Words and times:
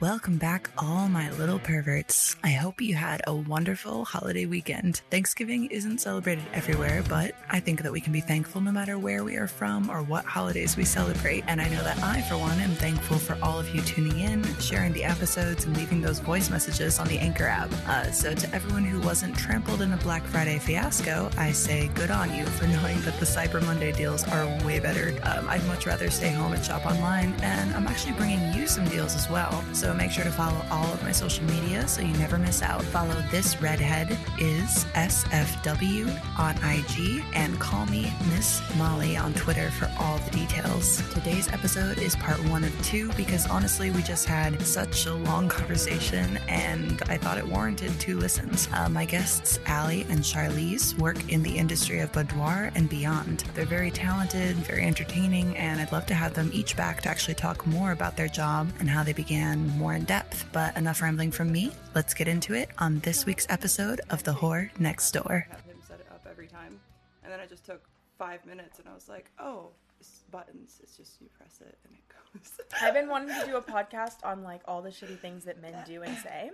Welcome 0.00 0.38
back, 0.38 0.70
all 0.78 1.10
my 1.10 1.30
little 1.32 1.58
perverts. 1.58 2.34
I 2.42 2.52
hope 2.52 2.80
you 2.80 2.94
had 2.94 3.20
a 3.26 3.34
wonderful 3.34 4.06
holiday 4.06 4.46
weekend. 4.46 5.02
Thanksgiving 5.10 5.66
isn't 5.66 5.98
celebrated 5.98 6.44
everywhere, 6.54 7.04
but 7.06 7.32
I 7.50 7.60
think 7.60 7.82
that 7.82 7.92
we 7.92 8.00
can 8.00 8.10
be 8.10 8.22
thankful 8.22 8.62
no 8.62 8.72
matter 8.72 8.98
where 8.98 9.24
we 9.24 9.36
are 9.36 9.46
from 9.46 9.90
or 9.90 10.02
what 10.02 10.24
holidays 10.24 10.74
we 10.74 10.86
celebrate. 10.86 11.44
And 11.48 11.60
I 11.60 11.68
know 11.68 11.84
that 11.84 12.02
I, 12.02 12.22
for 12.22 12.38
one, 12.38 12.58
am 12.60 12.70
thankful 12.76 13.18
for 13.18 13.36
all 13.42 13.60
of 13.60 13.74
you 13.74 13.82
tuning 13.82 14.20
in, 14.20 14.42
sharing 14.58 14.94
the 14.94 15.04
episodes, 15.04 15.66
and 15.66 15.76
leaving 15.76 16.00
those 16.00 16.18
voice 16.18 16.48
messages 16.48 16.98
on 16.98 17.06
the 17.06 17.18
Anchor 17.18 17.44
app. 17.44 17.70
Uh, 17.86 18.10
so, 18.10 18.32
to 18.32 18.54
everyone 18.54 18.84
who 18.84 19.02
wasn't 19.02 19.36
trampled 19.36 19.82
in 19.82 19.92
a 19.92 19.98
Black 19.98 20.22
Friday 20.22 20.58
fiasco, 20.58 21.30
I 21.36 21.52
say 21.52 21.88
good 21.88 22.10
on 22.10 22.34
you 22.34 22.46
for 22.46 22.66
knowing 22.68 22.98
that 23.02 23.20
the 23.20 23.26
Cyber 23.26 23.62
Monday 23.66 23.92
deals 23.92 24.26
are 24.28 24.46
way 24.64 24.80
better. 24.80 25.10
Um, 25.24 25.46
I'd 25.46 25.66
much 25.66 25.84
rather 25.84 26.08
stay 26.08 26.30
home 26.30 26.54
and 26.54 26.64
shop 26.64 26.86
online, 26.86 27.34
and 27.42 27.74
I'm 27.74 27.86
actually 27.86 28.14
bringing 28.14 28.54
you 28.54 28.66
some 28.66 28.88
deals 28.88 29.14
as 29.14 29.28
well. 29.28 29.62
So, 29.74 29.89
make 29.94 30.10
sure 30.10 30.24
to 30.24 30.30
follow 30.30 30.64
all 30.70 30.92
of 30.92 31.02
my 31.02 31.12
social 31.12 31.44
media 31.44 31.86
so 31.86 32.02
you 32.02 32.12
never 32.18 32.38
miss 32.38 32.62
out. 32.62 32.82
Follow 32.82 33.14
this 33.30 33.60
redhead 33.60 34.10
is 34.38 34.84
SFW 34.94 36.08
on 36.38 36.56
IG 36.64 37.24
and 37.34 37.58
call 37.58 37.86
me 37.86 38.12
Miss 38.30 38.62
Molly 38.76 39.16
on 39.16 39.34
Twitter 39.34 39.70
for 39.70 39.90
all 39.98 40.18
the 40.18 40.30
details. 40.30 41.02
Today's 41.12 41.48
episode 41.48 41.98
is 41.98 42.16
part 42.16 42.38
one 42.48 42.64
of 42.64 42.84
two 42.84 43.12
because 43.14 43.46
honestly, 43.48 43.90
we 43.90 44.02
just 44.02 44.26
had 44.26 44.60
such 44.62 45.06
a 45.06 45.14
long 45.14 45.48
conversation 45.60 46.38
and 46.48 47.02
I 47.08 47.16
thought 47.16 47.38
it 47.38 47.46
warranted 47.46 47.98
two 48.00 48.18
listens. 48.18 48.68
Uh, 48.74 48.88
my 48.88 49.04
guests, 49.04 49.58
Alli 49.66 50.06
and 50.08 50.24
Charlese, 50.24 50.96
work 50.96 51.30
in 51.32 51.42
the 51.42 51.56
industry 51.56 52.00
of 52.00 52.12
boudoir 52.12 52.70
and 52.74 52.88
beyond. 52.88 53.44
They're 53.54 53.64
very 53.64 53.90
talented, 53.90 54.56
very 54.56 54.82
entertaining, 54.84 55.56
and 55.56 55.80
I'd 55.80 55.92
love 55.92 56.06
to 56.06 56.14
have 56.14 56.34
them 56.34 56.50
each 56.52 56.76
back 56.76 57.02
to 57.02 57.08
actually 57.08 57.34
talk 57.34 57.66
more 57.66 57.92
about 57.92 58.16
their 58.16 58.28
job 58.28 58.68
and 58.78 58.88
how 58.88 59.02
they 59.02 59.12
began 59.12 59.78
more 59.80 59.94
in 59.94 60.04
depth. 60.04 60.44
But 60.52 60.76
enough 60.76 61.00
rambling 61.00 61.32
from 61.32 61.50
me. 61.50 61.72
Let's 61.94 62.14
get 62.14 62.28
into 62.28 62.54
it 62.54 62.68
on 62.78 63.00
this 63.00 63.24
week's 63.24 63.46
episode 63.48 64.02
of 64.10 64.22
The 64.22 64.32
Whore 64.32 64.70
Next 64.78 65.10
Door. 65.10 65.46
have 65.50 65.64
him 65.64 65.78
set 65.88 66.00
it 66.00 66.06
up 66.10 66.24
every 66.30 66.46
time. 66.46 66.78
And 67.24 67.32
then 67.32 67.40
I 67.40 67.46
just 67.46 67.64
took 67.64 67.88
five 68.18 68.44
minutes 68.44 68.78
and 68.78 68.86
I 68.88 68.94
was 68.94 69.08
like, 69.08 69.30
oh, 69.40 69.70
it's 69.98 70.22
buttons. 70.30 70.78
It's 70.82 70.96
just 70.96 71.20
you 71.20 71.28
press 71.36 71.60
it 71.62 71.78
and 71.84 71.94
it 71.94 72.04
goes. 72.08 72.66
I've 72.82 72.94
been 72.94 73.08
wanting 73.08 73.34
to 73.40 73.46
do 73.46 73.56
a 73.56 73.62
podcast 73.62 74.18
on 74.22 74.42
like 74.42 74.60
all 74.66 74.82
the 74.82 74.90
shitty 74.90 75.18
things 75.18 75.44
that 75.46 75.60
men 75.60 75.74
do 75.86 76.02
and 76.02 76.16
say. 76.18 76.50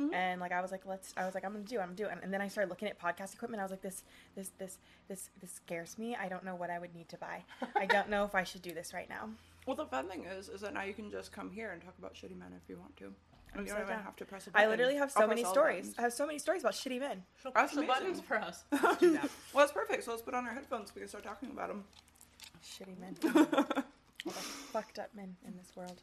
Mm-hmm. 0.00 0.14
And 0.14 0.40
like 0.40 0.52
I 0.52 0.60
was 0.60 0.70
like, 0.72 0.86
let's. 0.86 1.12
I 1.16 1.24
was 1.24 1.34
like, 1.34 1.44
I'm 1.44 1.52
gonna 1.52 1.64
do. 1.64 1.76
it, 1.76 1.80
I'm 1.80 1.86
gonna 1.88 1.96
do 1.96 2.06
it. 2.06 2.18
And 2.22 2.32
then 2.32 2.40
I 2.40 2.48
started 2.48 2.68
looking 2.68 2.88
at 2.88 2.98
podcast 2.98 3.34
equipment. 3.34 3.60
I 3.60 3.64
was 3.64 3.70
like, 3.70 3.82
this, 3.82 4.02
this, 4.34 4.50
this, 4.58 4.78
this, 5.08 5.30
this 5.40 5.52
scares 5.52 5.98
me. 5.98 6.16
I 6.16 6.28
don't 6.28 6.44
know 6.44 6.54
what 6.56 6.70
I 6.70 6.78
would 6.78 6.94
need 6.94 7.08
to 7.10 7.18
buy. 7.18 7.44
I 7.76 7.86
don't 7.86 8.08
know 8.10 8.24
if 8.24 8.34
I 8.34 8.42
should 8.42 8.62
do 8.62 8.72
this 8.72 8.92
right 8.92 9.08
now. 9.08 9.30
Well, 9.66 9.76
the 9.76 9.86
fun 9.86 10.08
thing 10.08 10.24
is, 10.24 10.48
is 10.48 10.60
that 10.62 10.74
now 10.74 10.82
you 10.82 10.94
can 10.94 11.10
just 11.10 11.32
come 11.32 11.50
here 11.50 11.70
and 11.72 11.82
talk 11.82 11.94
about 11.98 12.14
shitty 12.14 12.38
men 12.38 12.52
if 12.56 12.68
you 12.68 12.76
want 12.78 12.96
to. 12.98 13.12
And 13.56 13.62
you 13.62 13.68
so 13.68 13.74
don't 13.76 13.84
even 13.84 13.96
down. 13.96 14.04
have 14.04 14.16
to 14.16 14.24
press 14.24 14.46
a 14.46 14.50
I 14.50 14.52
button. 14.52 14.66
I 14.66 14.70
literally 14.70 14.96
have 14.96 15.12
I'll 15.16 15.22
so 15.22 15.28
many 15.28 15.44
stories. 15.44 15.94
I 15.96 16.02
have 16.02 16.12
so 16.12 16.26
many 16.26 16.38
stories 16.38 16.62
about 16.62 16.74
shitty 16.74 16.98
men. 16.98 17.22
That's 17.54 17.72
Push 17.72 17.80
the 17.80 17.86
buttons 17.86 18.20
for 18.20 18.36
us. 18.36 18.64
Let's 18.72 18.98
do 18.98 19.12
that. 19.12 19.30
Well, 19.52 19.64
that's 19.64 19.72
perfect. 19.72 20.04
So 20.04 20.10
let's 20.10 20.22
put 20.22 20.34
on 20.34 20.44
our 20.46 20.52
headphones. 20.52 20.92
We 20.94 21.00
can 21.00 21.08
start 21.08 21.22
talking 21.22 21.50
about 21.50 21.68
them. 21.68 21.84
Shitty 22.64 22.98
men. 22.98 23.14
all 24.26 24.32
the 24.32 24.32
fucked 24.32 24.98
up 24.98 25.10
men 25.14 25.36
in 25.46 25.56
this 25.56 25.70
world. 25.76 26.00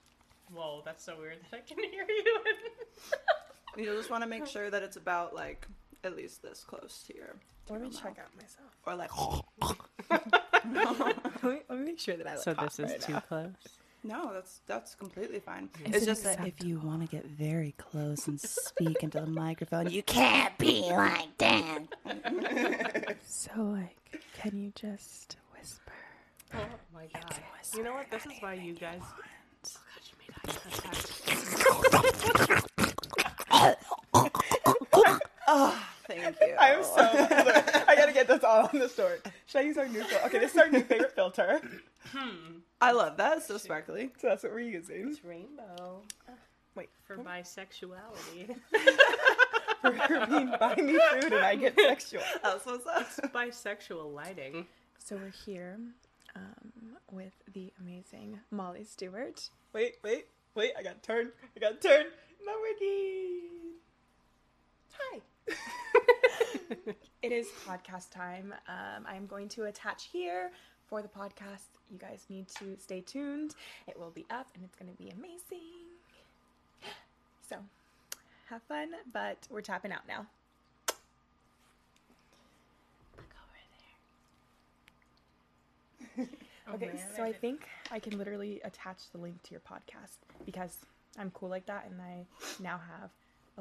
Whoa, 0.53 0.81
that's 0.85 1.03
so 1.03 1.17
weird 1.17 1.39
that 1.49 1.57
I 1.57 1.61
can 1.61 1.77
hear 1.91 2.05
you. 2.07 2.39
You 3.77 3.85
just 3.85 4.09
want 4.09 4.21
to 4.21 4.27
make 4.27 4.47
sure 4.47 4.69
that 4.69 4.83
it's 4.83 4.97
about 4.97 5.33
like 5.33 5.65
at 6.03 6.13
least 6.13 6.41
this 6.41 6.61
close 6.65 7.05
to 7.07 7.15
your. 7.15 7.37
To 7.67 7.73
Let 7.73 7.81
me 7.81 7.87
your 7.87 8.01
check 8.01 8.17
out 8.19 8.35
myself. 8.35 8.75
Or 8.85 8.95
like. 8.95 9.11
Let 11.43 11.51
me, 11.53 11.59
let 11.69 11.79
me 11.79 11.85
make 11.85 11.99
sure 11.99 12.15
that 12.17 12.27
I 12.27 12.33
look 12.35 12.43
So 12.43 12.53
hot 12.53 12.65
this 12.65 12.79
is 12.79 12.91
right 12.91 13.01
too 13.01 13.13
now. 13.13 13.19
close. 13.21 13.49
No, 14.03 14.33
that's 14.33 14.61
that's 14.65 14.95
completely 14.95 15.39
fine. 15.39 15.69
It's, 15.85 15.97
It's 15.97 16.05
just 16.07 16.23
just 16.23 16.37
that 16.37 16.47
if 16.47 16.63
you 16.63 16.79
want 16.79 17.01
to 17.01 17.07
get 17.07 17.23
very 17.25 17.73
close 17.77 18.27
and 18.27 18.39
speak 18.41 19.03
into 19.03 19.19
the 19.21 19.27
microphone, 19.27 19.89
you 19.91 20.01
can't 20.17 20.57
be 20.57 20.89
like 20.91 21.37
that. 21.37 21.79
So 23.25 23.51
like, 23.63 24.23
can 24.33 24.57
you 24.57 24.71
just 24.75 25.37
whisper? 25.55 25.91
oh 26.55 26.59
my 26.93 27.05
god. 27.13 27.35
You 27.75 27.83
know 27.83 27.93
what? 27.93 28.09
This 28.09 28.25
is 28.25 28.33
why 28.41 28.53
you 28.55 28.73
guys. 28.73 29.01
Oh, 35.47 35.83
thank 36.07 36.35
you. 36.41 36.55
I'm 36.59 36.83
so. 36.83 37.77
Look, 38.11 38.17
I 38.17 38.23
gotta 38.23 38.27
get 38.27 38.41
this 38.41 38.43
all 38.43 38.69
on 38.73 38.79
the 38.79 38.89
story. 38.89 39.19
Should 39.45 39.59
I 39.59 39.61
use 39.61 39.77
our 39.77 39.87
new 39.87 40.03
filter? 40.03 40.25
Okay, 40.25 40.39
this 40.39 40.51
is 40.51 40.57
our 40.57 40.69
new 40.69 40.81
favorite 40.81 41.13
filter. 41.13 41.61
Hmm. 42.09 42.59
I 42.81 42.91
love 42.91 43.17
that. 43.17 43.37
It's 43.37 43.47
so 43.47 43.57
sparkly. 43.57 44.09
So 44.19 44.27
that's 44.27 44.43
what 44.43 44.51
we're 44.51 44.59
using. 44.59 45.07
It's 45.09 45.23
rainbow. 45.23 46.01
Wait, 46.75 46.89
For 47.03 47.17
bisexuality. 47.17 48.55
for 49.81 50.25
being 50.27 50.53
buy 50.59 50.75
me 50.75 50.99
food 51.21 51.33
and 51.33 51.45
I 51.45 51.55
get 51.55 51.75
sexual. 51.79 52.21
That's 52.43 52.65
what's 52.65 52.85
up. 52.85 53.33
Bisexual 53.33 54.13
lighting. 54.13 54.67
So 54.99 55.15
we're 55.15 55.31
here 55.45 55.79
um, 56.35 56.97
with 57.11 57.33
the 57.53 57.73
amazing 57.79 58.39
Molly 58.51 58.83
Stewart. 58.83 59.49
Wait, 59.73 59.95
wait, 60.03 60.25
wait! 60.53 60.73
I 60.77 60.83
got 60.83 61.01
turned. 61.01 61.31
I 61.55 61.59
got 61.59 61.81
turned. 61.81 62.09
Not 62.45 62.55
working. 62.61 63.39
Hi. 64.91 65.55
it 67.21 67.31
is 67.31 67.47
podcast 67.67 68.11
time. 68.11 68.53
Um, 68.67 69.05
I'm 69.07 69.25
going 69.25 69.49
to 69.49 69.65
attach 69.65 70.09
here 70.11 70.51
for 70.87 71.01
the 71.01 71.07
podcast. 71.07 71.67
You 71.89 71.97
guys 71.97 72.25
need 72.29 72.47
to 72.59 72.77
stay 72.77 73.01
tuned. 73.01 73.55
It 73.87 73.99
will 73.99 74.11
be 74.11 74.25
up 74.29 74.47
and 74.55 74.63
it's 74.63 74.75
going 74.75 74.91
to 74.91 74.97
be 74.97 75.09
amazing. 75.09 75.67
So, 77.49 77.57
have 78.49 78.63
fun, 78.63 78.91
but 79.11 79.45
we're 79.49 79.59
tapping 79.59 79.91
out 79.91 80.07
now. 80.07 80.25
Look 83.17 83.35
over 86.15 86.25
there. 86.25 86.27
Okay, 86.73 86.91
so 87.17 87.23
I 87.23 87.33
think 87.33 87.67
I 87.91 87.99
can 87.99 88.17
literally 88.17 88.61
attach 88.63 89.11
the 89.11 89.17
link 89.17 89.43
to 89.43 89.51
your 89.51 89.59
podcast 89.59 90.19
because 90.45 90.77
I'm 91.19 91.29
cool 91.31 91.49
like 91.49 91.65
that 91.65 91.89
and 91.91 92.01
I 92.01 92.25
now 92.61 92.79
have 92.89 93.09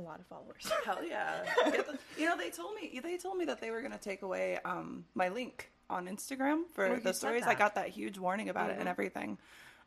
a 0.01 0.03
lot 0.03 0.19
of 0.21 0.27
followers. 0.27 0.71
Hell 0.85 1.05
yeah! 1.07 1.45
The- 1.65 1.99
you 2.19 2.27
know, 2.27 2.37
they 2.37 2.51
told 2.51 2.75
me 2.75 2.99
they 3.03 3.17
told 3.17 3.37
me 3.39 3.45
that 3.47 3.61
they 3.61 3.71
were 3.71 3.83
gonna 3.83 3.99
take 3.99 4.23
away 4.23 4.59
um 4.65 5.05
my 5.15 5.29
link 5.29 5.71
on 5.89 6.07
Instagram 6.07 6.63
for 6.73 6.89
you 6.95 7.01
the 7.01 7.13
stories. 7.13 7.45
I 7.45 7.55
got 7.55 7.75
that 7.77 7.89
huge 7.89 8.19
warning 8.19 8.49
about 8.49 8.71
it 8.71 8.79
and 8.79 8.89
everything, 8.89 9.39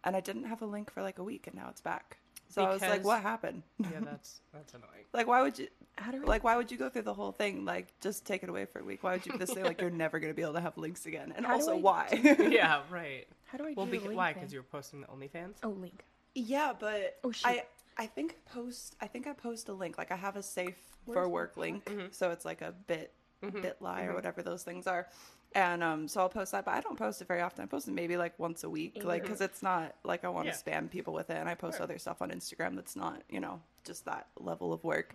and 0.03 0.15
I 0.15 0.19
didn't 0.19 0.45
have 0.45 0.61
a 0.61 0.65
link 0.65 0.91
for 0.91 1.01
like 1.01 1.19
a 1.19 1.23
week, 1.23 1.47
and 1.47 1.55
now 1.55 1.67
it's 1.69 1.81
back. 1.81 2.17
So 2.49 2.63
I 2.63 2.69
was 2.73 2.81
like, 2.81 3.03
"What 3.03 3.21
happened? 3.21 3.63
Yeah, 3.79 3.87
that's 4.01 4.41
that's 4.53 4.73
annoying. 4.73 5.05
like, 5.13 5.27
why 5.27 5.41
would 5.41 5.57
you?" 5.57 5.67
How 5.97 6.11
do 6.11 6.21
I 6.23 6.25
Like, 6.25 6.43
why 6.43 6.55
would 6.57 6.71
you 6.71 6.77
go 6.77 6.89
through 6.89 7.03
the 7.03 7.13
whole 7.13 7.31
thing? 7.31 7.65
Like, 7.65 7.93
just 8.01 8.25
take 8.25 8.41
it 8.43 8.49
away 8.49 8.65
for 8.65 8.79
a 8.79 8.83
week. 8.83 9.03
Why 9.03 9.13
would 9.13 9.25
you 9.27 9.37
just 9.37 9.53
say 9.53 9.63
like 9.63 9.79
you're 9.81 9.89
never 9.91 10.19
gonna 10.19 10.33
be 10.33 10.41
able 10.41 10.53
to 10.53 10.61
have 10.61 10.77
links 10.77 11.05
again? 11.05 11.33
And 11.35 11.45
How 11.49 11.53
also, 11.53 11.73
I 11.75 11.79
why? 11.79 12.19
Yeah, 12.49 12.81
right. 12.91 13.27
how 13.45 13.57
do 13.59 13.65
I 13.65 13.73
Well, 13.75 13.85
do 13.85 13.91
be- 13.91 13.97
the 13.99 14.05
link 14.07 14.17
why? 14.17 14.33
Because 14.33 14.51
you 14.53 14.59
were 14.59 14.63
posting 14.71 15.01
the 15.01 15.07
OnlyFans. 15.07 15.53
oh 15.63 15.69
link. 15.69 16.03
Yeah, 16.35 16.73
but 16.79 17.17
Oh, 17.23 17.31
shoot. 17.31 17.47
I 17.47 17.63
I 17.97 18.05
think 18.07 18.35
I 18.47 18.53
post 18.53 18.95
I 19.01 19.07
think 19.07 19.27
I 19.27 19.33
post 19.33 19.69
a 19.69 19.73
link. 19.73 19.97
Like 19.97 20.11
I 20.11 20.15
have 20.15 20.35
a 20.35 20.43
safe 20.43 20.77
for 21.05 21.27
work 21.27 21.57
link, 21.57 21.85
Mm-hmm. 21.85 22.07
so 22.11 22.31
it's 22.31 22.45
like 22.45 22.61
a 22.61 22.73
bit 22.87 23.13
bitly 23.43 24.07
or 24.07 24.13
whatever 24.13 24.41
those 24.41 24.63
things 24.63 24.87
are. 24.87 25.07
And 25.55 25.83
um, 25.83 26.07
so 26.07 26.21
I'll 26.21 26.29
post 26.29 26.53
that, 26.53 26.65
but 26.65 26.73
I 26.73 26.81
don't 26.81 26.97
post 26.97 27.21
it 27.21 27.27
very 27.27 27.41
often. 27.41 27.63
I 27.63 27.67
post 27.67 27.87
it 27.87 27.91
maybe 27.91 28.17
like 28.17 28.39
once 28.39 28.63
a 28.63 28.69
week, 28.69 29.03
like 29.03 29.21
because 29.21 29.39
it's 29.41 29.61
not 29.61 29.93
like 30.03 30.23
I 30.23 30.29
want 30.29 30.47
to 30.47 30.53
Yeah. 30.67 30.79
spam 30.79 30.89
people 30.89 31.13
with 31.13 31.29
it. 31.29 31.37
And 31.37 31.47
I 31.47 31.53
post 31.53 31.79
other 31.79 31.99
stuff 31.99 32.21
on 32.23 32.31
Instagram 32.31 32.75
that's 32.75 32.95
not, 32.95 33.21
you 33.29 33.39
know, 33.39 33.61
just 33.83 34.05
that 34.05 34.27
level 34.39 34.73
of 34.73 34.83
work. 34.83 35.13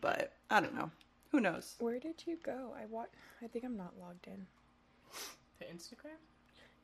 But 0.00 0.32
I 0.50 0.60
don't 0.60 0.74
know. 0.74 0.90
Who 1.30 1.40
knows? 1.40 1.76
Where 1.78 2.00
did 2.00 2.24
you 2.26 2.38
go? 2.42 2.74
I 2.80 2.86
wa- 2.86 3.04
I 3.42 3.46
think 3.46 3.64
I'm 3.64 3.76
not 3.76 3.92
logged 4.00 4.26
in. 4.26 4.46
To 5.60 5.64
Instagram? 5.66 6.18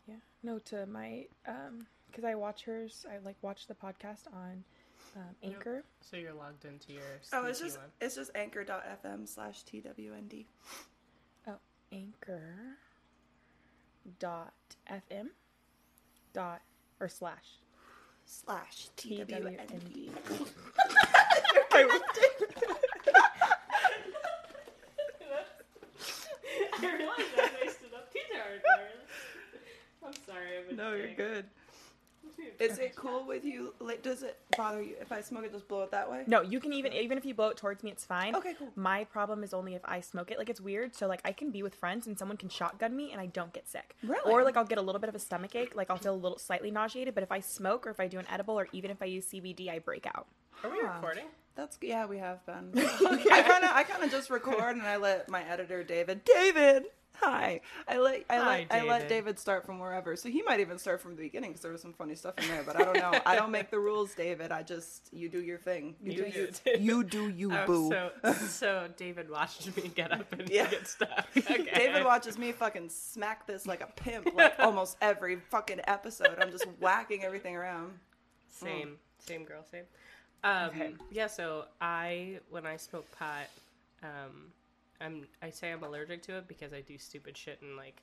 Yeah. 0.07 0.17
No, 0.43 0.59
to 0.61 0.87
my 0.87 1.27
um 1.49 1.87
because 2.09 2.25
I 2.25 2.35
watch 2.35 2.65
hers. 2.65 3.05
I 3.13 3.19
like 3.25 3.37
watch 3.43 3.67
the 3.67 3.75
podcast 3.75 4.27
on 4.33 4.63
um, 5.17 5.23
Anchor. 5.43 5.85
So 6.01 6.17
you're 6.17 6.33
logged 6.33 6.65
into 6.65 6.93
your. 6.93 7.03
Oh, 7.33 7.45
it's 7.47 7.61
just 7.61 7.79
one. 7.79 7.87
it's 8.01 8.15
just 8.15 8.31
anchor.fm 8.35 9.29
slash 9.29 9.65
twnd. 9.65 10.47
Oh, 11.47 11.57
Anchor. 11.93 12.55
Dot 14.19 14.53
fm. 14.91 15.29
Dot 16.33 16.63
or 17.01 17.09
slash. 17.09 17.59
Slash 18.25 18.89
TWND. 18.97 20.11
twnd. 21.71 21.73
I 26.75 26.77
realized 26.97 27.35
I 27.37 27.51
wasted 27.61 27.93
up 27.95 28.13
too 28.13 28.19
hard 28.33 28.61
there. 28.63 28.89
I'm 30.05 30.13
sorry. 30.27 30.59
I've 30.59 30.77
No, 30.77 30.95
you're 30.95 31.15
good. 31.15 31.45
Is 32.59 32.79
it 32.79 32.95
cool 32.97 33.27
with 33.27 33.45
you? 33.45 33.75
Like, 33.81 34.03
does 34.03 34.23
it 34.23 34.39
bother 34.57 34.83
you 34.83 34.95
if 35.01 35.13
I 35.13 35.21
smoke 35.21 35.45
it? 35.45 35.53
Just 35.53 35.69
blow 35.69 35.83
it 35.83 35.91
that 35.91 36.11
way? 36.11 36.25
No, 36.27 36.43
you 36.43 36.61
can 36.61 36.73
even 36.73 36.93
even 36.93 37.19
if 37.19 37.25
you 37.25 37.35
blow 37.35 37.49
it 37.49 37.57
towards 37.57 37.83
me, 37.83 37.91
it's 37.91 38.05
fine. 38.05 38.35
Okay, 38.37 38.55
cool. 38.59 38.69
My 38.77 39.05
problem 39.05 39.43
is 39.43 39.53
only 39.53 39.75
if 39.75 39.83
I 39.85 40.01
smoke 40.01 40.31
it. 40.31 40.39
Like 40.39 40.49
it's 40.49 40.61
weird. 40.61 40.95
So 40.95 41.07
like 41.07 41.21
I 41.25 41.33
can 41.33 41.51
be 41.51 41.63
with 41.63 41.75
friends 41.75 42.07
and 42.07 42.19
someone 42.19 42.37
can 42.37 42.49
shotgun 42.49 42.97
me 42.97 43.13
and 43.13 43.21
I 43.21 43.27
don't 43.27 43.53
get 43.53 43.69
sick. 43.69 43.97
Really? 44.03 44.31
Or 44.31 44.45
like 44.45 44.57
I'll 44.57 44.65
get 44.65 44.79
a 44.79 44.83
little 44.83 45.01
bit 45.01 45.09
of 45.09 45.15
a 45.15 45.19
stomach 45.19 45.55
ache. 45.55 45.75
Like 45.75 45.91
I'll 45.91 45.99
feel 45.99 46.15
a 46.15 46.17
little 46.17 46.39
slightly 46.39 46.71
nauseated. 46.71 47.15
But 47.15 47.23
if 47.23 47.33
I 47.33 47.41
smoke 47.41 47.87
or 47.87 47.91
if 47.91 48.01
I 48.01 48.07
do 48.09 48.19
an 48.19 48.27
edible 48.31 48.59
or 48.59 48.69
even 48.73 48.91
if 48.91 49.03
I 49.03 49.07
use 49.07 49.27
CBD, 49.27 49.69
I 49.69 49.79
break 49.79 50.07
out. 50.07 50.27
Are 50.65 50.71
we 50.71 50.81
recording? 50.81 51.27
That's 51.55 51.77
yeah, 51.83 52.07
we 52.07 52.19
have 52.19 52.45
been. 52.47 52.71
I 52.77 53.43
kind 53.43 53.65
of 53.65 53.71
I 53.71 53.83
kind 53.83 54.03
of 54.03 54.11
just 54.11 54.31
record 54.31 54.77
and 54.77 54.83
I 54.83 54.97
let 54.97 55.29
my 55.29 55.43
editor 55.45 55.83
David 55.83 56.25
David. 56.25 56.85
Hi. 57.21 57.61
I 57.87 57.99
let 57.99 58.25
I 58.29 58.37
Hi, 58.39 58.45
let 58.47 58.67
I 58.71 58.83
let 58.83 58.99
David. 59.01 59.09
David 59.09 59.39
start 59.39 59.65
from 59.65 59.79
wherever. 59.79 60.17
So 60.17 60.29
he 60.29 60.43
might 60.43 60.61
even 60.61 60.79
start 60.79 61.01
from 61.01 61.15
the 61.15 61.23
beginning 61.23 61.51
because 61.51 61.63
there 61.63 61.71
was 61.71 61.81
some 61.81 61.93
funny 61.93 62.15
stuff 62.17 62.39
in 62.41 62.49
there. 62.49 62.63
But 62.65 62.77
I 62.77 62.85
don't 62.85 62.97
know. 62.97 63.21
I 63.25 63.37
don't 63.37 63.51
make 63.53 63.71
the 63.71 63.79
rules, 63.79 64.15
David. 64.15 64.51
I 64.51 64.63
just 64.63 65.09
you 65.13 65.29
do 65.29 65.41
your 65.41 65.59
thing. 65.59 65.95
You, 66.03 66.13
You 66.13 66.19
do 66.19 66.27
you. 66.27 66.49
do. 66.65 66.81
You 66.81 67.05
do 67.05 67.29
you, 67.29 67.53
Oh, 67.57 67.67
boo. 67.67 67.89
so, 67.91 68.11
so 68.49 68.89
David 68.97 69.31
watched 69.31 69.77
me 69.77 69.89
get 69.95 70.11
up 70.11 70.33
and 70.33 70.49
Yeah. 70.51 70.69
get 70.71 70.87
stuff. 70.89 71.27
Okay. 71.37 71.71
David 71.75 72.05
watches 72.05 72.39
me 72.39 72.51
fucking 72.53 72.89
smack 72.89 73.47
this 73.47 73.67
like 73.67 73.83
a 73.83 73.89
pimp, 73.95 74.35
like 74.35 74.55
almost 74.59 74.97
every 75.01 75.37
fucking 75.37 75.81
episode. 75.87 76.39
I'm 76.41 76.51
just 76.51 76.65
whacking 76.81 77.23
everything 77.25 77.55
around. 77.57 77.93
Same, 78.51 78.97
same 79.19 79.45
girl, 79.45 79.65
same. 79.71 79.85
Um, 80.45 80.69
Okay. 80.71 80.95
Yeah, 81.11 81.27
so 81.29 81.67
I 81.81 82.41
when 82.51 82.67
I 82.67 82.77
smoke 82.79 83.07
pot, 83.17 83.47
um, 84.03 84.49
I'm 85.03 85.27
I 85.43 85.51
say 85.51 85.73
I'm 85.73 85.83
allergic 85.83 86.23
to 86.23 86.37
it 86.39 86.49
because 86.49 86.73
I 86.73 86.81
do 86.81 86.97
stupid 86.99 87.37
shit 87.37 87.61
and 87.63 87.77
like 87.77 88.03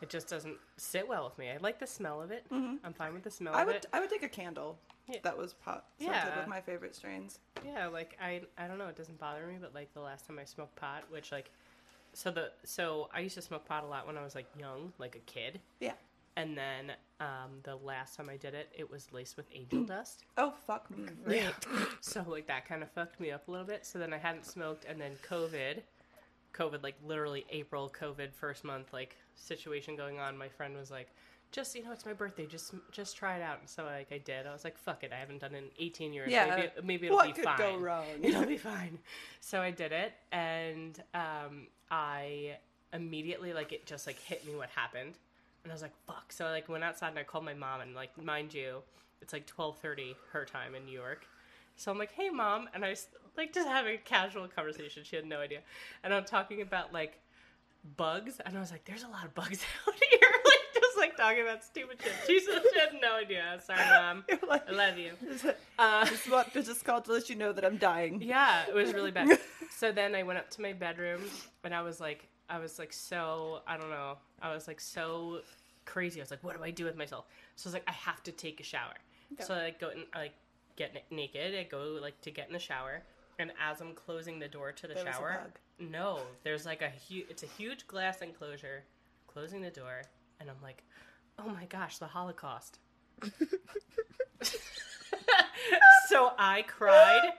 it 0.00 0.08
just 0.10 0.28
doesn't 0.28 0.56
sit 0.76 1.06
well 1.08 1.24
with 1.24 1.38
me. 1.38 1.50
I 1.50 1.56
like 1.58 1.78
the 1.78 1.86
smell 1.86 2.20
of 2.20 2.30
it. 2.30 2.44
Mm-hmm. 2.52 2.76
I'm 2.84 2.92
fine 2.92 3.14
with 3.14 3.22
the 3.22 3.30
smell 3.30 3.54
I 3.54 3.62
of 3.62 3.66
would 3.68 3.76
it. 3.76 3.86
I 3.92 4.00
would 4.00 4.10
take 4.10 4.22
a 4.22 4.28
candle 4.28 4.78
Yeah. 5.08 5.18
that 5.22 5.36
was 5.38 5.54
pot 5.54 5.84
Yeah. 5.98 6.38
with 6.38 6.48
my 6.48 6.60
favorite 6.60 6.94
strains. 6.94 7.38
Yeah, 7.64 7.86
like 7.86 8.16
I 8.20 8.42
I 8.58 8.66
don't 8.66 8.78
know, 8.78 8.88
it 8.88 8.96
doesn't 8.96 9.18
bother 9.18 9.46
me, 9.46 9.54
but 9.60 9.74
like 9.74 9.92
the 9.94 10.00
last 10.00 10.26
time 10.26 10.38
I 10.38 10.44
smoked 10.44 10.76
pot, 10.76 11.04
which 11.10 11.32
like 11.32 11.50
so 12.12 12.30
the 12.30 12.52
so 12.64 13.08
I 13.14 13.20
used 13.20 13.34
to 13.36 13.42
smoke 13.42 13.64
pot 13.64 13.84
a 13.84 13.86
lot 13.86 14.06
when 14.06 14.16
I 14.18 14.22
was 14.24 14.34
like 14.34 14.46
young, 14.58 14.92
like 14.98 15.16
a 15.16 15.20
kid. 15.20 15.60
Yeah. 15.80 15.92
And 16.36 16.58
then 16.58 16.92
um, 17.20 17.60
the 17.62 17.76
last 17.76 18.16
time 18.16 18.28
I 18.28 18.36
did 18.36 18.54
it, 18.54 18.68
it 18.76 18.90
was 18.90 19.12
laced 19.12 19.36
with 19.36 19.46
angel 19.52 19.84
dust. 19.86 20.24
Oh 20.36 20.52
fuck 20.66 20.90
me. 20.90 21.08
Yeah. 21.28 21.50
so 22.00 22.24
like 22.26 22.46
that 22.48 22.66
kind 22.68 22.82
of 22.82 22.90
fucked 22.90 23.20
me 23.20 23.30
up 23.30 23.46
a 23.48 23.50
little 23.50 23.66
bit. 23.66 23.86
So 23.86 23.98
then 23.98 24.12
I 24.12 24.18
hadn't 24.18 24.44
smoked, 24.46 24.84
and 24.84 25.00
then 25.00 25.12
COVID, 25.28 25.82
COVID 26.52 26.82
like 26.82 26.96
literally 27.04 27.46
April 27.50 27.92
COVID 28.00 28.32
first 28.32 28.64
month 28.64 28.92
like 28.92 29.16
situation 29.34 29.96
going 29.96 30.18
on. 30.18 30.36
My 30.36 30.48
friend 30.48 30.76
was 30.76 30.90
like, 30.90 31.08
just 31.52 31.76
you 31.76 31.84
know, 31.84 31.92
it's 31.92 32.04
my 32.04 32.12
birthday. 32.12 32.46
Just 32.46 32.74
just 32.90 33.16
try 33.16 33.36
it 33.36 33.42
out. 33.42 33.60
And 33.60 33.68
so 33.68 33.84
like 33.84 34.10
I 34.10 34.18
did. 34.18 34.46
I 34.46 34.52
was 34.52 34.64
like, 34.64 34.76
fuck 34.76 35.04
it. 35.04 35.12
I 35.12 35.20
haven't 35.20 35.40
done 35.40 35.54
it 35.54 35.58
in 35.58 35.70
18 35.78 36.12
years. 36.12 36.32
Yeah. 36.32 36.56
Maybe, 36.56 36.70
maybe 36.84 37.06
it'll 37.06 37.16
What 37.18 37.26
be 37.26 37.32
could 37.32 37.44
fine. 37.44 37.58
go 37.58 37.76
wrong? 37.78 38.06
It'll 38.22 38.44
be 38.44 38.56
fine. 38.58 38.98
So 39.40 39.60
I 39.60 39.70
did 39.70 39.92
it, 39.92 40.12
and 40.32 41.00
um, 41.14 41.68
I 41.92 42.56
immediately 42.92 43.52
like 43.52 43.72
it 43.72 43.86
just 43.86 44.06
like 44.06 44.18
hit 44.20 44.44
me 44.46 44.54
what 44.56 44.68
happened, 44.70 45.14
and 45.64 45.72
I 45.72 45.74
was 45.74 45.82
like, 45.82 45.94
"Fuck!" 46.06 46.30
So 46.32 46.46
I 46.46 46.50
like 46.52 46.68
went 46.68 46.84
outside 46.84 47.08
and 47.08 47.18
I 47.18 47.24
called 47.24 47.44
my 47.44 47.54
mom, 47.54 47.80
and 47.80 47.94
like 47.94 48.16
mind 48.22 48.54
you, 48.54 48.82
it's 49.20 49.32
like 49.32 49.46
twelve 49.46 49.78
thirty 49.78 50.14
her 50.32 50.44
time 50.44 50.74
in 50.76 50.84
New 50.84 50.92
York. 50.92 51.26
So 51.76 51.90
I'm 51.90 51.98
like, 51.98 52.12
"Hey, 52.12 52.28
mom," 52.30 52.68
and 52.74 52.84
I 52.84 52.92
s- 52.92 53.08
like 53.36 53.52
just 53.52 53.66
having 53.68 53.94
a 53.96 53.98
casual 53.98 54.46
conversation. 54.46 55.02
She 55.04 55.16
had 55.16 55.26
no 55.26 55.40
idea, 55.40 55.60
and 56.04 56.14
I'm 56.14 56.24
talking 56.24 56.60
about 56.62 56.92
like 56.92 57.18
bugs, 57.96 58.40
and 58.44 58.56
I 58.56 58.60
was 58.60 58.70
like, 58.70 58.84
"There's 58.84 59.02
a 59.02 59.08
lot 59.08 59.24
of 59.24 59.34
bugs 59.34 59.64
out 59.88 59.94
here." 59.94 60.28
like 60.44 60.82
just 60.82 60.96
like 60.98 61.16
talking 61.16 61.42
about 61.42 61.64
stupid 61.64 61.98
shit. 62.02 62.12
She 62.26 62.40
said 62.40 62.62
she 62.72 62.78
had 62.78 62.90
no 63.00 63.14
idea. 63.16 63.58
Sorry, 63.64 63.78
mom. 63.80 64.24
Like- 64.48 64.68
I 64.68 64.72
love 64.72 64.98
you. 64.98 65.12
Just, 65.26 65.46
Uh, 65.78 66.04
just 66.06 66.30
want 66.30 66.52
to 66.52 66.62
just 66.62 66.84
call 66.84 67.00
to 67.02 67.12
let 67.12 67.28
you 67.28 67.36
know 67.36 67.52
that 67.52 67.64
I'm 67.64 67.76
dying. 67.78 68.22
yeah, 68.22 68.64
it 68.68 68.74
was 68.74 68.92
really 68.92 69.10
bad. 69.10 69.38
so 69.76 69.90
then 69.92 70.14
I 70.14 70.22
went 70.22 70.38
up 70.38 70.50
to 70.50 70.62
my 70.62 70.72
bedroom 70.72 71.22
and 71.64 71.74
I 71.74 71.82
was 71.82 72.00
like, 72.00 72.28
I 72.48 72.58
was 72.58 72.78
like 72.78 72.92
so, 72.92 73.60
I 73.66 73.76
don't 73.76 73.90
know, 73.90 74.18
I 74.42 74.52
was 74.54 74.68
like 74.68 74.80
so 74.80 75.40
crazy. 75.84 76.20
I 76.20 76.22
was 76.22 76.30
like, 76.30 76.44
what 76.44 76.56
do 76.56 76.62
I 76.62 76.70
do 76.70 76.84
with 76.84 76.96
myself? 76.96 77.26
So 77.56 77.66
I 77.66 77.68
was 77.68 77.74
like, 77.74 77.84
I 77.88 77.92
have 77.92 78.22
to 78.24 78.32
take 78.32 78.60
a 78.60 78.62
shower. 78.62 78.94
So 79.40 79.54
I 79.54 79.64
like, 79.64 79.80
go 79.80 79.88
and 79.88 80.04
I 80.12 80.18
like 80.18 80.34
get 80.76 80.94
na- 80.94 81.16
naked. 81.16 81.54
I 81.54 81.64
go 81.64 81.98
like 82.00 82.20
to 82.22 82.30
get 82.30 82.46
in 82.46 82.52
the 82.52 82.58
shower, 82.58 83.02
and 83.38 83.52
as 83.60 83.80
I'm 83.80 83.94
closing 83.94 84.38
the 84.38 84.48
door 84.48 84.72
to 84.72 84.86
the 84.86 84.94
There 84.94 85.04
shower, 85.04 85.46
no, 85.78 86.20
there's 86.42 86.66
like 86.66 86.82
a 86.82 86.88
huge, 86.88 87.26
it's 87.30 87.42
a 87.42 87.46
huge 87.46 87.86
glass 87.86 88.20
enclosure. 88.22 88.84
Closing 89.26 89.62
the 89.62 89.70
door, 89.70 90.02
and 90.38 90.48
I'm 90.48 90.62
like, 90.62 90.84
oh 91.40 91.48
my 91.48 91.64
gosh, 91.64 91.98
the 91.98 92.06
Holocaust. 92.06 92.78
so 96.08 96.32
I 96.38 96.62
cried 96.62 97.32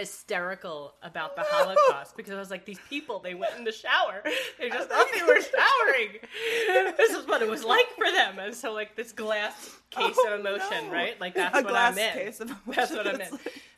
hysterical 0.00 0.94
about 1.02 1.36
the 1.36 1.42
Holocaust 1.46 2.16
because 2.16 2.32
I 2.32 2.38
was 2.38 2.50
like, 2.50 2.64
these 2.64 2.80
people, 2.88 3.18
they 3.20 3.34
went 3.34 3.56
in 3.56 3.64
the 3.64 3.72
shower. 3.72 4.22
They 4.58 4.68
just 4.70 4.88
thought 4.90 5.06
they 5.14 5.22
were 5.22 5.40
showering. 5.40 6.94
This 6.96 7.10
is 7.10 7.26
what 7.26 7.42
it 7.42 7.48
was 7.48 7.64
like 7.64 7.86
for 7.96 8.10
them. 8.10 8.38
And 8.38 8.54
so, 8.54 8.72
like, 8.72 8.96
this 8.96 9.12
glass 9.12 9.76
case 9.90 10.16
Oh, 10.18 10.34
of 10.34 10.40
emotion, 10.40 10.86
no. 10.86 10.92
right? 10.92 11.20
Like, 11.20 11.34
that's 11.34 11.58
A 11.58 11.62
what 11.62 11.74
I'm 11.74 11.96
in. 11.98 12.12
case 12.12 12.40
of 12.40 12.52
That's 12.66 12.90
what 12.90 13.06
I'm 13.06 13.20
in. 13.20 13.28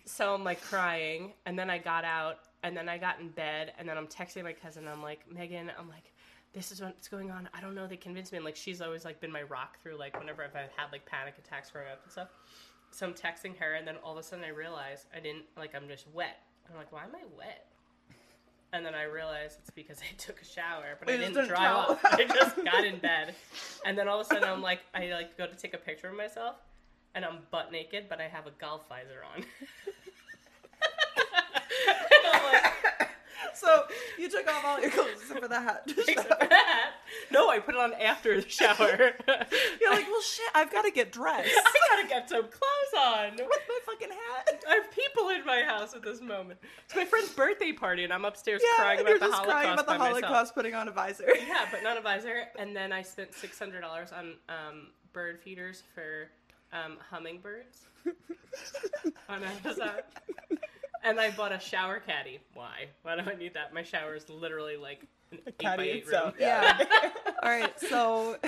So 0.05 0.35
I'm 0.35 0.45
like 0.45 0.61
crying, 0.63 1.33
and 1.47 1.59
then 1.59 1.71
I 1.71 1.79
got 1.79 2.05
out, 2.05 2.39
and 2.63 2.77
then 2.77 2.89
I 2.89 2.99
got 2.99 3.21
in 3.21 3.29
bed, 3.29 3.73
and 3.79 3.89
then 3.89 3.97
I'm 3.99 4.07
texting 4.07 4.43
my 4.45 4.53
cousin. 4.53 4.89
I'm 4.89 5.03
like, 5.03 5.21
Megan, 5.33 5.71
I'm 5.79 5.89
like, 5.89 6.13
this 6.53 6.71
is 6.73 6.81
what's 6.83 7.09
going 7.09 7.31
on. 7.31 7.49
I 7.55 7.61
don't 7.61 7.75
know. 7.75 7.87
They 7.87 7.97
convinced 7.97 8.33
me. 8.33 8.37
And 8.39 8.45
like, 8.45 8.57
she's 8.57 8.81
always 8.83 9.05
like 9.05 9.21
been 9.21 9.33
my 9.33 9.43
rock 9.43 9.79
through 9.83 9.97
like 9.99 10.19
whenever 10.19 10.43
I've 10.45 10.53
had 10.53 10.93
like 10.93 11.07
panic 11.07 11.35
attacks 11.39 11.71
growing 11.71 11.89
up 11.89 12.01
and 12.05 12.13
stuff. 12.13 12.29
So 12.93 13.07
I'm 13.07 13.15
texting 13.15 13.57
her, 13.59 13.73
and 13.73 13.87
then 13.89 13.97
all 14.05 14.13
of 14.13 14.19
a 14.19 14.23
sudden 14.23 14.45
I 14.45 14.49
realize 14.49 15.07
I 15.17 15.21
didn't 15.21 15.45
like 15.57 15.75
I'm 15.75 15.89
just 15.89 16.07
wet. 16.13 16.41
I'm 16.71 16.77
like, 16.77 16.93
why 16.93 17.05
am 17.05 17.15
I 17.15 17.25
wet? 17.37 17.67
And 18.75 18.87
then 18.87 18.95
I 18.95 19.05
realize 19.05 19.57
it's 19.59 19.71
because 19.71 19.99
I 19.99 20.15
took 20.19 20.41
a 20.41 20.45
shower, 20.45 20.97
but 20.99 21.09
I 21.09 21.17
didn't 21.17 21.35
didn't 21.35 21.49
dry 21.49 21.69
off. 21.69 21.99
I 22.05 22.25
just 22.25 22.57
got 22.65 22.85
in 22.85 22.99
bed, 22.99 23.35
and 23.85 23.97
then 23.97 24.09
all 24.09 24.21
of 24.21 24.27
a 24.27 24.29
sudden 24.29 24.49
I'm 24.49 24.63
like, 24.63 24.81
I 24.95 25.07
like 25.07 25.37
go 25.39 25.47
to 25.47 25.57
take 25.57 25.75
a 25.75 25.79
picture 25.79 26.09
of 26.09 26.17
myself, 26.17 26.57
and 27.15 27.25
I'm 27.25 27.39
butt 27.51 27.73
naked, 27.73 28.07
but 28.11 28.21
I 28.21 28.29
have 28.29 28.47
a 28.47 28.53
golf 28.59 28.83
visor 28.89 29.25
on. 29.35 29.43
and 31.89 32.27
I'm 32.33 32.53
like, 32.53 33.09
So 33.63 33.85
you 34.19 34.29
took 34.29 34.47
off 34.49 34.65
all 34.65 34.81
your 34.81 34.91
clothes 34.91 35.09
except 35.21 35.41
for 35.41 35.49
the 35.49 35.61
hat. 35.61 35.83
except 35.87 36.29
for 36.41 36.49
that. 36.49 36.93
No, 37.31 37.49
I 37.49 37.59
put 37.61 37.75
it 37.77 37.81
on 37.81 37.95
after 37.95 38.41
the 38.41 38.49
shower. 38.49 38.77
You're 39.81 39.93
like, 39.93 40.07
well, 40.09 40.21
shit. 40.23 40.51
I've 40.55 40.71
got 40.73 40.83
to 40.83 40.91
get 40.91 41.13
dressed 41.13 41.49
I 41.67 41.97
gotta 41.97 42.09
get 42.09 42.29
some 42.29 42.43
clothes 42.43 42.95
on. 42.99 43.33
with 43.37 43.49
my 43.69 43.79
fucking 43.87 44.09
hat. 44.11 44.63
I 44.69 44.75
have 44.75 44.91
people 44.91 45.29
in 45.31 45.45
my 45.47 45.63
house 45.63 45.95
at 45.95 46.03
this 46.03 46.21
moment. 46.21 46.59
It's 46.87 46.97
my 46.97 47.05
friend's 47.05 47.31
birthday 47.31 47.73
party, 47.73 48.05
and 48.05 48.13
I'm 48.13 48.25
upstairs 48.25 48.61
Yeah, 48.65 48.83
crying 48.83 49.01
about 49.01 49.11
you're 49.11 49.19
the 49.21 49.25
Holocaust 49.27 49.49
crying 49.51 49.73
about 49.73 49.87
the 49.87 49.93
by 49.93 49.99
myself. 49.99 50.23
Holocaust, 50.25 50.55
putting 50.55 50.75
on 50.75 50.89
a 50.89 50.93
visor. 50.93 51.29
Yeah, 51.47 51.67
but 51.71 51.83
not 51.83 51.97
a 51.97 52.01
visor. 52.01 52.45
And 52.59 52.75
then 52.75 52.93
I 52.93 53.03
spent 53.03 53.35
six 53.35 53.59
hundred 53.59 53.83
dollars 53.83 54.11
on 54.13 54.35
um, 54.49 54.89
bird 55.13 55.39
feeders 55.41 55.83
for 55.95 56.29
um, 56.73 56.97
hummingbirds 57.11 57.87
on 59.29 59.43
Amazon. 59.45 59.91
And 61.05 61.19
I 61.21 61.31
bought 61.31 61.53
a 61.53 61.59
shower 61.59 62.01
caddy. 62.01 62.39
Why? 62.55 62.89
Why 63.03 63.17
do 63.17 63.23
I 63.29 63.35
need 63.35 63.55
that? 63.55 63.75
My 63.75 63.83
shower 63.83 64.15
is 64.15 64.29
literally 64.29 64.77
like 64.77 65.05
an 65.33 65.39
eight 65.47 65.59
by 65.59 65.65
caddy 65.65 65.89
eight 65.91 66.03
itself. 66.05 66.35
room. 66.35 66.35
Yeah. 66.41 66.79
All 67.43 67.49
right. 67.51 67.81
So 67.81 68.37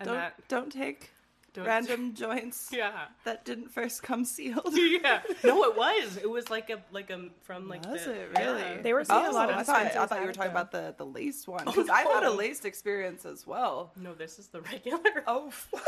And 0.00 0.06
don't 0.08 0.16
that 0.16 0.48
don't 0.48 0.70
take 0.72 1.10
don't, 1.52 1.66
random 1.66 2.14
joints 2.14 2.68
Yeah. 2.72 3.06
that 3.24 3.44
didn't 3.44 3.70
first 3.70 4.02
come 4.02 4.24
sealed. 4.24 4.70
Yeah. 4.74 5.20
No, 5.42 5.64
it 5.64 5.76
was. 5.76 6.16
It 6.16 6.28
was 6.28 6.48
like 6.50 6.70
a 6.70 6.82
like 6.92 7.10
a 7.10 7.28
from 7.42 7.68
like 7.68 7.86
Was 7.86 8.04
the, 8.04 8.12
it 8.12 8.30
really? 8.38 8.60
Yeah. 8.60 8.82
They 8.82 8.92
were 8.92 9.04
seeing 9.04 9.18
Oh, 9.26 9.30
a 9.30 9.32
lot 9.32 9.50
of 9.50 9.56
I 9.56 9.62
thought, 9.62 9.86
I 9.96 10.06
thought 10.06 10.20
you 10.20 10.26
were 10.26 10.32
talking 10.32 10.52
though. 10.52 10.60
about 10.60 10.72
the, 10.72 10.94
the 10.98 11.06
laced 11.06 11.48
one. 11.48 11.62
Oh, 11.66 11.72
because 11.72 11.88
I've 11.88 12.06
had 12.06 12.22
a 12.24 12.30
laced 12.30 12.64
experience 12.66 13.24
as 13.24 13.46
well. 13.46 13.92
No, 13.96 14.14
this 14.14 14.38
is 14.38 14.48
the 14.48 14.60
regular. 14.60 15.00
Oh, 15.26 15.50
fuck. 15.50 15.80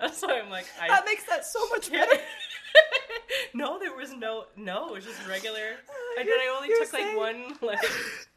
That's 0.00 0.22
why 0.22 0.40
I'm 0.40 0.50
like 0.50 0.66
I 0.80 0.88
That 0.88 1.04
makes 1.04 1.24
that 1.26 1.44
so 1.44 1.58
much 1.70 1.90
better. 1.90 2.12
no, 3.54 3.78
there 3.78 3.94
was 3.94 4.12
no 4.14 4.44
no. 4.56 4.88
It 4.88 4.94
was 4.94 5.04
just 5.04 5.26
regular. 5.28 5.60
I 6.18 6.22
did. 6.22 6.26
You're- 6.28 6.40
I 6.40 6.54
only 6.56 6.68
took 6.68 6.88
saying- 6.88 7.16
like 7.16 7.60
one 7.60 7.68
like. 7.68 7.82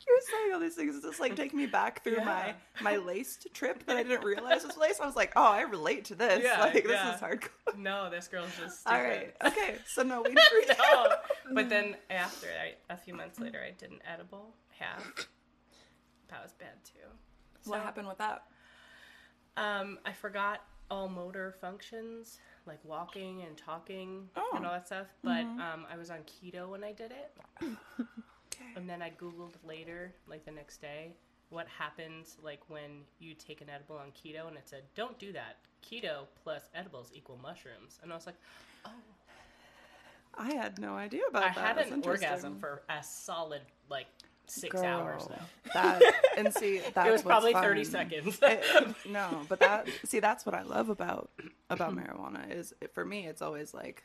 You're 0.08 0.22
saying 0.32 0.54
all 0.54 0.60
these 0.62 0.76
things. 0.76 0.96
It's 0.96 1.06
just 1.06 1.20
like 1.20 1.36
taking 1.36 1.60
me 1.60 1.66
back 1.66 2.02
through 2.04 2.16
Yeah. 2.18 2.24
my 2.24 2.56
my 2.82 2.96
laced 2.96 3.48
trip 3.54 3.86
that 3.88 3.98
I 3.98 4.04
didn't 4.04 4.24
realize 4.24 4.64
was 4.64 4.78
laced. 4.78 5.02
I 5.02 5.06
was 5.06 5.18
like, 5.18 5.34
oh, 5.36 5.44
I 5.44 5.62
relate 5.64 6.06
to 6.06 6.16
this. 6.16 6.42
Yeah, 6.44 6.62
like 6.62 6.74
this 6.84 6.86
yeah. 6.92 7.14
is 7.16 7.20
hardcore. 7.20 7.78
No, 7.78 8.10
this 8.10 8.30
girl's 8.30 8.50
just. 8.58 8.82
Stupid. 8.82 8.96
All 8.98 9.04
right. 9.04 9.34
Okay. 9.46 9.76
So 9.86 10.04
no 10.04 10.22
weed 10.22 10.40
free. 10.50 10.66
no. 10.80 11.08
But 11.54 11.68
then 11.70 11.98
after, 12.10 12.48
I, 12.48 12.94
a 12.94 12.96
few 12.98 13.14
months 13.14 13.38
later, 13.40 13.60
I 13.62 13.72
did 13.78 13.92
an 13.92 14.00
edible 14.10 14.56
half. 14.80 15.28
That 16.30 16.42
was 16.42 16.54
bad 16.54 16.84
too. 16.86 17.00
So, 17.64 17.72
What 17.72 17.82
happened 17.82 18.08
with 18.08 18.18
that? 18.20 18.44
Um, 19.58 20.00
I 20.06 20.14
forgot 20.14 20.62
all 20.90 21.10
motor 21.10 21.56
functions, 21.60 22.40
like 22.68 22.84
walking 22.84 23.42
and 23.44 23.58
talking 23.58 24.30
Oh. 24.36 24.52
and 24.56 24.66
all 24.66 24.74
that 24.74 24.86
stuff. 24.88 25.08
But 25.24 25.44
um, 25.46 25.86
I 25.92 25.98
was 25.98 26.10
on 26.10 26.20
keto 26.20 26.70
when 26.70 26.84
I 26.84 26.92
did 26.92 27.12
it, 27.12 27.38
and 28.76 28.90
then 28.90 29.02
I 29.02 29.12
googled 29.12 29.54
later, 29.66 30.14
like 30.28 30.46
the 30.46 30.52
next 30.52 30.82
day, 30.82 31.14
what 31.50 31.68
happens 31.68 32.38
like 32.44 32.62
when 32.68 33.04
you 33.20 33.34
take 33.34 33.62
an 33.62 33.70
edible 33.70 33.96
on 33.98 34.08
keto, 34.12 34.48
and 34.48 34.58
it 34.58 34.68
said, 34.68 34.84
"Don't 34.96 35.18
do 35.18 35.32
that. 35.34 35.58
keto 35.88 36.26
plus 36.44 36.64
edibles 36.76 37.12
equal 37.16 37.40
mushrooms, 37.42 38.00
and 38.04 38.12
I 38.12 38.16
was 38.16 38.26
like, 38.26 38.36
oh, 38.86 38.92
I 40.38 40.54
had 40.54 40.80
no 40.80 40.96
idea 40.96 41.22
about 41.30 41.44
I 41.44 41.48
that. 41.54 41.58
I 41.58 41.68
had 41.84 41.92
an 41.94 42.04
orgasm 42.04 42.60
for 42.60 42.82
a 42.90 43.02
solid 43.02 43.62
like 43.90 44.08
six 44.48 44.76
Girl, 44.76 44.86
hours 44.86 45.26
though. 45.28 45.72
That 45.74 46.02
and 46.38 46.54
see 46.54 46.80
that's 46.94 47.08
It 47.08 47.12
was 47.12 47.22
probably 47.22 47.54
thirty 47.54 47.84
seconds. 47.84 48.40
It- 48.42 48.96
no, 49.10 49.42
but 49.50 49.60
that 49.60 49.88
see 50.06 50.20
that's 50.20 50.46
what 50.46 50.56
I 50.56 50.64
love 50.64 50.90
about 50.90 51.30
about 51.70 51.96
marijuana 51.96 52.50
is 52.52 52.74
it, 52.82 52.94
for 52.94 53.04
me 53.06 53.26
it's 53.28 53.42
always 53.42 53.74
like 53.74 54.04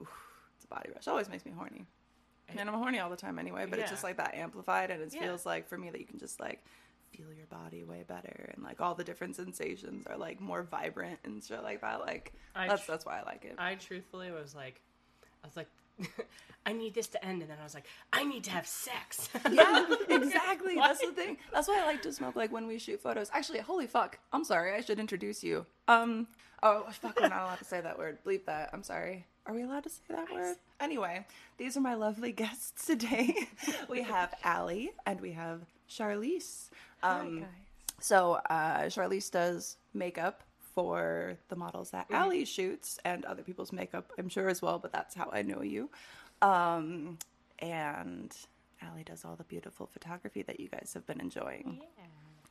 oof, 0.00 0.08
it's 0.56 0.64
a 0.64 0.68
body 0.68 0.90
rush. 0.94 1.06
It 1.06 1.10
always 1.10 1.28
makes 1.28 1.44
me 1.44 1.52
horny. 1.56 1.86
And 2.56 2.68
I'm 2.68 2.74
horny 2.74 2.98
all 3.00 3.10
the 3.10 3.16
time 3.16 3.38
anyway, 3.38 3.66
but 3.68 3.78
it's 3.78 3.90
just 3.90 4.04
like 4.04 4.18
that 4.18 4.34
amplified 4.34 4.90
and 4.90 5.02
it 5.02 5.12
Yeah. 5.14 5.22
feels 5.22 5.44
like 5.46 5.66
for 5.68 5.76
me 5.78 5.90
that 5.90 5.98
you 6.00 6.06
can 6.06 6.18
just 6.18 6.38
like 6.40 6.64
feel 7.12 7.32
your 7.32 7.46
body 7.46 7.84
way 7.84 8.04
better 8.06 8.50
and 8.54 8.62
like 8.64 8.80
all 8.80 8.94
the 8.94 9.04
different 9.04 9.36
sensations 9.36 10.06
are 10.06 10.16
like 10.16 10.40
more 10.40 10.62
vibrant 10.62 11.18
and 11.24 11.42
shit 11.42 11.62
like 11.62 11.80
that. 11.80 12.00
Like 12.00 12.32
I 12.54 12.68
that's 12.68 12.84
tr- 12.84 12.90
that's 12.92 13.04
why 13.06 13.20
I 13.20 13.22
like 13.22 13.44
it. 13.44 13.54
I 13.58 13.74
truthfully 13.76 14.30
was 14.30 14.54
like, 14.54 14.80
I 15.42 15.46
was 15.46 15.56
like, 15.56 15.68
I 16.66 16.72
need 16.72 16.94
this 16.94 17.08
to 17.08 17.24
end, 17.24 17.42
and 17.42 17.50
then 17.50 17.58
I 17.60 17.64
was 17.64 17.74
like, 17.74 17.86
I 18.12 18.24
need 18.24 18.44
to 18.44 18.50
have 18.50 18.66
sex. 18.66 19.28
yeah, 19.50 19.86
exactly. 20.08 20.76
That's 20.76 21.00
the 21.00 21.12
thing. 21.12 21.36
That's 21.52 21.68
why 21.68 21.80
I 21.82 21.84
like 21.84 22.02
to 22.02 22.12
smoke 22.12 22.36
like 22.36 22.52
when 22.52 22.66
we 22.66 22.78
shoot 22.78 23.02
photos. 23.02 23.30
Actually, 23.32 23.60
holy 23.60 23.86
fuck. 23.86 24.18
I'm 24.32 24.44
sorry. 24.44 24.74
I 24.74 24.80
should 24.80 24.98
introduce 24.98 25.44
you. 25.44 25.66
Um. 25.88 26.26
Oh 26.62 26.86
fuck. 26.90 27.20
We're 27.20 27.28
not 27.28 27.42
allowed 27.42 27.58
to 27.58 27.64
say 27.64 27.80
that 27.80 27.98
word. 27.98 28.18
Bleep 28.24 28.46
that. 28.46 28.70
I'm 28.72 28.82
sorry. 28.82 29.26
Are 29.46 29.54
we 29.54 29.62
allowed 29.62 29.82
to 29.82 29.90
say 29.90 30.00
that 30.08 30.32
word? 30.32 30.56
Anyway, 30.80 31.26
these 31.58 31.76
are 31.76 31.80
my 31.80 31.94
lovely 31.94 32.32
guests 32.32 32.86
today. 32.86 33.34
we 33.90 34.02
have 34.02 34.34
Alli 34.42 34.92
and 35.04 35.20
we 35.20 35.32
have 35.32 35.60
Charlese. 35.86 36.70
Um, 37.02 37.40
guys. 37.40 37.48
so 38.00 38.38
uh, 38.48 38.88
Charlese 38.88 39.28
does 39.28 39.76
makeup 39.92 40.42
for 40.74 41.36
the 41.48 41.56
models 41.56 41.90
that 41.90 42.06
Mm-hmm. 42.06 42.14
Alli 42.14 42.44
shoots 42.44 42.98
and 43.04 43.24
other 43.24 43.42
people's 43.42 43.72
makeup, 43.72 44.10
I'm 44.18 44.28
sure 44.28 44.48
as 44.48 44.60
well. 44.62 44.78
But 44.78 44.92
that's 44.92 45.14
how 45.14 45.30
I 45.32 45.42
know 45.42 45.62
you. 45.62 45.90
Um, 46.42 47.18
and 47.60 48.34
Alli 48.82 49.04
does 49.04 49.24
all 49.24 49.36
the 49.36 49.44
beautiful 49.44 49.86
photography 49.86 50.42
that 50.42 50.60
you 50.60 50.68
guys 50.68 50.90
have 50.94 51.06
been 51.06 51.20
enjoying. 51.20 51.80
Yeah. 51.98 52.04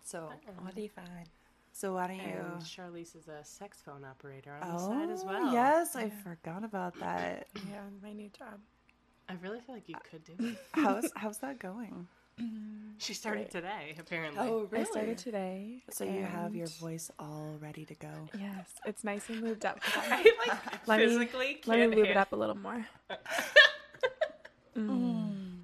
So, 0.04 0.30
What 0.62 0.76
do 0.76 0.82
you 0.82 0.90
find? 0.90 1.30
so 1.76 1.94
why 1.96 2.06
don't 2.08 2.18
you? 2.18 2.24
and 2.24 2.64
Charlese 2.66 3.16
is 3.16 3.28
a 3.28 3.44
sex 3.44 3.82
phone 3.84 4.04
operator 4.06 4.56
on 4.62 4.70
the 4.74 4.78
side 4.80 5.10
as 5.10 5.24
Oh, 5.24 5.28
well. 5.28 5.54
yes, 5.54 5.96
I 5.96 6.10
forgot 6.10 6.64
about 6.64 7.00
that. 7.00 7.48
Yeah, 7.70 7.82
my 8.04 8.14
new 8.14 8.30
job. 8.38 8.60
I 9.30 9.34
really 9.42 9.60
feel 9.60 9.74
like 9.76 9.88
you 9.90 9.96
could 10.10 10.24
do 10.24 10.34
it. 10.50 10.58
How's 10.74 11.10
how's 11.16 11.38
that 11.40 11.58
going? 11.60 12.08
Mm-hmm. 12.42 12.74
She 12.98 13.14
started 13.14 13.50
today, 13.52 13.96
apparently. 14.00 14.40
Oh, 14.42 14.68
really? 14.72 14.86
I 14.86 14.90
started 14.90 15.18
today. 15.18 15.84
So 15.90 16.04
you 16.06 16.24
have 16.24 16.56
your 16.56 16.68
voice 16.68 17.12
all 17.20 17.58
ready 17.62 17.86
to 17.86 17.96
go. 17.96 18.30
Yes, 18.40 18.70
it's 18.86 19.04
nice 19.04 19.28
and 19.30 19.42
moved 19.42 19.66
up. 19.66 19.80
I 19.96 20.32
like 20.48 20.88
Let 20.88 21.00
me- 21.00 21.08
physically 21.08 21.62
Let 21.66 21.80
me 21.80 21.84
can't 21.86 21.96
move 21.96 22.08
it 22.08 22.18
up 22.18 22.32
a 22.32 22.36
little 22.36 22.58
more. 22.58 22.86
Mm. 24.76 25.60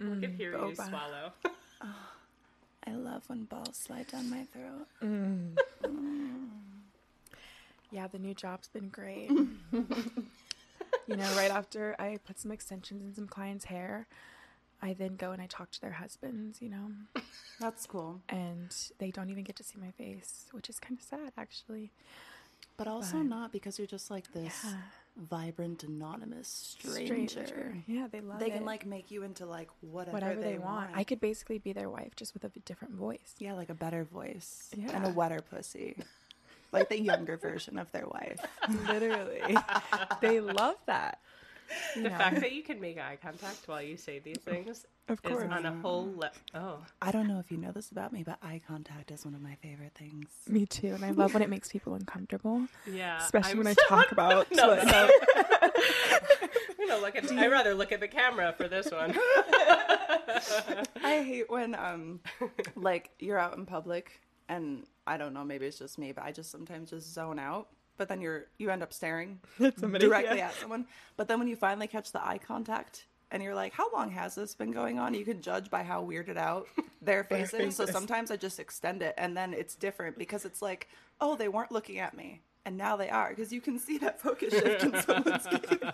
Mm. 0.00 0.16
I 0.18 0.20
can 0.20 0.32
mm. 0.32 0.36
hear 0.36 0.50
you 0.50 0.58
boba. 0.58 0.88
swallow. 0.88 1.32
I 2.86 2.90
love 2.90 3.22
when 3.28 3.44
balls 3.44 3.76
slide 3.76 4.08
down 4.08 4.28
my 4.28 4.44
throat. 4.52 4.88
Yeah, 7.92 8.08
the 8.08 8.18
new 8.18 8.34
job's 8.34 8.66
been 8.68 8.88
great. 8.88 9.30
you 9.30 9.86
know, 11.08 11.30
right 11.36 11.50
after 11.50 11.94
I 11.98 12.18
put 12.26 12.40
some 12.40 12.50
extensions 12.50 13.02
in 13.04 13.14
some 13.14 13.28
clients' 13.28 13.66
hair, 13.66 14.08
I 14.82 14.94
then 14.94 15.14
go 15.16 15.30
and 15.30 15.40
I 15.40 15.46
talk 15.46 15.70
to 15.70 15.80
their 15.80 15.92
husbands, 15.92 16.60
you 16.60 16.68
know, 16.68 16.90
That's 17.60 17.86
cool. 17.86 18.20
and 18.28 18.74
they 18.98 19.10
don't 19.12 19.30
even 19.30 19.44
get 19.44 19.56
to 19.56 19.62
see 19.64 19.78
my 19.80 19.92
face, 19.92 20.46
which 20.50 20.68
is 20.68 20.80
kind 20.80 20.98
of 20.98 21.04
sad, 21.04 21.32
actually. 21.38 21.92
But 22.76 22.88
also 22.88 23.18
But- 23.18 23.26
not 23.26 23.52
because 23.52 23.78
you're 23.78 23.86
just 23.86 24.10
like 24.10 24.32
this 24.32 24.64
Yeah. 24.64 24.76
vibrant 25.16 25.84
anonymous 25.84 26.48
stranger. 26.48 27.76
Yeah, 27.86 28.08
they 28.10 28.20
love 28.20 28.40
They 28.40 28.46
it. 28.46 28.48
They 28.50 28.56
can 28.56 28.64
like 28.64 28.84
make 28.86 29.10
you 29.10 29.22
into 29.22 29.46
like 29.46 29.68
whatever, 29.82 30.14
whatever 30.14 30.40
they, 30.40 30.52
they 30.54 30.58
want. 30.58 30.90
I 30.94 31.04
could 31.04 31.20
basically 31.20 31.58
be 31.58 31.72
their 31.72 31.88
wife 31.90 32.16
just 32.16 32.34
with 32.34 32.44
a 32.44 32.48
different 32.64 32.94
voice. 32.94 33.34
yeah, 33.38 33.52
like 33.52 33.70
a 33.70 33.74
better 33.74 34.02
voice 34.04 34.70
yeah. 34.76 34.90
and 34.96 35.04
a 35.06 35.10
wetter 35.10 35.40
pussy, 35.42 35.96
like 36.72 36.88
the 36.88 37.00
younger 37.00 37.36
version 37.36 37.78
of 37.78 37.92
their 37.92 38.06
wife. 38.08 38.40
Literally, 38.88 39.56
they 40.20 40.40
love 40.40 40.76
that. 40.86 41.20
You 41.96 42.02
The 42.04 42.08
know, 42.10 42.16
fact 42.18 42.40
that 42.40 42.52
you 42.52 42.62
can 42.62 42.80
make 42.80 42.98
eye 42.98 43.18
contact 43.20 43.66
while 43.66 43.82
you 43.82 43.96
say 43.96 44.18
these 44.18 44.38
things 44.38 44.86
of 45.08 45.18
is 45.24 45.42
on 45.42 45.66
a 45.66 45.72
whole 45.80 46.12
le- 46.16 46.30
Oh, 46.54 46.78
I 47.00 47.10
don't 47.12 47.28
know 47.28 47.38
if 47.38 47.50
you 47.50 47.58
know 47.58 47.72
this 47.72 47.90
about 47.90 48.12
me, 48.12 48.22
but 48.22 48.38
eye 48.42 48.60
contact 48.66 49.10
is 49.10 49.24
one 49.24 49.34
of 49.34 49.40
my 49.42 49.54
favorite 49.56 49.92
things. 49.94 50.28
Me 50.48 50.64
too, 50.66 50.88
and 50.94 51.04
I 51.04 51.10
love 51.10 51.34
when 51.34 51.42
it 51.42 51.50
makes 51.50 51.70
people 51.70 51.94
uncomfortable, 51.94 52.66
yeah. 52.90 53.18
especially 53.22 53.52
I'm 53.52 53.58
when 53.58 53.66
I 53.66 53.74
so- 53.74 53.86
talk 53.88 54.12
about. 54.12 54.50
No, 54.52 54.68
what- 54.68 54.86
no. 54.86 55.10
I'm 55.62 56.88
gonna 56.88 57.00
look 57.00 57.16
at. 57.16 57.30
I'd 57.30 57.50
rather 57.50 57.74
look 57.74 57.92
at 57.92 58.00
the 58.00 58.08
camera 58.08 58.52
for 58.56 58.68
this 58.68 58.90
one. 58.90 59.16
I 61.04 61.22
hate 61.24 61.50
when 61.50 61.74
um 61.74 62.20
like 62.76 63.10
you're 63.18 63.38
out 63.38 63.56
in 63.56 63.66
public 63.66 64.20
and 64.48 64.84
I 65.06 65.16
don't 65.16 65.32
know, 65.34 65.44
maybe 65.44 65.66
it's 65.66 65.78
just 65.78 65.98
me, 65.98 66.12
but 66.12 66.24
I 66.24 66.32
just 66.32 66.50
sometimes 66.50 66.90
just 66.90 67.12
zone 67.12 67.38
out. 67.38 67.68
But 68.02 68.08
then 68.08 68.20
you're 68.20 68.46
you 68.58 68.68
end 68.68 68.82
up 68.82 68.92
staring 68.92 69.38
somebody, 69.78 70.04
directly 70.04 70.38
yeah. 70.38 70.48
at 70.48 70.54
someone. 70.54 70.86
But 71.16 71.28
then 71.28 71.38
when 71.38 71.46
you 71.46 71.54
finally 71.54 71.86
catch 71.86 72.10
the 72.10 72.20
eye 72.20 72.38
contact 72.38 73.06
and 73.30 73.40
you're 73.40 73.54
like, 73.54 73.72
How 73.72 73.92
long 73.92 74.10
has 74.10 74.34
this 74.34 74.56
been 74.56 74.72
going 74.72 74.98
on? 74.98 75.14
You 75.14 75.24
can 75.24 75.40
judge 75.40 75.70
by 75.70 75.84
how 75.84 76.04
weirded 76.04 76.36
out 76.36 76.66
their 77.00 77.22
face 77.22 77.54
is. 77.54 77.76
So 77.76 77.86
sometimes 77.86 78.32
I 78.32 78.36
just 78.36 78.58
extend 78.58 79.02
it 79.02 79.14
and 79.16 79.36
then 79.36 79.54
it's 79.54 79.76
different 79.76 80.18
because 80.18 80.44
it's 80.44 80.60
like, 80.60 80.88
oh, 81.20 81.36
they 81.36 81.46
weren't 81.46 81.70
looking 81.70 82.00
at 82.00 82.16
me. 82.16 82.42
And 82.64 82.76
now 82.76 82.96
they 82.96 83.08
are 83.08 83.28
because 83.28 83.52
you 83.52 83.60
can 83.60 83.78
see 83.78 83.98
that 83.98 84.20
focus 84.20 84.52
shift 84.52 84.82
in 84.82 85.00
someone's 85.02 85.46
gaze. 85.46 85.92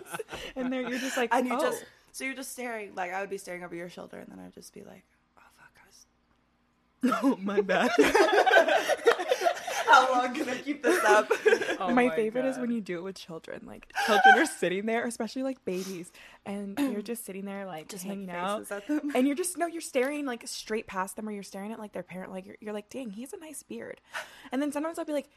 and 0.55 0.73
there 0.73 0.81
you're 0.81 0.97
just 0.97 1.15
like, 1.15 1.31
And 1.31 1.45
you 1.45 1.57
oh. 1.57 1.61
just 1.61 1.85
so 2.11 2.23
you're 2.23 2.33
just 2.33 2.53
staring 2.53 2.95
like 2.95 3.13
I 3.13 3.21
would 3.21 3.29
be 3.29 3.37
staring 3.37 3.63
over 3.63 3.75
your 3.75 3.89
shoulder 3.89 4.17
and 4.17 4.31
then 4.31 4.39
I'd 4.43 4.53
just 4.55 4.73
be 4.73 4.81
like, 4.81 5.05
Oh 5.37 5.43
fuck 5.59 7.13
guys. 7.13 7.21
oh 7.23 7.37
my 7.39 7.61
bad. 7.61 7.91
How 9.89 10.11
long 10.13 10.33
can 10.33 10.47
I 10.49 10.57
keep 10.57 10.83
this 10.83 11.03
up? 11.07 11.29
Oh 11.79 11.91
my, 11.93 12.09
favorite 12.09 12.45
is 12.45 12.57
when 12.57 12.71
you 12.71 12.81
do 12.81 12.97
it 12.97 13.03
with 13.03 13.15
children. 13.15 13.63
Like 13.65 13.91
children 14.05 14.37
are 14.37 14.45
sitting 14.45 14.85
there, 14.85 15.05
especially 15.05 15.43
like 15.43 15.63
babies, 15.65 16.11
and 16.45 16.77
you're 16.79 17.01
just 17.01 17.25
sitting 17.25 17.45
there 17.45 17.65
like 17.65 17.87
Just 17.87 18.03
just 18.03 18.05
hanging 18.05 18.29
out, 18.29 18.69
at 18.71 18.87
them. 18.87 19.11
and 19.15 19.25
you're 19.27 19.35
just 19.35 19.57
no, 19.57 19.65
you're 19.67 19.81
staring 19.81 20.25
like 20.25 20.47
straight 20.47 20.87
past 20.87 21.15
them, 21.15 21.27
or 21.27 21.31
you're 21.31 21.43
staring 21.43 21.71
at 21.71 21.79
like 21.79 21.93
their 21.93 22.03
parent. 22.03 22.31
Like 22.31 22.45
you're, 22.45 22.57
you're 22.59 22.73
like, 22.73 22.89
dang, 22.89 23.09
he 23.11 23.21
has 23.21 23.33
a 23.33 23.37
nice 23.39 23.63
beard. 23.63 24.01
And 24.51 24.61
then 24.61 24.71
sometimes 24.71 24.99
I'll 24.99 25.05
be 25.05 25.13
like. 25.13 25.29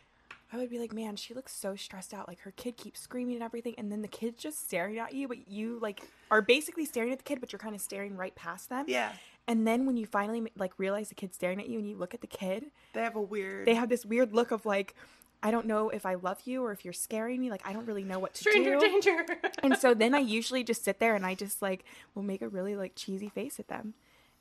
I 0.55 0.59
would 0.59 0.69
be 0.69 0.79
like, 0.79 0.93
man, 0.93 1.17
she 1.17 1.33
looks 1.33 1.55
so 1.55 1.77
stressed 1.77 2.13
out. 2.13 2.29
Like 2.29 2.41
her 2.41 2.51
kid 2.51 2.77
keeps 2.77 3.01
screaming 3.01 3.37
and 3.37 3.43
everything, 3.43 3.75
and 3.79 3.91
then 3.91 4.03
the 4.03 4.09
kid's 4.09 4.43
just 4.43 4.63
staring 4.67 4.99
at 4.99 5.15
you, 5.15 5.27
but 5.27 5.49
you 5.49 5.79
like 5.81 6.03
are 6.31 6.43
basically 6.43 6.85
staring 6.85 7.11
at 7.11 7.17
the 7.17 7.25
kid, 7.25 7.41
but 7.41 7.53
you're 7.55 7.59
kind 7.59 7.75
of 7.75 7.81
staring 7.81 8.19
right 8.19 8.35
past 8.35 8.69
them. 8.69 8.85
Yeah. 8.87 9.13
And 9.49 9.67
then 9.67 9.87
when 9.87 9.97
you 9.97 10.07
finally 10.07 10.51
like 10.57 10.73
realize 10.79 11.09
the 11.09 11.15
kid's 11.15 11.35
staring 11.37 11.61
at 11.61 11.69
you, 11.69 11.79
and 11.79 11.89
you 11.89 11.97
look 11.97 12.15
at 12.15 12.21
the 12.21 12.27
kid, 12.27 12.67
They 12.93 13.03
have 13.03 13.17
a 13.17 13.21
weird 13.21 13.67
they 13.67 13.75
have 13.75 13.89
this 13.89 14.05
weird 14.07 14.33
look 14.33 14.51
of 14.51 14.65
like 14.65 14.95
I 15.43 15.51
don't 15.51 15.67
know 15.67 15.91
if 15.91 16.07
I 16.07 16.15
love 16.15 16.39
you 16.45 16.63
or 16.65 16.71
if 16.71 16.85
you're 16.85 16.93
scaring 16.93 17.41
me. 17.41 17.51
Like 17.51 17.67
I 17.67 17.73
don't 17.73 17.85
really 17.87 18.05
know 18.05 18.21
what 18.21 18.35
to 18.35 18.39
Stranger 18.39 18.79
do. 18.79 18.81
danger. 18.81 19.27
And 19.63 19.77
so 19.77 19.93
then 19.95 20.15
I 20.15 20.19
usually 20.39 20.63
just 20.63 20.85
sit 20.85 21.01
there 21.01 21.17
and 21.17 21.27
I 21.27 21.35
just 21.35 21.61
like 21.61 21.85
will 22.15 22.23
make 22.23 22.43
a 22.43 22.49
really 22.49 22.77
like 22.77 22.93
cheesy 22.95 23.29
face 23.29 23.59
at 23.59 23.67
them, 23.69 23.95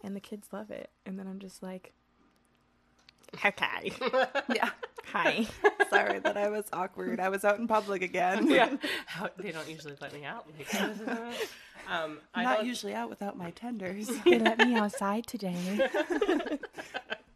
and 0.03 0.15
the 0.15 0.19
kids 0.19 0.49
love 0.51 0.69
it. 0.69 0.91
And 1.05 1.17
then 1.17 1.27
I'm 1.27 1.39
just 1.39 1.63
like, 1.63 1.93
okay, 3.43 3.91
Yeah. 4.53 4.69
Hi. 5.05 5.45
Sorry 5.89 6.19
that 6.19 6.37
I 6.37 6.49
was 6.49 6.65
awkward. 6.73 7.19
I 7.19 7.29
was 7.29 7.43
out 7.43 7.59
in 7.59 7.67
public 7.67 8.01
again. 8.01 8.49
yeah, 8.49 8.75
How, 9.05 9.29
they 9.37 9.51
don't 9.51 9.69
usually 9.69 9.95
let 10.01 10.13
me 10.13 10.23
out. 10.25 10.45
Like, 10.57 10.73
um, 11.89 12.19
I 12.33 12.43
Not 12.43 12.57
don't, 12.57 12.67
usually 12.67 12.93
out 12.93 13.09
without 13.09 13.37
my 13.37 13.51
tenders. 13.51 14.07
they 14.25 14.39
let 14.39 14.57
me 14.59 14.75
outside 14.75 15.27
today, 15.27 15.87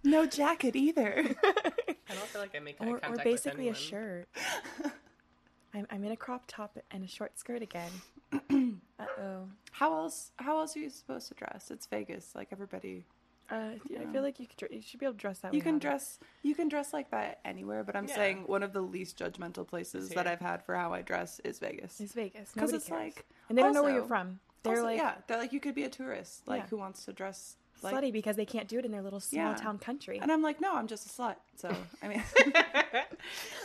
no 0.04 0.26
jacket 0.26 0.76
either. 0.76 1.36
I 2.08 2.14
don't 2.14 2.28
feel 2.28 2.42
like 2.42 2.56
I 2.56 2.60
make 2.60 2.80
eye 2.80 2.86
or, 2.88 3.00
contact 3.00 3.22
or 3.22 3.24
basically 3.24 3.68
a 3.68 3.72
with 3.72 3.78
anyone. 3.92 4.26
shirt. 4.26 4.28
I'm, 5.74 5.88
I'm 5.92 6.04
in 6.06 6.12
a 6.12 6.18
crop 6.18 6.44
top 6.48 6.78
and 6.92 7.04
a 7.04 7.08
short 7.08 7.38
skirt 7.38 7.62
again. 7.62 7.92
uh 9.00 9.06
oh. 9.20 9.48
How 9.72 9.94
else 9.94 10.32
how 10.38 10.60
else 10.60 10.76
are 10.76 10.80
you 10.80 10.90
supposed 10.90 11.28
to 11.30 11.34
dress? 11.34 11.70
It's 11.72 11.86
Vegas. 11.88 12.32
Like 12.34 12.50
everybody 12.52 13.06
Uh, 13.52 13.56
I 13.56 13.80
Yeah. 13.88 14.12
feel 14.12 14.22
like 14.24 14.40
you 14.40 14.48
could 14.48 14.70
you 14.72 14.82
should 14.82 15.00
be 15.00 15.06
able 15.06 15.14
to 15.14 15.20
dress 15.20 15.40
that. 15.40 15.54
you 15.54 15.60
way 15.60 15.64
can 15.64 15.76
out. 15.76 15.82
dress 15.82 16.20
you 16.42 16.56
can 16.56 16.68
dress 16.68 16.94
like 16.94 17.12
that 17.12 17.40
anywhere, 17.46 17.84
but 17.84 17.96
I'm 17.96 18.08
Yeah. 18.08 18.16
saying 18.16 18.48
one 18.48 18.64
of 18.64 18.74
the 18.74 18.82
least 18.82 19.20
judgmental 19.20 19.68
places 19.68 20.10
that. 20.10 20.26
I've 20.28 20.40
had 20.40 20.64
for 20.64 20.76
how 20.76 20.94
I 20.94 21.02
dress 21.04 21.40
is 21.42 21.60
Vegas. 21.60 22.00
It's 22.02 22.14
Vegas 22.14 22.52
'Cause 22.52 22.54
because 22.54 22.74
it's 22.74 22.90
like, 22.90 23.26
and 23.50 23.58
they 23.58 23.62
don't 23.62 23.74
know 23.74 23.84
where 23.84 23.94
you're 23.94 24.04
from. 24.08 24.40
They're 24.64 24.74
Also, 24.78 24.84
like 24.86 24.98
yeah, 24.98 25.16
they're 25.28 25.38
like 25.38 25.54
you 25.54 25.60
could 25.60 25.76
be 25.76 25.84
a 25.84 25.90
tourist, 25.90 26.48
like 26.48 26.64
Yeah. 26.64 26.68
who 26.70 26.78
wants 26.78 27.06
to 27.06 27.14
dress 27.14 27.58
like 27.84 27.94
slutty 27.94 28.12
because 28.12 28.36
they 28.36 28.46
can't 28.48 28.68
do 28.68 28.80
it 28.80 28.86
in 28.86 28.92
their 28.92 29.04
little 29.04 29.20
small 29.20 29.52
Yeah. 29.52 29.56
town 29.58 29.78
country. 29.78 30.18
And 30.18 30.32
I'm 30.32 30.42
like, 30.42 30.60
no, 30.60 30.74
I'm 30.74 30.88
just 30.88 31.06
a 31.06 31.10
slut. 31.10 31.36
So 31.56 31.70
I 32.02 32.08
mean, 32.08 32.24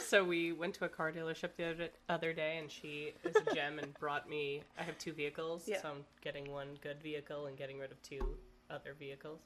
So 0.07 0.25
we 0.25 0.53
went 0.53 0.75
to 0.75 0.85
a 0.85 0.89
car 0.89 1.13
dealership 1.13 1.55
the 1.57 1.65
other, 1.71 1.89
other 2.09 2.33
day, 2.33 2.59
and 2.59 2.71
she 2.71 3.15
is 3.25 3.37
a 3.37 3.55
gem 3.55 3.79
and 3.79 3.95
brought 3.95 4.29
me. 4.29 4.63
I 4.77 4.83
have 4.83 4.99
two 4.99 5.13
vehicles, 5.13 5.69
Yeah. 5.69 5.81
so 5.81 5.89
I'm 5.91 6.05
getting 6.21 6.51
one 6.51 6.77
good 6.83 7.01
vehicle 7.01 7.47
and 7.47 7.57
getting 7.57 7.79
rid 7.79 7.93
of 7.93 8.03
two 8.03 8.37
other 8.69 8.93
vehicles. 8.95 9.41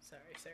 Sorry, 0.00 0.20
sir. 0.38 0.50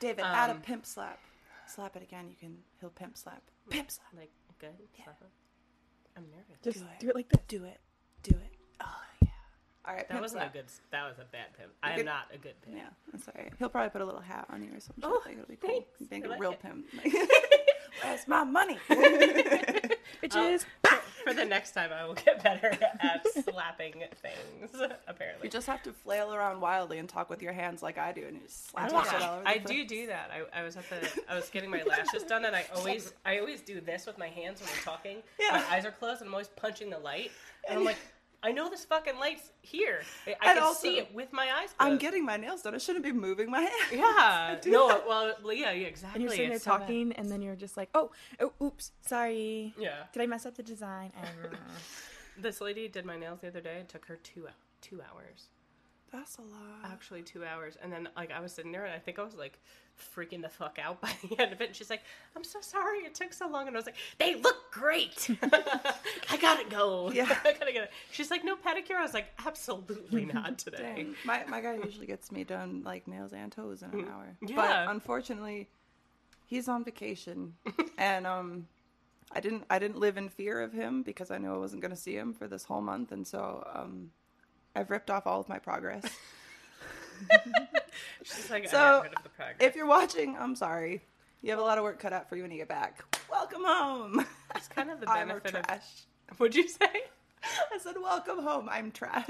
David, 0.00 0.24
add 0.24 0.50
a 0.50 0.54
Um, 0.54 0.60
pimp 0.60 0.86
slap. 0.86 1.18
Slap 1.66 1.96
it 1.96 2.02
again. 2.02 2.28
You 2.28 2.36
can. 2.36 2.58
He'll 2.80 2.90
pimp 2.90 3.16
slap. 3.16 3.42
Pimp 3.70 3.90
slap. 3.90 4.08
Like 4.16 4.30
good. 4.58 4.74
Slap 5.02 5.18
it. 5.22 5.28
I'm 6.16 6.24
nervous. 6.30 6.58
Just 6.62 6.78
Do 6.78 6.84
it. 6.84 7.00
do 7.00 7.08
it 7.08 7.14
like 7.16 7.28
this. 7.28 7.40
Do 7.48 7.64
it. 7.64 7.80
Do 8.22 8.30
it. 8.36 8.54
Oh 8.80 8.86
yeah. 9.22 9.28
All 9.86 9.94
right. 9.94 10.00
that 10.06 10.08
pimp 10.10 10.20
wasn't 10.20 10.40
slap. 10.42 10.50
a 10.54 10.58
good. 10.58 10.66
That 10.92 11.08
was 11.08 11.18
a 11.18 11.24
bad 11.32 11.46
pimp. 11.58 11.72
I 11.82 11.98
am 11.98 12.04
not 12.04 12.26
a 12.32 12.38
good 12.38 12.60
pimp. 12.62 12.76
Yeah, 12.76 12.88
I'm 13.12 13.20
sorry. 13.20 13.50
He'll 13.58 13.68
probably 13.70 13.90
put 13.90 14.00
a 14.02 14.04
little 14.04 14.20
hat 14.20 14.46
on 14.50 14.62
you 14.62 14.70
or 14.74 14.80
something. 14.80 15.04
Oh, 15.04 15.20
like, 15.24 15.34
it'll 15.34 15.46
be 15.48 15.56
cool. 15.56 15.70
thanks. 15.70 15.88
You 16.00 16.06
think 16.06 16.24
I 16.24 16.28
a 16.28 16.30
like 16.32 16.40
real 16.40 16.52
it. 16.52 16.60
pimp. 16.60 16.86
Where's 18.02 18.28
my 18.28 18.44
money? 18.44 18.78
Bitches. 20.22 20.64
For 21.24 21.32
the 21.32 21.44
next 21.44 21.72
time, 21.72 21.90
I 21.92 22.04
will 22.04 22.14
get 22.14 22.42
better 22.42 22.76
at 23.00 23.26
slapping 23.44 23.94
things. 24.22 24.70
Apparently, 25.08 25.44
you 25.44 25.50
just 25.50 25.66
have 25.66 25.82
to 25.84 25.92
flail 25.92 26.34
around 26.34 26.60
wildly 26.60 26.98
and 26.98 27.08
talk 27.08 27.30
with 27.30 27.42
your 27.42 27.52
hands 27.52 27.82
like 27.82 27.98
I 27.98 28.12
do, 28.12 28.24
and 28.26 28.36
you 28.36 28.42
just 28.42 28.70
slap 28.70 28.90
Yeah, 28.90 29.02
shit 29.04 29.22
all 29.22 29.38
over 29.38 29.48
I 29.48 29.58
do 29.58 29.84
do 29.86 30.06
that. 30.08 30.30
I, 30.32 30.60
I 30.60 30.62
was 30.62 30.76
at 30.76 30.84
the 30.90 31.22
I 31.28 31.34
was 31.34 31.48
getting 31.48 31.70
my 31.70 31.82
lashes 31.82 32.22
done, 32.24 32.44
and 32.44 32.54
I 32.54 32.66
always 32.74 33.12
I 33.24 33.38
always 33.38 33.60
do 33.62 33.80
this 33.80 34.06
with 34.06 34.18
my 34.18 34.28
hands 34.28 34.60
when 34.60 34.68
I'm 34.70 34.84
talking. 34.84 35.16
Yeah. 35.40 35.52
My 35.52 35.76
eyes 35.76 35.84
are 35.84 35.90
closed, 35.92 36.20
and 36.20 36.28
I'm 36.28 36.34
always 36.34 36.48
punching 36.48 36.90
the 36.90 36.98
light, 36.98 37.30
and 37.68 37.78
I'm 37.78 37.84
like, 37.84 37.96
I 38.44 38.52
know 38.52 38.68
this 38.68 38.84
fucking 38.84 39.18
light's 39.18 39.50
here. 39.62 40.02
I, 40.26 40.34
I 40.40 40.54
can 40.54 40.62
also, 40.62 40.80
see 40.82 40.98
it 40.98 41.14
with 41.14 41.32
my 41.32 41.44
eyes. 41.44 41.72
Closed. 41.72 41.92
I'm 41.92 41.98
getting 41.98 42.24
my 42.24 42.36
nails 42.36 42.62
done. 42.62 42.74
I 42.74 42.78
shouldn't 42.78 43.04
be 43.04 43.12
moving 43.12 43.50
my 43.50 43.60
hand. 43.70 43.72
yeah. 43.90 44.56
do 44.60 44.70
No. 44.70 44.88
that. 44.88 45.08
Well, 45.08 45.34
yeah, 45.54 45.72
yeah, 45.72 45.86
exactly. 45.86 46.16
And 46.16 46.22
you're 46.22 46.30
sitting 46.30 46.48
there 46.50 46.56
It's 46.56 46.64
so 46.64 46.72
bad. 46.72 46.78
talking, 46.80 47.12
and 47.12 47.30
then 47.30 47.40
you're 47.42 47.56
just 47.56 47.76
like, 47.76 47.88
oh, 47.94 48.10
oh, 48.40 48.52
oops, 48.62 48.92
sorry. 49.00 49.72
Yeah. 49.78 50.04
Did 50.12 50.22
I 50.22 50.26
mess 50.26 50.44
up 50.46 50.54
the 50.56 50.62
design? 50.62 51.10
This 52.36 52.60
lady 52.60 52.88
did 52.88 53.04
my 53.04 53.16
nails 53.16 53.40
the 53.42 53.46
other 53.48 53.60
day. 53.60 53.76
It 53.78 53.88
took 53.88 54.06
her 54.06 54.16
two 54.16 54.48
two 54.80 55.00
hours. 55.00 55.46
That's 56.14 56.38
a 56.38 56.42
lot. 56.42 56.92
Actually, 56.92 57.22
two 57.22 57.44
hours. 57.44 57.76
And 57.82 57.92
then 57.92 58.08
like 58.16 58.30
I 58.30 58.38
was 58.38 58.52
sitting 58.52 58.70
there, 58.70 58.84
and 58.84 58.94
I 58.94 59.00
think 59.00 59.18
I 59.18 59.24
was 59.24 59.34
like 59.34 59.58
freaking 60.16 60.42
the 60.42 60.48
fuck 60.48 60.78
out 60.80 61.00
by 61.00 61.10
the 61.28 61.40
end 61.40 61.52
of 61.52 61.60
it. 61.60 61.68
And 61.68 61.76
she's 61.76 61.90
like, 61.90 62.02
"I'm 62.36 62.44
so 62.44 62.60
sorry 62.60 62.98
it 62.98 63.16
took 63.16 63.32
so 63.32 63.48
long." 63.48 63.66
And 63.66 63.76
I 63.76 63.78
was 63.78 63.86
like, 63.86 63.96
"They 64.18 64.36
look 64.36 64.70
great. 64.70 65.28
I 66.30 66.36
gotta 66.40 66.70
go. 66.70 67.10
Yeah. 67.10 67.26
I 67.44 67.52
gotta 67.52 67.72
get." 67.72 67.84
It. 67.84 67.90
She's 68.12 68.30
like, 68.30 68.44
"No 68.44 68.54
pedicure." 68.54 68.94
I 68.96 69.02
was 69.02 69.12
like, 69.12 69.26
"Absolutely 69.44 70.26
not 70.26 70.56
today." 70.56 71.08
My 71.24 71.44
my 71.48 71.60
guy 71.60 71.78
usually 71.82 72.06
gets 72.06 72.30
me 72.30 72.44
done 72.44 72.82
like 72.84 73.08
nails 73.08 73.32
and 73.32 73.50
toes 73.50 73.82
in 73.82 73.90
an 73.90 74.08
hour. 74.08 74.36
Yeah. 74.40 74.54
But 74.54 74.88
unfortunately, 74.88 75.68
he's 76.46 76.68
on 76.68 76.84
vacation, 76.84 77.54
and 77.98 78.24
um, 78.24 78.68
I 79.32 79.40
didn't 79.40 79.64
I 79.68 79.80
didn't 79.80 79.98
live 79.98 80.16
in 80.16 80.28
fear 80.28 80.60
of 80.62 80.72
him 80.72 81.02
because 81.02 81.32
I 81.32 81.38
knew 81.38 81.52
I 81.52 81.58
wasn't 81.58 81.82
going 81.82 81.94
to 81.94 82.00
see 82.00 82.14
him 82.14 82.32
for 82.32 82.46
this 82.46 82.62
whole 82.62 82.82
month, 82.82 83.10
and 83.10 83.26
so 83.26 83.66
um, 83.74 84.10
I've 84.74 84.90
ripped 84.90 85.10
off 85.10 85.26
all 85.26 85.40
of 85.40 85.48
my 85.48 85.58
progress. 85.58 86.04
She's 88.22 88.50
like, 88.50 88.68
So, 88.68 88.76
"I 88.78 88.80
got 88.80 89.02
rid 89.04 89.16
of 89.16 89.22
the 89.22 89.28
progress." 89.30 89.56
if 89.60 89.76
you're 89.76 89.86
watching, 89.86 90.36
I'm 90.38 90.56
sorry. 90.56 91.02
You 91.42 91.50
have 91.50 91.58
a 91.58 91.62
lot 91.62 91.78
of 91.78 91.84
work 91.84 91.98
cut 91.98 92.12
out 92.12 92.28
for 92.28 92.36
you 92.36 92.42
when 92.42 92.50
you 92.50 92.58
get 92.58 92.68
back. 92.68 93.04
Welcome 93.30 93.62
home. 93.64 94.26
It's 94.56 94.68
kind 94.68 94.90
of 94.90 95.00
the 95.00 95.08
I'm 95.10 95.30
a 95.30 95.34
benefit 95.34 95.54
of. 95.56 95.66
trash. 95.66 95.86
What'd 96.38 96.54
you 96.56 96.68
say? 96.68 96.88
I 97.72 97.78
said, 97.78 97.94
"Welcome 98.02 98.38
home." 98.42 98.68
I'm 98.70 98.90
trash. 98.90 99.26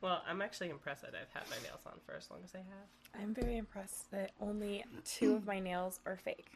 well, 0.00 0.22
I'm 0.28 0.40
actually 0.40 0.70
impressed 0.70 1.02
that 1.02 1.12
I've 1.20 1.32
had 1.38 1.48
my 1.50 1.56
nails 1.68 1.80
on 1.86 1.94
for 2.06 2.14
as 2.14 2.30
long 2.30 2.40
as 2.44 2.54
I 2.54 2.58
have. 2.58 3.20
I'm 3.22 3.34
very 3.34 3.56
impressed 3.56 4.10
that 4.12 4.30
only 4.40 4.84
two 5.04 5.34
of 5.34 5.46
my 5.46 5.58
nails 5.60 6.00
are 6.06 6.16
fake. 6.16 6.52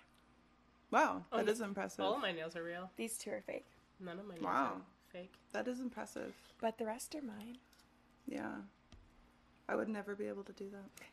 wow, 0.91 1.23
Oh, 1.33 1.39
that 1.39 1.49
is 1.49 1.61
impressive. 1.61 2.05
All 2.05 2.15
of 2.15 2.21
my 2.23 2.33
nails 2.33 2.55
are 2.57 2.63
real. 2.63 2.91
These 2.97 3.19
two 3.19 3.31
are 3.31 3.43
fake, 3.47 3.67
None 4.01 4.19
of 4.21 4.27
my 4.27 4.35
nails 4.35 4.45
Wow. 4.45 4.73
are 4.77 4.81
fake. 5.13 5.33
That 5.53 5.69
is 5.69 5.81
impressive. 5.81 6.35
but 6.61 6.79
the 6.79 6.87
rest 6.87 7.15
are 7.15 7.23
mine. 7.23 7.59
Yeah, 8.27 8.57
I 9.69 9.75
would 9.77 9.89
never 9.89 10.15
be 10.15 10.27
able 10.27 10.45
to 10.45 10.53
do 10.53 10.69
that. 10.71 11.05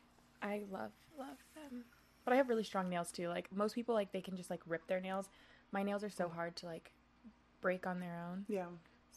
I 0.42 0.62
love 0.70 0.92
love 1.18 1.38
them. 1.54 1.84
But 2.24 2.32
I 2.34 2.36
have 2.36 2.48
really 2.48 2.64
strong 2.64 2.88
nails 2.88 3.10
too. 3.12 3.28
Like 3.28 3.50
most 3.54 3.74
people 3.74 3.94
like 3.94 4.12
they 4.12 4.20
can 4.20 4.36
just 4.36 4.50
like 4.50 4.60
rip 4.66 4.86
their 4.86 5.00
nails. 5.00 5.28
My 5.72 5.82
nails 5.82 6.04
are 6.04 6.10
so 6.10 6.28
hard 6.28 6.56
to 6.56 6.66
like 6.66 6.92
break 7.60 7.86
on 7.86 8.00
their 8.00 8.16
own. 8.30 8.44
Yeah. 8.48 8.66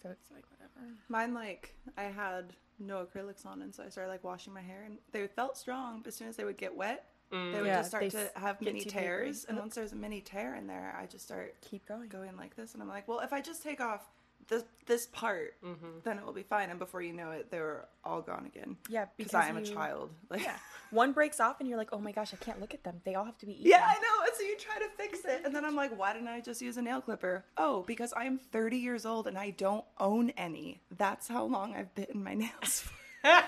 So 0.02 0.10
it's 0.10 0.32
like 0.32 0.46
whatever. 0.52 0.94
Mine, 1.10 1.34
like, 1.34 1.76
I 1.98 2.04
had 2.04 2.54
no 2.80 3.06
acrylics 3.06 3.46
on, 3.46 3.62
and 3.62 3.76
so 3.76 3.84
I 3.84 3.90
started, 3.90 4.10
like, 4.10 4.24
washing 4.24 4.54
my 4.54 4.62
hair, 4.62 4.84
and 4.86 4.98
they 5.12 5.28
felt 5.28 5.58
strong, 5.58 6.00
but 6.00 6.08
as 6.08 6.16
soon 6.16 6.30
as 6.30 6.38
they 6.38 6.46
would 6.46 6.56
get 6.58 6.74
wet, 6.74 7.04
Mm. 7.34 7.52
they 7.52 7.60
would 7.60 7.68
Yeah, 7.68 7.80
just 7.80 7.90
start 7.90 8.10
to 8.12 8.32
have 8.38 8.60
get 8.62 8.74
mini 8.74 8.80
tears. 8.86 9.42
papery. 9.42 9.50
And 9.50 9.58
once 9.60 9.76
there's 9.76 9.92
a 9.92 9.98
mini 9.98 10.22
tear 10.22 10.56
in 10.56 10.68
there, 10.68 10.96
I 10.98 11.06
just 11.06 11.26
start 11.26 11.54
Keep 11.60 11.86
going. 11.86 12.08
going 12.08 12.38
like 12.38 12.56
this, 12.56 12.74
and 12.76 12.82
I'm 12.82 12.88
like, 12.88 13.10
well, 13.10 13.20
if 13.20 13.34
I 13.34 13.42
just 13.42 13.62
take 13.62 13.82
off 13.82 14.10
this 14.50 14.64
this 14.88 15.06
part, 15.08 15.54
Mm-hmm. 15.64 16.00
then 16.04 16.18
it 16.18 16.26
will 16.26 16.34
be 16.34 16.44
fine. 16.44 16.70
And 16.72 16.80
before 16.80 17.02
you 17.02 17.14
know 17.14 17.32
it, 17.32 17.52
they're 17.52 17.86
all 18.04 18.22
gone 18.22 18.46
again. 18.48 18.76
Yeah, 18.90 19.06
because 19.18 19.34
I 19.36 19.48
am 19.48 19.58
a 19.58 19.62
child. 19.62 20.10
Like, 20.30 20.42
Yeah. 20.44 20.56
One 20.92 21.12
breaks 21.14 21.40
off 21.40 21.60
and 21.60 21.70
you're 21.70 21.78
like, 21.78 21.90
oh 21.94 22.00
my 22.00 22.12
gosh, 22.12 22.34
I 22.34 22.38
can't 22.38 22.60
look 22.60 22.74
at 22.74 22.84
them. 22.84 23.00
They 23.06 23.14
all 23.14 23.24
have 23.26 23.38
to 23.40 23.46
be 23.46 23.52
eaten. 23.54 23.68
Yeah, 23.68 23.86
I 23.86 23.94
know. 23.94 24.26
And 24.26 24.32
so 24.36 24.42
you 24.44 24.58
try 24.58 24.80
to 24.80 24.88
fix 24.98 25.24
it, 25.24 25.42
and 25.46 25.54
then 25.56 25.64
I'm 25.64 25.76
like, 25.76 25.96
why 25.98 26.14
didn't 26.14 26.28
I 26.30 26.42
just 26.42 26.62
use 26.62 26.78
a 26.78 26.82
nail 26.82 27.00
clipper? 27.02 27.46
Oh, 27.58 27.84
because 27.86 28.12
I 28.14 28.24
am 28.26 28.40
30 28.40 28.78
years 28.78 29.06
old 29.06 29.28
and 29.28 29.38
I 29.38 29.52
don't 29.52 29.86
own 30.00 30.32
any. 30.32 30.82
That's 30.98 31.28
how 31.28 31.44
long 31.44 31.76
I've 31.76 31.94
bitten 31.94 32.24
my 32.24 32.34
nails. 32.44 32.82
for. 33.24 33.30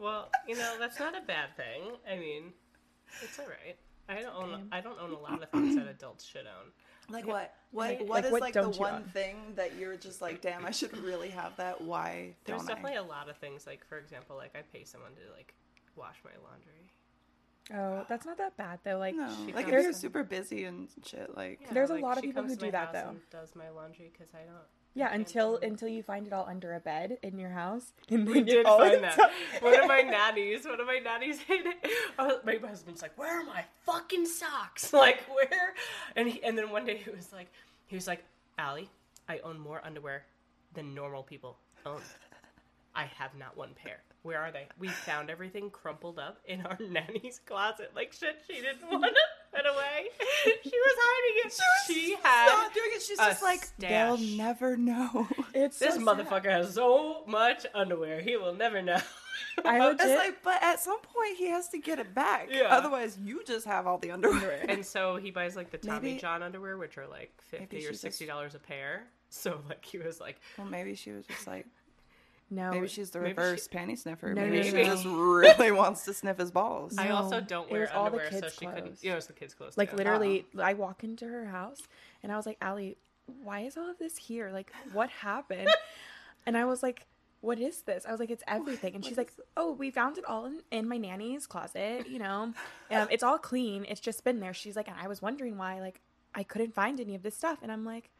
Well, 0.00 0.30
you 0.46 0.56
know 0.56 0.76
that's 0.78 0.98
not 1.00 1.16
a 1.16 1.20
bad 1.26 1.56
thing. 1.56 1.90
I 2.08 2.16
mean, 2.18 2.52
it's 3.22 3.38
all 3.38 3.46
right. 3.46 3.76
I 4.08 4.22
don't 4.22 4.34
own. 4.34 4.68
I 4.70 4.80
don't 4.80 4.98
own 5.00 5.12
a 5.12 5.18
lot 5.18 5.42
of 5.42 5.50
things 5.50 5.74
that 5.74 5.88
adults 5.88 6.24
should 6.24 6.46
own. 6.46 6.70
Like 7.10 7.26
what? 7.26 7.54
What? 7.70 7.88
Like- 7.90 8.00
what 8.00 8.08
like 8.10 8.24
is 8.26 8.32
what 8.32 8.40
like 8.40 8.52
the 8.54 8.68
one 8.70 8.94
own? 8.94 9.02
thing 9.04 9.36
that 9.56 9.76
you're 9.76 9.96
just 9.96 10.20
like, 10.22 10.40
damn, 10.40 10.64
I 10.66 10.70
should 10.70 10.96
really 10.98 11.28
have 11.30 11.56
that. 11.56 11.80
Why 11.80 12.34
There's 12.44 12.58
don't 12.60 12.66
definitely 12.68 12.96
I? 12.98 13.00
a 13.00 13.04
lot 13.04 13.28
of 13.28 13.36
things. 13.38 13.66
Like 13.66 13.84
for 13.86 13.98
example, 13.98 14.36
like 14.36 14.54
I 14.56 14.62
pay 14.72 14.84
someone 14.84 15.12
to 15.12 15.32
like 15.36 15.54
wash 15.96 16.16
my 16.24 16.30
laundry. 16.48 16.92
Oh, 17.74 18.06
that's 18.08 18.24
not 18.24 18.38
that 18.38 18.56
bad 18.56 18.78
though. 18.82 18.96
Like, 18.96 19.14
No, 19.14 19.28
She 19.44 19.52
like 19.52 19.66
if 19.66 19.72
comes- 19.72 19.84
you're 19.84 19.92
super 19.92 20.22
busy 20.24 20.64
and 20.64 20.88
shit, 21.04 21.36
like 21.36 21.60
Yeah, 21.62 21.72
There's 21.74 21.90
a 21.90 21.94
like, 21.94 22.02
lot 22.02 22.16
of 22.16 22.24
people 22.24 22.42
who 22.44 22.56
do 22.56 22.70
that, 22.70 22.92
though. 22.94 23.10
and 23.10 23.20
Does 23.30 23.54
my 23.54 23.68
laundry 23.68 24.10
because 24.12 24.32
I 24.34 24.38
don't. 24.46 24.56
Yeah, 24.98 25.12
until 25.14 25.58
until 25.62 25.86
you 25.86 26.02
find 26.02 26.26
it 26.26 26.32
all 26.32 26.46
under 26.48 26.74
a 26.74 26.80
bed 26.80 27.18
in 27.22 27.38
your 27.38 27.50
house. 27.50 27.92
And 28.10 28.26
We 28.28 28.42
did 28.42 28.66
all 28.66 28.80
find 28.80 29.04
that. 29.04 29.16
time- 29.16 29.30
One 29.60 29.78
of 29.80 29.86
my 29.86 30.00
nannies, 30.02 30.64
one 30.66 30.80
of 30.80 30.86
my 30.88 30.98
nannies 30.98 31.38
hid 31.40 31.66
it. 31.66 31.76
Oh, 32.18 32.40
my 32.44 32.56
husband's 32.56 33.00
like, 33.00 33.16
"Where 33.16 33.40
are 33.40 33.44
my 33.44 33.64
fucking 33.86 34.26
socks? 34.26 34.92
Like 35.04 35.20
where?" 35.28 35.74
And 36.16 36.28
he, 36.28 36.42
and 36.42 36.58
then 36.58 36.70
one 36.70 36.84
day 36.84 36.96
he 36.96 37.10
was 37.10 37.32
like, 37.32 37.46
he 37.86 37.94
was 37.94 38.08
like, 38.08 38.24
"Alli, 38.58 38.90
I 39.28 39.38
own 39.44 39.58
more 39.60 39.80
underwear 39.84 40.24
than 40.74 40.94
normal 40.94 41.22
people 41.22 41.58
own. 41.86 42.00
I 42.94 43.04
have 43.04 43.36
not 43.38 43.56
one 43.56 43.74
pair. 43.80 43.98
Where 44.24 44.40
are 44.40 44.50
they? 44.50 44.66
We 44.80 44.88
found 44.88 45.30
everything 45.30 45.70
crumpled 45.70 46.18
up 46.18 46.38
in 46.44 46.66
our 46.66 46.76
nanny's 46.90 47.40
closet, 47.46 47.92
like 47.94 48.12
shit 48.12 48.42
she 48.48 48.54
didn't 48.60 48.90
want 48.90 49.04
to 49.04 49.10
put 49.52 49.66
away. 49.66 50.06
She 50.62 50.70
was 50.70 50.96
hiding 51.00 51.42
it. 51.46 51.60
She, 51.86 52.16
had 52.22 52.46
not 52.46 52.74
doing 52.74 52.90
it. 52.92 53.02
She's 53.02 53.18
just 53.18 53.42
like 53.42 53.68
they'll 53.78 54.16
never 54.18 54.76
know. 54.76 55.26
It's 55.54 55.78
this 55.78 55.94
so 55.94 56.00
sad. 56.04 56.06
motherfucker 56.26 56.50
has 56.50 56.74
so 56.74 57.22
much 57.26 57.66
underwear. 57.74 58.20
He 58.20 58.36
will 58.36 58.54
never 58.54 58.80
know. 58.82 58.98
I 59.64 59.90
It's 59.90 60.02
legit- 60.02 60.18
like, 60.18 60.42
but 60.44 60.62
at 60.62 60.80
some 60.80 61.00
point 61.00 61.36
he 61.36 61.48
has 61.48 61.68
to 61.70 61.78
get 61.78 61.98
it 61.98 62.14
back. 62.14 62.48
Yeah. 62.50 62.68
Otherwise, 62.70 63.18
you 63.22 63.42
just 63.44 63.66
have 63.66 63.86
all 63.86 63.98
the 63.98 64.10
underwear. 64.12 64.64
and 64.68 64.84
so 64.86 65.16
he 65.16 65.30
buys 65.30 65.56
like 65.56 65.70
the 65.70 65.78
Tommy 65.78 66.08
Maybe- 66.10 66.20
John 66.20 66.42
underwear, 66.42 66.76
which 66.78 66.96
are 66.98 67.06
like 67.08 67.32
fifty 67.38 67.84
or 67.86 67.92
sixty 67.94 68.26
dollars 68.26 68.54
a 68.54 68.58
pair. 68.60 69.04
So 69.30 69.60
like 69.68 69.84
he 69.84 69.98
was 69.98 70.20
like, 70.20 70.40
well, 70.56 70.66
maybe 70.68 70.94
she 70.94 71.10
was 71.10 71.26
just 71.26 71.46
like, 71.46 71.66
no. 72.50 72.70
maybe 72.70 72.88
she's 72.88 73.10
the 73.10 73.20
maybe 73.20 73.30
reverse 73.30 73.68
panty 73.68 73.98
sniffer. 73.98 74.32
No, 74.34 74.42
maybe 74.42 74.58
no, 74.58 74.62
she 74.62 74.84
just 74.84 75.04
really 75.04 75.72
wants 75.72 76.04
to 76.06 76.14
sniff 76.14 76.38
his 76.38 76.50
balls. 76.50 76.96
I 76.96 77.10
also 77.10 77.40
don't 77.40 77.70
wear 77.70 77.82
was 77.82 77.90
all 77.90 78.04
the 78.10 78.18
underwear, 78.18 78.30
so 78.32 78.40
kids' 78.40 78.54
she 78.54 78.66
couldn't. 78.66 78.82
clothes. 78.84 79.04
You 79.04 79.10
know, 79.10 79.16
it's 79.16 79.26
the 79.26 79.32
kids' 79.32 79.54
clothes. 79.54 79.76
like 79.76 79.90
too. 79.90 79.96
literally, 79.96 80.46
I 80.58 80.74
walk 80.74 81.04
into 81.04 81.26
her 81.26 81.46
house 81.46 81.82
and 82.22 82.32
I 82.32 82.36
was 82.36 82.46
like, 82.46 82.58
Alli, 82.60 82.96
why 83.42 83.60
is 83.60 83.76
all 83.76 83.90
of 83.90 83.98
this 83.98 84.16
here? 84.16 84.50
Like, 84.50 84.72
what 84.92 85.10
happened? 85.22 85.68
and 86.46 86.56
I 86.56 86.64
was 86.64 86.82
like, 86.82 87.06
what 87.40 87.60
is 87.60 87.82
this? 87.82 88.04
I 88.06 88.10
was 88.10 88.18
like, 88.18 88.30
it's 88.30 88.42
everything. 88.48 88.94
And 88.94 89.04
she's 89.04 89.16
like, 89.16 89.32
oh, 89.56 89.72
we 89.72 89.90
found 89.90 90.18
it 90.18 90.24
all 90.24 90.46
in, 90.46 90.60
in 90.72 90.88
my 90.88 90.96
nanny's 90.96 91.46
closet. 91.46 92.08
You 92.08 92.18
know, 92.18 92.52
um, 92.90 93.08
it's 93.10 93.22
all 93.22 93.38
clean. 93.38 93.86
It's 93.88 94.00
just 94.00 94.24
been 94.24 94.40
there. 94.40 94.52
She's 94.52 94.74
like, 94.74 94.88
and 94.88 94.96
I 95.00 95.06
was 95.06 95.22
wondering 95.22 95.56
why, 95.56 95.80
like, 95.80 96.00
I 96.34 96.42
couldn't 96.42 96.74
find 96.74 96.98
any 97.00 97.14
of 97.14 97.22
this 97.22 97.36
stuff. 97.36 97.58
And 97.62 97.70
I'm 97.70 97.84
like, 97.84 98.10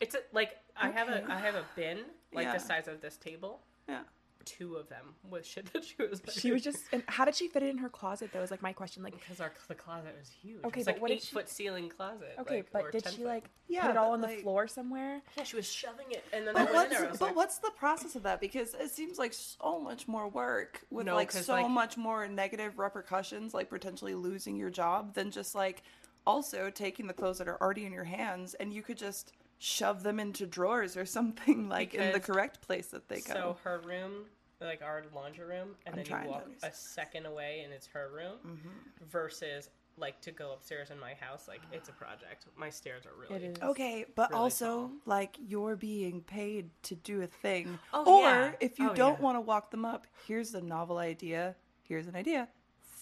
It's 0.00 0.14
a, 0.14 0.18
like 0.32 0.56
I 0.76 0.90
have 0.90 1.08
a 1.08 1.24
I 1.30 1.38
have 1.38 1.54
a 1.54 1.64
bin 1.74 2.00
like 2.32 2.44
Yeah. 2.46 2.54
the 2.54 2.60
size 2.60 2.88
of 2.88 3.00
this 3.00 3.16
table. 3.16 3.60
Yeah. 3.88 4.00
Two 4.44 4.76
of 4.76 4.88
them 4.88 5.06
with 5.28 5.44
shit 5.44 5.72
that 5.72 5.84
she 5.84 5.96
was. 5.98 6.22
she 6.32 6.52
was 6.52 6.62
just. 6.62 6.78
And 6.92 7.02
how 7.08 7.24
did 7.24 7.34
she 7.34 7.48
fit 7.48 7.64
it 7.64 7.68
in 7.70 7.78
her 7.78 7.88
closet? 7.88 8.30
Though 8.32 8.40
was 8.40 8.52
like 8.52 8.62
my 8.62 8.72
question. 8.72 9.02
Like, 9.02 9.18
because 9.18 9.40
our 9.40 9.50
the 9.66 9.74
closet 9.74 10.14
was 10.16 10.28
huge. 10.28 10.62
Okay, 10.64 10.80
it's 10.80 10.86
but 10.86 10.94
like 10.96 11.02
what 11.02 11.08
did 11.08 11.14
eight 11.16 11.22
she- 11.24 11.34
foot 11.34 11.48
ceiling 11.48 11.88
closet. 11.88 12.34
okay, 12.38 12.58
like, 12.58 12.70
but 12.72 12.92
did 12.92 13.08
she 13.08 13.16
foot. 13.22 13.26
like 13.26 13.44
Yeah, 13.66 13.82
put 13.82 13.90
it 13.90 13.96
all 13.96 14.10
but, 14.16 14.24
on 14.24 14.30
the 14.30 14.36
floor 14.42 14.68
somewhere? 14.68 15.20
Yeah, 15.36 15.42
she 15.42 15.56
was 15.56 15.66
shoving 15.66 16.06
it, 16.10 16.24
and 16.32 16.46
then 16.46 16.56
I 16.56 16.64
But 16.64 16.66
went 16.66 16.70
in 16.70 16.76
what's, 16.76 16.90
there. 16.98 17.06
I 17.06 17.10
was 17.10 17.18
but 17.18 17.26
like, 17.26 17.36
what's 17.36 17.58
the 17.58 17.70
process 17.72 18.14
of 18.14 18.22
that? 18.22 18.40
Because 18.40 18.74
it 18.74 18.90
seems 18.90 19.18
like 19.18 19.32
so 19.32 19.80
much 19.80 20.06
more 20.06 20.28
work 20.28 20.82
with 20.90 21.06
No, 21.06 21.16
like 21.16 21.32
'cause, 21.32 21.46
so 21.46 21.54
like- 21.54 21.68
much 21.68 21.96
more 21.96 22.28
negative 22.28 22.78
repercussions, 22.78 23.52
like 23.52 23.68
potentially 23.68 24.14
losing 24.14 24.54
your 24.56 24.70
job, 24.70 25.14
than 25.14 25.32
just 25.32 25.56
like 25.56 25.82
also 26.24 26.70
taking 26.70 27.08
the 27.08 27.14
clothes 27.14 27.38
that 27.38 27.48
are 27.48 27.60
already 27.60 27.84
in 27.84 27.92
your 27.92 28.04
hands 28.04 28.54
and 28.54 28.72
you 28.72 28.82
could 28.82 28.96
just 28.98 29.32
shove 29.58 30.02
them 30.02 30.20
into 30.20 30.46
drawers 30.46 30.96
or 30.96 31.06
something 31.06 31.68
like 31.76 31.94
in 31.94 32.12
the 32.12 32.20
correct 32.20 32.60
place 32.62 32.88
that 32.88 33.08
they 33.08 33.20
go. 33.20 33.32
So 33.34 33.56
her 33.64 33.80
room, 33.84 34.24
like 34.60 34.82
our 34.82 35.04
laundry 35.14 35.46
room, 35.46 35.70
and 35.86 35.94
I'm 35.98 36.04
then 36.04 36.22
you 36.24 36.30
walk 36.30 36.46
a 36.62 36.72
second 36.72 37.26
away 37.26 37.62
and 37.64 37.72
it's 37.72 37.86
her 37.88 38.10
room, 38.14 38.36
Mm-hmm. 38.46 39.04
versus 39.10 39.68
like 39.98 40.20
to 40.20 40.30
go 40.30 40.52
upstairs 40.52 40.90
in 40.90 41.00
my 41.00 41.14
house, 41.14 41.48
like 41.48 41.62
it's 41.72 41.88
a 41.88 41.92
project. 41.92 42.44
My 42.54 42.68
stairs 42.68 43.04
are 43.06 43.12
really. 43.18 43.54
Okay, 43.62 44.04
but 44.14 44.28
Really 44.30 44.42
also 44.42 44.66
tall. 44.66 44.90
like 45.06 45.38
you're 45.48 45.74
being 45.76 46.20
paid 46.20 46.68
to 46.82 46.94
do 46.96 47.22
a 47.22 47.26
thing. 47.26 47.78
Oh, 47.94 48.18
or 48.18 48.22
yeah. 48.28 48.52
if 48.60 48.78
you 48.78 48.90
Oh, 48.90 48.94
don't 48.94 49.18
yeah. 49.18 49.24
want 49.24 49.36
to 49.36 49.40
walk 49.40 49.70
them 49.70 49.86
up, 49.86 50.06
here's 50.26 50.54
a 50.54 50.60
novel 50.60 50.98
idea. 50.98 51.56
Here's 51.82 52.08
an 52.08 52.14
idea. 52.16 52.48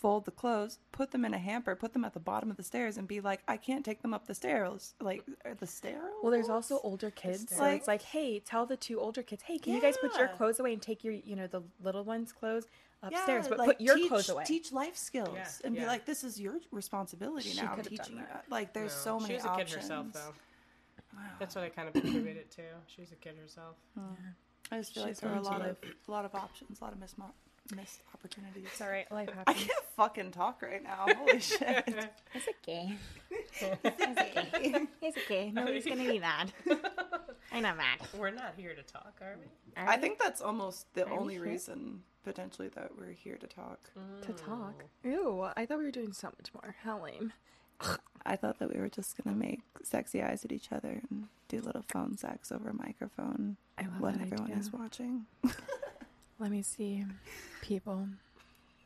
Fold 0.04 0.26
the 0.26 0.32
clothes, 0.32 0.80
put 0.92 1.12
them 1.12 1.24
in 1.24 1.32
a 1.32 1.38
hamper, 1.38 1.74
put 1.74 1.94
them 1.94 2.04
at 2.04 2.12
the 2.12 2.20
bottom 2.20 2.50
of 2.50 2.58
the 2.58 2.62
stairs, 2.62 2.98
and 2.98 3.08
be 3.08 3.22
like, 3.22 3.40
I 3.48 3.56
can't 3.56 3.82
take 3.82 4.02
them 4.02 4.12
up 4.12 4.26
the 4.26 4.34
stairs. 4.34 4.92
Like 5.00 5.22
uh, 5.46 5.54
the 5.58 5.66
stairs. 5.66 6.12
Well, 6.22 6.30
there's 6.30 6.50
also 6.50 6.78
older 6.84 7.10
kids, 7.10 7.46
so 7.56 7.62
Like- 7.62 7.78
it's 7.78 7.88
like, 7.88 8.02
hey, 8.02 8.38
tell 8.40 8.66
the 8.66 8.76
two 8.76 9.00
older 9.00 9.22
kids, 9.22 9.42
hey, 9.44 9.56
can 9.56 9.72
you 9.72 9.80
guys 9.80 9.96
put 9.96 10.14
your 10.18 10.28
clothes 10.28 10.60
away 10.60 10.74
and 10.74 10.82
take 10.82 11.04
your, 11.04 11.14
you 11.14 11.36
know, 11.36 11.46
the 11.46 11.62
little 11.82 12.04
one's 12.04 12.32
clothes 12.32 12.66
Yeah, 13.02 13.08
upstairs, 13.16 13.48
but 13.48 13.56
like, 13.56 13.66
put 13.68 13.80
your 13.80 13.96
teach, 13.96 14.08
clothes 14.08 14.28
away. 14.28 14.44
Teach 14.44 14.72
life 14.72 14.94
skills 14.94 15.30
Yeah, 15.34 15.48
and 15.64 15.74
be 15.74 15.86
like, 15.86 16.04
this 16.04 16.22
is 16.22 16.38
your 16.38 16.56
responsibility 16.70 17.48
She 17.48 17.62
now. 17.62 17.70
I'm 17.70 17.76
could've 17.78 17.92
done 17.96 18.04
teaching 18.04 18.18
you. 18.20 18.26
that. 18.30 18.44
Like, 18.50 18.74
there's 18.74 18.92
No, 18.92 19.00
so 19.04 19.20
many 19.20 19.28
She 19.30 19.34
was 19.36 19.44
a 19.46 19.48
options. 19.48 19.70
kid 19.70 19.80
herself, 19.80 20.06
though. 20.12 20.34
Wow. 21.16 21.22
That's 21.38 21.54
what 21.54 21.64
I 21.64 21.70
kind 21.70 21.88
of 21.88 21.96
attribute 21.96 22.36
it 22.36 22.50
to. 22.50 22.62
She 22.88 23.00
was 23.00 23.10
a 23.12 23.14
kid 23.14 23.36
herself. 23.40 23.76
I 24.70 24.76
just 24.80 24.92
feel 24.92 25.06
She's 25.06 25.22
like 25.22 25.32
there 25.32 25.32
are 25.32 25.38
a 25.38 25.42
lot 25.42 25.62
of 25.62 25.76
a 26.08 26.10
lot 26.10 26.24
of 26.26 26.34
options, 26.34 26.80
a 26.80 26.84
lot 26.84 26.92
of 26.92 26.98
missed 26.98 27.16
mo- 27.16 27.32
missed 27.74 28.02
opportunities. 28.14 28.64
It's 28.66 28.80
all 28.80 28.88
right, 28.88 29.10
life 29.12 29.28
happens. 29.32 29.44
I 29.46 29.52
can't 29.54 29.84
fucking 29.96 30.30
talk 30.32 30.62
right 30.62 30.82
now. 30.82 31.06
Holy 31.16 31.40
shit. 31.40 31.84
It's 32.34 32.48
okay. 32.62 32.96
It's 33.30 33.62
okay. 33.62 34.86
It's 35.02 35.16
okay. 35.18 35.50
Nobody's 35.52 35.84
gonna 35.84 36.04
be 36.08 36.18
mad. 36.18 36.52
I'm 37.52 37.62
not 37.62 37.76
mad. 37.76 38.00
We're 38.18 38.30
not 38.30 38.54
here 38.56 38.74
to 38.74 38.82
talk, 38.82 39.14
are 39.22 39.36
we? 39.38 39.46
I 39.76 39.96
think 39.96 40.18
that's 40.18 40.40
almost 40.40 40.92
the 40.94 41.06
Are 41.06 41.12
only 41.18 41.38
reason 41.38 42.02
potentially 42.24 42.68
that 42.74 42.90
we're 42.98 43.12
here 43.12 43.36
to 43.36 43.46
talk. 43.46 43.78
to 44.22 44.32
talk. 44.32 44.84
Mm. 45.04 45.12
Ew, 45.12 45.48
I 45.56 45.66
thought 45.66 45.78
we 45.78 45.84
were 45.84 45.90
doing 45.90 46.12
so 46.12 46.28
much 46.28 46.52
more. 46.54 46.74
How 46.82 47.02
lame. 47.02 47.32
I 48.24 48.36
thought 48.36 48.58
that 48.60 48.72
we 48.74 48.80
were 48.80 48.88
just 48.88 49.22
gonna 49.22 49.36
make 49.36 49.60
sexy 49.82 50.22
eyes 50.22 50.44
at 50.44 50.52
each 50.52 50.72
other 50.72 51.00
and 51.10 51.28
do 51.48 51.60
little 51.60 51.84
phone 51.92 52.16
sex 52.16 52.50
over 52.50 52.70
a 52.70 52.74
microphone 52.74 53.56
when 53.98 54.20
everyone 54.20 54.46
idea. 54.46 54.56
is 54.58 54.72
watching. 54.72 55.26
Let 56.38 56.50
me 56.50 56.62
see. 56.62 57.04
People. 57.62 58.08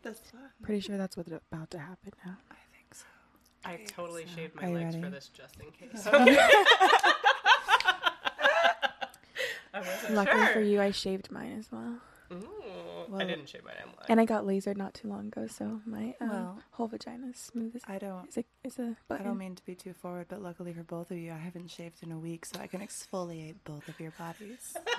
That's 0.02 0.20
fun. 0.20 0.40
Pretty 0.62 0.80
sure 0.80 0.96
that's 0.96 1.16
what's 1.16 1.30
about 1.30 1.70
to 1.70 1.78
happen 1.78 2.12
now. 2.24 2.36
I 2.50 2.54
think 2.72 2.94
so. 2.94 3.04
I 3.64 3.80
totally 3.86 4.26
shaved 4.34 4.54
my 4.54 4.68
you 4.68 4.74
legs 4.74 4.96
for 4.96 5.10
this 5.10 5.30
just 5.32 5.56
in 5.60 5.70
case. 5.70 6.06
I 9.74 10.10
Luckily 10.10 10.44
sure. 10.44 10.52
for 10.52 10.60
you, 10.60 10.80
I 10.80 10.90
shaved 10.90 11.30
mine 11.30 11.56
as 11.58 11.70
well. 11.70 11.96
Ooh, 12.32 12.44
Well- 13.08 13.20
I 13.20 13.24
didn't 13.24 13.48
shave 13.48 13.64
my 13.64 13.70
I'm 13.72 13.86
lying. 13.86 14.06
And 14.10 14.20
I 14.20 14.24
got 14.26 14.44
lasered 14.44 14.76
not 14.76 14.92
too 14.94 15.08
long 15.08 15.28
ago, 15.28 15.46
so 15.46 15.80
my 15.86 16.14
um, 16.20 16.28
Well- 16.28 16.62
whole 16.72 16.88
vagina 16.88 17.28
is 17.28 17.36
smooth 17.38 17.76
as 17.76 17.82
I 17.88 17.98
don't 17.98 18.28
is 18.28 18.36
a, 18.38 18.44
is 18.64 18.78
a 18.78 18.82
I 18.82 18.96
button. 19.08 19.24
don't 19.26 19.38
mean 19.38 19.54
to 19.54 19.64
be 19.64 19.74
too 19.74 19.92
forward, 19.94 20.26
but 20.28 20.42
luckily 20.42 20.72
for 20.74 20.82
both 20.82 21.10
of 21.10 21.16
you, 21.16 21.32
I 21.32 21.38
haven't 21.38 21.68
shaved 21.70 22.02
in 22.02 22.12
a 22.12 22.18
week, 22.18 22.44
so 22.44 22.60
I 22.60 22.66
can 22.66 22.80
exfoliate 22.80 23.54
both 23.64 23.88
of 23.88 23.98
your 23.98 24.12
bodies. 24.18 24.76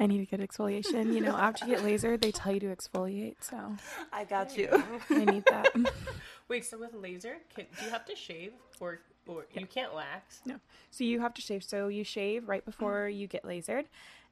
I 0.00 0.06
need 0.06 0.18
to 0.18 0.36
get 0.36 0.40
exfoliation. 0.48 1.12
You 1.12 1.20
know, 1.20 1.36
after 1.36 1.66
you 1.66 1.76
get 1.76 1.84
lasered, 1.84 2.20
they 2.22 2.30
tell 2.32 2.52
you 2.52 2.60
to 2.60 2.74
exfoliate, 2.76 3.36
so 3.40 3.76
I 4.12 4.24
got 4.24 4.56
you. 4.56 4.68
I 5.10 5.24
need 5.24 5.44
that. 5.46 5.74
Wait, 6.48 6.64
so 6.64 6.78
with 6.78 6.94
laser, 6.94 7.36
can, 7.54 7.66
do 7.78 7.84
you 7.84 7.90
have 7.90 8.04
to 8.06 8.16
shave 8.16 8.52
or 8.80 9.00
or 9.26 9.46
you 9.54 9.66
can't 9.66 9.94
wax? 9.94 10.40
No. 10.44 10.56
So 10.90 11.04
you 11.04 11.20
have 11.20 11.32
to 11.34 11.40
shave. 11.42 11.62
So 11.62 11.88
you 11.88 12.04
shave 12.04 12.48
right 12.48 12.64
before 12.64 13.08
you 13.08 13.26
get 13.28 13.44
lasered, 13.44 13.84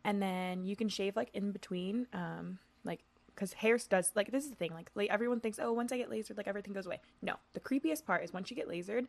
and 0.05 0.21
then 0.23 0.65
you 0.65 0.77
can 0.77 0.89
shave 0.89 1.17
like 1.17 1.31
in 1.35 1.53
between. 1.53 2.07
Um, 2.13 2.59
like 2.85 3.01
because 3.35 3.53
hair 3.55 3.79
does 3.89 4.13
like 4.15 4.31
this 4.31 4.45
is 4.45 4.51
the 4.51 4.57
thing. 4.57 4.73
Like, 4.75 4.91
like 4.95 5.11
everyone 5.11 5.41
thinks, 5.41 5.59
oh, 5.61 5.73
once 5.73 5.93
I 5.93 5.97
get 5.99 6.11
lasered, 6.11 6.37
like 6.37 6.49
everything 6.49 6.73
goes 6.73 6.87
away. 6.87 7.01
No, 7.23 7.35
the 7.55 7.61
creepiest 7.61 8.05
part 8.05 8.23
is 8.25 8.33
once 8.33 8.51
you 8.51 8.57
get 8.57 8.69
lasered, 8.69 9.07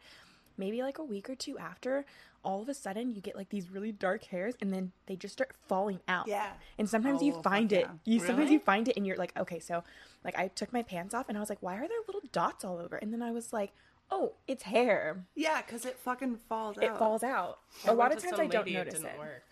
maybe 0.57 0.81
like 0.81 0.97
a 0.99 1.03
week 1.03 1.29
or 1.29 1.35
two 1.35 1.57
after, 1.57 2.05
all 2.43 2.61
of 2.61 2.69
a 2.69 2.73
sudden 2.73 3.11
you 3.13 3.21
get 3.21 3.35
like 3.35 3.49
these 3.49 3.69
really 3.69 3.91
dark 3.91 4.23
hairs, 4.25 4.55
and 4.61 4.71
then 4.73 4.91
they 5.07 5.15
just 5.15 5.33
start 5.33 5.51
falling 5.67 5.99
out. 6.07 6.27
Yeah. 6.27 6.51
And 6.77 6.89
sometimes 6.89 7.21
Oh, 7.21 7.25
you 7.25 7.41
find 7.41 7.71
it. 7.73 7.81
yeah. 8.05 8.13
You 8.13 8.19
sometimes 8.19 8.51
you 8.51 8.59
find 8.59 8.87
it, 8.87 8.95
and 8.97 9.05
you're 9.05 9.17
like, 9.17 9.37
okay, 9.37 9.59
so 9.59 9.83
like 10.23 10.37
I 10.37 10.47
took 10.49 10.71
my 10.71 10.83
pants 10.83 11.13
off, 11.13 11.27
and 11.29 11.37
I 11.37 11.41
was 11.41 11.49
like, 11.49 11.61
why 11.61 11.75
are 11.75 11.87
there 11.87 11.97
little 12.07 12.21
dots 12.31 12.63
all 12.63 12.77
over? 12.77 12.95
And 12.97 13.11
then 13.13 13.21
I 13.21 13.31
was 13.31 13.51
like, 13.53 13.71
oh, 14.09 14.33
it's 14.47 14.63
hair. 14.63 15.23
Yeah, 15.35 15.61
because 15.61 15.85
it 15.85 15.97
fucking 15.99 16.37
falls 16.49 16.77
It 16.77 16.83
out. 16.83 16.95
It 16.95 16.99
falls 16.99 17.23
out. 17.23 17.59
I 17.87 17.91
a 17.91 17.93
lot 17.93 18.11
of 18.13 18.21
times 18.21 18.39
I 18.39 18.47
don't 18.47 18.69
notice 18.69 18.95
it. 18.95 19.17
work. 19.17 19.43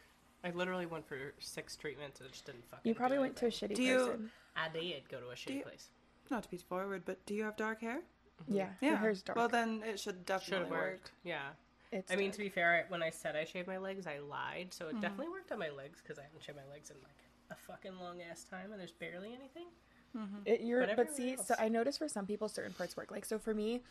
I 0.43 0.52
literally 0.52 0.86
went 0.86 1.08
for 1.08 1.17
six 1.39 1.75
treatments 1.75 2.19
and 2.19 2.28
it 2.28 2.32
just 2.34 2.45
didn't 2.45 2.65
fucking. 2.69 2.88
You 2.89 2.95
probably 2.95 3.17
do 3.17 3.21
went 3.21 3.36
to 3.38 3.47
a 3.47 3.49
shitty 3.49 3.75
Do 3.75 3.84
you- 3.84 3.97
person. 3.97 4.32
I 4.56 4.69
did 4.69 5.08
go 5.10 5.19
to 5.19 5.30
a 5.30 5.36
shitty 5.36 5.58
you- 5.58 5.63
place. 5.63 5.89
Not 6.30 6.43
to 6.43 6.49
be 6.49 6.58
forward, 6.58 7.04
but 7.06 7.25
do 7.25 7.34
you 7.34 7.43
have 7.43 7.56
dark 7.56 7.82
hair? 7.82 8.02
Yeah, 8.47 8.69
Yeah. 8.82 8.89
your 8.89 8.97
hair's 8.97 9.21
dark. 9.23 9.36
Well, 9.38 9.47
then 9.49 9.84
it 9.84 9.99
should 9.99 10.15
Should 10.15 10.25
definitely 10.25 10.65
have 10.65 10.69
work. 10.69 10.82
worked. 10.91 11.12
Yeah. 11.23 11.49
it's 11.91 12.12
I 12.12 12.15
mean, 12.15 12.28
dark. 12.28 12.36
to 12.36 12.41
be 12.43 12.49
fair, 12.49 12.86
when 12.89 13.02
I 13.02 13.10
said 13.10 13.36
I 13.36 13.45
shaved 13.45 13.67
my 13.67 13.78
legs, 13.80 14.06
I 14.06 14.19
lied. 14.19 14.73
So 14.73 14.86
it 14.86 14.91
mm-hmm. 14.91 15.02
definitely 15.02 15.30
worked 15.30 15.52
on 15.52 15.58
my 15.60 15.69
legs 15.69 16.02
because 16.02 16.19
I 16.19 16.23
haven't 16.23 16.43
shaved 16.43 16.58
my 16.58 16.71
legs 16.71 16.91
in 16.91 16.97
like 17.02 17.17
a 17.49 17.56
fucking 17.56 17.97
long 17.97 18.21
ass 18.21 18.43
time, 18.43 18.71
and 18.71 18.80
there's 18.80 18.91
barely 18.91 19.34
anything. 19.34 19.65
Mm-hmm. 20.17 20.36
It, 20.45 20.62
you're, 20.62 20.86
but 20.86 20.95
but 20.95 21.15
see, 21.15 21.34
everywhere 21.34 21.45
so 21.45 21.56
I 21.60 21.69
noticed 21.69 22.00
for 22.00 22.08
some 22.08 22.26
people 22.26 22.48
certain 22.48 22.74
parts 22.74 22.98
work. 22.98 23.12
Like, 23.12 23.26
so 23.26 23.39
for 23.39 23.54
me, 23.54 23.82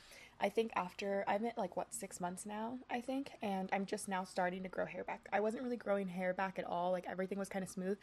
I 0.41 0.49
think 0.49 0.73
after 0.77 1.25
I'm 1.27 1.45
at 1.47 1.59
like 1.59 1.77
what 1.77 1.93
six 1.93 2.21
months 2.21 2.47
now, 2.47 2.79
I 2.91 3.01
think, 3.01 3.31
and 3.43 3.69
I'm 3.73 3.87
just 3.87 4.09
now 4.09 4.25
starting 4.25 4.63
to 4.63 4.69
grow 4.69 4.87
hair 4.87 5.05
back. 5.05 5.29
I 5.33 5.41
wasn't 5.41 5.63
really 5.63 5.77
growing 5.77 6.09
hair 6.09 6.35
back 6.35 6.59
at 6.59 6.65
all. 6.65 6.93
Like 6.93 7.07
everything 7.09 7.39
was 7.39 7.49
kind 7.49 7.63
of 7.63 7.71
smooth. 7.71 7.99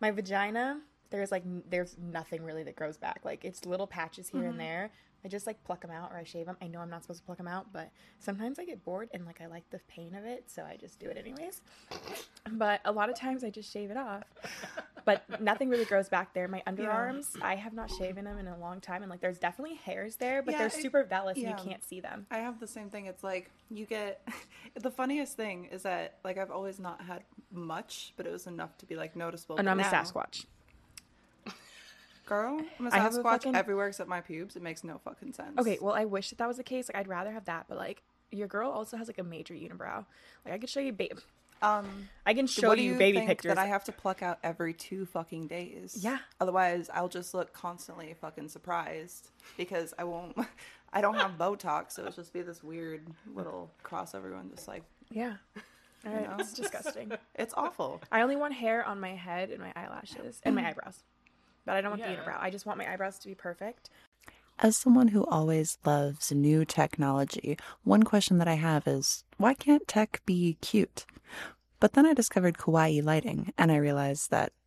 My 0.00 0.10
vagina, 0.10 0.80
there's 1.10 1.32
like 1.32 1.44
n- 1.44 1.64
there's 1.68 1.96
nothing 1.98 2.42
really 2.42 2.62
that 2.64 2.76
grows 2.76 2.96
back. 2.96 3.20
Like 3.24 3.44
it's 3.44 3.66
little 3.66 3.86
patches 3.86 4.28
here 4.28 4.42
and 4.42 4.50
mm-hmm. 4.50 4.58
there. 4.58 4.90
I 5.24 5.28
just 5.28 5.46
like 5.46 5.62
pluck 5.64 5.82
them 5.82 5.90
out 5.90 6.10
or 6.12 6.16
I 6.16 6.24
shave 6.24 6.46
them. 6.46 6.56
I 6.62 6.66
know 6.66 6.80
I'm 6.80 6.90
not 6.90 7.02
supposed 7.02 7.20
to 7.20 7.26
pluck 7.26 7.38
them 7.38 7.48
out, 7.48 7.66
but 7.72 7.90
sometimes 8.18 8.58
I 8.58 8.64
get 8.64 8.84
bored 8.84 9.08
and 9.12 9.26
like 9.26 9.40
I 9.40 9.46
like 9.46 9.68
the 9.70 9.80
pain 9.88 10.14
of 10.14 10.24
it, 10.24 10.44
so 10.50 10.62
I 10.62 10.76
just 10.76 10.98
do 10.98 11.08
it 11.08 11.16
anyways. 11.18 11.60
But 12.52 12.80
a 12.84 12.92
lot 12.92 13.08
of 13.10 13.16
times 13.16 13.44
I 13.44 13.50
just 13.50 13.70
shave 13.72 13.90
it 13.90 13.96
off. 13.96 14.22
But 15.04 15.40
nothing 15.40 15.70
really 15.70 15.84
grows 15.86 16.08
back 16.08 16.34
there. 16.34 16.46
My 16.46 16.62
underarms, 16.66 17.26
I 17.42 17.56
have 17.56 17.72
not 17.72 17.90
shaven 17.90 18.24
them 18.24 18.38
in 18.38 18.46
a 18.48 18.58
long 18.58 18.80
time, 18.80 19.02
and 19.02 19.10
like 19.10 19.20
there's 19.20 19.38
definitely 19.38 19.76
hairs 19.76 20.16
there, 20.16 20.42
but 20.42 20.52
Yeah, 20.52 20.58
they're 20.58 20.66
it- 20.68 20.72
super 20.74 21.04
vellus 21.04 21.36
yeah. 21.36 21.50
and 21.50 21.58
you 21.58 21.64
can't 21.70 21.82
see 21.84 22.00
them. 22.00 22.26
I 22.30 22.38
have 22.38 22.60
the 22.60 22.66
same 22.66 22.90
thing. 22.90 23.06
It's 23.06 23.24
like 23.24 23.50
you 23.70 23.86
get 23.86 24.26
the 24.80 24.90
funniest 24.90 25.36
thing 25.36 25.66
is 25.72 25.82
that 25.82 26.18
like 26.24 26.38
I've 26.38 26.50
always 26.50 26.78
not 26.78 27.00
had 27.02 27.22
much, 27.50 28.12
but 28.16 28.26
it 28.26 28.32
was 28.32 28.46
enough 28.46 28.76
to 28.78 28.86
be 28.86 28.94
like 28.96 29.16
noticeable. 29.16 29.56
And 29.56 29.68
I'm 29.68 29.80
a 29.80 29.84
Sasquatch. 29.84 30.44
Girl, 32.30 32.60
I'm 32.78 32.86
a 32.86 32.90
I 32.90 32.98
have 32.98 33.12
a 33.12 33.18
Sasquatch 33.18 33.22
fucking- 33.24 33.56
everywhere 33.56 33.88
except 33.88 34.08
my 34.08 34.20
pubes. 34.20 34.54
It 34.54 34.62
makes 34.62 34.84
no 34.84 34.98
fucking 34.98 35.32
sense. 35.32 35.58
Okay, 35.58 35.78
well, 35.80 35.94
I 35.94 36.04
wish 36.04 36.30
that 36.30 36.38
that 36.38 36.46
was 36.46 36.58
the 36.58 36.62
case. 36.62 36.88
Like, 36.88 36.96
I'd 36.96 37.08
rather 37.08 37.32
have 37.32 37.46
that, 37.46 37.66
but 37.68 37.76
like, 37.76 38.02
your 38.30 38.46
girl 38.46 38.70
also 38.70 38.96
has 38.96 39.08
like 39.08 39.18
a 39.18 39.24
major 39.24 39.52
unibrow. 39.52 40.04
Like, 40.44 40.54
I 40.54 40.58
could 40.58 40.68
show 40.70 40.78
you, 40.78 40.92
babe. 40.92 41.18
Um, 41.60 42.08
I 42.24 42.32
can 42.32 42.46
show 42.46 42.68
what 42.68 42.76
do 42.78 42.84
you, 42.84 42.92
you 42.92 42.98
baby 42.98 43.18
think 43.18 43.28
pictures. 43.30 43.50
that 43.50 43.58
I 43.58 43.66
have 43.66 43.82
to 43.84 43.92
pluck 43.92 44.22
out 44.22 44.38
every 44.44 44.72
two 44.72 45.06
fucking 45.06 45.48
days? 45.48 45.98
Yeah. 46.00 46.18
Otherwise, 46.40 46.88
I'll 46.94 47.08
just 47.08 47.34
look 47.34 47.52
constantly 47.52 48.14
fucking 48.20 48.48
surprised 48.48 49.28
because 49.56 49.92
I 49.98 50.04
won't. 50.04 50.36
I 50.92 51.00
don't 51.00 51.16
have 51.16 51.32
Botox, 51.36 51.92
so 51.92 52.02
it'll 52.02 52.14
just 52.14 52.32
be 52.32 52.42
this 52.42 52.62
weird 52.62 53.06
little 53.34 53.70
cross 53.82 54.14
everyone 54.14 54.50
just 54.50 54.68
like 54.68 54.82
yeah, 55.10 55.34
All 56.06 56.12
right, 56.12 56.28
know? 56.30 56.36
it's 56.38 56.52
disgusting. 56.52 57.12
it's 57.34 57.52
awful. 57.56 58.00
I 58.12 58.22
only 58.22 58.36
want 58.36 58.54
hair 58.54 58.84
on 58.84 59.00
my 59.00 59.14
head 59.16 59.50
and 59.50 59.58
my 59.60 59.72
eyelashes 59.74 60.40
and 60.44 60.54
my 60.54 60.66
eyebrows, 60.68 61.02
but 61.64 61.76
I 61.76 61.80
don't 61.80 61.90
want 61.92 62.00
Yeah. 62.00 62.14
the 62.14 62.22
unibrow. 62.22 62.38
I 62.40 62.50
just 62.50 62.66
want 62.66 62.78
my 62.78 62.90
eyebrows 62.92 63.18
to 63.20 63.28
be 63.28 63.34
perfect. 63.34 63.90
As 64.58 64.76
someone 64.76 65.08
who 65.08 65.24
always 65.24 65.78
loves 65.84 66.30
new 66.32 66.64
technology, 66.64 67.56
one 67.82 68.02
question 68.02 68.38
that 68.38 68.48
I 68.48 68.54
have 68.54 68.86
is 68.86 69.24
why 69.38 69.54
can't 69.54 69.88
tech 69.88 70.20
be 70.26 70.58
cute? 70.60 71.06
But 71.78 71.94
then 71.94 72.04
I 72.04 72.12
discovered 72.12 72.58
Kawaii 72.58 73.02
Lighting 73.02 73.54
and 73.56 73.72
I 73.72 73.76
realized 73.76 74.30
that 74.30 74.52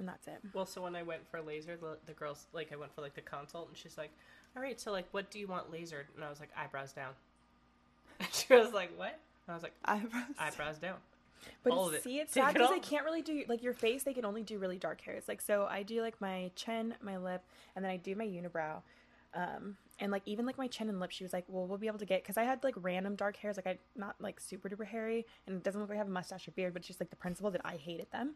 And 0.00 0.08
that's 0.08 0.26
it. 0.26 0.38
Well, 0.54 0.64
so 0.66 0.80
when 0.82 0.96
I 0.96 1.02
went 1.02 1.28
for 1.30 1.40
laser, 1.42 1.76
the, 1.76 1.98
the 2.06 2.14
girls 2.14 2.46
like 2.52 2.72
I 2.72 2.76
went 2.76 2.92
for 2.94 3.02
like 3.02 3.14
the 3.14 3.20
consult, 3.20 3.68
and 3.68 3.76
she's 3.76 3.98
like, 3.98 4.10
"All 4.56 4.62
right, 4.62 4.80
so 4.80 4.90
like, 4.90 5.06
what 5.12 5.30
do 5.30 5.38
you 5.38 5.46
want 5.46 5.70
lasered?" 5.70 6.06
And 6.16 6.24
I 6.24 6.30
was 6.30 6.40
like, 6.40 6.48
"Eyebrows 6.56 6.92
down." 6.92 7.12
And 8.18 8.28
she 8.32 8.52
was 8.54 8.72
like, 8.72 8.98
"What?" 8.98 9.18
And 9.46 9.50
I 9.50 9.54
was 9.54 9.62
like, 9.62 9.74
Eyebrows. 9.84 10.24
"Eyebrows 10.38 10.78
down." 10.78 10.96
But 11.62 11.72
All 11.74 11.88
of 11.88 11.94
it. 11.94 12.02
see, 12.02 12.18
it's 12.18 12.32
sad 12.34 12.54
because 12.54 12.70
they 12.70 12.80
can't 12.80 13.04
really 13.04 13.22
do 13.22 13.44
like 13.48 13.62
your 13.62 13.74
face. 13.74 14.02
They 14.02 14.14
can 14.14 14.24
only 14.24 14.42
do 14.42 14.58
really 14.58 14.78
dark 14.78 15.02
hairs. 15.02 15.24
Like 15.28 15.42
so, 15.42 15.66
I 15.70 15.82
do 15.82 16.00
like 16.00 16.18
my 16.20 16.50
chin, 16.56 16.94
my 17.02 17.18
lip, 17.18 17.42
and 17.76 17.84
then 17.84 17.92
I 17.92 17.98
do 17.98 18.14
my 18.16 18.24
unibrow. 18.26 18.80
Um, 19.34 19.76
and 20.00 20.10
like 20.10 20.22
even 20.26 20.46
like 20.46 20.58
my 20.58 20.66
chin 20.66 20.88
and 20.88 20.98
lips, 20.98 21.14
she 21.16 21.24
was 21.24 21.32
like, 21.32 21.44
"Well, 21.46 21.66
we'll 21.66 21.78
be 21.78 21.86
able 21.86 21.98
to 21.98 22.06
get," 22.06 22.22
because 22.22 22.36
I 22.38 22.44
had 22.44 22.64
like 22.64 22.74
random 22.78 23.16
dark 23.16 23.36
hairs, 23.36 23.56
like 23.56 23.66
I 23.66 23.78
not 23.96 24.16
like 24.18 24.40
super 24.40 24.68
duper 24.68 24.86
hairy, 24.86 25.26
and 25.46 25.56
it 25.56 25.62
doesn't 25.62 25.80
look 25.80 25.90
like 25.90 25.96
I 25.96 25.98
have 25.98 26.08
a 26.08 26.10
mustache 26.10 26.48
or 26.48 26.52
beard, 26.52 26.72
but 26.72 26.80
it's 26.80 26.88
just 26.88 27.00
like 27.00 27.10
the 27.10 27.16
principle 27.16 27.50
that 27.52 27.60
I 27.64 27.76
hated 27.76 28.10
them, 28.10 28.34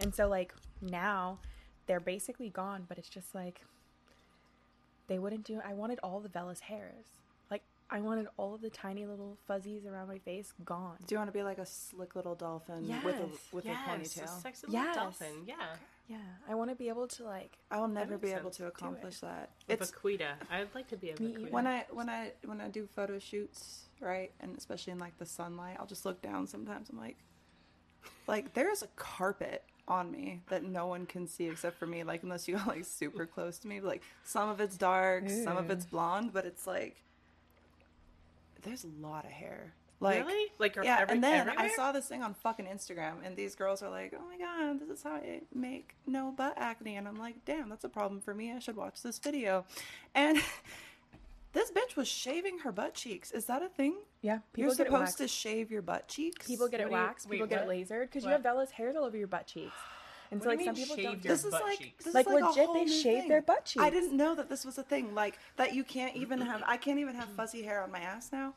and 0.00 0.14
so 0.14 0.28
like 0.28 0.54
now 0.80 1.38
they're 1.86 2.00
basically 2.00 2.48
gone, 2.50 2.84
but 2.88 2.98
it's 2.98 3.08
just 3.08 3.34
like 3.34 3.60
they 5.06 5.18
wouldn't 5.18 5.44
do. 5.44 5.60
I 5.64 5.74
wanted 5.74 5.98
all 6.02 6.20
the 6.20 6.28
vellus 6.28 6.60
hairs, 6.60 7.06
like 7.50 7.62
I 7.90 8.00
wanted 8.00 8.26
all 8.36 8.54
of 8.54 8.62
the 8.62 8.70
tiny 8.70 9.04
little 9.06 9.36
fuzzies 9.46 9.84
around 9.86 10.08
my 10.08 10.18
face 10.18 10.52
gone. 10.64 10.96
Do 11.06 11.14
you 11.14 11.18
want 11.18 11.28
to 11.28 11.32
be 11.38 11.42
like 11.42 11.58
a 11.58 11.66
slick 11.66 12.16
little 12.16 12.34
dolphin 12.34 12.84
Yes, 12.86 13.04
with 13.04 13.16
a 13.16 13.28
with 13.54 13.64
yes, 13.66 13.78
a 13.86 13.90
ponytail? 13.90 14.42
sexy 14.42 14.66
little 14.66 14.82
Yes. 14.82 14.94
dolphin. 14.96 15.42
Yeah, 15.46 15.54
Yeah, 16.08 16.16
I 16.48 16.54
want 16.54 16.70
to 16.70 16.76
be 16.76 16.88
able 16.88 17.06
to 17.08 17.24
like. 17.24 17.58
I 17.70 17.78
will 17.80 17.88
never 17.88 18.16
be 18.16 18.30
able 18.32 18.50
to 18.52 18.62
Do 18.62 18.68
accomplish 18.68 19.20
that. 19.20 19.50
It's 19.68 19.80
a 19.80 19.84
It's 19.84 19.92
vaquita. 19.92 20.32
I'd 20.50 20.74
like 20.74 20.88
to 20.88 20.96
be 20.96 21.10
a 21.10 21.20
Me 21.20 21.34
vaquita. 21.34 21.50
when 21.50 21.66
I 21.66 21.84
when 21.90 22.08
I 22.08 22.32
when 22.46 22.60
I 22.62 22.68
do 22.68 22.86
photo 22.86 23.18
shoots, 23.18 23.84
right, 24.00 24.32
and 24.40 24.56
especially 24.56 24.92
in 24.94 24.98
like 24.98 25.18
the 25.18 25.26
sunlight, 25.26 25.76
I'll 25.78 25.86
just 25.86 26.06
look 26.06 26.22
down. 26.22 26.46
Sometimes 26.46 26.88
I'm 26.88 26.96
like, 26.98 27.18
like 28.26 28.54
there's 28.54 28.82
a 28.82 28.88
carpet 28.96 29.64
on 29.86 30.10
me 30.10 30.40
that 30.48 30.64
no 30.64 30.86
one 30.86 31.06
can 31.06 31.26
see 31.26 31.46
except 31.46 31.78
for 31.78 31.86
me. 31.86 32.04
Like 32.04 32.22
unless 32.22 32.48
you 32.48 32.56
go 32.56 32.62
like 32.66 32.84
super 32.84 33.26
close 33.26 33.58
to 33.58 33.68
me. 33.68 33.80
Like 33.80 34.02
some 34.24 34.48
of 34.48 34.60
it's 34.60 34.76
dark, 34.76 35.28
some 35.28 35.56
of 35.56 35.70
it's 35.70 35.84
blonde, 35.84 36.32
but 36.32 36.44
it's 36.44 36.66
like 36.66 37.02
there's 38.62 38.84
a 38.84 39.06
lot 39.06 39.24
of 39.24 39.30
hair. 39.30 39.74
Like 40.00 40.26
really? 40.26 40.50
Like 40.58 40.76
yeah, 40.82 40.98
every, 41.00 41.14
and 41.14 41.24
then 41.24 41.40
everywhere? 41.48 41.64
I 41.64 41.68
saw 41.74 41.92
this 41.92 42.06
thing 42.06 42.22
on 42.22 42.34
fucking 42.34 42.66
Instagram, 42.66 43.14
and 43.24 43.36
these 43.36 43.54
girls 43.54 43.82
are 43.82 43.88
like, 43.88 44.12
"Oh 44.14 44.24
my 44.26 44.36
god, 44.36 44.80
this 44.80 44.98
is 44.98 45.02
how 45.02 45.12
I 45.12 45.42
make 45.54 45.94
no 46.06 46.32
butt 46.36 46.54
acne," 46.56 46.96
and 46.96 47.06
I'm 47.06 47.16
like, 47.16 47.44
"Damn, 47.44 47.68
that's 47.68 47.84
a 47.84 47.88
problem 47.88 48.20
for 48.20 48.34
me. 48.34 48.52
I 48.52 48.58
should 48.58 48.76
watch 48.76 49.02
this 49.02 49.18
video." 49.18 49.64
And 50.14 50.38
this 51.54 51.70
bitch 51.70 51.96
was 51.96 52.06
shaving 52.08 52.58
her 52.58 52.70
butt 52.72 52.94
cheeks. 52.94 53.30
Is 53.30 53.46
that 53.46 53.62
a 53.62 53.68
thing? 53.68 53.94
Yeah, 54.20 54.40
You're 54.56 54.68
people 54.68 54.74
get 54.74 54.80
it 54.86 54.90
supposed 54.90 55.00
waxed. 55.02 55.18
to 55.18 55.28
shave 55.28 55.70
your 55.70 55.82
butt 55.82 56.08
cheeks. 56.08 56.46
People 56.46 56.68
get 56.68 56.80
it 56.80 56.90
What 56.90 56.96
do 56.96 56.96
you- 56.96 57.06
waxed. 57.06 57.28
wait, 57.28 57.32
people 57.36 57.46
get 57.46 57.62
it 57.62 57.68
lasered 57.68 58.02
because 58.02 58.24
you 58.24 58.30
have 58.30 58.42
vellus 58.42 58.70
hairs 58.70 58.96
all 58.96 59.04
over 59.04 59.16
your 59.16 59.26
butt 59.28 59.46
cheeks, 59.46 59.72
and 60.30 60.42
so 60.42 60.48
What 60.48 60.56
like 60.58 60.58
do 60.58 60.64
you 60.80 60.86
some 60.86 60.96
people 60.96 61.10
don't. 61.12 61.24
your 61.24 61.34
This 61.34 61.44
is 61.44 61.52
like 61.52 61.78
cheeks? 61.78 62.04
this 62.04 62.08
is 62.08 62.14
Like, 62.14 62.26
a 62.26 62.30
legit, 62.30 62.64
whole 62.66 62.74
they 62.74 62.84
new 62.84 62.92
shave 63.02 63.20
thing. 63.20 63.28
their 63.28 63.42
butt 63.42 63.64
cheeks. 63.64 63.82
I 63.84 63.88
didn't 63.90 64.16
know 64.16 64.34
that 64.34 64.48
this 64.48 64.64
was 64.64 64.76
a 64.78 64.82
thing. 64.82 65.14
Like 65.14 65.38
that 65.56 65.74
you 65.74 65.84
can't 65.84 66.16
even 66.16 66.40
have. 66.40 66.62
I 66.66 66.76
can't 66.76 66.98
even 66.98 67.14
have 67.14 67.28
fuzzy 67.30 67.62
hair 67.62 67.82
on 67.82 67.90
my 67.90 68.00
ass 68.00 68.30
now. 68.32 68.54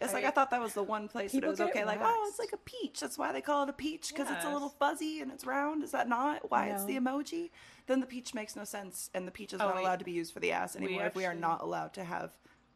It's 0.00 0.12
like 0.14 0.24
I- 0.24 0.28
I 0.28 0.30
thought 0.30 0.50
that 0.50 0.60
was 0.60 0.74
the 0.74 0.82
one 0.82 1.08
place 1.08 1.32
that 1.32 1.44
it 1.44 1.46
was 1.46 1.58
get 1.58 1.68
it 1.68 1.70
okay. 1.70 1.84
Like 1.84 1.98
oh, 2.02 2.26
it's 2.28 2.38
like 2.38 2.52
a 2.52 2.56
peach. 2.58 3.00
That's 3.00 3.18
why 3.18 3.32
they 3.32 3.40
call 3.40 3.64
it 3.64 3.68
a 3.68 3.72
peach 3.72 4.08
because 4.10 4.30
it's 4.30 4.44
a 4.44 4.52
little 4.52 4.68
fuzzy 4.70 5.20
and 5.20 5.30
it's 5.30 5.44
round. 5.44 5.82
Is 5.82 5.90
that 5.92 6.08
not 6.08 6.50
why 6.50 6.68
it's 6.68 6.84
the 6.84 6.96
emoji? 6.96 7.50
Then 7.86 8.00
the 8.00 8.06
peach 8.06 8.32
makes 8.34 8.56
no 8.56 8.64
sense, 8.64 9.10
and 9.14 9.26
the 9.26 9.32
peach 9.32 9.52
is 9.52 9.60
Oh, 9.60 9.66
not 9.66 9.74
wait. 9.76 9.82
allowed 9.82 9.98
to 9.98 10.04
be 10.04 10.12
used 10.12 10.32
for 10.32 10.40
the 10.40 10.52
ass 10.52 10.76
We 10.76 10.84
anymore. 10.86 11.06
if 11.06 11.14
we 11.14 11.26
are 11.26 11.34
not 11.34 11.60
allowed 11.62 11.92
to 11.94 12.04
have 12.04 12.30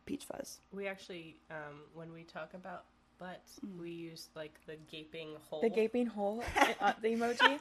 peach 0.06 0.24
fuzz. 0.24 0.58
We 0.72 0.86
actually, 0.88 1.36
um, 1.50 1.80
when 1.94 2.12
we 2.12 2.24
talk 2.24 2.52
about 2.54 2.84
butts, 3.18 3.60
Mm. 3.64 3.80
we 3.80 3.90
use 3.90 4.28
like 4.34 4.58
the 4.66 4.76
gaping 4.90 5.36
hole. 5.48 5.60
The 5.62 5.70
gaping 5.70 6.06
hole, 6.06 6.42
uh, 6.80 6.92
the 7.00 7.08
emoji. 7.14 7.60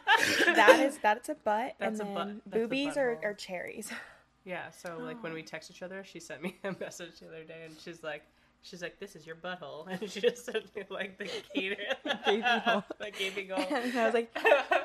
that 0.56 0.80
is 0.82 0.98
that's 0.98 1.30
a 1.30 1.36
butt, 1.36 1.76
That's 1.80 2.00
a 2.00 2.04
and 2.04 2.16
butt- 2.16 2.28
then 2.28 2.42
that's 2.46 2.56
a 2.58 2.60
boobies 2.68 2.98
are, 2.98 3.16
butthole. 3.16 3.24
are 3.26 3.34
cherries. 3.36 3.92
Yeah, 4.46 4.72
so 4.72 4.98
like 4.98 5.24
when 5.24 5.32
we 5.32 5.42
text 5.54 5.72
each 5.72 5.82
other, 5.82 6.04
she 6.04 6.20
sent 6.20 6.42
me 6.42 6.58
a 6.66 6.76
message 6.78 7.22
the 7.22 7.28
other 7.30 7.46
day, 7.46 7.62
and 7.66 7.80
she's 7.80 8.04
like, 8.04 8.24
she's 8.64 8.82
like, 8.82 9.00
"This 9.00 9.16
is 9.16 9.26
your 9.28 9.36
butthole," 9.36 9.86
and 10.02 10.10
she 10.10 10.22
just 10.22 10.46
sent 10.46 10.76
me 10.76 10.84
like 10.90 11.18
the 11.20 11.26
gaping, 11.54 11.78
Gaping 12.26 12.42
hole. 12.42 12.84
the 13.00 13.12
gaping 13.12 13.50
hole. 13.50 13.66
and 13.70 13.98
I 14.00 14.06
was 14.06 14.14
like, 14.16 14.36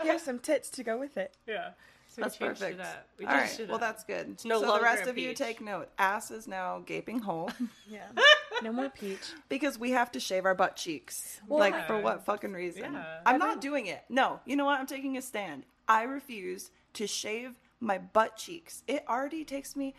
here's 0.02 0.22
some 0.22 0.38
tits 0.38 0.68
to 0.70 0.84
go 0.84 0.98
with 0.98 1.16
it. 1.16 1.34
yeah, 1.46 1.70
so 2.08 2.22
That's 2.22 2.38
we 2.38 2.46
perfect. 2.48 2.74
it 2.74 2.80
up. 2.80 3.06
We 3.18 3.24
All 3.26 3.32
changed 3.38 3.60
right. 3.60 3.68
Well, 3.68 3.78
that's 3.78 4.04
good. 4.04 4.38
no 4.44 4.60
so 4.60 4.76
the 4.76 4.82
rest 4.82 5.06
a 5.06 5.10
of 5.10 5.16
you 5.18 5.32
take 5.34 5.60
note. 5.60 5.88
Ass 5.98 6.30
is 6.30 6.46
now 6.46 6.82
gaping 6.84 7.20
hole 7.20 7.50
Yeah, 7.88 8.06
no 8.62 8.72
more 8.72 8.88
peach. 8.90 9.32
because 9.48 9.78
we 9.78 9.92
have 9.92 10.10
to 10.12 10.20
shave 10.20 10.44
our 10.44 10.54
butt 10.54 10.76
cheeks. 10.76 11.40
Well, 11.48 11.58
like 11.60 11.86
for 11.86 12.00
what 12.00 12.24
fucking 12.26 12.52
reason? 12.52 12.92
Yeah. 12.94 13.20
I'm 13.24 13.38
not 13.38 13.60
doing 13.60 13.86
it. 13.86 14.02
No. 14.08 14.40
You 14.44 14.56
know 14.56 14.64
what? 14.64 14.78
I'm 14.80 14.86
taking 14.86 15.16
a 15.16 15.22
stand. 15.22 15.64
I 15.88 16.02
refuse 16.02 16.70
to 16.94 17.06
shave 17.06 17.52
my 17.80 17.96
butt 17.98 18.36
cheeks. 18.36 18.82
It 18.88 19.04
already 19.08 19.44
takes 19.44 19.76
me. 19.76 19.94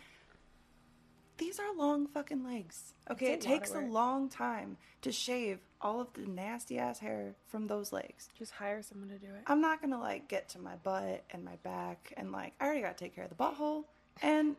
These 1.39 1.60
are 1.60 1.73
long 1.75 2.06
fucking 2.08 2.43
legs. 2.43 2.93
Okay, 3.10 3.28
it 3.28 3.30
a 3.30 3.32
lot 3.32 3.38
of 3.38 3.43
takes 3.45 3.71
a 3.73 3.80
long 3.80 4.30
time 4.30 4.78
to 5.02 5.12
shave 5.12 5.58
all 5.82 5.99
of 6.02 6.13
the 6.13 6.28
nasty 6.28 6.78
ass 6.78 6.99
hair 6.99 7.34
from 7.47 7.65
those 7.67 7.91
legs. 7.91 8.30
Just 8.38 8.52
hire 8.52 8.84
someone 8.84 9.10
to 9.10 9.17
do 9.17 9.28
it. 9.34 9.41
I'm 9.47 9.62
not 9.62 9.82
gonna 9.82 9.99
like 9.99 10.28
get 10.28 10.49
to 10.49 10.60
my 10.60 10.75
butt 10.84 11.23
and 11.32 11.43
my 11.43 11.56
back 11.63 12.13
and 12.17 12.32
like 12.32 12.54
I 12.60 12.65
already 12.65 12.82
gotta 12.82 12.93
take 12.95 13.15
care 13.15 13.23
of 13.23 13.30
the 13.32 13.36
butthole 13.36 13.86
and 14.21 14.56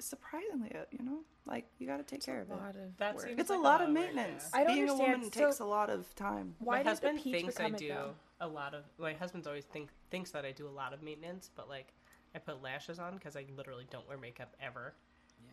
surprisingly, 0.00 0.72
uh, 0.74 0.84
you 0.90 1.04
know, 1.04 1.20
like 1.46 1.66
you 1.78 1.86
gotta 1.86 2.02
take 2.02 2.24
care 2.24 2.40
of 2.40 2.50
a 2.50 2.54
it. 2.54 2.56
lot 2.56 2.76
of 2.76 2.96
That 2.98 3.14
work. 3.14 3.24
seems 3.26 3.40
It's 3.40 3.50
a 3.50 3.54
like 3.54 3.60
a 3.60 3.62
lot 3.62 3.70
lot 3.80 3.82
of 3.82 3.88
of 3.88 3.94
work, 3.94 4.04
maintenance. 4.14 4.50
yeah. 4.52 4.60
I 4.60 4.64
don't 4.64 4.74
Being 4.74 4.88
a 4.88 4.94
woman 4.94 5.22
So- 5.32 5.44
takes 5.46 5.60
a 5.60 5.64
lot 5.64 5.90
of 5.90 6.14
time. 6.16 6.56
Why 6.58 6.78
my 6.78 6.82
does 6.82 7.00
the 7.00 7.08
husband 7.12 7.32
thinks 7.32 7.60
I 7.60 7.70
do 7.70 7.86
it 7.92 8.14
a 8.40 8.48
lot 8.48 8.74
of. 8.74 8.82
My 8.98 9.12
husband's 9.14 9.46
always 9.46 9.64
think 9.66 9.90
thinks 10.10 10.32
that 10.32 10.44
I 10.44 10.50
do 10.52 10.66
a 10.66 10.70
lot 10.70 10.92
of 10.92 11.02
maintenance, 11.02 11.50
but 11.54 11.68
like 11.68 11.92
I 12.34 12.40
put 12.40 12.60
lashes 12.62 12.98
on 12.98 13.14
because 13.14 13.36
I 13.36 13.46
literally 13.56 13.86
don't 13.90 14.08
wear 14.08 14.18
makeup 14.18 14.56
ever. 14.60 14.94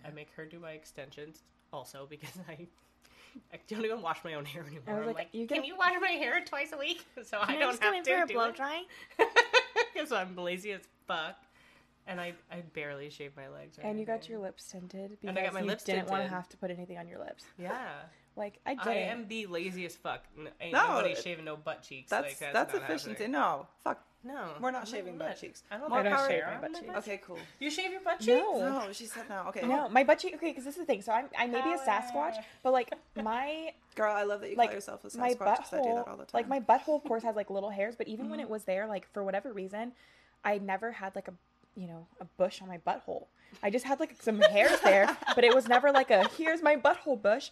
I 0.05 0.11
make 0.11 0.29
her 0.35 0.45
do 0.45 0.59
my 0.59 0.71
extensions 0.71 1.43
also 1.73 2.07
because 2.09 2.37
I. 2.49 2.67
I 3.53 3.59
don't 3.69 3.85
even 3.85 4.01
wash 4.01 4.17
my 4.25 4.33
own 4.33 4.43
hair 4.43 4.61
anymore. 4.63 4.83
I 4.87 4.91
was 4.91 4.99
I'm 5.01 5.05
like, 5.07 5.15
like, 5.15 5.29
you 5.31 5.47
can 5.47 5.59
get- 5.59 5.67
you 5.67 5.77
wash 5.77 5.93
my 6.01 6.09
hair 6.09 6.41
twice 6.43 6.73
a 6.73 6.77
week 6.77 7.05
so 7.23 7.37
I 7.41 7.45
Can 7.45 7.59
don't 7.61 7.69
just 7.69 7.81
come 7.81 7.93
have 7.93 7.99
in 7.99 8.03
to 8.03 8.17
for 8.17 8.23
a 8.23 8.27
do 8.27 8.33
blow 8.33 8.49
it? 8.49 8.55
dry? 8.57 8.83
Because 9.93 10.11
I'm 10.11 10.35
lazy 10.35 10.71
as 10.71 10.81
fuck, 11.07 11.35
and 12.07 12.19
I 12.19 12.33
I 12.51 12.61
barely 12.73 13.09
shave 13.09 13.31
my 13.37 13.47
legs. 13.49 13.77
Or 13.77 13.83
And 13.83 13.99
you 13.99 14.05
got 14.05 14.27
your 14.29 14.39
lips 14.39 14.65
tinted 14.71 15.11
because 15.11 15.29
And 15.29 15.37
I 15.39 15.43
got 15.43 15.53
my 15.53 15.59
you 15.61 15.65
lips 15.67 15.83
didn't 15.83 16.07
want 16.09 16.23
to 16.23 16.29
have 16.29 16.47
to 16.49 16.57
put 16.57 16.71
anything 16.71 16.97
on 16.97 17.07
your 17.07 17.19
lips. 17.19 17.43
Yeah, 17.57 17.87
Like 18.35 18.59
I 18.65 18.75
get 18.75 18.87
I 18.87 18.93
it. 18.93 19.11
am 19.11 19.27
the 19.27 19.45
laziest 19.47 19.99
fuck. 19.99 20.23
Ain't 20.59 20.73
No, 20.73 20.87
nobody 20.95 21.11
it- 21.11 21.17
shaving 21.23 21.45
no 21.45 21.55
butt 21.57 21.83
cheeks. 21.83 22.09
That's 22.09 22.23
like, 22.27 22.39
that's, 22.39 22.53
that's, 22.53 22.73
not 22.73 22.83
efficiency. 22.83 23.11
happening. 23.11 23.31
No, 23.31 23.67
fuck. 23.83 24.03
No, 24.23 24.49
We're 24.61 24.71
not 24.71 24.87
shaving 24.87 25.17
not. 25.17 25.29
butt 25.29 25.39
cheeks. 25.39 25.63
I 25.71 25.77
don't, 25.77 25.89
More 25.89 25.99
I 25.99 26.03
don't 26.03 26.13
power 26.13 26.27
shave 26.29 26.43
my 26.45 26.57
butt 26.67 26.73
cheeks. 26.79 26.95
Okay, 26.97 27.21
cool. 27.25 27.39
You 27.59 27.71
shave 27.71 27.91
your 27.91 28.01
butt 28.01 28.19
cheeks? 28.19 28.27
No. 28.27 28.59
No, 28.85 28.91
she 28.91 29.05
said 29.05 29.23
no. 29.29 29.45
Okay, 29.47 29.65
No, 29.67 29.89
my 29.89 30.03
butt 30.03 30.19
cheek. 30.19 30.35
Okay, 30.35 30.49
because 30.49 30.63
this 30.63 30.75
is 30.75 30.81
the 30.81 30.85
thing. 30.85 31.01
So 31.01 31.11
I'm, 31.11 31.25
I 31.37 31.47
may 31.47 31.61
be 31.61 31.71
a 31.71 31.77
Sasquatch, 31.77 32.35
but 32.61 32.71
like 32.71 32.93
my 33.21 33.73
girl, 33.95 34.13
I 34.13 34.23
love 34.23 34.41
that 34.41 34.51
you 34.51 34.55
like 34.57 34.69
call 34.69 34.75
yourself 34.75 35.03
a 35.05 35.07
Sasquatch. 35.07 35.17
my 35.17 35.33
'cause 35.55 35.73
I 35.73 35.81
do 35.81 35.93
that 35.95 36.07
all 36.07 36.17
the 36.17 36.25
time. 36.25 36.29
like 36.33 36.47
my 36.47 36.59
butthole, 36.59 36.97
of 36.97 37.03
course, 37.03 37.23
has 37.23 37.35
like 37.35 37.49
little 37.49 37.71
hairs. 37.71 37.95
But 37.95 38.07
even 38.07 38.29
when 38.29 38.39
Mm-hmm. 38.39 38.45
it 38.47 38.49
was 38.51 38.63
there, 38.65 38.85
like 38.87 39.11
for 39.11 39.23
whatever 39.23 39.51
reason, 39.53 39.93
I 40.45 40.59
never 40.59 40.91
had 40.91 41.15
like 41.15 41.27
a 41.27 41.33
you 41.75 41.87
know 41.87 42.05
a 42.19 42.25
bush 42.25 42.61
on 42.61 42.67
my 42.67 42.77
butthole. 42.77 43.25
I 43.63 43.69
just 43.71 43.85
had 43.85 43.99
like 43.99 44.21
some 44.21 44.39
hairs 44.39 44.79
there, 44.81 45.17
but 45.35 45.43
it 45.43 45.53
was 45.55 45.67
never 45.67 45.91
like 45.91 46.11
a 46.11 46.27
here's 46.37 46.61
my 46.61 46.75
butthole 46.75 47.19
bush. 47.21 47.49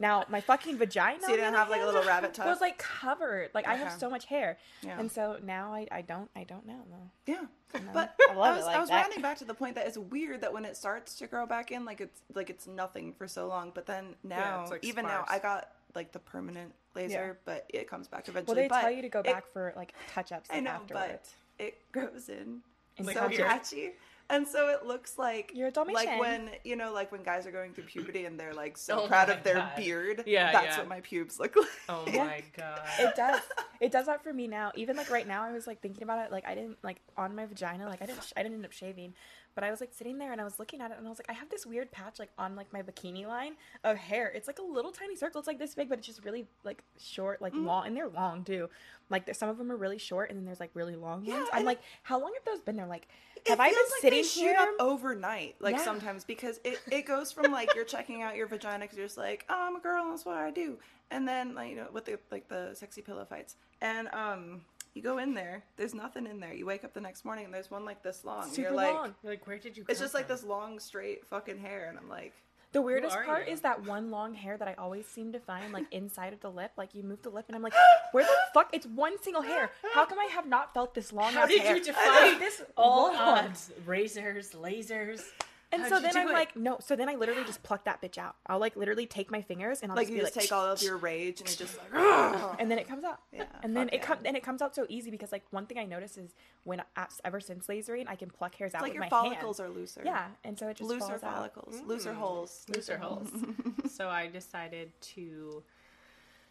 Now 0.00 0.24
my 0.28 0.40
fucking 0.40 0.78
vagina. 0.78 1.20
So 1.22 1.30
you 1.30 1.36
didn't 1.36 1.54
have, 1.54 1.68
like, 1.68 1.82
a 1.82 1.84
little 1.86 2.04
rabbit 2.04 2.32
touch. 2.32 2.46
It 2.46 2.50
Was 2.50 2.60
like 2.60 2.78
covered. 2.78 3.50
Like 3.52 3.66
I 3.66 3.74
have 3.74 3.92
so 3.98 4.08
much 4.08 4.24
hair, 4.26 4.56
Yeah. 4.82 4.98
and 4.98 5.10
so 5.10 5.38
now 5.42 5.74
I, 5.74 5.86
I 5.90 6.02
don't 6.02 6.30
I 6.36 6.44
don't 6.44 6.66
know. 6.66 6.80
No. 6.90 7.10
Yeah. 7.26 7.44
But 7.92 8.14
I 8.28 8.32
I, 8.32 8.34
love 8.34 8.54
it 8.54 8.58
was, 8.58 8.66
like 8.66 8.76
I 8.76 8.80
was 8.80 8.88
that. 8.90 9.02
rounding 9.02 9.20
back 9.22 9.38
to 9.38 9.44
the 9.44 9.52
point 9.54 9.74
that 9.74 9.86
it's 9.86 9.98
weird 9.98 10.40
that 10.40 10.52
when 10.52 10.64
it 10.64 10.76
starts 10.76 11.16
to 11.16 11.26
grow 11.26 11.44
back 11.46 11.70
in, 11.72 11.84
like 11.84 12.00
it's 12.00 12.20
like 12.34 12.48
it's 12.48 12.66
nothing 12.66 13.12
for 13.12 13.26
so 13.28 13.46
long. 13.48 13.72
But 13.74 13.86
then 13.86 14.14
now, 14.22 14.62
it's, 14.62 14.70
like, 14.70 14.84
even 14.84 15.04
now. 15.04 15.24
I 15.28 15.38
got 15.40 15.68
like 15.94 16.12
the 16.12 16.18
permanent 16.20 16.72
laser, 16.94 17.38
but 17.44 17.66
it 17.68 17.88
comes 17.90 18.06
back 18.08 18.28
eventually. 18.28 18.54
Well, 18.54 18.62
they 18.64 18.68
but 18.68 18.80
tell 18.82 18.90
you 18.90 19.02
to 19.02 19.08
go 19.08 19.18
it- 19.20 19.24
back 19.26 19.46
for 19.52 19.72
like 19.76 19.94
touch 20.14 20.30
ups. 20.32 20.48
I 20.52 20.60
know, 20.60 20.70
afterwards. 20.70 21.34
but 21.58 21.64
it 21.66 21.78
grows 21.92 22.28
in 22.28 22.60
It's 22.96 23.08
so 23.08 23.14
touches. 23.14 23.38
patchy. 23.40 23.90
And 24.30 24.46
so 24.46 24.68
it 24.68 24.84
looks 24.86 25.16
like 25.16 25.52
You're 25.54 25.68
a 25.68 25.70
Dalmatian. 25.70 26.04
like 26.06 26.20
when 26.20 26.50
you 26.62 26.76
know, 26.76 26.92
like 26.92 27.10
when 27.10 27.22
guys 27.22 27.46
are 27.46 27.50
going 27.50 27.72
through 27.72 27.84
puberty 27.84 28.26
and 28.26 28.38
they're 28.38 28.52
like 28.52 28.76
so 28.76 29.02
Oh 29.04 29.06
proud 29.06 29.30
of 29.30 29.42
their 29.42 29.54
God. 29.54 29.76
beard. 29.76 30.24
Yeah, 30.26 30.52
that's 30.52 30.66
yeah. 30.66 30.78
what 30.78 30.88
my 30.88 31.00
pubes 31.00 31.40
look 31.40 31.56
like. 31.56 31.66
Oh 31.88 32.04
my 32.12 32.42
god. 32.56 32.80
it 32.98 33.14
does 33.16 33.40
it 33.80 33.90
does 33.92 34.06
that 34.06 34.22
for 34.22 34.32
me 34.32 34.46
now 34.48 34.72
even 34.74 34.96
like 34.96 35.08
right 35.08 35.26
now 35.26 35.44
i 35.44 35.52
was 35.52 35.66
like 35.68 35.80
thinking 35.80 36.02
about 36.02 36.18
it 36.26 36.32
like 36.32 36.44
i 36.48 36.54
didn't 36.54 36.76
like 36.82 37.00
on 37.16 37.34
my 37.36 37.46
vagina 37.46 37.86
like 37.86 38.02
i 38.02 38.06
didn't 38.06 38.22
sh- 38.24 38.32
i 38.36 38.42
didn't 38.42 38.56
end 38.56 38.64
up 38.64 38.72
shaving 38.72 39.14
but 39.58 39.64
i 39.64 39.72
was 39.72 39.80
like 39.80 39.92
sitting 39.92 40.18
there 40.18 40.30
and 40.30 40.40
i 40.40 40.44
was 40.44 40.60
looking 40.60 40.80
at 40.80 40.92
it 40.92 40.98
and 40.98 41.04
i 41.04 41.10
was 41.10 41.18
like 41.18 41.28
i 41.28 41.32
have 41.32 41.48
this 41.50 41.66
weird 41.66 41.90
patch 41.90 42.20
like 42.20 42.30
on 42.38 42.54
like 42.54 42.72
my 42.72 42.80
bikini 42.80 43.26
line 43.26 43.54
of 43.82 43.96
hair. 43.96 44.30
It's 44.34 44.46
like 44.46 44.60
a 44.60 44.62
little 44.62 44.92
tiny 44.92 45.16
circle. 45.16 45.40
It's 45.40 45.48
like 45.48 45.58
this 45.58 45.74
big 45.74 45.88
but 45.88 45.98
it's 45.98 46.06
just 46.06 46.24
really 46.24 46.46
like 46.62 46.82
short 46.96 47.42
like 47.42 47.54
long 47.56 47.86
and 47.86 47.96
they're 47.96 48.08
long 48.08 48.44
too. 48.44 48.68
Like 49.10 49.34
some 49.34 49.48
of 49.48 49.58
them 49.58 49.72
are 49.72 49.76
really 49.76 49.98
short 49.98 50.30
and 50.30 50.38
then 50.38 50.44
there's 50.46 50.60
like 50.60 50.70
really 50.74 50.94
long 50.94 51.24
Yeah, 51.24 51.34
ones 51.38 51.48
i'm 51.52 51.64
like 51.64 51.80
how 52.02 52.20
long 52.20 52.32
have 52.34 52.44
those 52.44 52.60
been 52.62 52.76
there? 52.76 52.86
Like 52.86 53.08
have 53.48 53.58
i 53.60 53.68
been 53.68 53.76
like 53.76 54.00
sitting 54.00 54.24
here? 54.24 54.54
up 54.58 54.68
overnight, 54.78 55.56
like 55.60 55.76
Yeah. 55.76 55.84
sometimes 55.84 56.24
because 56.24 56.60
it, 56.64 56.78
it 56.90 57.06
goes 57.06 57.32
from 57.32 57.50
like 57.52 57.74
you're 57.74 57.84
checking 57.84 58.22
out 58.22 58.36
your 58.36 58.46
vagina 58.46 58.84
because 58.84 58.96
you're 58.98 59.06
just 59.06 59.18
like, 59.18 59.44
oh, 59.48 59.66
I'm 59.68 59.76
a 59.76 59.80
girl, 59.80 60.02
and 60.04 60.12
that's 60.12 60.24
what 60.26 60.36
I 60.36 60.50
do, 60.50 60.78
and 61.10 61.26
then 61.26 61.54
like 61.54 61.70
you 61.70 61.76
know 61.76 61.86
with 61.92 62.04
the 62.04 62.18
like 62.30 62.48
the 62.48 62.74
sexy 62.74 63.00
pillow 63.00 63.24
fights, 63.24 63.56
and 63.80 64.08
um 64.12 64.60
you 64.94 65.02
go 65.02 65.18
in 65.18 65.34
there, 65.34 65.64
there's 65.76 65.94
nothing 65.94 66.26
in 66.26 66.40
there. 66.40 66.52
You 66.52 66.66
wake 66.66 66.84
up 66.84 66.92
the 66.94 67.00
next 67.00 67.24
morning 67.24 67.44
and 67.44 67.54
there's 67.54 67.70
one 67.70 67.84
like 67.84 68.02
this 68.02 68.24
long. 68.24 68.48
super 68.48 68.60
you're 68.68 68.72
like, 68.72 68.94
long 68.94 69.14
You're 69.22 69.32
like, 69.32 69.46
where 69.46 69.58
did 69.58 69.76
you? 69.76 69.84
it's 69.88 69.98
come 70.00 70.04
just 70.04 70.14
like 70.14 70.28
this 70.28 70.42
long 70.44 70.78
straight 70.80 71.26
fucking 71.26 71.58
hair, 71.58 71.86
and 71.88 71.98
I'm 71.98 72.08
like, 72.08 72.32
The 72.72 72.82
weirdest 72.82 73.16
part 73.24 73.46
you? 73.46 73.52
is 73.54 73.60
that 73.62 73.84
one 73.86 74.10
long 74.10 74.34
hair 74.34 74.56
that 74.58 74.68
I 74.68 74.74
always 74.74 75.06
seem 75.06 75.32
to 75.32 75.38
find 75.40 75.72
like 75.72 75.86
inside 75.92 76.32
of 76.32 76.40
the 76.40 76.50
lip. 76.50 76.72
Like 76.76 76.94
you 76.94 77.02
move 77.02 77.22
the 77.22 77.30
lip, 77.30 77.44
and 77.48 77.56
I'm 77.56 77.62
like, 77.62 77.74
where 78.12 78.24
the 78.24 78.30
fuck? 78.54 78.70
It's 78.72 78.86
one 78.86 79.20
single 79.22 79.42
hair. 79.42 79.70
How 79.94 80.04
come 80.04 80.18
I 80.18 80.28
have 80.32 80.46
not 80.46 80.74
felt 80.74 80.94
this 80.94 81.12
long? 81.12 81.32
How 81.32 81.46
did 81.46 81.62
hair? 81.62 81.76
you 81.76 81.84
define 81.84 82.38
this 82.38 82.62
all 82.76 83.14
odds? 83.16 83.70
Razors, 83.86 84.50
lasers. 84.52 85.22
And 85.70 85.82
How'd 85.82 85.90
so 85.90 86.00
then 86.00 86.16
I'm 86.16 86.28
it? 86.28 86.32
like, 86.32 86.56
no. 86.56 86.78
So 86.80 86.96
then 86.96 87.10
I 87.10 87.14
literally 87.16 87.44
just 87.44 87.62
pluck 87.62 87.84
that 87.84 88.00
bitch 88.00 88.16
out. 88.16 88.36
I'll 88.46 88.58
like 88.58 88.74
literally 88.74 89.04
take 89.06 89.30
my 89.30 89.42
fingers 89.42 89.82
and 89.82 89.92
I'll 89.92 89.96
Like 89.96 90.06
just 90.06 90.16
you 90.16 90.22
just 90.22 90.34
like, 90.34 90.44
take 90.44 90.52
all 90.52 90.64
of 90.64 90.82
your 90.82 90.96
rage 90.96 91.40
and 91.40 91.50
you 91.50 91.56
just 91.56 91.76
like, 91.76 91.88
"Ugh." 91.94 92.56
and 92.58 92.70
then 92.70 92.78
it 92.78 92.88
comes 92.88 93.04
out. 93.04 93.20
Yeah, 93.32 93.44
and 93.62 93.76
then 93.76 93.88
it 93.88 93.96
yeah. 93.96 94.00
comes 94.06 94.22
and 94.24 94.34
it 94.34 94.42
comes 94.42 94.62
out 94.62 94.74
so 94.74 94.86
easy 94.88 95.10
because 95.10 95.30
like 95.30 95.44
one 95.50 95.66
thing 95.66 95.76
I 95.76 95.84
notice 95.84 96.16
is 96.16 96.30
when 96.64 96.80
I- 96.96 97.06
ever 97.22 97.38
since 97.40 97.66
lasering, 97.66 98.06
I 98.08 98.16
can 98.16 98.30
pluck 98.30 98.54
hairs 98.54 98.72
out 98.74 98.78
it's 98.78 98.82
like 98.82 98.90
with 98.90 98.94
your 98.94 99.02
my 99.04 99.08
follicles 99.10 99.58
hand. 99.58 99.70
are 99.70 99.74
looser. 99.74 100.02
Yeah, 100.04 100.28
and 100.42 100.58
so 100.58 100.68
it 100.68 100.78
just 100.78 100.88
looser 100.88 101.00
falls 101.00 101.22
out. 101.22 101.34
follicles, 101.34 101.82
looser 101.86 102.14
holes. 102.14 102.64
looser 102.74 102.96
holes. 102.96 103.28
so 103.94 104.08
I 104.08 104.26
decided 104.28 104.90
to 105.02 105.62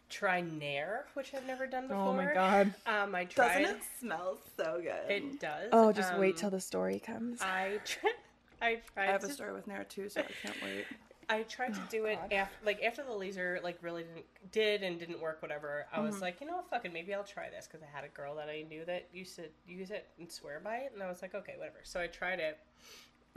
try 0.08 0.40
Nair, 0.42 1.06
which 1.14 1.34
I've 1.34 1.44
never 1.46 1.66
done 1.66 1.88
before. 1.88 2.02
Oh 2.04 2.12
my 2.14 2.32
god. 2.32 2.72
Um, 2.86 3.14
I 3.16 3.24
tried. 3.24 3.58
Doesn't 3.62 3.76
it 3.78 3.82
smell 3.98 4.38
so 4.56 4.80
good? 4.80 5.10
It 5.10 5.40
does. 5.40 5.70
Oh, 5.72 5.92
just 5.92 6.16
wait 6.18 6.34
Um, 6.36 6.40
till 6.40 6.50
the 6.50 6.60
story 6.60 7.00
comes. 7.00 7.42
I 7.42 7.80
tried. 7.84 8.12
I 8.60 8.80
tried. 8.94 9.08
I 9.08 9.12
have 9.12 9.24
a 9.24 9.30
story 9.30 9.52
with 9.52 9.66
Nair 9.66 9.84
too, 9.84 10.08
so 10.08 10.20
I 10.20 10.24
can't 10.42 10.62
wait. 10.62 10.84
I 11.30 11.42
tried 11.42 11.74
to 11.74 11.80
do 11.90 12.06
it 12.06 12.18
af- 12.30 12.56
like 12.64 12.82
after 12.82 13.02
the 13.04 13.12
laser 13.12 13.60
like 13.62 13.78
really 13.82 14.02
didn't 14.02 14.24
did 14.50 14.82
and 14.82 14.98
didn't 14.98 15.20
work 15.20 15.42
whatever. 15.42 15.86
I 15.92 16.00
was 16.00 16.22
like, 16.22 16.40
you 16.40 16.46
know, 16.46 16.56
what, 16.56 16.70
fucking 16.70 16.90
maybe 16.92 17.12
I'll 17.12 17.22
try 17.22 17.50
this 17.50 17.66
because 17.66 17.82
I 17.82 17.94
had 17.94 18.04
a 18.04 18.08
girl 18.08 18.34
that 18.36 18.48
I 18.48 18.64
knew 18.68 18.84
that 18.86 19.08
used 19.12 19.36
to 19.36 19.42
use 19.66 19.90
it 19.90 20.08
and 20.18 20.30
swear 20.32 20.58
by 20.62 20.76
it, 20.76 20.92
and 20.94 21.02
I 21.02 21.08
was 21.08 21.20
like, 21.20 21.34
okay, 21.34 21.52
whatever. 21.58 21.80
So 21.82 22.00
I 22.00 22.06
tried 22.06 22.40
it, 22.40 22.58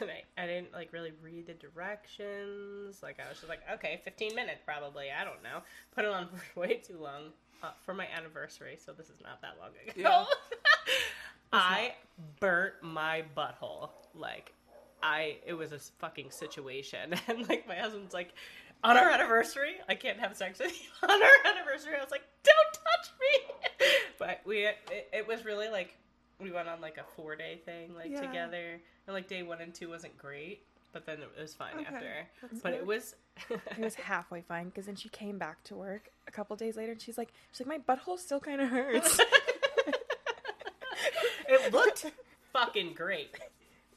and 0.00 0.10
I, 0.10 0.42
I 0.42 0.46
didn't 0.46 0.74
like 0.74 0.92
really 0.92 1.12
read 1.22 1.46
the 1.46 1.54
directions. 1.54 3.02
Like 3.02 3.18
I 3.24 3.28
was 3.30 3.38
just 3.38 3.48
like, 3.48 3.60
okay, 3.72 4.02
fifteen 4.04 4.34
minutes 4.34 4.60
probably. 4.62 5.06
I 5.10 5.24
don't 5.24 5.42
know. 5.42 5.62
Put 5.94 6.04
it 6.04 6.10
on 6.10 6.28
for 6.28 6.42
way 6.60 6.74
too 6.74 6.98
long 6.98 7.32
uh, 7.62 7.70
for 7.86 7.94
my 7.94 8.06
anniversary, 8.14 8.76
so 8.84 8.92
this 8.92 9.08
is 9.08 9.22
not 9.22 9.40
that 9.40 9.56
long 9.58 9.70
ago. 9.70 9.92
Yeah. 9.96 10.24
I 11.54 11.94
burnt 12.40 12.74
my 12.82 13.24
butthole 13.36 13.90
like 14.14 14.52
I 15.02 15.38
it 15.46 15.54
was 15.54 15.72
a 15.72 15.78
fucking 15.78 16.30
situation, 16.30 17.14
and 17.28 17.48
like 17.48 17.66
my 17.68 17.76
husband's 17.76 18.14
like, 18.14 18.32
on 18.82 18.96
our 18.96 19.10
anniversary, 19.10 19.74
I 19.88 19.94
can't 19.94 20.18
have 20.20 20.36
sex 20.36 20.58
with 20.58 20.72
you 20.72 20.88
on 21.08 21.22
our 21.22 21.52
anniversary. 21.52 21.94
I 21.96 22.00
was 22.02 22.10
like, 22.10 22.22
don't 22.42 22.72
touch 22.72 23.12
me. 23.20 23.54
But 24.18 24.40
we 24.46 24.64
it, 24.66 24.76
it 25.12 25.26
was 25.28 25.44
really 25.44 25.68
like 25.68 25.96
we 26.40 26.50
went 26.52 26.68
on 26.68 26.80
like 26.80 26.98
a 26.98 27.04
four 27.16 27.34
day 27.36 27.60
thing 27.64 27.94
like 27.94 28.10
Yeah. 28.12 28.20
together, 28.20 28.80
and 29.06 29.14
like 29.14 29.28
day 29.28 29.42
one 29.42 29.60
and 29.60 29.74
two 29.74 29.88
wasn't 29.90 30.16
great, 30.16 30.62
but 30.92 31.04
then 31.04 31.18
it 31.20 31.28
was 31.38 31.52
fine 31.52 31.74
Okay, 31.74 31.84
after. 31.86 32.26
that's 32.40 32.60
But 32.60 32.72
it 32.74 32.86
was 32.86 33.16
It 33.50 33.78
was 33.80 33.96
halfway 33.96 34.40
fine 34.40 34.66
because 34.66 34.86
then 34.86 34.94
she 34.96 35.08
came 35.08 35.36
back 35.38 35.62
to 35.64 35.74
work 35.74 36.08
a 36.28 36.30
couple 36.30 36.54
days 36.56 36.76
later 36.76 36.92
and 36.92 37.00
she's 37.02 37.18
like, 37.18 37.32
she's 37.52 37.66
like, 37.66 37.80
my 37.86 37.94
butthole 37.96 38.18
still 38.18 38.38
kind 38.40 38.60
of 38.60 38.68
hurts. 38.70 39.18
It 41.48 41.72
looked 41.72 42.06
fucking 42.52 42.94
great. 42.94 43.36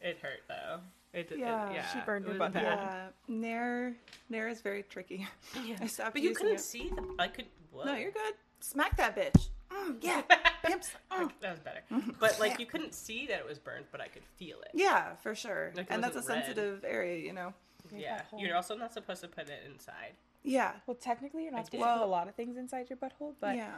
It 0.02 0.18
hurt 0.22 0.42
though. 0.48 0.80
It, 1.14 1.32
it- 1.32 1.40
Yeah, 1.40 1.72
yeah. 1.72 1.88
she 1.88 2.00
burned 2.06 2.26
it 2.26 2.28
her 2.28 2.34
was 2.34 2.40
butt 2.40 2.54
bad. 2.54 2.64
Yeah, 2.64 3.08
Nair, 3.28 3.94
Nair 4.30 4.48
is 4.50 4.62
very 4.62 4.84
tricky. 4.84 5.28
I 5.82 5.88
stopped 5.88 6.14
But 6.14 6.22
you 6.22 6.34
couldn't 6.34 6.56
it. 6.56 6.60
see 6.62 6.90
the. 6.96 7.04
I 7.20 7.28
could. 7.28 7.46
Whoa. 7.72 7.86
No, 7.86 7.96
you're 7.96 8.12
good. 8.12 8.34
Smack 8.60 8.98
that 8.98 9.16
bitch. 9.16 9.50
Mm, 9.72 9.98
yeah, 10.02 10.22
pimps. 10.64 10.92
Mm. 11.12 11.30
That 11.42 11.52
was 11.52 11.60
better. 11.60 11.82
But 12.20 12.40
like 12.40 12.60
you 12.60 12.66
couldn't 12.66 12.94
see 12.94 13.28
that 13.28 13.40
it 13.40 13.48
was 13.48 13.60
burnt, 13.60 13.86
but 13.92 14.02
I 14.02 14.08
could 14.08 14.24
feel 14.38 14.58
it. 14.62 14.70
Yeah, 14.74 15.16
for 15.18 15.36
sure. 15.36 15.72
Like, 15.76 15.88
and 15.90 16.04
that's 16.04 16.16
a 16.16 16.20
red. 16.20 16.26
sensitive 16.46 16.84
area, 16.86 17.18
you 17.18 17.34
know. 17.34 17.54
Yeah. 17.96 18.22
You're 18.38 18.56
also 18.56 18.76
not 18.76 18.94
supposed 18.94 19.22
to 19.22 19.28
put 19.28 19.50
it 19.50 19.64
inside. 19.70 20.14
Yeah, 20.44 20.72
well, 20.86 20.96
technically, 20.96 21.44
you're 21.44 21.52
not 21.52 21.66
supposed 21.66 21.82
to 21.82 21.86
Well- 21.86 22.00
put 22.00 22.06
a 22.06 22.10
lot 22.10 22.28
of 22.30 22.36
things 22.36 22.58
inside 22.58 22.90
your 22.90 22.98
butthole, 22.98 23.34
but 23.42 23.56
yeah. 23.58 23.72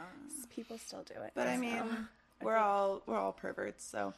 people 0.54 0.78
still 0.78 1.02
do 1.02 1.14
it. 1.22 1.32
But 1.34 1.48
I 1.48 1.54
so- 1.56 1.60
mean, 1.60 1.82
we're 2.42 2.56
all 2.56 3.02
we're 3.06 3.18
all 3.18 3.32
perverts, 3.32 3.84
so. 3.84 4.14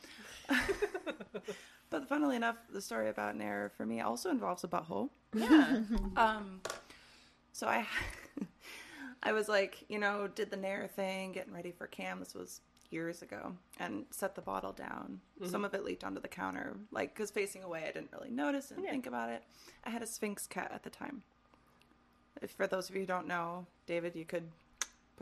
but 1.90 2.08
funnily 2.08 2.36
enough, 2.36 2.56
the 2.72 2.80
story 2.80 3.08
about 3.08 3.36
Nair 3.36 3.70
for 3.76 3.84
me 3.86 4.00
also 4.00 4.30
involves 4.30 4.64
a 4.64 4.68
butthole. 4.68 5.10
Yeah. 5.34 5.80
Um, 6.16 6.60
so 7.52 7.66
I, 7.66 7.86
I 9.22 9.32
was 9.32 9.48
like, 9.48 9.84
you 9.88 9.98
know, 9.98 10.28
did 10.34 10.50
the 10.50 10.56
Nair 10.56 10.88
thing, 10.94 11.32
getting 11.32 11.52
ready 11.52 11.70
for 11.72 11.86
cam. 11.86 12.18
This 12.20 12.34
was 12.34 12.60
years 12.90 13.22
ago, 13.22 13.52
and 13.80 14.04
set 14.10 14.34
the 14.34 14.42
bottle 14.42 14.72
down. 14.72 15.20
Some 15.46 15.64
of 15.64 15.72
it 15.74 15.84
leaked 15.84 16.04
onto 16.04 16.20
the 16.20 16.28
counter, 16.28 16.76
like 16.90 17.14
because 17.14 17.30
facing 17.30 17.62
away, 17.62 17.84
I 17.88 17.92
didn't 17.92 18.10
really 18.12 18.30
notice 18.30 18.70
and 18.70 18.84
Yeah. 18.84 18.90
think 18.90 19.06
about 19.06 19.30
it. 19.30 19.42
I 19.84 19.90
had 19.90 20.02
a 20.02 20.06
Sphynx 20.06 20.46
cat 20.46 20.70
at 20.74 20.82
the 20.82 20.90
time. 20.90 21.22
If 22.42 22.50
for 22.52 22.66
those 22.66 22.88
of 22.90 22.94
you 22.94 23.02
who 23.02 23.06
don't 23.06 23.26
know, 23.26 23.66
David, 23.86 24.14
you 24.16 24.24
could 24.24 24.48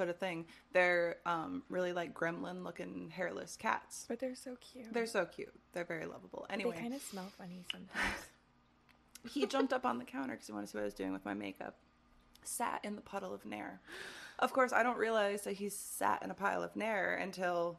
put 0.00 0.08
a 0.08 0.14
thing. 0.14 0.46
They're 0.72 1.16
um, 1.26 1.62
really 1.68 1.92
like 1.92 2.14
gremlin-looking 2.14 3.10
hairless 3.10 3.56
cats. 3.56 4.06
but 4.08 4.18
they're 4.18 4.34
so 4.34 4.56
cute. 4.60 4.92
They're 4.92 5.06
so 5.06 5.26
cute. 5.26 5.52
They're 5.74 5.84
very 5.84 6.06
lovable. 6.06 6.46
Anyway, 6.48 6.74
They 6.74 6.80
kind 6.82 6.94
of 6.94 7.02
smell 7.02 7.30
funny 7.36 7.64
sometimes. 7.70 7.90
he 9.30 9.44
jumped 9.46 9.74
up 9.74 9.84
on 9.84 9.98
the 9.98 10.04
counter 10.04 10.32
because 10.32 10.46
he 10.46 10.52
wanted 10.52 10.66
to 10.66 10.72
see 10.72 10.78
what 10.78 10.82
I 10.82 10.86
was 10.86 10.94
doing 10.94 11.12
with 11.12 11.24
my 11.26 11.34
makeup. 11.34 11.76
Sat 12.42 12.80
in 12.82 12.96
the 12.96 13.02
puddle 13.02 13.34
of 13.34 13.44
Nair. 13.44 13.80
Of 14.38 14.54
course, 14.54 14.72
I 14.72 14.82
don't 14.82 14.96
realize 14.96 15.42
that 15.42 15.52
he 15.52 15.68
sat 15.68 16.22
in 16.22 16.30
a 16.30 16.34
pile 16.34 16.62
of 16.62 16.74
Nair 16.74 17.16
until 17.16 17.78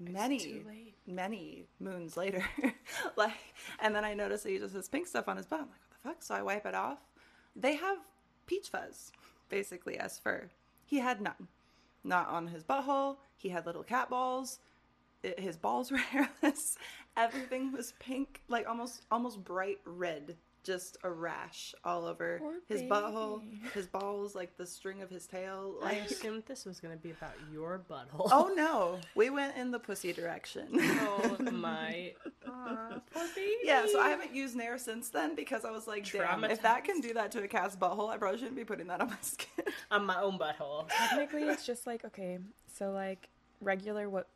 many, 0.00 0.64
many 1.06 1.66
moons 1.78 2.16
later. 2.16 2.42
like, 3.16 3.32
and 3.80 3.94
then 3.94 4.02
I 4.02 4.14
noticed 4.14 4.44
that 4.44 4.50
he 4.50 4.58
just 4.58 4.74
has 4.74 4.88
pink 4.88 5.06
stuff 5.06 5.28
on 5.28 5.36
his 5.36 5.44
butt. 5.44 5.60
I'm 5.60 5.66
like, 5.66 5.80
what 5.80 5.90
the 5.90 6.08
fuck? 6.08 6.22
So 6.22 6.34
I 6.34 6.40
wipe 6.40 6.64
it 6.64 6.74
off. 6.74 7.00
They 7.54 7.76
have 7.76 7.98
peach 8.46 8.70
fuzz, 8.70 9.12
basically, 9.50 9.98
as 9.98 10.18
fur. 10.18 10.48
He 10.84 10.98
had 10.98 11.20
none. 11.20 11.48
Not 12.02 12.28
on 12.28 12.48
his 12.48 12.64
butthole. 12.64 13.16
He 13.36 13.48
had 13.48 13.66
little 13.66 13.82
cat 13.82 14.10
balls. 14.10 14.58
It, 15.22 15.40
his 15.40 15.56
balls 15.56 15.90
were 15.90 15.96
hairless. 16.42 16.76
Everything 17.16 17.72
was 17.72 17.94
pink, 17.98 18.42
like 18.48 18.68
almost 18.68 19.06
almost 19.10 19.42
bright 19.42 19.78
red. 19.84 20.36
Just 20.64 20.96
a 21.04 21.10
rash 21.10 21.74
all 21.84 22.06
over 22.06 22.38
Poor 22.40 22.54
his 22.68 22.82
butthole, 22.82 23.40
baby. 23.40 23.60
his 23.74 23.86
balls, 23.86 24.34
like 24.34 24.56
the 24.56 24.66
string 24.66 25.02
of 25.02 25.10
his 25.10 25.26
tail. 25.26 25.74
I 25.82 25.92
assumed 25.92 26.44
this 26.46 26.64
was 26.64 26.80
going 26.80 26.96
to 26.96 27.02
be 27.02 27.10
about 27.10 27.34
your 27.52 27.82
butthole. 27.90 28.28
oh 28.32 28.52
no, 28.56 28.98
we 29.14 29.28
went 29.30 29.56
in 29.56 29.70
the 29.70 29.78
pussy 29.78 30.12
direction. 30.14 30.68
Oh 30.72 31.36
my. 31.52 32.12
Aw, 32.48 33.00
poor 33.12 33.26
baby. 33.36 33.52
Yeah, 33.62 33.84
so 33.92 34.00
I 34.00 34.08
haven't 34.08 34.34
used 34.34 34.56
Nair 34.56 34.78
since 34.78 35.10
then 35.10 35.34
because 35.34 35.64
I 35.66 35.70
was 35.70 35.86
like, 35.86 36.10
damn, 36.10 36.44
if 36.44 36.62
that 36.62 36.84
can 36.84 37.00
do 37.00 37.12
that 37.14 37.30
to 37.32 37.42
a 37.42 37.48
cat's 37.48 37.76
butthole, 37.76 38.08
I 38.10 38.16
probably 38.16 38.38
shouldn't 38.38 38.56
be 38.56 38.64
putting 38.64 38.86
that 38.86 39.00
on 39.02 39.08
my 39.08 39.16
skin. 39.20 39.66
On 39.90 40.04
my 40.06 40.20
own 40.20 40.38
butthole. 40.38 40.88
Technically, 40.88 41.42
it's 41.42 41.66
just 41.66 41.86
like 41.86 42.04
okay, 42.06 42.38
so 42.72 42.90
like 42.90 43.28
regular 43.60 44.08
what 44.08 44.28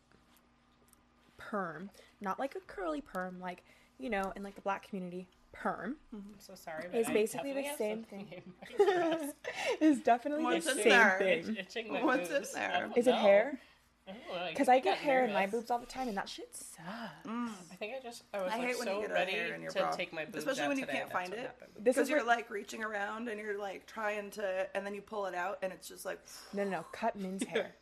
perm, 1.39 1.91
not 2.21 2.39
like 2.39 2.55
a 2.55 2.61
curly 2.61 3.01
perm, 3.01 3.41
like 3.41 3.63
you 3.99 4.11
know, 4.11 4.33
in 4.37 4.43
like 4.43 4.55
the 4.55 4.61
black 4.61 4.87
community, 4.89 5.27
perm 5.61 5.97
mm-hmm. 6.15 6.17
I'm 6.35 6.41
so 6.41 6.55
sorry. 6.55 6.85
But 6.91 7.01
It's 7.01 7.09
I 7.09 7.13
basically 7.13 7.53
the 7.53 7.65
same 7.77 8.05
thing. 8.05 8.29
in 8.33 8.43
my 8.79 8.85
dress. 8.95 9.33
is 9.81 10.01
definitely 10.01 10.45
What's 10.45 10.67
the 10.67 10.75
same 10.75 10.89
there? 10.89 11.17
thing. 11.19 11.57
Itch- 11.57 12.03
What's 12.03 12.29
in 12.31 12.37
boobs. 12.37 12.53
there? 12.53 12.73
I 12.75 12.81
don't 12.81 12.97
it 12.97 13.07
know. 13.07 13.13
hair? 13.13 13.59
Oh, 14.09 14.11
I 14.11 14.13
don't 14.13 14.39
know, 14.45 14.49
Because 14.51 14.69
I 14.69 14.77
get 14.79 14.85
got 14.85 14.99
hair 14.99 15.25
in 15.27 15.35
my 15.35 15.47
boobs 15.47 15.71
all 15.71 15.79
the 15.79 15.85
time, 15.87 16.09
and 16.09 16.17
that 16.17 16.29
shit 16.31 16.49
sucks. 16.57 16.89
Mm. 17.27 17.51
I 17.71 17.75
think 17.77 17.93
I 17.99 18.03
just 18.03 18.23
I 18.33 18.43
was 18.43 18.53
I 18.53 18.57
like 18.59 18.67
hate 18.69 18.79
when 18.79 18.87
so 18.89 18.95
you 18.95 19.07
get 19.07 19.13
ready 19.13 19.33
hair 19.33 19.55
in 19.55 19.61
your 19.61 19.71
to 19.73 19.79
bra. 19.81 19.91
take 19.91 20.13
my 20.15 20.25
boobs 20.25 20.39
Especially 20.39 20.63
out 20.63 20.69
when 20.69 20.79
you 20.79 20.87
today, 20.87 20.99
can't 20.99 21.13
find 21.13 21.33
it. 21.35 21.51
This 21.61 21.83
Because 21.85 22.03
is 22.05 22.09
you're 22.11 22.19
what, 22.21 22.27
like 22.29 22.51
reaching 22.51 22.83
around 22.83 23.29
and 23.29 23.39
you're 23.39 23.59
like 23.59 23.87
trying 23.87 24.31
to, 24.33 24.67
and 24.75 24.87
then 24.87 24.95
you 24.95 25.03
pull 25.03 25.27
it 25.27 25.35
out 25.35 25.59
and 25.63 25.73
it's 25.75 25.87
just 25.89 26.07
like, 26.07 26.21
no, 26.55 26.65
no, 26.65 26.71
no. 26.71 26.87
Cut 26.93 27.17
Min's 27.17 27.45
hair. 27.53 27.75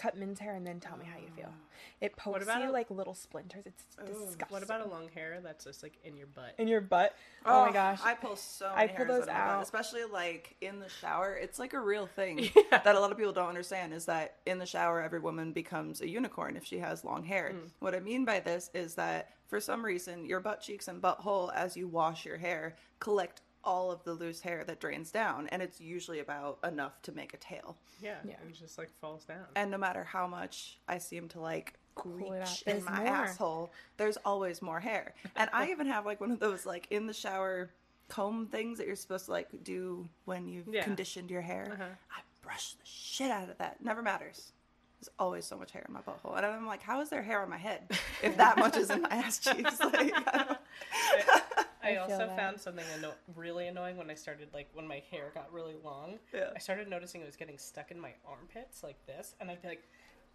Cut 0.00 0.16
Min's 0.16 0.38
hair, 0.40 0.54
and 0.54 0.66
then 0.66 0.80
tell 0.80 0.96
me 0.96 1.04
how 1.04 1.18
you 1.18 1.28
feel. 1.36 1.52
It 2.02 2.16
pokes 2.16 2.42
about 2.42 2.62
you 2.62 2.70
a- 2.70 2.72
like 2.72 2.90
little 2.90 3.12
splinters. 3.12 3.64
It's 3.66 3.84
disgusting. 4.06 4.46
What 4.48 4.62
about 4.62 4.86
a 4.86 4.88
long 4.88 5.08
hair 5.14 5.40
that's 5.42 5.64
just 5.64 5.82
like 5.82 5.98
in 6.02 6.16
your 6.16 6.28
butt? 6.28 6.54
in 6.56 6.66
your 6.66 6.80
butt? 6.80 7.14
Oh, 7.44 7.66
my 7.66 7.72
gosh. 7.72 8.00
I 8.02 8.14
pull 8.14 8.36
so 8.36 8.70
I 8.74 8.86
many 8.86 8.88
pull 8.96 9.06
hairs 9.06 9.08
those 9.08 9.28
out, 9.28 9.28
of 9.28 9.34
my 9.36 9.46
butt, 9.46 9.56
out. 9.56 9.62
especially 9.62 10.04
like 10.04 10.56
in 10.62 10.78
the 10.78 10.88
shower. 10.88 11.34
It's 11.34 11.58
like 11.58 11.74
a 11.74 11.80
real 11.80 12.06
thing 12.06 12.48
that 12.70 12.86
a 12.86 13.00
lot 13.00 13.12
of 13.12 13.18
people 13.18 13.34
don't 13.34 13.48
understand 13.48 13.92
is 13.92 14.06
that 14.06 14.36
in 14.46 14.56
the 14.58 14.64
shower, 14.66 15.02
every 15.02 15.20
woman 15.20 15.52
becomes 15.52 16.00
a 16.00 16.08
unicorn 16.08 16.56
if 16.56 16.64
she 16.64 16.78
has 16.78 17.04
long 17.04 17.22
hair. 17.22 17.52
Mm. 17.54 17.70
What 17.80 17.94
I 17.94 18.00
mean 18.00 18.24
by 18.24 18.40
this 18.40 18.70
is 18.72 18.94
that 18.94 19.30
for 19.48 19.60
some 19.60 19.84
reason, 19.84 20.24
your 20.24 20.40
butt 20.40 20.62
cheeks 20.62 20.88
and 20.88 21.02
butthole, 21.02 21.52
as 21.54 21.76
you 21.76 21.86
wash 21.88 22.24
your 22.24 22.38
hair, 22.38 22.76
collect 22.98 23.42
all 23.64 23.90
of 23.90 24.02
the 24.04 24.12
loose 24.14 24.40
hair 24.40 24.64
that 24.66 24.80
drains 24.80 25.10
down, 25.10 25.48
and 25.48 25.60
it's 25.62 25.80
usually 25.80 26.20
about 26.20 26.58
enough 26.66 27.00
to 27.02 27.12
make 27.12 27.34
a 27.34 27.36
tail. 27.36 27.76
Yeah, 28.02 28.16
Yeah. 28.24 28.34
it 28.48 28.52
just 28.54 28.78
like 28.78 28.90
falls 29.00 29.24
down. 29.24 29.44
And 29.56 29.70
no 29.70 29.78
matter 29.78 30.02
how 30.04 30.26
much 30.26 30.78
I 30.88 30.98
seem 30.98 31.28
to 31.28 31.40
like 31.40 31.74
Pull 31.96 32.32
it 32.32 32.40
reach 32.40 32.62
in 32.66 32.82
my 32.84 33.00
more. 33.04 33.08
asshole, 33.08 33.72
there's 33.98 34.16
always 34.24 34.62
more 34.62 34.80
hair. 34.80 35.14
And 35.36 35.50
I 35.52 35.68
even 35.70 35.86
have 35.88 36.06
like 36.06 36.20
one 36.20 36.30
of 36.30 36.38
those 36.40 36.64
like 36.64 36.86
in 36.90 37.06
the 37.06 37.12
shower 37.12 37.70
comb 38.08 38.46
things 38.46 38.78
that 38.78 38.86
you're 38.86 38.96
supposed 38.96 39.26
to 39.26 39.30
like 39.32 39.48
do 39.62 40.08
when 40.24 40.48
you've 40.48 40.68
Yeah. 40.68 40.82
conditioned 40.84 41.30
your 41.30 41.42
hair. 41.42 41.68
Uh-huh. 41.72 41.84
I 42.16 42.20
brush 42.42 42.72
the 42.72 42.84
shit 42.86 43.30
out 43.30 43.50
of 43.50 43.58
that. 43.58 43.84
Never 43.84 44.02
matters. 44.02 44.52
There's 45.00 45.10
always 45.18 45.44
so 45.46 45.56
much 45.56 45.70
hair 45.72 45.84
in 45.86 45.92
my 45.94 46.00
butthole. 46.00 46.36
And 46.36 46.44
I'm 46.46 46.66
like, 46.66 46.82
how 46.82 47.00
is 47.00 47.08
there 47.10 47.22
hair 47.22 47.40
on 47.42 47.48
my 47.50 47.56
head 47.58 47.82
if 48.22 48.36
that 48.36 48.58
much 48.58 48.76
is 48.76 48.90
in 48.90 49.02
my 49.02 49.08
ass 49.10 49.38
cheeks? 49.38 49.78
Like, 49.80 50.12
I 51.82 51.90
I, 51.90 51.94
I 51.94 51.96
also 51.98 52.18
that. 52.18 52.36
found 52.36 52.60
something 52.60 52.84
anno- 52.96 53.14
really 53.36 53.66
annoying 53.66 53.96
when 53.96 54.10
I 54.10 54.14
started 54.14 54.48
like 54.52 54.68
when 54.74 54.86
my 54.86 55.02
hair 55.10 55.30
got 55.34 55.52
really 55.52 55.76
long. 55.84 56.18
Yeah. 56.32 56.50
I 56.54 56.58
started 56.58 56.88
noticing 56.88 57.20
it 57.20 57.26
was 57.26 57.36
getting 57.36 57.58
stuck 57.58 57.90
in 57.90 58.00
my 58.00 58.12
armpits 58.26 58.82
like 58.82 59.04
this, 59.06 59.34
and 59.40 59.50
I'd 59.50 59.62
be 59.62 59.68
like 59.68 59.82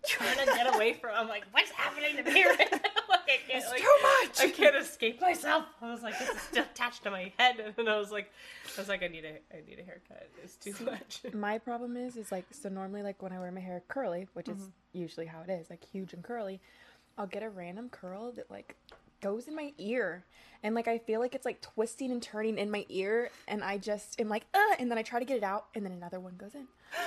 trying 0.08 0.38
to 0.38 0.46
get 0.46 0.74
away 0.76 0.94
from. 0.94 1.12
I'm 1.16 1.28
like, 1.28 1.44
what's 1.52 1.72
happening 1.72 2.18
to 2.18 2.32
me 2.32 2.46
right 2.46 2.68
now? 2.72 2.80
Like 3.08 3.42
I 3.48 3.52
can't, 3.52 3.66
like, 3.66 3.82
too 3.82 3.96
much. 4.04 4.40
I 4.40 4.50
can't 4.50 4.76
escape 4.76 5.22
myself. 5.22 5.66
I 5.82 5.92
was 5.92 6.02
like, 6.04 6.18
this 6.20 6.30
is 6.30 6.42
still 6.42 6.64
attached 6.64 7.04
to 7.04 7.12
my 7.12 7.32
head, 7.38 7.74
and 7.78 7.90
I 7.90 7.98
was 7.98 8.12
like, 8.12 8.32
I 8.78 8.82
was 8.82 8.90
like, 8.90 9.04
I 9.04 9.08
need 9.08 9.26
a, 9.26 9.56
I 9.56 9.62
need 9.68 9.80
a 9.80 9.84
haircut. 9.84 10.30
It's 10.44 10.56
too 10.56 10.76
much. 10.84 11.22
My 11.34 11.58
problem 11.58 11.98
is, 11.98 12.18
is 12.18 12.32
like, 12.32 12.46
so 12.52 12.70
normally, 12.70 13.04
like 13.04 13.22
when 13.22 13.32
I 13.32 13.40
wear 13.40 13.52
my 13.52 13.62
hair 13.62 13.82
curly, 13.88 14.28
which 14.34 14.50
is 14.50 14.58
mm-hmm. 14.58 14.70
usually 15.00 15.26
how 15.26 15.42
it 15.42 15.50
is, 15.50 15.70
like 15.70 15.84
huge 15.84 16.14
and 16.14 16.24
curly, 16.24 16.60
I'll 17.18 17.28
get 17.28 17.44
a 17.44 17.50
random 17.50 17.90
curl 17.90 18.32
that 18.34 18.50
like 18.52 18.76
goes 19.22 19.48
in 19.48 19.56
my 19.56 19.74
ear, 19.78 20.26
and 20.64 20.76
like 20.76 20.88
I 20.88 20.98
feel 20.98 21.20
like 21.20 21.36
it's 21.36 21.46
like 21.46 21.62
twisting 21.62 22.12
and 22.12 22.22
turning 22.22 22.58
in 22.58 22.72
my 22.72 22.86
ear, 22.90 23.30
and 23.48 23.64
I 23.64 23.78
just 23.78 24.20
am 24.20 24.30
like, 24.30 24.46
uh, 24.54 24.76
and 24.80 24.90
then 24.90 24.98
I 24.98 25.02
try 25.02 25.20
to 25.20 25.26
get 25.26 25.38
it 25.38 25.44
out, 25.44 25.68
and 25.76 25.86
then 25.86 25.92
another 25.92 26.20
one 26.20 26.36
goes 26.38 26.56
in. 26.56 26.68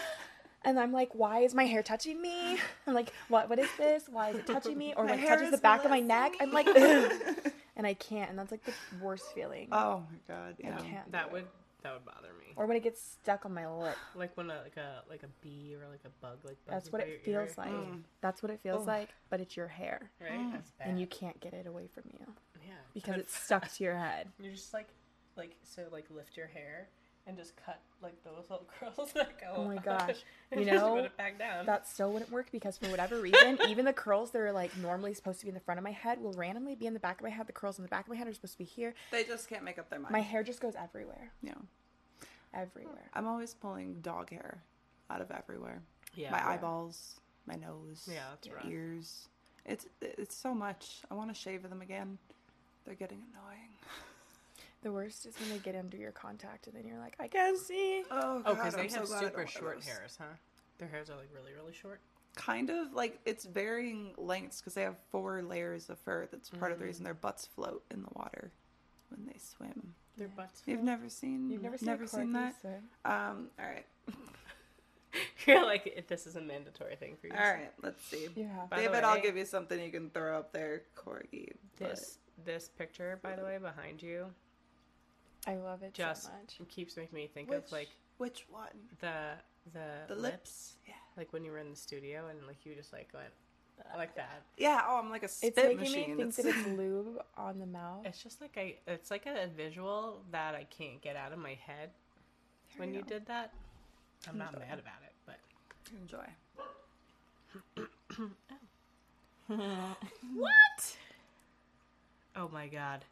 And 0.64 0.78
I'm 0.78 0.92
like, 0.92 1.10
why 1.14 1.42
is 1.42 1.54
my 1.54 1.64
hair 1.64 1.84
touching 1.84 2.20
me? 2.20 2.58
I'm 2.86 2.92
like, 2.92 3.12
what? 3.28 3.48
What 3.48 3.60
is 3.60 3.68
this? 3.78 4.04
Why 4.10 4.30
is 4.30 4.36
it 4.38 4.46
touching 4.46 4.76
me? 4.76 4.92
Or 4.96 5.04
My 5.04 5.12
like 5.12 5.20
hair 5.20 5.36
touches 5.36 5.52
the 5.52 5.58
back 5.58 5.84
of 5.84 5.90
my 5.90 6.00
neck. 6.00 6.32
I'm 6.40 6.50
like, 6.50 6.66
Ugh. 6.66 7.12
and 7.76 7.86
I 7.86 7.94
can't, 7.94 8.28
and 8.28 8.36
that's 8.38 8.50
like 8.50 8.64
the 8.64 8.72
worst 9.00 9.32
feeling. 9.34 9.68
Oh 9.70 10.02
my 10.10 10.34
god. 10.34 10.56
Yeah. 10.58 10.76
I 10.76 10.82
can't. 10.82 11.12
That 11.12 11.32
would 11.32 11.42
it. 11.42 11.48
That 11.82 11.92
would 11.94 12.04
bother 12.04 12.28
me. 12.40 12.46
Or 12.56 12.66
when 12.66 12.76
it 12.76 12.82
gets 12.82 13.00
stuck 13.00 13.46
on 13.46 13.54
my 13.54 13.68
lip. 13.68 13.96
Like 14.16 14.36
when 14.36 14.50
a 14.50 14.60
like 14.62 14.76
a 14.76 15.02
like 15.08 15.22
a 15.22 15.28
bee 15.42 15.74
or 15.80 15.88
like 15.88 16.00
a 16.04 16.10
bug 16.20 16.38
like 16.44 16.56
That's 16.66 16.90
what 16.92 17.02
it 17.02 17.22
feels 17.24 17.50
ear. 17.50 17.54
like. 17.56 17.70
Mm. 17.70 18.02
That's 18.20 18.42
what 18.42 18.50
it 18.50 18.60
feels 18.62 18.82
Oh. 18.82 18.86
like, 18.90 19.08
but 19.30 19.40
it's 19.40 19.56
your 19.56 19.68
hair, 19.68 20.10
right? 20.20 20.52
That's 20.52 20.70
bad. 20.72 20.88
and 20.88 21.00
you 21.00 21.06
can't 21.06 21.38
get 21.40 21.54
it 21.54 21.66
away 21.66 21.86
from 21.86 22.04
you 22.12 22.26
yeah 22.66 22.74
because 22.92 23.16
it's 23.16 23.36
stuck 23.36 23.70
to 23.72 23.84
your 23.84 23.96
head. 23.96 24.28
You're 24.40 24.52
just 24.52 24.74
like 24.74 24.88
like 25.36 25.56
so 25.62 25.84
like 25.92 26.06
lift 26.10 26.36
your 26.36 26.48
hair 26.48 26.88
and 27.28 27.36
just 27.36 27.52
cut 27.64 27.78
like 28.02 28.14
those 28.24 28.44
little 28.50 28.66
curls 28.80 29.12
that 29.12 29.38
go. 29.40 29.52
Oh 29.56 29.64
my 29.64 29.76
up, 29.76 29.84
gosh. 29.84 30.16
and 30.50 30.60
You 30.60 30.66
just 30.66 30.84
know, 30.84 30.96
put 30.96 31.04
it 31.04 31.16
back 31.16 31.38
down. 31.38 31.66
That 31.66 31.86
still 31.86 32.10
wouldn't 32.12 32.32
work 32.32 32.46
because 32.50 32.78
for 32.78 32.88
whatever 32.88 33.20
reason, 33.20 33.58
even 33.68 33.84
the 33.84 33.92
curls 33.92 34.30
that 34.32 34.40
are 34.40 34.50
like 34.52 34.76
normally 34.78 35.14
supposed 35.14 35.38
to 35.40 35.44
be 35.46 35.50
in 35.50 35.54
the 35.54 35.60
front 35.60 35.78
of 35.78 35.84
my 35.84 35.92
head 35.92 36.20
will 36.20 36.32
randomly 36.32 36.74
be 36.74 36.86
in 36.86 36.94
the 36.94 37.00
back 37.00 37.18
of 37.20 37.24
my 37.24 37.30
head. 37.30 37.46
The 37.46 37.52
curls 37.52 37.78
in 37.78 37.82
the 37.84 37.88
back 37.88 38.06
of 38.06 38.08
my 38.10 38.16
head 38.16 38.26
are 38.26 38.32
supposed 38.32 38.54
to 38.54 38.58
be 38.58 38.64
here. 38.64 38.94
They 39.12 39.24
just 39.24 39.48
can't 39.48 39.62
make 39.62 39.78
up 39.78 39.90
their 39.90 40.00
mind. 40.00 40.12
My 40.12 40.20
hair 40.20 40.42
just 40.42 40.60
goes 40.60 40.74
everywhere, 40.74 41.30
Yeah. 41.42 41.54
everywhere. 42.54 43.10
I'm 43.14 43.26
always 43.26 43.54
pulling 43.54 44.00
dog 44.00 44.30
hair 44.30 44.62
out 45.10 45.20
of 45.20 45.30
everywhere. 45.30 45.82
yeah. 46.14 46.30
my 46.30 46.38
Yeah. 46.38 46.48
eyeballs, 46.48 47.20
my 47.46 47.54
nose, 47.56 48.08
Yeah, 48.10 48.24
that's 48.30 48.48
rough. 48.48 48.64
ears. 48.66 49.28
It's 49.66 49.86
it's 50.00 50.34
so 50.34 50.54
much. 50.54 51.02
I 51.10 51.14
want 51.14 51.28
to 51.28 51.34
shave 51.38 51.62
them 51.68 51.82
again. 51.82 52.16
They're 52.86 52.94
getting 52.94 53.22
annoying. 53.32 53.68
The 54.82 54.92
worst 54.92 55.26
is 55.26 55.34
when 55.40 55.50
they 55.50 55.58
get 55.58 55.74
under 55.74 55.96
your 55.96 56.12
contact 56.12 56.66
and 56.68 56.76
then 56.76 56.86
you're 56.86 56.98
like, 57.00 57.16
I 57.18 57.26
can't 57.28 57.58
see. 57.58 58.02
Oh, 58.10 58.42
Oh, 58.46 58.54
because 58.54 58.74
they 58.74 58.82
I'm 58.82 58.88
have 58.90 59.06
glad 59.06 59.22
I 59.22 59.26
super 59.26 59.46
short 59.46 59.82
hairs, 59.84 60.16
huh? 60.18 60.24
Their 60.78 60.88
hairs 60.88 61.10
are 61.10 61.16
like 61.16 61.28
really 61.34 61.52
really 61.54 61.72
short. 61.72 62.00
Kind 62.36 62.70
of 62.70 62.92
like 62.92 63.18
it's 63.24 63.44
varying 63.44 64.14
lengths 64.16 64.60
because 64.60 64.74
they 64.74 64.82
have 64.82 64.96
four 65.10 65.42
layers 65.42 65.90
of 65.90 65.98
fur. 65.98 66.28
That's 66.30 66.50
part 66.50 66.70
of 66.70 66.78
the 66.78 66.84
Mm. 66.84 66.88
reason 66.88 67.04
their 67.04 67.14
butts 67.14 67.46
float 67.46 67.82
in 67.90 68.02
the 68.02 68.08
water 68.14 68.52
when 69.08 69.26
they 69.26 69.38
swim. 69.38 69.94
Their 70.16 70.28
Yeah. 70.28 70.34
butts. 70.36 70.62
You've 70.66 70.82
never 70.84 71.08
seen? 71.08 71.50
You've 71.50 71.62
never 71.62 71.76
seen, 71.78 71.86
never 71.86 72.06
seen 72.06 72.32
that? 72.34 72.60
swim? 72.60 72.88
Um. 73.04 73.50
All 73.58 73.66
right. 73.66 73.86
You're 75.46 75.64
like 75.64 75.92
if 75.96 76.06
this 76.06 76.26
is 76.26 76.36
a 76.36 76.40
mandatory 76.40 76.94
thing 76.96 77.16
for 77.20 77.26
you. 77.28 77.32
All 77.32 77.40
right. 77.52 77.72
Let's 77.82 78.04
see. 78.04 78.28
Yeah. 78.36 78.46
have. 78.54 78.70
By 78.70 78.76
the 78.76 78.82
David, 78.88 79.04
I'll 79.04 79.20
give 79.20 79.36
you 79.36 79.44
something 79.44 79.80
you 79.82 79.90
can 79.90 80.10
throw 80.10 80.38
up 80.38 80.52
there, 80.52 80.82
corgi. 80.94 81.52
but- 81.78 81.90
This 81.90 82.18
this 82.44 82.68
picture, 82.68 83.18
by 83.20 83.34
the 83.34 83.42
way, 83.42 83.58
behind 83.58 84.00
you, 84.00 84.32
I 85.48 85.56
love 85.56 85.82
it 85.82 85.94
just 85.94 86.24
so 86.24 86.28
much. 86.30 86.56
It 86.60 86.68
keeps 86.68 86.96
making 86.96 87.16
me 87.16 87.26
think 87.32 87.48
Which 87.50 87.58
of 87.64 87.72
like 87.72 87.88
which 88.18 88.44
one? 88.50 88.68
the 89.00 89.32
the 89.72 89.84
The 90.08 90.14
lips. 90.14 90.22
lips. 90.22 90.76
Yeah. 90.86 90.94
like 91.16 91.32
when 91.32 91.44
you 91.44 91.50
were 91.52 91.58
in 91.58 91.70
the 91.70 91.76
studio 91.76 92.26
and 92.28 92.46
like 92.46 92.64
you 92.66 92.74
just 92.74 92.92
like 92.92 93.08
went 93.14 93.32
like 93.96 94.14
that. 94.16 94.42
Yeah. 94.56 94.82
Oh, 94.86 94.98
I'm 94.98 95.08
like 95.10 95.22
a 95.22 95.28
spit 95.28 95.54
It's 95.56 95.56
making 95.64 95.78
machine. 95.80 96.16
me 96.16 96.24
think 96.24 96.28
It's- 96.28 96.36
that 96.44 96.46
it's 96.68 96.78
lube 96.78 97.22
on 97.36 97.58
the 97.60 97.66
mouth. 97.66 98.04
It's 98.04 98.22
just 98.22 98.40
like 98.40 98.56
I 98.58 98.74
it's 98.86 99.10
like 99.10 99.26
a 99.26 99.46
visual 99.56 100.22
that 100.32 100.54
I 100.54 100.64
can't 100.64 101.00
get 101.00 101.16
out 101.16 101.32
of 101.32 101.38
my 101.38 101.54
head 101.66 101.90
when 102.76 102.92
you 102.92 103.00
go. 103.02 103.06
did 103.08 103.26
that. 103.26 103.52
I'm 104.28 104.36
not 104.36 104.52
mad 104.58 104.78
about 104.78 105.02
it, 105.04 105.14
but 105.26 105.38
Enjoy. 106.02 106.26
what? 110.34 110.96
Oh 112.36 112.48
my 112.52 112.66
god. 112.68 113.04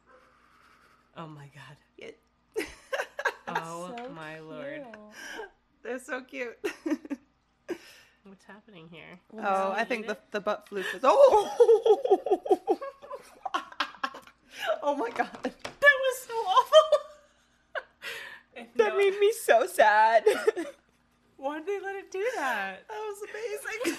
Oh 1.15 1.27
my 1.27 1.45
god. 1.55 1.77
It, 1.97 2.19
Oh 3.55 3.93
So 3.97 4.09
my 4.09 4.39
lord. 4.39 4.83
they're 5.83 5.99
so 5.99 6.21
cute. 6.21 6.57
What's 8.23 8.43
happening 8.45 8.89
here? 8.91 9.19
oh, 9.41 9.71
I 9.71 9.85
think 9.85 10.05
the 10.07 10.17
the 10.31 10.41
butt 10.41 10.67
flute 10.67 10.85
is. 10.93 11.01
Oh. 11.03 11.49
oh 14.83 14.95
my 14.95 15.09
god. 15.11 15.29
That 15.43 15.53
was 16.03 16.17
so 16.27 16.33
awful. 16.33 16.99
That 18.75 18.89
no- 18.93 18.97
made 18.97 19.17
me 19.19 19.31
so 19.41 19.65
sad. 19.67 20.25
Why 21.37 21.59
did 21.59 21.67
they 21.67 21.79
let 21.85 21.95
it 21.95 22.11
do 22.11 22.25
that? 22.35 22.85
That 22.87 22.97
was 22.97 23.21
amazing. 23.29 23.97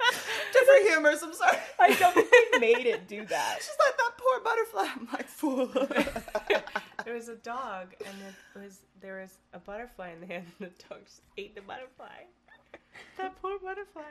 Different 0.52 0.88
humors. 0.88 1.22
I'm 1.22 1.34
sorry. 1.34 1.56
I 1.78 1.94
don't 1.94 2.14
think 2.14 2.28
they 2.52 2.58
made 2.74 2.86
it 2.86 3.06
do 3.08 3.24
that. 3.26 3.56
She's 3.58 3.76
like 3.84 3.96
that 3.96 4.12
poor 4.16 4.40
butterfly. 4.44 4.86
I'm 4.96 5.08
like 5.12 5.28
fool. 5.28 5.70
There 7.04 7.14
was 7.14 7.28
a 7.28 7.36
dog, 7.36 7.94
and 8.06 8.14
it 8.28 8.58
was 8.62 8.80
there 9.00 9.20
was 9.22 9.38
a 9.54 9.58
butterfly 9.58 10.10
in 10.12 10.20
the 10.20 10.26
hand, 10.26 10.46
and 10.60 10.70
the 10.70 10.84
dog 10.88 10.98
just 11.06 11.22
ate 11.38 11.54
the 11.54 11.62
butterfly. 11.62 12.24
That 13.16 13.40
poor 13.40 13.58
butterfly. 13.58 14.02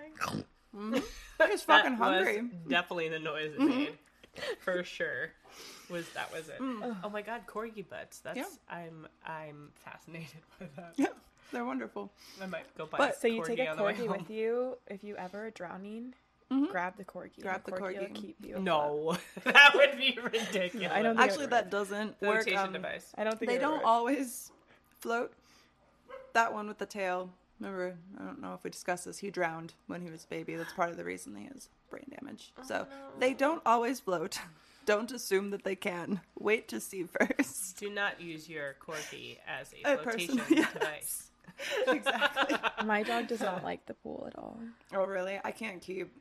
They're 1.38 1.48
just 1.48 1.66
fucking 1.66 1.98
That 1.98 2.00
was 2.00 2.26
hungry. 2.26 2.50
definitely 2.68 3.10
the 3.10 3.20
noise 3.20 3.54
it 3.54 3.60
made, 3.60 3.98
for 4.60 4.84
sure. 4.84 5.30
Was 5.90 6.10
that 6.10 6.34
was 6.34 6.50
it? 6.50 6.60
Mm. 6.60 6.98
Oh 7.04 7.10
my 7.10 7.22
god, 7.22 7.42
corgi 7.48 7.88
butts. 7.88 8.20
That's 8.20 8.38
Yeah. 8.38 8.46
I'm 8.70 9.08
I'm 9.26 9.70
fascinated 9.86 10.42
by 10.60 10.68
that. 10.76 10.94
Yeah, 10.98 11.08
they're 11.52 11.66
wonderful. 11.66 12.12
I 12.42 12.46
might 12.46 12.66
go 12.78 12.86
buy. 12.86 12.98
But- 12.98 13.16
a 13.16 13.20
So 13.20 13.28
you 13.28 13.44
take 13.46 13.60
a 13.60 13.68
on 13.68 13.78
the 13.78 13.84
corgi 13.84 14.08
home. 14.08 14.18
with 14.18 14.30
you 14.30 14.78
if 14.88 15.04
you 15.04 15.16
ever 15.18 15.48
are 15.48 15.52
drowning. 15.52 16.14
Mhm. 16.52 16.72
Grab 16.72 16.98
the 16.98 17.06
corgi. 17.06 17.42
Grab 17.42 17.64
the 17.64 17.72
will 17.74 17.80
corgi. 17.80 18.14
keep 18.16 18.36
you. 18.44 18.58
No, 18.60 19.16
that 19.44 19.72
would 19.76 19.98
be 19.98 20.18
ridiculous. 20.22 20.92
I 20.92 21.04
don't 21.04 21.16
think 21.16 21.30
Actually, 21.30 21.46
that 21.48 21.70
doesn't 21.70 22.20
work. 22.22 22.42
flotation 22.42 22.58
um, 22.58 22.74
device. 22.74 23.12
I 23.16 23.24
don't 23.24 23.38
think 23.38 23.50
They 23.52 23.58
it 23.58 23.62
don't 23.62 23.74
works. 23.74 23.86
always 23.86 24.52
float. 25.00 25.32
That 26.34 26.54
one 26.54 26.68
with 26.68 26.80
the 26.80 26.86
tail. 26.88 27.30
Remember, 27.60 27.96
I 28.20 28.24
don't 28.24 28.42
know 28.42 28.54
if 28.56 28.64
we 28.64 28.70
discussed 28.72 29.06
this. 29.06 29.20
He 29.20 29.30
drowned 29.30 29.74
when 29.88 30.02
he 30.02 30.10
was 30.10 30.24
a 30.24 30.28
baby. 30.28 30.56
That's 30.56 30.74
part 30.74 30.90
of 30.90 30.98
the 30.98 31.04
reason 31.04 31.36
he 31.36 31.46
has 31.54 31.70
brain 31.92 32.06
damage. 32.20 32.52
So 32.64 32.88
they 33.20 33.34
don't 33.34 33.62
always 33.66 34.00
float. 34.00 34.40
Don't 34.86 35.12
assume 35.12 35.52
that 35.52 35.64
they 35.66 35.76
can. 35.76 36.22
Wait 36.40 36.68
to 36.70 36.80
see 36.80 37.04
first. 37.38 37.78
Do 37.78 37.92
not 37.92 38.20
use 38.20 38.50
your 38.50 38.76
corgi 38.84 39.38
as 39.48 39.72
A 39.86 39.94
a 39.94 39.98
person- 39.98 40.38
flotation 40.40 40.58
yes. 40.58 40.74
device. 40.74 41.29
exactly. 41.88 42.58
My 42.86 43.04
dog 43.04 43.28
does 43.28 43.42
not 43.42 43.64
like 43.64 43.86
the 43.86 43.94
pool 43.94 44.26
at 44.28 44.38
all. 44.38 44.60
Oh, 44.94 45.06
really? 45.06 45.40
I 45.44 45.52
can't 45.52 45.82
keep. 45.82 46.12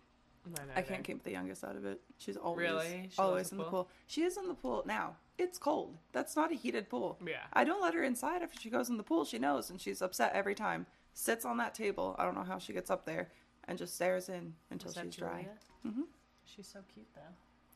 Mine 0.47 0.69
I 0.77 0.81
can't 0.83 1.05
keep 1.05 1.23
the 1.25 1.31
youngest 1.33 1.63
out 1.63 1.77
of 1.77 1.85
it. 1.85 2.01
She's 2.17 2.37
always 2.37 2.59
Really? 2.69 3.09
She 3.13 3.19
always 3.19 3.35
loves 3.37 3.51
the 3.51 3.55
in 3.55 3.59
the 3.59 3.65
pool? 3.65 3.71
pool. 3.85 3.89
She 4.07 4.23
is 4.23 4.37
in 4.39 4.49
the 4.49 4.55
pool 4.55 4.83
now. 4.87 5.17
It's 5.37 5.59
cold. 5.59 5.99
That's 6.13 6.37
not 6.37 6.51
a 6.53 6.55
heated 6.55 6.89
pool. 6.89 7.19
Yeah. 7.27 7.43
I 7.53 7.65
don't 7.65 7.83
let 7.83 7.93
her 7.95 8.03
inside 8.03 8.43
after 8.43 8.59
she 8.59 8.71
goes 8.71 8.89
in 8.89 8.97
the 8.97 9.03
pool. 9.03 9.25
She 9.27 9.39
knows, 9.39 9.69
and 9.71 9.79
she's 9.81 10.01
upset 10.01 10.33
every 10.35 10.55
time. 10.55 10.87
Sits 11.13 11.45
on 11.45 11.59
that 11.59 11.75
table. 11.75 12.17
I 12.19 12.25
don't 12.25 12.35
know 12.35 12.45
how 12.45 12.59
she 12.59 12.73
gets 12.73 12.91
up 12.91 13.05
there, 13.05 13.29
and 13.67 13.77
just 13.77 13.95
stares 13.95 14.29
in 14.31 14.55
until 14.71 14.89
Is 14.89 14.95
that 14.95 15.05
she's 15.07 15.17
dry. 15.17 15.47
Julia? 15.83 15.99
Mhm. 16.01 16.05
She's 16.45 16.67
so 16.67 16.81
cute 16.95 17.07
though. 17.15 17.21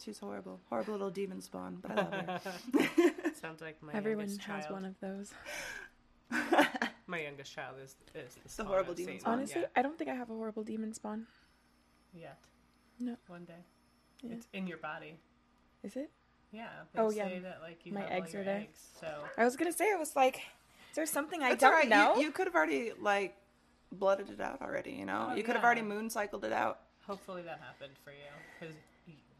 She's 0.02 0.18
horrible, 0.18 0.58
horrible 0.68 0.92
little 0.94 1.10
demon 1.10 1.40
spawn, 1.42 1.78
but 1.82 1.90
I 1.92 1.94
love 1.96 2.42
her. 2.42 2.50
Sounds 3.40 3.60
like 3.60 3.80
my 3.82 3.92
Everyone 3.92 4.26
has 4.26 4.38
child. 4.38 4.70
one 4.70 4.84
of 4.84 4.94
those. 5.00 5.32
My 7.06 7.20
youngest 7.20 7.52
child 7.52 7.76
is 7.82 7.96
is 8.14 8.34
the, 8.42 8.48
spawn 8.48 8.66
horrible 8.66 8.94
demon 8.94 9.18
spawn. 9.20 9.32
Honestly, 9.34 9.60
Yet. 9.62 9.70
I 9.76 9.82
don't 9.82 9.98
think 9.98 10.08
I 10.10 10.14
have 10.14 10.30
a 10.30 10.34
horrible 10.34 10.62
demon 10.62 10.92
spawn. 10.94 11.26
Yet. 12.14 12.38
No. 13.00 13.16
One 13.26 13.44
day. 13.44 13.54
Yeah. 14.22 14.32
It's 14.34 14.46
in 14.52 14.66
your 14.66 14.78
body. 14.78 15.14
Is 15.82 15.96
it? 15.96 16.10
Yeah. 16.52 16.68
They 16.94 17.00
Oh, 17.00 17.10
say 17.10 17.16
yeah. 17.16 17.40
that 17.40 17.58
like 17.62 17.84
you 17.84 17.92
My 17.92 18.00
have 18.02 18.10
eggs 18.10 18.34
are 18.34 18.44
there. 18.44 18.58
eggs. 18.58 18.86
So 19.00 19.08
I 19.36 19.44
was 19.44 19.56
gonna 19.56 19.72
say 19.72 19.86
it 19.90 19.98
was 19.98 20.14
like, 20.14 20.36
is 20.36 20.96
there 20.96 21.06
something 21.06 21.42
I 21.42 21.50
That's 21.50 21.60
don't 21.62 21.72
alright. 21.72 21.88
know? 21.88 22.16
You, 22.16 22.22
you 22.26 22.30
could 22.30 22.46
have 22.46 22.54
already 22.54 22.92
like 23.00 23.34
blooded 23.90 24.30
it 24.30 24.40
out 24.40 24.62
already. 24.62 24.92
You 24.92 25.06
know, 25.06 25.28
Oh, 25.30 25.34
you 25.34 25.42
could 25.42 25.56
have 25.56 25.64
already 25.64 25.82
moon 25.82 26.08
cycled 26.10 26.44
it 26.44 26.52
out. 26.52 26.80
hopefully 27.06 27.42
that 27.42 27.60
happened 27.60 27.94
for 28.04 28.10
you 28.10 28.30
because 28.60 28.76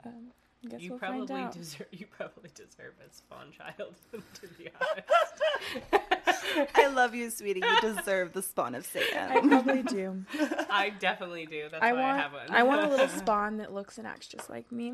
um, 0.05 0.13
I 0.15 0.52
guess 0.69 0.81
you 0.81 0.91
we'll 0.91 0.99
find 0.99 1.27
probably 1.27 1.45
out. 1.45 1.53
deserve 1.53 1.87
you 1.93 2.07
probably 2.07 2.51
deserve 2.55 2.95
a 3.05 3.13
spawn 3.15 3.53
child 3.57 3.95
to 4.13 4.49
be 4.59 4.69
honest. 4.81 6.71
I 6.75 6.89
love 6.89 7.15
you, 7.15 7.31
sweetie. 7.31 7.61
You 7.61 7.81
deserve 7.95 8.33
the 8.33 8.43
spawn 8.43 8.75
of 8.75 8.85
Satan. 8.87 9.19
I 9.31 9.41
probably 9.41 9.83
do. 9.83 10.25
I 10.71 10.91
definitely 10.91 11.47
do. 11.47 11.69
That's 11.71 11.83
I 11.83 11.93
why 11.93 12.01
want. 12.01 12.19
I 12.19 12.21
have 12.23 12.33
one. 12.33 12.51
I 12.51 12.63
want 12.63 12.85
a 12.85 12.89
little 12.89 13.09
spawn 13.09 13.57
that 13.59 13.73
looks 13.73 13.99
and 13.99 14.07
acts 14.07 14.27
just 14.29 14.51
like 14.51 14.71
me. 14.71 14.93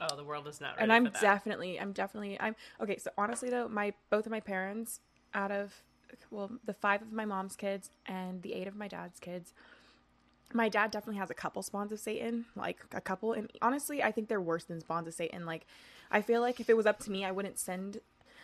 oh, 0.00 0.16
the 0.16 0.24
world 0.24 0.46
is 0.48 0.60
not 0.60 0.70
ready 0.76 0.82
and 0.82 0.92
I'm 0.92 1.06
for 1.06 1.12
that. 1.12 1.20
definitely, 1.20 1.78
I'm 1.80 1.92
definitely, 1.92 2.38
I'm 2.40 2.56
okay. 2.80 2.98
So 2.98 3.10
honestly, 3.16 3.50
though, 3.50 3.68
my 3.68 3.92
both 4.10 4.26
of 4.26 4.32
my 4.32 4.40
parents, 4.40 5.00
out 5.34 5.50
of 5.50 5.72
well, 6.30 6.50
the 6.64 6.74
five 6.74 7.02
of 7.02 7.12
my 7.12 7.24
mom's 7.24 7.56
kids 7.56 7.90
and 8.06 8.42
the 8.42 8.52
eight 8.54 8.66
of 8.66 8.76
my 8.76 8.88
dad's 8.88 9.20
kids, 9.20 9.52
my 10.52 10.68
dad 10.68 10.90
definitely 10.90 11.18
has 11.18 11.30
a 11.30 11.34
couple 11.34 11.62
spawns 11.62 11.90
of 11.92 11.98
Satan, 12.00 12.44
like 12.54 12.78
a 12.92 13.00
couple. 13.00 13.32
And 13.32 13.50
honestly, 13.62 14.02
I 14.02 14.12
think 14.12 14.28
they're 14.28 14.40
worse 14.40 14.64
than 14.64 14.80
spawns 14.80 15.08
of 15.08 15.14
Satan. 15.14 15.46
Like, 15.46 15.66
I 16.10 16.20
feel 16.22 16.40
like 16.40 16.60
if 16.60 16.68
it 16.68 16.76
was 16.76 16.86
up 16.86 16.98
to 17.00 17.10
me, 17.10 17.24
I 17.24 17.30
wouldn't 17.32 17.58
send. 17.58 18.00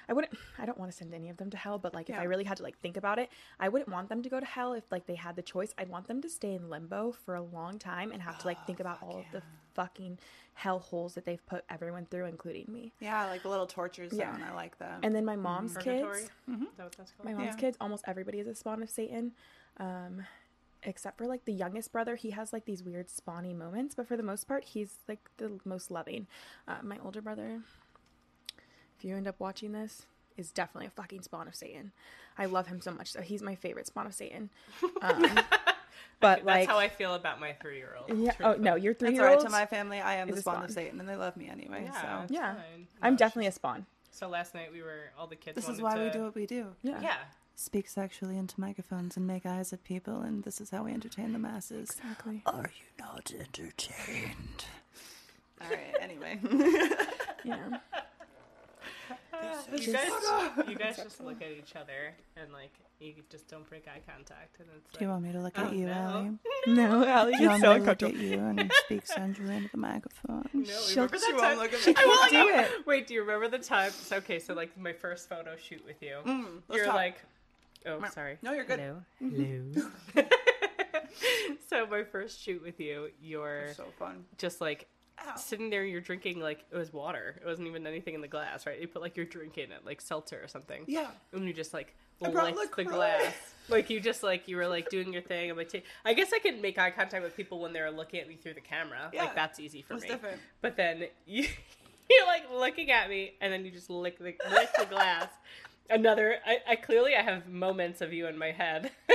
I 0.09 0.13
wouldn't. 0.13 0.33
I 0.59 0.67
don't 0.67 0.79
want 0.79 0.91
to 0.91 0.97
send 0.97 1.15
any 1.15 1.29
of 1.31 1.37
them 1.37 1.51
to 1.51 1.57
hell, 1.57 1.79
but 1.79 1.95
like 1.95 2.11
if 2.11 2.17
I 2.17 2.25
really 2.25 2.45
had 2.45 2.57
to 2.57 2.63
like 2.65 2.79
think 2.79 2.97
about 2.97 3.19
it, 3.21 3.29
I 3.61 3.69
wouldn't 3.69 3.91
want 3.91 4.09
them 4.09 4.23
to 4.23 4.29
go 4.29 4.41
to 4.41 4.47
hell 4.47 4.73
if 4.73 4.85
like 4.91 5.07
they 5.07 5.15
had 5.15 5.37
the 5.37 5.43
choice. 5.43 5.73
I'd 5.79 5.89
want 5.89 6.09
them 6.09 6.21
to 6.23 6.29
stay 6.29 6.55
in 6.55 6.69
limbo 6.71 7.13
for 7.13 7.35
a 7.37 7.43
long 7.43 7.79
time 7.79 8.11
and 8.11 8.21
have 8.23 8.39
to 8.39 8.47
like 8.47 8.67
think 8.67 8.81
about 8.81 8.99
all 9.03 9.19
of 9.19 9.25
the 9.33 9.43
fucking 9.75 10.19
hell 10.55 10.81
holes 10.81 11.15
that 11.15 11.25
they've 11.25 11.45
put 11.47 11.65
everyone 11.71 12.07
through, 12.07 12.25
including 12.27 12.65
me. 12.69 12.93
Yeah, 12.99 13.27
like 13.27 13.43
the 13.45 13.49
little 13.49 13.67
torture 13.69 14.09
zone. 14.09 14.19
Yeah. 14.19 14.37
I 14.51 14.55
like 14.55 14.77
that. 14.79 14.99
And 15.05 15.15
then 15.15 15.25
my 15.25 15.37
mom's 15.37 15.75
Purgatory. 15.75 16.23
kids, 16.23 16.31
Is 16.49 16.67
that 16.77 16.85
what 16.85 16.97
that's 16.99 17.13
my 17.23 17.33
mom's 17.33 17.47
Yeah. 17.47 17.55
kids, 17.57 17.77
almost 17.81 18.03
everybody 18.09 18.41
is 18.41 18.49
a 18.49 18.55
spawn 18.55 18.83
of 18.83 18.91
Satan. 18.91 19.33
Um, 19.79 20.25
except 20.83 21.19
for 21.19 21.27
like 21.27 21.45
the 21.45 21.53
youngest 21.53 21.93
brother, 21.93 22.17
he 22.17 22.31
has 22.31 22.53
like 22.53 22.65
these 22.65 22.83
weird 22.83 23.09
spawny 23.09 23.55
moments, 23.57 23.95
but 23.95 24.07
for 24.09 24.17
the 24.17 24.23
most 24.23 24.47
part, 24.49 24.65
he's 24.65 24.95
like 25.09 25.21
the 25.39 25.53
most 25.65 25.91
loving. 25.91 26.27
Uh, 26.67 26.77
my 26.83 26.99
older 27.05 27.21
brother, 27.21 27.61
if 28.99 29.05
you 29.05 29.17
end 29.17 29.29
up 29.29 29.37
watching 29.39 29.73
this, 29.73 30.07
is 30.37 30.51
definitely 30.51 30.87
a 30.87 30.91
fucking 30.91 31.23
spawn 31.23 31.47
of 31.49 31.55
Satan. 31.55 31.93
I 32.39 32.47
love 32.47 32.69
him 32.69 32.81
so 32.81 32.93
much, 32.93 33.13
so 33.13 33.21
he's 33.21 33.43
my 33.43 33.55
favorite 33.55 33.87
spawn 33.87 34.07
of 34.07 34.15
Satan. 34.15 34.51
Um, 35.03 35.39
but 36.21 36.45
That's 36.45 36.47
like, 36.47 36.69
how 36.69 36.79
I 36.79 36.89
feel 36.91 37.15
about 37.15 37.41
my 37.41 37.55
three-year-old. 37.55 38.19
yeah. 38.19 38.33
Oh 38.41 38.55
no, 38.59 38.75
your 38.75 38.93
three 38.93 39.09
That's 39.09 39.15
year 39.15 39.23
all 39.23 39.29
right 39.29 39.37
old. 39.39 39.47
to 39.47 39.51
my 39.51 39.65
family. 39.65 39.99
I 40.01 40.17
am 40.17 40.29
the 40.29 40.37
spawn, 40.37 40.57
spawn. 40.57 40.65
of 40.67 40.71
Satan, 40.71 41.01
and 41.01 41.09
they 41.09 41.17
love 41.17 41.35
me 41.37 41.49
anyway. 41.49 41.85
Yeah, 41.87 42.27
so 42.29 42.35
Yeah. 42.35 42.55
fine. 42.55 42.87
I'm 43.03 43.17
definitely 43.17 43.47
a 43.47 43.53
spawn. 43.53 43.87
So 44.11 44.29
last 44.29 44.55
night 44.55 44.71
we 44.73 44.83
were 44.83 45.11
all 45.19 45.27
the 45.27 45.37
kids. 45.37 45.57
this 45.57 45.69
is 45.69 45.81
wanted 45.81 45.99
why 45.99 46.05
we 46.05 46.11
do 46.11 46.23
what 46.25 46.35
we 46.35 46.45
do. 46.47 46.67
Yeah. 46.83 47.01
Yeah. 47.01 47.17
Speak 47.61 47.89
sexually 47.91 48.39
into 48.39 48.59
microphones 48.59 49.19
and 49.19 49.27
make 49.27 49.45
eyes 49.45 49.71
at 49.75 49.85
people, 49.85 50.23
and 50.23 50.43
this 50.45 50.63
is 50.63 50.71
how 50.71 50.85
we 50.85 50.93
entertain 50.95 51.35
the 51.35 51.39
masses. 51.39 51.91
Exactly. 51.91 52.41
Are 52.47 52.63
you 52.75 53.05
not 53.05 53.31
entertained? 53.39 54.65
All 55.61 55.69
right. 55.69 55.95
Anyway. 56.01 56.41
Yeah. 57.43 57.79
You 59.73 59.93
guys, 59.95 60.11
you 60.69 60.75
guys 60.77 60.97
just 60.97 61.21
look 61.23 61.41
at 61.41 61.51
each 61.51 61.75
other 61.75 62.15
and 62.37 62.53
like 62.53 62.71
you 62.99 63.15
just 63.31 63.49
don't 63.49 63.67
break 63.69 63.87
eye 63.89 64.01
contact, 64.07 64.59
and 64.61 64.69
it's 64.77 64.93
Do 64.99 65.05
you 65.05 65.11
want 65.11 65.23
me 65.25 65.33
to 65.33 65.41
look 65.41 65.55
Oh, 65.57 65.65
at 65.65 65.73
you, 65.73 65.87
no. 65.87 65.93
Alli? 65.93 66.31
No, 66.75 67.07
Alli, 67.07 67.33
Do 67.37 67.43
you 67.43 67.49
want 67.49 67.63
so 67.63 67.73
me 67.73 67.79
to 67.81 67.85
look 67.87 68.03
at 68.03 68.15
you 68.17 68.39
and 68.39 68.71
speak 68.85 69.07
sensually 69.07 69.57
into 69.57 69.71
the 69.71 69.79
microphone? 69.79 70.49
no, 70.53 70.65
She'll- 70.65 71.05
remember 71.07 71.17
she 71.19 71.33
that 71.33 71.39
won't 71.41 71.41
time? 71.41 71.59
look 71.59 71.73
at 71.73 71.87
me. 71.87 71.95
I 71.97 72.05
won't 72.07 72.31
do 72.31 72.49
it. 72.79 72.87
Wait, 72.87 73.07
do 73.07 73.15
you 73.15 73.21
remember 73.23 73.49
the 73.49 73.63
time? 73.65 73.91
So, 73.93 74.17
okay, 74.17 74.39
so 74.39 74.53
like 74.53 74.77
my 74.77 74.93
first 74.93 75.29
photo 75.31 75.57
shoot 75.57 75.83
with 75.87 76.03
you, 76.03 76.19
Mm, 76.27 76.47
you're 76.71 76.85
talk. 76.85 76.95
like, 76.95 77.23
oh, 77.87 78.03
sorry. 78.13 78.39
No, 78.43 78.53
you're 78.53 78.65
good. 78.65 78.81
Hello, 78.81 79.03
mm-hmm. 79.23 79.81
hello. 80.15 80.27
so 81.69 81.87
my 81.87 82.05
first 82.05 82.41
shoot 82.41 82.63
with 82.63 82.81
you, 82.81 83.11
you're 83.23 83.73
So 83.75 83.85
fun. 83.99 84.25
just 84.39 84.61
like 84.61 84.89
Ow. 85.27 85.37
sitting 85.37 85.69
there 85.69 85.85
you're 85.85 86.01
drinking 86.01 86.41
like 86.41 86.65
it 86.73 86.77
was 86.77 86.95
water 86.95 87.39
it 87.43 87.47
wasn't 87.47 87.69
even 87.69 87.87
anything 87.87 88.15
in 88.15 88.23
the 88.23 88.29
glass 88.29 88.65
right 88.67 88.81
you 88.81 88.89
put 88.89 89.03
like 89.03 89.19
your 89.19 89.27
drink 89.27 89.59
in 89.59 89.71
it 89.71 89.85
like 89.85 90.01
seltzer 90.01 90.41
or 90.43 90.49
something 90.49 90.83
Yeah. 90.87 91.09
and 91.35 91.47
you 91.47 91.53
just 91.53 91.75
like 91.75 91.95
licked 92.23 92.75
the 92.77 92.85
glass 92.85 93.35
like 93.69 93.91
you 93.91 94.01
just 94.01 94.23
like 94.23 94.49
you 94.49 94.57
were 94.57 94.67
like 94.67 94.89
doing 94.89 95.13
your 95.13 95.21
thing 95.21 95.51
I'm 95.51 95.59
like 95.59 95.69
ta- 95.69 95.81
I 96.07 96.15
guess 96.15 96.31
I 96.35 96.39
can 96.39 96.63
make 96.63 96.79
eye 96.79 96.91
contact 96.91 97.23
with 97.23 97.37
people 97.37 97.61
when 97.61 97.75
they're 97.75 97.91
looking 97.91 98.19
at 98.21 98.29
me 98.29 98.37
through 98.37 98.55
the 98.55 98.63
camera 98.63 99.11
Yeah. 99.13 99.25
like 99.25 99.35
that's 99.35 99.61
easy 99.61 99.83
for 99.83 99.93
That's 99.95 100.05
me 100.05 100.09
different. 100.09 100.41
but 100.63 100.77
then 100.79 101.05
you 101.27 101.47
you're 102.09 102.27
like 102.27 102.45
looking 102.51 102.91
at 102.91 103.11
me 103.11 103.35
and 103.43 103.53
then 103.53 103.67
you 103.67 103.71
just 103.71 103.91
lick 103.91 104.17
the 104.19 104.25
lick 104.51 104.71
the 104.79 104.87
glass 104.87 105.29
another 105.91 106.37
I, 106.47 106.59
I 106.69 106.77
clearly 106.77 107.15
I 107.17 107.23
have 107.23 107.49
moments 107.49 108.01
of 108.01 108.13
you 108.13 108.27
in 108.27 108.39
my 108.39 108.51
head 108.53 108.91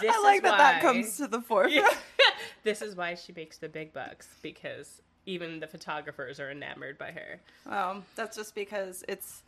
this 0.00 0.14
I 0.14 0.20
like 0.22 0.36
is 0.36 0.42
that 0.42 0.58
that 0.58 0.82
comes 0.82 1.16
to 1.18 1.26
the 1.26 1.40
forefront. 1.40 1.74
yeah. 1.74 1.88
this 2.64 2.82
is 2.82 2.96
why 2.96 3.14
she 3.14 3.32
makes 3.32 3.58
the 3.58 3.68
big 3.68 3.92
bucks 3.92 4.28
because 4.42 5.00
even 5.26 5.60
the 5.60 5.66
photographers 5.66 6.38
are 6.40 6.50
enamored 6.50 6.98
by 6.98 7.10
her. 7.12 7.40
Um, 7.72 8.04
that's 8.14 8.36
just 8.36 8.54
because 8.54 9.04
it's 9.08 9.42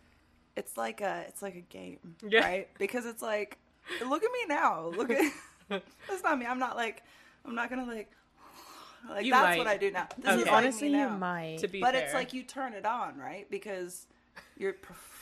it's 0.56 0.76
like 0.78 1.00
a 1.02 1.24
it's 1.28 1.42
like 1.42 1.54
a 1.56 1.60
game, 1.60 1.98
Yeah. 2.26 2.40
right? 2.40 2.68
Because 2.78 3.04
it's 3.06 3.20
like, 3.22 3.58
look 4.06 4.22
at 4.24 4.30
me 4.32 4.38
now. 4.48 4.86
Look 4.96 5.10
at 5.10 5.32
that's 5.68 6.22
not 6.22 6.38
me. 6.38 6.46
I'm 6.46 6.58
not 6.58 6.76
like 6.76 7.02
I'm 7.44 7.54
not 7.54 7.68
gonna 7.70 7.84
like 7.84 8.10
like 9.10 9.24
You 9.26 9.32
that's 9.32 9.44
might. 9.44 9.58
what 9.58 9.66
I 9.66 9.76
do 9.76 9.90
now. 9.90 10.08
This 10.18 10.32
Okay. 10.32 10.40
is 10.40 10.46
like 10.46 10.54
Honestly, 10.54 10.88
me 10.90 11.00
you 11.00 11.08
might. 11.10 11.58
To 11.58 11.68
be 11.68 11.80
but 11.80 11.94
fair. 11.94 12.04
it's 12.04 12.14
like 12.14 12.32
you 12.32 12.42
turn 12.42 12.72
it 12.72 12.86
on, 12.86 13.18
right? 13.18 13.46
Because 13.50 14.06
you're 14.56 14.74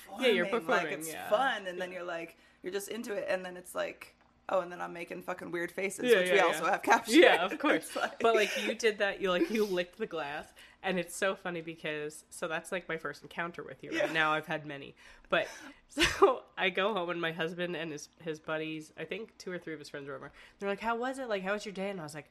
performing. 0.04 0.26
Yeah, 0.26 0.32
you're 0.34 0.44
Like 0.44 0.52
performing, 0.52 0.92
it's 0.92 1.12
yeah. 1.12 1.28
fun, 1.30 1.66
and 1.66 1.80
then 1.80 1.90
you're 1.92 2.04
like 2.04 2.36
you're 2.62 2.72
just 2.72 2.88
into 2.88 3.12
it, 3.14 3.26
and 3.28 3.44
then 3.44 3.56
it's 3.56 3.74
like. 3.74 4.14
Oh, 4.50 4.60
and 4.60 4.70
then 4.70 4.78
I'm 4.82 4.92
making 4.92 5.22
fucking 5.22 5.50
weird 5.52 5.72
faces, 5.72 6.04
Yeah, 6.04 6.18
which 6.18 6.26
yeah, 6.26 6.32
we 6.34 6.38
yeah. 6.40 6.44
also 6.44 6.64
have 6.66 6.82
captured. 6.82 7.14
yeah, 7.14 7.46
of 7.50 7.58
course. 7.58 7.96
Like- 7.96 8.18
But 8.20 8.34
like 8.34 8.50
you 8.66 8.74
did 8.74 8.98
that, 8.98 9.18
you 9.22 9.30
like 9.30 9.48
you 9.50 9.64
licked 9.64 9.96
the 9.96 10.06
glass, 10.06 10.44
and 10.82 10.98
it's 10.98 11.16
so 11.16 11.34
funny 11.34 11.62
because 11.62 12.26
so 12.28 12.46
that's 12.46 12.70
like 12.70 12.86
my 12.86 12.98
first 12.98 13.22
encounter 13.22 13.62
with 13.62 13.82
you. 13.82 13.88
Right 13.92 14.00
Yeah. 14.08 14.12
now, 14.12 14.34
I've 14.34 14.44
had 14.46 14.66
many, 14.66 14.96
but 15.30 15.46
so 15.88 16.42
I 16.58 16.68
go 16.68 16.92
home 16.92 17.08
and 17.08 17.18
my 17.22 17.32
husband 17.32 17.74
and 17.74 17.90
his 17.90 18.10
his 18.22 18.38
buddies, 18.38 18.92
I 18.98 19.04
think 19.04 19.32
two 19.38 19.50
or 19.50 19.56
three 19.58 19.72
of 19.72 19.78
his 19.78 19.88
friends 19.88 20.08
were 20.08 20.14
over. 20.14 20.30
They're 20.58 20.68
like, 20.68 20.80
"How 20.80 20.94
was 20.94 21.18
it? 21.18 21.26
Like, 21.26 21.42
how 21.42 21.54
was 21.54 21.64
your 21.64 21.72
day?" 21.72 21.88
And 21.88 21.98
I 21.98 22.02
was 22.02 22.14
like, 22.14 22.30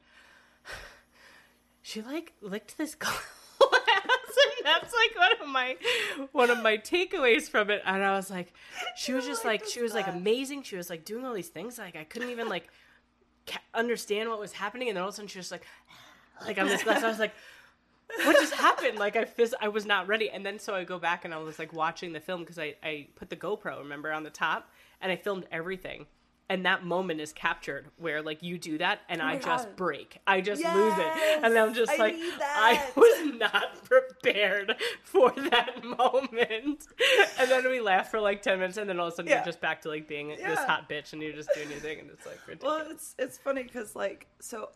"She 1.81 2.03
like 2.03 2.33
licked 2.41 2.77
this 2.77 2.93
glass." 3.03 3.23
That's 4.63 4.93
like 4.93 5.17
one 5.17 5.41
of 5.41 5.53
my 5.53 5.77
one 6.31 6.49
of 6.49 6.61
my 6.61 6.77
takeaways 6.77 7.49
from 7.49 7.69
it. 7.69 7.81
And 7.85 8.03
I 8.03 8.15
was 8.15 8.29
like, 8.29 8.53
she 8.95 9.13
was 9.13 9.25
just 9.25 9.45
like 9.45 9.65
she 9.65 9.81
was 9.81 9.93
like 9.93 10.07
amazing. 10.07 10.63
She 10.63 10.75
was 10.75 10.89
like 10.89 11.05
doing 11.05 11.25
all 11.25 11.33
these 11.33 11.49
things. 11.49 11.77
Like 11.77 11.95
I 11.95 12.03
couldn't 12.03 12.29
even 12.29 12.49
like 12.49 12.67
ca- 13.47 13.61
understand 13.73 14.29
what 14.29 14.39
was 14.39 14.53
happening, 14.53 14.89
and 14.89 14.97
then 14.97 15.03
all 15.03 15.09
of 15.09 15.13
a 15.13 15.15
sudden 15.15 15.27
she 15.27 15.39
was 15.39 15.51
like, 15.51 15.65
like 16.45 16.55
this 16.55 16.83
glass. 16.83 17.03
I 17.03 17.09
was 17.09 17.19
like, 17.19 17.33
what 18.23 18.35
just 18.37 18.53
happened? 18.53 18.97
Like 18.97 19.15
I 19.15 19.27
I 19.61 19.67
was 19.67 19.85
not 19.85 20.07
ready. 20.07 20.29
And 20.29 20.45
then 20.45 20.59
so 20.59 20.75
I 20.75 20.83
go 20.83 20.99
back 20.99 21.25
and 21.25 21.33
I 21.33 21.37
was 21.37 21.59
like 21.59 21.73
watching 21.73 22.13
the 22.13 22.19
film 22.19 22.41
because 22.41 22.59
I 22.59 22.75
I 22.83 23.07
put 23.15 23.29
the 23.29 23.35
GoPro 23.35 23.79
remember 23.79 24.11
on 24.11 24.23
the 24.23 24.29
top 24.29 24.69
and 25.01 25.11
I 25.11 25.15
filmed 25.15 25.45
everything. 25.51 26.05
And 26.49 26.65
that 26.65 26.83
moment 26.83 27.21
is 27.21 27.31
captured 27.33 27.87
where 27.97 28.21
like 28.21 28.43
you 28.43 28.57
do 28.59 28.77
that 28.77 28.99
and 29.09 29.21
oh 29.21 29.25
I 29.25 29.31
Oh 29.31 29.35
my 29.35 29.39
just 29.39 29.75
break. 29.75 30.19
I 30.27 30.41
just 30.41 30.63
lose 30.63 30.93
it. 30.97 31.39
And 31.43 31.57
I'm 31.57 31.73
just 31.73 31.91
I 31.91 31.95
like 31.97 32.15
I 32.41 32.91
was 32.95 33.33
not 33.39 33.83
prepared 33.85 34.75
for 35.03 35.31
that 35.31 35.83
moment. 35.97 36.85
And 37.39 37.49
then 37.49 37.67
we 37.69 37.79
laugh 37.79 38.11
for 38.11 38.19
like 38.19 38.41
10 38.41 38.59
minutes 38.59 38.77
and 38.77 38.89
then 38.89 38.99
all 38.99 39.07
of 39.07 39.13
a 39.13 39.15
sudden 39.15 39.29
Yeah. 39.29 39.37
you're 39.37 39.45
just 39.45 39.61
back 39.61 39.81
to 39.83 39.89
like 39.89 40.07
being 40.07 40.27
this 40.29 40.59
hot 40.59 40.89
bitch 40.89 41.13
and 41.13 41.21
you're 41.21 41.33
just 41.33 41.49
doing 41.55 41.71
your 41.71 41.79
thing 41.79 41.99
and 42.01 42.09
it's 42.11 42.25
like 42.25 42.39
Well, 42.61 42.85
it's 42.89 43.15
it's 43.17 43.37
funny 43.37 43.63
because 43.63 43.95
like 43.95 44.27
so, 44.39 44.69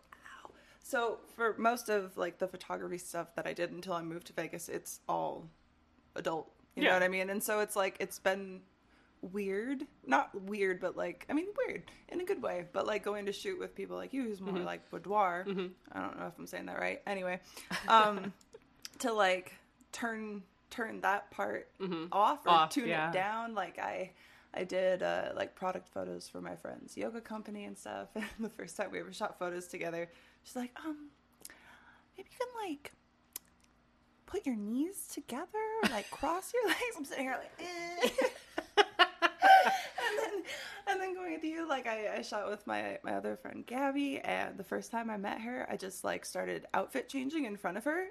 ow. 0.44 0.50
so 0.82 1.20
for 1.36 1.54
most 1.58 1.90
of 1.90 2.18
like 2.18 2.40
the 2.40 2.48
photography 2.48 2.98
stuff 2.98 3.36
that 3.36 3.46
I 3.46 3.52
did 3.54 3.72
until 3.72 3.94
I 3.94 4.02
moved 4.04 4.28
to 4.28 4.34
Vegas, 4.34 4.70
it's 4.70 5.02
all 5.10 5.50
adult. 6.16 6.50
You 6.76 6.84
Yeah. 6.84 6.90
know 6.90 6.96
what 6.96 7.04
I 7.04 7.08
mean? 7.10 7.30
And 7.30 7.44
so 7.44 7.60
it's 7.60 7.76
like 7.76 7.98
it's 8.00 8.20
been 8.20 8.62
weird, 9.32 9.86
not 10.06 10.34
weird, 10.44 10.80
but 10.80 10.98
like 10.98 11.26
I 11.30 11.34
mean 11.34 11.48
weird 11.68 11.84
in 12.10 12.22
a 12.22 12.26
good 12.26 12.42
way. 12.42 12.66
But 12.72 12.88
like 12.88 13.04
going 13.04 13.26
to 13.28 13.34
shoot 13.34 13.60
with 13.60 13.76
people 13.76 13.96
like 13.98 14.14
you, 14.14 14.24
who's 14.24 14.42
more 14.42 14.60
like 14.60 14.90
boudoir. 14.90 15.46
I 15.48 16.00
don't 16.00 16.20
know 16.20 16.28
if 16.28 16.38
I'm 16.38 16.48
saying 16.48 16.66
that 16.68 16.80
right. 16.80 17.02
Anyway, 17.06 17.40
um, 17.88 18.34
to 19.00 19.14
like 19.14 19.54
turn 19.92 20.44
turn 20.70 21.02
that 21.02 21.32
part 21.32 21.70
off 22.12 22.46
or 22.46 22.50
Off, 22.50 22.70
tune 22.72 22.88
yeah. 22.88 23.10
it 23.10 23.14
down. 23.14 23.54
Like 23.54 23.80
I 23.80 24.12
I 24.54 24.64
did 24.64 25.04
uh, 25.04 25.30
like 25.36 25.56
product 25.56 25.88
photos 25.88 26.28
for 26.28 26.42
my 26.42 26.56
friend's 26.56 26.98
yoga 26.98 27.22
company 27.22 27.66
and 27.66 27.78
stuff. 27.78 28.10
And 28.16 28.26
the 28.40 28.50
first 28.50 28.76
time 28.76 28.92
we 28.92 29.00
ever 29.00 29.14
shot 29.14 29.38
photos 29.38 29.68
together, 29.68 30.10
she's 30.44 30.56
like, 30.56 30.72
um, 30.86 31.10
maybe 32.18 32.30
you 32.32 32.38
can 32.38 32.70
like 32.70 32.92
put 34.26 34.46
your 34.46 34.56
knees 34.56 35.08
together, 35.14 35.48
or, 35.84 35.90
like 35.90 36.10
cross 36.10 36.52
your 36.54 36.68
legs. 36.68 36.96
I'm 36.98 37.06
sitting 37.06 37.26
here 37.26 37.38
like, 37.40 37.52
eh. 37.60 38.10
and 40.90 41.02
then 41.02 41.14
going 41.14 41.34
with 41.34 41.44
you, 41.44 41.68
like 41.68 41.88
I, 41.88 42.18
I 42.18 42.22
shot 42.22 42.50
with 42.50 42.66
my 42.68 43.00
my 43.04 43.14
other 43.14 43.36
friend 43.36 43.66
Gabby, 43.66 44.20
and 44.20 44.58
the 44.58 44.64
first 44.64 44.92
time 44.92 45.10
I 45.10 45.18
met 45.18 45.42
her, 45.42 45.68
I 45.70 45.78
just 45.78 46.04
like 46.04 46.26
started 46.26 46.66
outfit 46.74 47.10
changing 47.10 47.46
in 47.46 47.58
front 47.58 47.78
of 47.78 47.84
her, 47.86 48.06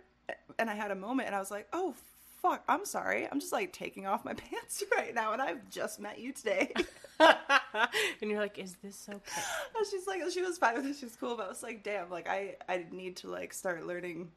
and 0.59 0.71
I 0.71 0.75
had 0.75 0.91
a 0.91 0.97
moment, 0.97 1.27
and 1.27 1.37
I 1.37 1.41
was 1.41 1.51
like, 1.51 1.69
oh. 1.73 1.95
Fuck, 2.43 2.63
I'm 2.69 2.85
sorry. 2.85 3.27
I'm 3.33 3.41
just 3.41 3.51
like 3.51 3.73
taking 3.73 4.07
off 4.07 4.25
my 4.25 4.35
pants 4.51 4.85
right 4.95 5.13
now, 5.13 5.33
and 5.33 5.41
I've 5.41 5.69
just 5.71 5.99
met 5.99 6.21
you 6.21 6.33
today. 6.33 6.71
and 7.19 8.31
you're 8.31 8.39
like, 8.39 8.59
is 8.59 8.77
this 8.85 9.09
okay? 9.09 9.43
And 9.77 9.87
she's 9.91 10.07
like, 10.07 10.21
she 10.31 10.43
was 10.43 10.59
fine 10.59 10.77
with 10.77 10.87
it. 10.87 10.97
She 10.97 11.07
was 11.07 11.17
cool, 11.17 11.35
but 11.37 11.47
I 11.47 11.49
was 11.49 11.63
like, 11.63 11.83
damn, 11.83 12.11
like 12.11 12.29
I, 12.29 12.57
I 12.69 12.85
need 12.93 13.17
to 13.17 13.31
like 13.31 13.53
start 13.55 13.87
learning 13.87 14.31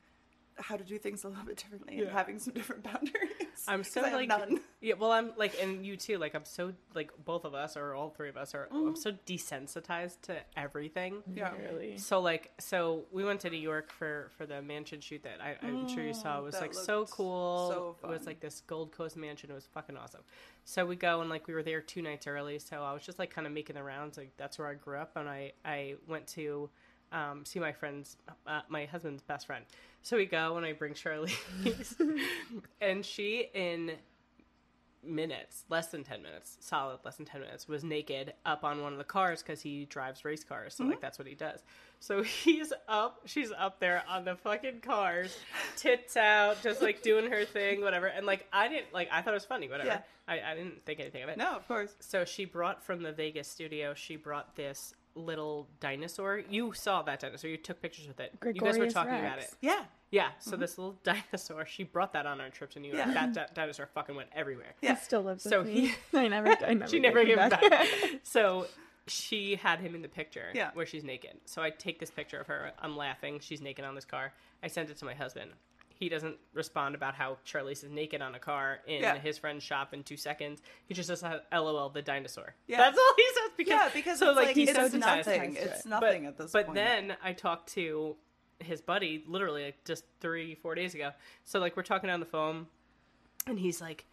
how 0.60 0.76
to 0.78 0.84
do 0.84 0.98
things 0.98 1.24
a 1.24 1.28
little 1.28 1.44
bit 1.44 1.58
differently 1.58 2.00
and 2.00 2.10
having 2.10 2.40
some 2.40 2.54
different 2.54 2.84
boundaries. 2.92 3.66
I'm 3.68 3.84
so 3.84 4.02
'Cause 4.02 4.08
I 4.08 4.10
have 4.10 4.20
like 4.20 4.30
none. 4.30 4.60
yeah. 4.82 4.96
Well, 4.96 5.12
I'm 5.12 5.32
like, 5.38 5.62
and 5.62 5.86
you 5.86 5.98
too. 5.98 6.18
Like, 6.18 6.34
I'm 6.36 6.46
so 6.46 6.74
like 6.94 7.12
both 7.26 7.46
of 7.46 7.54
us 7.54 7.76
or 7.78 7.94
all 7.94 8.10
three 8.10 8.30
of 8.30 8.38
us 8.38 8.56
are. 8.56 8.68
I'm 8.72 8.78
mm-hmm. 8.78 8.96
so 8.96 9.12
desensitized 9.26 10.22
to 10.24 10.38
everything. 10.56 11.24
Yeah. 11.34 11.52
Really. 11.72 11.98
So 11.98 12.20
like, 12.20 12.52
so 12.60 13.06
we 13.12 13.24
went 13.24 13.42
to 13.42 13.50
New 13.50 13.58
York 13.58 13.92
for 13.92 14.30
for 14.38 14.46
the 14.46 14.62
mansion 14.62 15.02
shoot 15.02 15.24
that 15.24 15.42
I, 15.42 15.56
I'm 15.66 15.88
sure 15.88 16.04
you 16.04 16.14
saw. 16.14 16.38
It 16.38 16.42
mm, 16.42 16.44
was 16.46 16.54
that 16.56 16.62
like 16.62 16.74
so 16.74 17.06
cool. 17.06 17.96
so 18.02 18.08
It 18.08 18.12
was 18.12 18.26
like 18.26 18.40
this 18.40 18.62
Gold 18.68 18.92
Coast 18.92 19.18
mansion. 19.18 19.52
It 19.52 19.56
was 19.56 19.68
fucking 19.74 19.98
awesome. 19.98 20.22
So 20.66 20.86
we 20.86 20.96
go 20.96 21.22
and 21.22 21.30
like 21.30 21.48
we 21.48 21.54
were 21.54 21.64
there 21.64 21.82
two 21.82 22.02
nights 22.02 22.28
early. 22.28 22.60
So 22.60 22.84
I 22.84 22.94
was 22.94 23.04
just 23.04 23.20
like 23.20 23.34
kind 23.34 23.48
of 23.48 23.54
making 23.54 23.76
the 23.76 23.84
rounds. 23.84 24.18
Like 24.18 24.32
that's 24.38 24.60
where 24.60 24.68
I 24.68 24.76
grew 24.76 24.98
up, 24.98 25.16
and 25.16 25.28
I 25.28 25.54
I 25.66 25.96
went 26.08 26.28
to 26.28 26.70
um, 27.12 27.46
see 27.46 27.60
my 27.60 27.72
friend's, 27.72 28.18
uh, 28.48 28.62
my 28.70 28.86
husband's 28.86 29.24
best 29.24 29.48
friend. 29.48 29.66
So 30.02 30.18
we 30.18 30.26
go 30.26 30.58
and 30.58 30.66
I 30.66 30.74
bring 30.74 30.94
Charlie, 30.94 31.34
and 32.82 33.06
she 33.06 33.50
in 33.54 33.94
minutes, 35.04 35.66
less 35.70 35.88
than 35.88 36.04
10 36.04 36.22
minutes, 36.22 36.58
solid 36.60 37.00
less 37.04 37.16
than 37.16 37.26
10 37.26 37.42
minutes, 37.42 37.68
was 37.68 37.84
naked 37.84 38.34
up 38.46 38.64
on 38.64 38.82
one 38.82 38.92
of 38.92 38.98
the 38.98 39.04
cars 39.04 39.42
because 39.42 39.62
he 39.62 39.86
drives 39.86 40.26
race 40.26 40.44
cars. 40.44 40.76
So, 40.76 40.84
like, 40.84 41.02
that's 41.02 41.18
what 41.18 41.28
he 41.28 41.36
does. 41.36 41.64
So 42.00 42.24
he's 42.44 42.74
up, 42.88 43.22
she's 43.26 43.52
up 43.52 43.80
there 43.80 44.04
on 44.08 44.26
the 44.26 44.36
fucking 44.36 44.82
cars, 44.82 45.38
tits 45.76 46.18
out, 46.18 46.62
just 46.62 46.82
like 46.82 47.02
doing 47.02 47.32
her 47.32 47.46
thing, 47.46 47.82
whatever. 47.82 48.08
And, 48.08 48.26
like, 48.26 48.48
I 48.52 48.68
didn't, 48.68 48.94
like, 48.94 49.10
I 49.12 49.22
thought 49.22 49.32
it 49.32 49.38
was 49.38 49.46
funny, 49.46 49.70
whatever. 49.70 49.90
Yeah. 49.90 50.02
I, 50.28 50.52
I 50.52 50.56
didn't 50.56 50.86
think 50.86 51.00
anything 51.00 51.24
of 51.24 51.30
it. 51.30 51.38
No, 51.38 51.56
of 51.56 51.68
course. 51.68 51.96
So 52.00 52.24
she 52.24 52.46
brought 52.46 52.84
from 52.84 53.02
the 53.02 53.12
Vegas 53.12 53.48
studio, 53.48 53.94
she 53.94 54.16
brought 54.16 54.56
this 54.56 54.94
little 55.16 55.68
dinosaur. 55.80 56.42
You 56.50 56.74
saw 56.74 57.02
that 57.04 57.20
dinosaur. 57.20 57.50
You 57.50 57.58
took 57.58 57.82
pictures 57.82 58.08
with 58.08 58.20
it. 58.20 58.34
you 58.46 58.54
guys 58.54 58.78
were 58.78 58.90
talking 58.90 59.14
about 59.16 59.40
it. 59.40 59.50
Yeah. 59.62 59.84
Yeah, 60.12 60.30
so 60.40 60.56
this 60.56 60.78
little 60.80 60.98
dinosaur, 61.04 61.68
she 61.68 61.84
brought 61.84 62.14
that 62.14 62.26
on 62.26 62.42
our 62.42 62.50
trip 62.50 62.72
to 62.72 62.80
New 62.80 62.92
York. 62.92 63.06
Yeah. 63.08 63.14
That 63.14 63.34
di- 63.34 63.48
dinosaur 63.54 63.86
fucking 63.94 64.16
went 64.16 64.30
everywhere. 64.36 64.74
Yeah. 64.82 64.96
He 64.96 65.02
still 65.02 65.22
lives 65.22 65.44
So 65.44 65.64
he- 65.64 65.94
I 66.14 66.28
never, 66.28 66.48
I 66.66 66.74
never. 66.74 66.88
she 66.92 67.00
never 67.00 67.24
gave 67.24 67.38
him 67.38 67.52
it 67.52 67.72
back. 67.72 67.88
so 68.24 68.66
she 69.06 69.56
had 69.56 69.80
him 69.80 69.94
in 69.96 70.02
the 70.02 70.08
picture 70.08 70.48
Yeah. 70.56 70.72
where 70.74 70.86
she's 70.88 71.04
naked. 71.04 71.32
So 71.46 71.62
I 71.62 71.70
take 71.70 72.00
this 72.00 72.10
picture 72.10 72.40
of 72.40 72.48
her. 72.48 72.72
I'm 72.80 72.98
laughing. 72.98 73.40
She's 73.40 73.62
naked 73.62 73.86
on 73.86 73.94
this 73.94 74.06
car. 74.06 74.34
I 74.64 74.68
send 74.68 74.90
it 74.90 74.98
to 74.98 75.06
my 75.06 75.14
husband. 75.14 75.52
He 75.90 76.08
doesn't 76.10 76.38
respond 76.54 76.96
about 76.96 77.14
how 77.14 77.38
Charlese 77.44 77.84
is 77.84 77.92
naked 77.92 78.22
on 78.22 78.34
a 78.34 78.40
car 78.40 78.80
in 78.88 79.02
Yeah. 79.02 79.18
his 79.18 79.38
friend's 79.38 79.64
shop 79.66 79.94
in 79.94 80.02
two 80.04 80.16
seconds. 80.16 80.62
He 80.86 80.94
just 80.94 81.08
says, 81.08 81.24
"LOL, 81.52 81.90
the 81.90 82.02
dinosaur." 82.02 82.56
Yeah. 82.68 82.78
That's 82.78 82.98
all 82.98 83.14
he 83.18 83.26
because 83.60 83.74
Yeah, 83.74 83.90
because 83.94 84.20
so 84.20 84.30
it's 84.30 84.38
like, 84.38 84.56
he's 84.56 84.70
it's 84.70 84.92
so 84.92 84.98
nothing. 84.98 85.56
It's 85.56 85.86
nothing 85.86 86.24
but, 86.24 86.30
at 86.30 86.38
this 86.38 86.52
but 86.52 86.66
point. 86.68 86.76
then 86.76 87.18
I 87.24 87.34
talked 87.34 87.74
to 87.74 88.16
his 88.60 88.82
buddy 88.82 89.24
literally 89.28 89.66
like 89.66 89.84
just 89.86 90.06
three, 90.20 90.56
four 90.56 90.76
days 90.76 90.96
ago. 90.96 91.12
So 91.44 91.60
like 91.60 91.76
we're 91.78 91.84
talking 91.84 92.10
on 92.10 92.20
the 92.20 92.26
phone, 92.26 92.68
and 93.46 93.60
he's 93.60 93.82
like, 93.82 94.06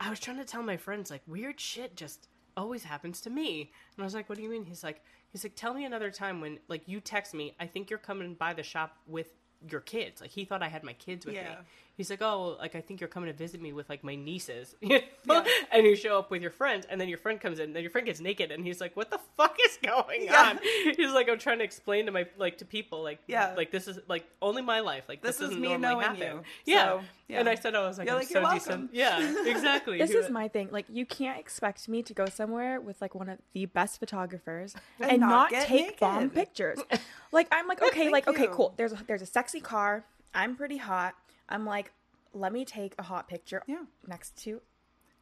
"I 0.00 0.08
was 0.08 0.20
trying 0.20 0.38
to 0.38 0.44
tell 0.44 0.62
my 0.62 0.76
friends 0.76 1.10
like 1.10 1.22
weird 1.26 1.60
shit 1.60 1.96
just 1.96 2.28
always 2.56 2.84
happens 2.84 3.20
to 3.22 3.30
me," 3.30 3.72
and 3.96 4.02
I 4.02 4.04
was 4.04 4.14
like, 4.14 4.28
"What 4.28 4.36
do 4.38 4.44
you 4.44 4.50
mean?" 4.50 4.64
He's 4.64 4.84
like, 4.84 5.02
"He's 5.30 5.44
like, 5.44 5.56
tell 5.56 5.74
me 5.74 5.84
another 5.84 6.10
time 6.10 6.40
when 6.40 6.58
like 6.68 6.82
you 6.86 7.00
text 7.00 7.34
me. 7.34 7.54
I 7.60 7.66
think 7.66 7.90
you're 7.90 7.98
coming 7.98 8.34
by 8.34 8.54
the 8.54 8.62
shop 8.62 8.96
with." 9.06 9.32
Your 9.70 9.80
kids, 9.80 10.20
like 10.20 10.30
he 10.30 10.44
thought 10.44 10.62
I 10.62 10.68
had 10.68 10.82
my 10.84 10.92
kids 10.94 11.24
with 11.26 11.34
me. 11.36 11.40
He's 11.94 12.08
like, 12.08 12.22
oh, 12.22 12.56
like 12.58 12.74
I 12.74 12.80
think 12.80 13.00
you're 13.00 13.08
coming 13.08 13.30
to 13.30 13.36
visit 13.36 13.60
me 13.60 13.72
with 13.74 13.90
like 13.90 14.02
my 14.02 14.14
nieces, 14.14 14.74
you 14.80 15.00
know? 15.26 15.44
and 15.70 15.84
you 15.86 15.94
show 15.94 16.18
up 16.18 16.30
with 16.30 16.40
your 16.40 16.50
friends, 16.50 16.86
and 16.88 16.98
then 17.00 17.06
your 17.08 17.18
friend 17.18 17.38
comes 17.38 17.58
in, 17.58 17.66
and 17.66 17.76
then 17.76 17.82
your 17.82 17.90
friend 17.90 18.06
gets 18.06 18.18
naked, 18.18 18.50
and 18.50 18.64
he's 18.64 18.80
like, 18.80 18.96
what 18.96 19.10
the 19.10 19.20
fuck 19.36 19.56
is 19.66 19.78
going 19.84 20.24
Yeah. 20.24 20.50
on? 20.52 20.58
He's 20.96 21.12
like, 21.12 21.28
I'm 21.28 21.38
trying 21.38 21.58
to 21.58 21.64
explain 21.64 22.06
to 22.06 22.12
my 22.12 22.26
like 22.38 22.58
to 22.58 22.64
people, 22.64 23.02
like, 23.02 23.18
Yeah. 23.26 23.52
like 23.56 23.70
this 23.70 23.88
is 23.88 23.98
like 24.08 24.24
only 24.40 24.62
my 24.62 24.80
life, 24.80 25.04
like 25.06 25.20
this, 25.22 25.36
This 25.36 25.50
is 25.50 25.56
me 25.56 25.76
knowing 25.76 26.00
happen. 26.06 26.16
you. 26.20 26.40
Yeah. 26.64 26.84
So, 26.86 26.96
yeah. 26.96 27.02
And 27.40 27.48
I 27.48 27.54
said, 27.54 27.74
oh, 27.74 27.84
I 27.84 27.88
was 27.88 27.98
like, 27.98 28.06
You're 28.06 28.14
I'm 28.16 28.20
like, 28.20 28.28
so 28.28 28.40
"You're 28.40 28.52
decent. 28.52 28.68
welcome." 28.68 28.88
Yeah, 28.92 29.44
exactly. 29.50 29.98
This 29.98 30.10
is 30.10 30.30
my 30.30 30.48
thing. 30.48 30.68
Like, 30.70 30.86
you 30.88 31.06
can't 31.06 31.38
expect 31.38 31.88
me 31.88 32.02
to 32.02 32.14
go 32.14 32.26
somewhere 32.26 32.80
with 32.80 33.00
like 33.00 33.14
one 33.14 33.28
of 33.28 33.38
the 33.52 33.66
best 33.66 33.98
photographers 34.00 34.74
and, 35.00 35.10
And 35.12 35.20
not, 35.20 35.28
not 35.28 35.50
get 35.50 35.66
take 35.66 36.00
bomb 36.00 36.30
pictures. 36.30 36.78
like, 37.32 37.48
I'm 37.50 37.66
like, 37.68 37.82
okay, 37.82 38.00
Thank 38.02 38.12
like, 38.12 38.28
okay, 38.28 38.42
you. 38.44 38.48
cool. 38.48 38.74
There's 38.76 38.92
a, 38.92 38.98
there's 39.06 39.22
a 39.22 39.26
sexy 39.26 39.60
car. 39.60 40.04
I'm 40.34 40.56
pretty 40.56 40.78
hot. 40.78 41.14
I'm 41.48 41.66
like, 41.66 41.92
let 42.34 42.52
me 42.52 42.64
take 42.64 42.94
a 42.98 43.02
hot 43.02 43.28
picture. 43.28 43.62
Yeah. 43.66 43.82
Next 44.06 44.42
to 44.44 44.60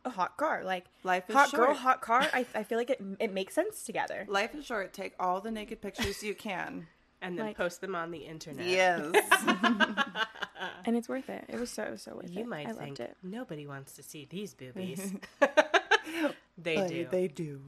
a 0.05 0.11
hot 0.11 0.37
car. 0.37 0.63
Like, 0.65 0.87
Life 1.03 1.25
is 1.29 1.35
hot 1.35 1.53
girl, 1.53 1.75
hot 1.75 2.01
car. 2.01 2.27
I, 2.33 2.47
I 2.55 2.63
feel 2.63 2.79
like 2.79 2.91
it 2.91 3.01
it 3.21 3.33
makes 3.33 3.55
sense 3.55 3.83
together. 3.85 4.27
Life 4.29 4.55
is 4.55 4.65
short. 4.65 4.93
Take 4.93 5.15
all 5.19 5.41
the 5.41 5.51
naked 5.51 5.81
pictures 5.81 6.23
you 6.23 6.35
can. 6.35 6.87
And 7.23 7.39
then 7.39 7.47
like- 7.47 7.57
post 7.57 7.81
them 7.81 7.95
on 7.95 8.11
the 8.11 8.19
internet. 8.19 8.67
Yes. 8.67 9.15
and 10.85 10.97
it's 10.97 11.09
worth 11.09 11.29
it. 11.29 11.45
It 11.49 11.59
was 11.59 11.71
so 11.71 11.95
so 11.97 12.15
worth 12.17 12.31
You 12.31 12.41
it. 12.43 12.47
might 12.49 12.67
I 12.67 12.73
think 12.73 12.99
loved 12.99 13.01
it. 13.01 13.17
nobody 13.23 13.67
wants 13.67 13.93
to 13.95 14.03
see 14.03 14.27
these 14.29 14.55
boobies. 14.55 15.13
they 16.59 16.87
do. 16.89 17.07
They 17.11 17.29
do. 17.29 17.61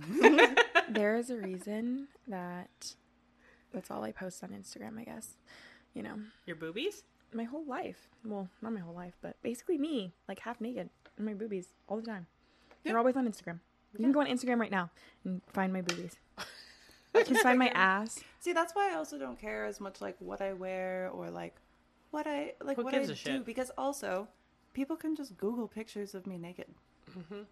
there 0.90 1.16
is 1.16 1.30
a 1.30 1.36
reason 1.36 2.08
that 2.28 2.94
that's 3.72 3.90
all 3.90 4.04
I 4.04 4.12
post 4.12 4.42
on 4.42 4.50
Instagram. 4.50 4.98
I 4.98 5.04
guess 5.04 5.36
you 5.94 6.02
know 6.02 6.16
Your 6.46 6.56
boobies? 6.56 7.04
my 7.34 7.44
whole 7.44 7.64
life. 7.64 8.08
Well, 8.26 8.48
not 8.60 8.74
my 8.74 8.80
whole 8.80 8.94
life, 8.94 9.14
but 9.22 9.36
basically 9.42 9.78
me, 9.78 10.12
like 10.28 10.38
half 10.40 10.60
naked 10.60 10.90
and 11.16 11.26
my 11.26 11.32
boobies 11.34 11.68
all 11.88 11.96
the 11.96 12.02
time. 12.06 12.26
They're 12.84 12.98
always 12.98 13.16
on 13.16 13.26
Instagram. 13.26 13.60
You 13.96 14.00
can 14.04 14.12
go 14.12 14.20
on 14.20 14.26
Instagram 14.26 14.58
right 14.58 14.70
now 14.70 14.90
and 15.24 15.40
find 15.52 15.72
my 15.72 15.80
boobies. 15.82 16.16
You 17.14 17.24
can 17.24 17.36
find 17.36 17.58
my 17.58 17.68
ass. 17.68 18.20
See, 18.40 18.52
that's 18.52 18.74
why 18.74 18.90
I 18.92 18.96
also 18.96 19.18
don't 19.18 19.38
care 19.38 19.64
as 19.66 19.80
much 19.80 20.00
like 20.00 20.16
what 20.18 20.40
I 20.40 20.52
wear 20.52 21.10
or 21.12 21.30
like 21.30 21.54
what 22.10 22.26
I 22.26 22.54
like 22.62 22.76
Who 22.76 22.84
what 22.84 22.92
gives 22.94 23.08
I 23.10 23.12
a 23.12 23.14
do 23.16 23.20
shit? 23.20 23.44
because 23.44 23.70
also 23.76 24.28
people 24.72 24.96
can 24.96 25.14
just 25.16 25.36
Google 25.36 25.68
pictures 25.68 26.14
of 26.14 26.26
me 26.26 26.38
naked. 26.38 26.66
Mm-hmm. 27.18 27.42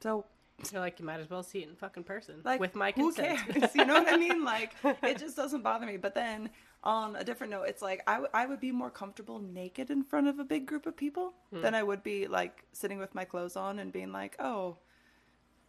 So 0.00 0.24
You're 0.72 0.80
like, 0.80 0.98
you 0.98 1.04
might 1.06 1.20
as 1.20 1.30
well 1.30 1.42
see 1.42 1.60
it 1.60 1.68
in 1.68 1.76
fucking 1.76 2.04
person. 2.04 2.36
like 2.44 2.60
with 2.60 2.74
my 2.74 2.92
consent. 2.92 3.38
who 3.40 3.52
consent. 3.52 3.60
cares? 3.72 3.74
you 3.76 3.84
know 3.84 3.94
what 3.94 4.12
I 4.12 4.16
mean? 4.26 4.44
Like 4.44 4.72
it 5.02 5.18
just 5.18 5.36
doesn't 5.36 5.62
bother 5.62 5.86
me. 5.86 5.96
But 5.96 6.14
then 6.14 6.50
on 6.82 7.16
a 7.16 7.24
different 7.24 7.50
note, 7.52 7.64
it's 7.68 7.82
like 7.82 8.02
I, 8.06 8.12
w- 8.14 8.30
I 8.34 8.46
would 8.46 8.60
be 8.60 8.72
more 8.72 8.90
comfortable 8.90 9.38
naked 9.40 9.90
in 9.90 10.02
front 10.04 10.28
of 10.28 10.38
a 10.38 10.44
big 10.44 10.66
group 10.66 10.86
of 10.86 10.96
people 10.96 11.32
Hmm. 11.52 11.60
than 11.62 11.74
I 11.74 11.82
would 11.82 12.02
be 12.02 12.26
like 12.26 12.64
sitting 12.72 12.98
with 12.98 13.14
my 13.14 13.24
clothes 13.24 13.56
on 13.56 13.78
and 13.78 13.92
being 13.92 14.12
like, 14.12 14.36
oh. 14.40 14.76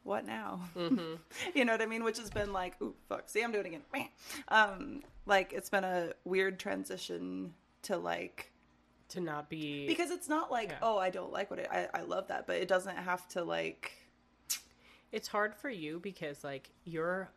What 0.07 0.25
now? 0.25 0.61
Mm-hmm. 0.75 1.15
you 1.53 1.65
know 1.65 1.73
what 1.73 1.81
I 1.81 1.85
mean? 1.85 2.03
Which 2.05 2.17
has 2.17 2.29
been 2.29 2.53
like, 2.53 2.81
ooh, 2.81 2.95
fuck. 3.09 3.27
See, 3.29 3.41
I'm 3.43 3.51
doing 3.51 3.65
it 3.65 3.83
again. 3.93 4.07
Um, 4.47 5.03
like 5.25 5.51
it's 5.51 5.69
been 5.69 5.83
a 5.83 6.13
weird 6.23 6.57
transition 6.59 7.53
to 7.83 7.97
like 7.97 8.51
to 9.09 9.19
not 9.19 9.49
be 9.49 9.85
because 9.87 10.09
it's 10.09 10.29
not 10.29 10.49
like, 10.49 10.69
Yeah. 10.69 10.77
oh, 10.81 10.97
I 10.97 11.09
don't 11.09 11.33
like 11.33 11.49
what 11.51 11.59
it. 11.59 11.67
I, 11.71 11.87
I 11.93 12.01
love 12.03 12.29
that, 12.29 12.47
but 12.47 12.55
it 12.55 12.67
doesn't 12.69 12.95
have 12.95 13.27
to 13.29 13.43
like. 13.43 13.91
it's 15.11 15.27
hard 15.27 15.53
for 15.55 15.69
you 15.69 15.99
because 15.99 16.43
like 16.45 16.69
you're 16.85 17.29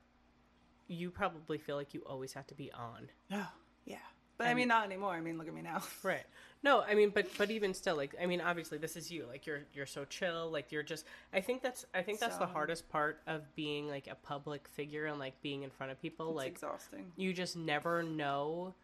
you 0.87 1.11
probably 1.11 1.59
feel 1.59 1.77
like 1.77 1.93
you 1.95 2.03
always 2.07 2.33
have 2.35 2.47
to 2.49 2.55
be 2.55 2.71
on 2.73 3.09
Oh, 3.33 3.49
yeah. 3.85 3.97
But 4.41 4.49
I 4.49 4.55
mean, 4.55 4.68
not 4.68 4.84
anymore. 4.84 5.12
I 5.12 5.20
mean, 5.20 5.38
look 5.38 5.49
at 5.49 5.55
me 5.55 5.62
now. 5.62 5.82
right 6.03 6.24
no 6.62 6.82
i 6.82 6.95
mean 6.95 7.09
but 7.09 7.26
but 7.38 7.51
even 7.51 7.72
still 7.72 7.97
like 7.97 8.14
i 8.22 8.26
mean 8.26 8.41
obviously 8.43 8.76
this 8.76 8.95
is 8.95 9.11
you 9.11 9.24
like 9.26 9.47
you're 9.47 9.61
you're 9.72 9.86
so 9.86 10.05
chill 10.05 10.51
like 10.51 10.70
you're 10.70 10.82
just 10.82 11.07
i 11.32 11.41
think 11.41 11.62
that's 11.62 11.86
i 11.95 12.03
think 12.03 12.20
that's 12.20 12.36
the 12.36 12.45
hardest 12.45 12.86
part 12.91 13.22
of 13.26 13.41
being 13.57 13.88
like 13.88 14.07
a 14.09 14.14
public 14.14 14.68
figure 14.68 15.07
and 15.07 15.18
like 15.18 15.41
being 15.41 15.62
in 15.62 15.70
front 15.70 15.91
of 15.91 15.99
people 16.03 16.28
It's 16.32 16.36
like 16.36 16.53
exhausting. 16.53 17.12
you 17.16 17.32
just 17.32 17.57
never 17.57 18.03
know 18.03 18.74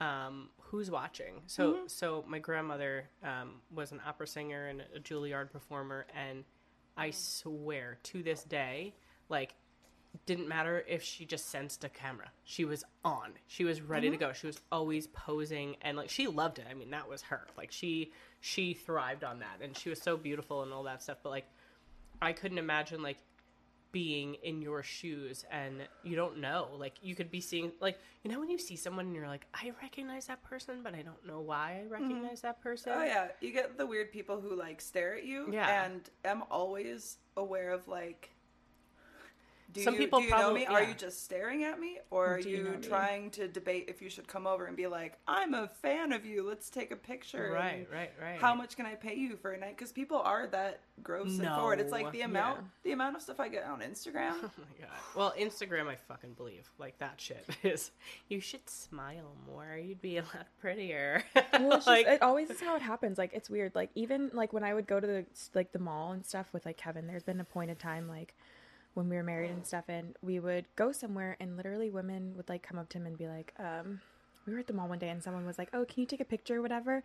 um, 0.00 0.48
who's 0.60 0.90
watching. 0.90 1.42
So, 1.46 1.72
Mm-hmm. 1.74 1.86
so 1.88 2.24
my 2.26 2.38
grandmother 2.38 3.04
um, 3.22 3.60
was 3.72 3.92
an 3.92 4.00
opera 4.06 4.26
singer 4.26 4.66
and 4.66 4.82
a 4.96 4.98
Juilliard 4.98 5.50
performer, 5.52 6.06
and 6.16 6.42
I 6.96 7.10
swear 7.10 7.98
to 8.04 8.22
this 8.22 8.42
day, 8.42 8.94
like, 9.28 9.54
didn't 10.26 10.48
matter 10.48 10.84
if 10.88 11.02
she 11.02 11.24
just 11.24 11.50
sensed 11.50 11.84
a 11.84 11.88
camera. 11.88 12.26
She 12.44 12.64
was 12.64 12.84
on. 13.04 13.32
She 13.46 13.64
was 13.64 13.80
ready 13.80 14.08
Mm-hmm. 14.08 14.18
to 14.18 14.26
go. 14.26 14.32
She 14.32 14.46
was 14.48 14.60
always 14.72 15.06
posing, 15.08 15.76
and 15.82 15.96
like 15.96 16.10
she 16.10 16.26
loved 16.26 16.58
it. 16.58 16.66
I 16.70 16.74
mean, 16.74 16.90
that 16.90 17.08
was 17.08 17.22
her. 17.22 17.46
Like 17.56 17.70
she 17.72 18.12
she 18.40 18.74
thrived 18.74 19.22
on 19.24 19.38
that, 19.40 19.58
and 19.62 19.76
she 19.76 19.88
was 19.88 20.00
so 20.02 20.16
beautiful 20.16 20.62
and 20.62 20.72
all 20.72 20.82
that 20.84 21.02
stuff. 21.02 21.18
But 21.22 21.30
like, 21.30 21.46
I 22.20 22.32
couldn't 22.32 22.58
imagine 22.58 23.02
like 23.02 23.18
being 23.92 24.34
in 24.44 24.62
your 24.62 24.84
shoes 24.84 25.44
and 25.50 25.82
you 26.04 26.14
don't 26.14 26.38
know 26.38 26.68
like 26.78 26.92
you 27.02 27.16
could 27.16 27.28
be 27.28 27.40
seeing 27.40 27.72
like 27.80 27.98
you 28.22 28.30
know 28.30 28.38
when 28.38 28.48
you 28.48 28.56
see 28.56 28.76
someone 28.76 29.06
and 29.06 29.16
you're 29.16 29.26
like 29.26 29.44
i 29.52 29.72
recognize 29.82 30.26
that 30.28 30.40
person 30.44 30.76
but 30.84 30.94
i 30.94 31.02
don't 31.02 31.26
know 31.26 31.40
why 31.40 31.82
i 31.82 31.88
recognize 31.90 32.40
that 32.40 32.62
person 32.62 32.92
Oh 32.94 33.02
yeah, 33.02 33.26
you 33.40 33.52
get 33.52 33.76
the 33.76 33.84
weird 33.84 34.12
people 34.12 34.40
who 34.40 34.54
like 34.54 34.80
stare 34.80 35.16
at 35.16 35.24
you. 35.24 35.48
Yeah. 35.52 35.84
And 35.86 36.08
I'm 36.24 36.44
always 36.52 37.18
aware 37.36 37.72
of 37.72 37.88
like. 37.88 38.30
Do 39.72 39.82
Some 39.82 39.94
you, 39.94 40.00
people 40.00 40.18
do 40.18 40.24
you 40.24 40.30
know 40.30 40.36
probably- 40.36 40.60
me? 40.60 40.66
Are 40.66 40.82
you 40.82 40.94
just 40.94 41.24
staring 41.24 41.62
at 41.64 41.78
me, 41.78 41.98
or 42.10 42.26
are 42.36 42.40
Do 42.40 42.48
you 42.50 42.56
you, 42.58 42.64
know 42.64 42.70
me? 42.72 42.82
trying 42.82 43.30
to 43.32 43.46
debate 43.46 43.84
if 43.88 44.02
you 44.02 44.10
should 44.10 44.26
come 44.26 44.46
over 44.46 44.66
and 44.66 44.76
be 44.76 44.86
like, 44.86 45.18
"I'm 45.28 45.54
a 45.54 45.68
fan 45.68 46.12
of 46.12 46.24
you. 46.26 46.42
Let's 46.48 46.70
take 46.70 46.90
a 46.90 46.96
picture." 46.96 47.50
right 47.52 47.86
right 47.92 48.10
right 48.20 48.40
How 48.40 48.54
much 48.54 48.76
can 48.76 48.86
I 48.86 48.94
pay 48.96 49.14
you 49.14 49.36
for 49.36 49.52
a 49.52 49.58
night? 49.58 49.76
Because 49.76 49.92
people 49.92 50.18
are 50.18 50.46
that 50.48 50.80
gross 51.02 51.38
and 51.38 51.46
forward. 51.48 51.80
It's 51.80 51.92
like 51.92 52.10
the 52.12 52.22
amount, 52.22 52.58
Yeah. 52.58 52.64
the 52.84 52.92
amount 52.92 53.16
of 53.16 53.22
stuff 53.22 53.38
I 53.40 53.48
get 53.48 53.64
on 53.64 53.80
Instagram. 53.80 54.34
Oh 54.42 54.50
my 54.58 54.86
god. 54.86 54.96
Well, 55.16 55.32
Instagram, 55.38 55.86
I 55.88 55.96
fucking 55.96 56.34
believe. 56.34 56.68
Like 56.78 56.98
that 56.98 57.20
shit 57.20 57.46
is. 57.62 57.90
You 58.28 58.40
should 58.40 58.68
smile 58.68 59.34
more. 59.46 59.76
You'd 59.80 60.02
be 60.02 60.16
a 60.18 60.22
lot 60.22 60.46
prettier. 60.60 61.22
Well, 61.52 61.74
it's 61.74 61.86
like, 61.86 62.06
just, 62.06 62.16
it 62.16 62.22
always 62.22 62.48
is 62.50 62.60
how 62.60 62.74
it 62.76 62.82
happens. 62.82 63.18
Like 63.18 63.32
it's 63.34 63.50
weird. 63.50 63.74
Like 63.74 63.90
even 63.94 64.30
like 64.32 64.52
when 64.52 64.64
I 64.64 64.72
would 64.74 64.86
go 64.86 64.98
to 64.98 65.06
the 65.06 65.26
like 65.54 65.72
the 65.72 65.78
mall 65.78 66.12
and 66.12 66.24
stuff 66.24 66.52
with 66.52 66.64
like 66.66 66.76
Kevin, 66.78 67.06
there's 67.06 67.22
been 67.22 67.38
a 67.40 67.44
point 67.44 67.70
in 67.70 67.76
time 67.76 68.08
like 68.08 68.34
when 68.94 69.08
we 69.08 69.16
were 69.16 69.22
married 69.22 69.50
and 69.50 69.66
stuff, 69.66 69.84
and 69.88 70.16
we 70.22 70.38
would 70.40 70.66
go 70.76 70.92
somewhere, 70.92 71.36
and 71.40 71.56
literally 71.56 71.90
women 71.90 72.34
would 72.36 72.48
like 72.48 72.62
come 72.62 72.78
up 72.78 72.88
to 72.90 72.98
him 72.98 73.06
and 73.06 73.16
be 73.16 73.26
like, 73.28 73.52
um, 73.58 74.00
we 74.46 74.52
were 74.52 74.58
at 74.58 74.66
the 74.66 74.72
mall 74.72 74.88
one 74.88 74.98
day, 74.98 75.08
and 75.08 75.22
someone 75.22 75.46
was 75.46 75.58
like, 75.58 75.68
oh, 75.72 75.84
can 75.84 76.00
you 76.00 76.06
take 76.06 76.20
a 76.20 76.24
picture, 76.24 76.56
or 76.58 76.62
whatever. 76.62 77.02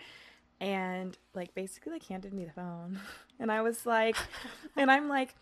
And 0.59 1.17
like 1.33 1.53
basically 1.53 1.91
like 1.91 2.03
handed 2.05 2.33
me 2.33 2.45
the 2.45 2.51
phone, 2.51 2.99
and 3.39 3.51
I 3.51 3.61
was 3.61 3.85
like, 3.85 4.15
and 4.77 4.89
I'm 4.89 5.07
like, 5.09 5.35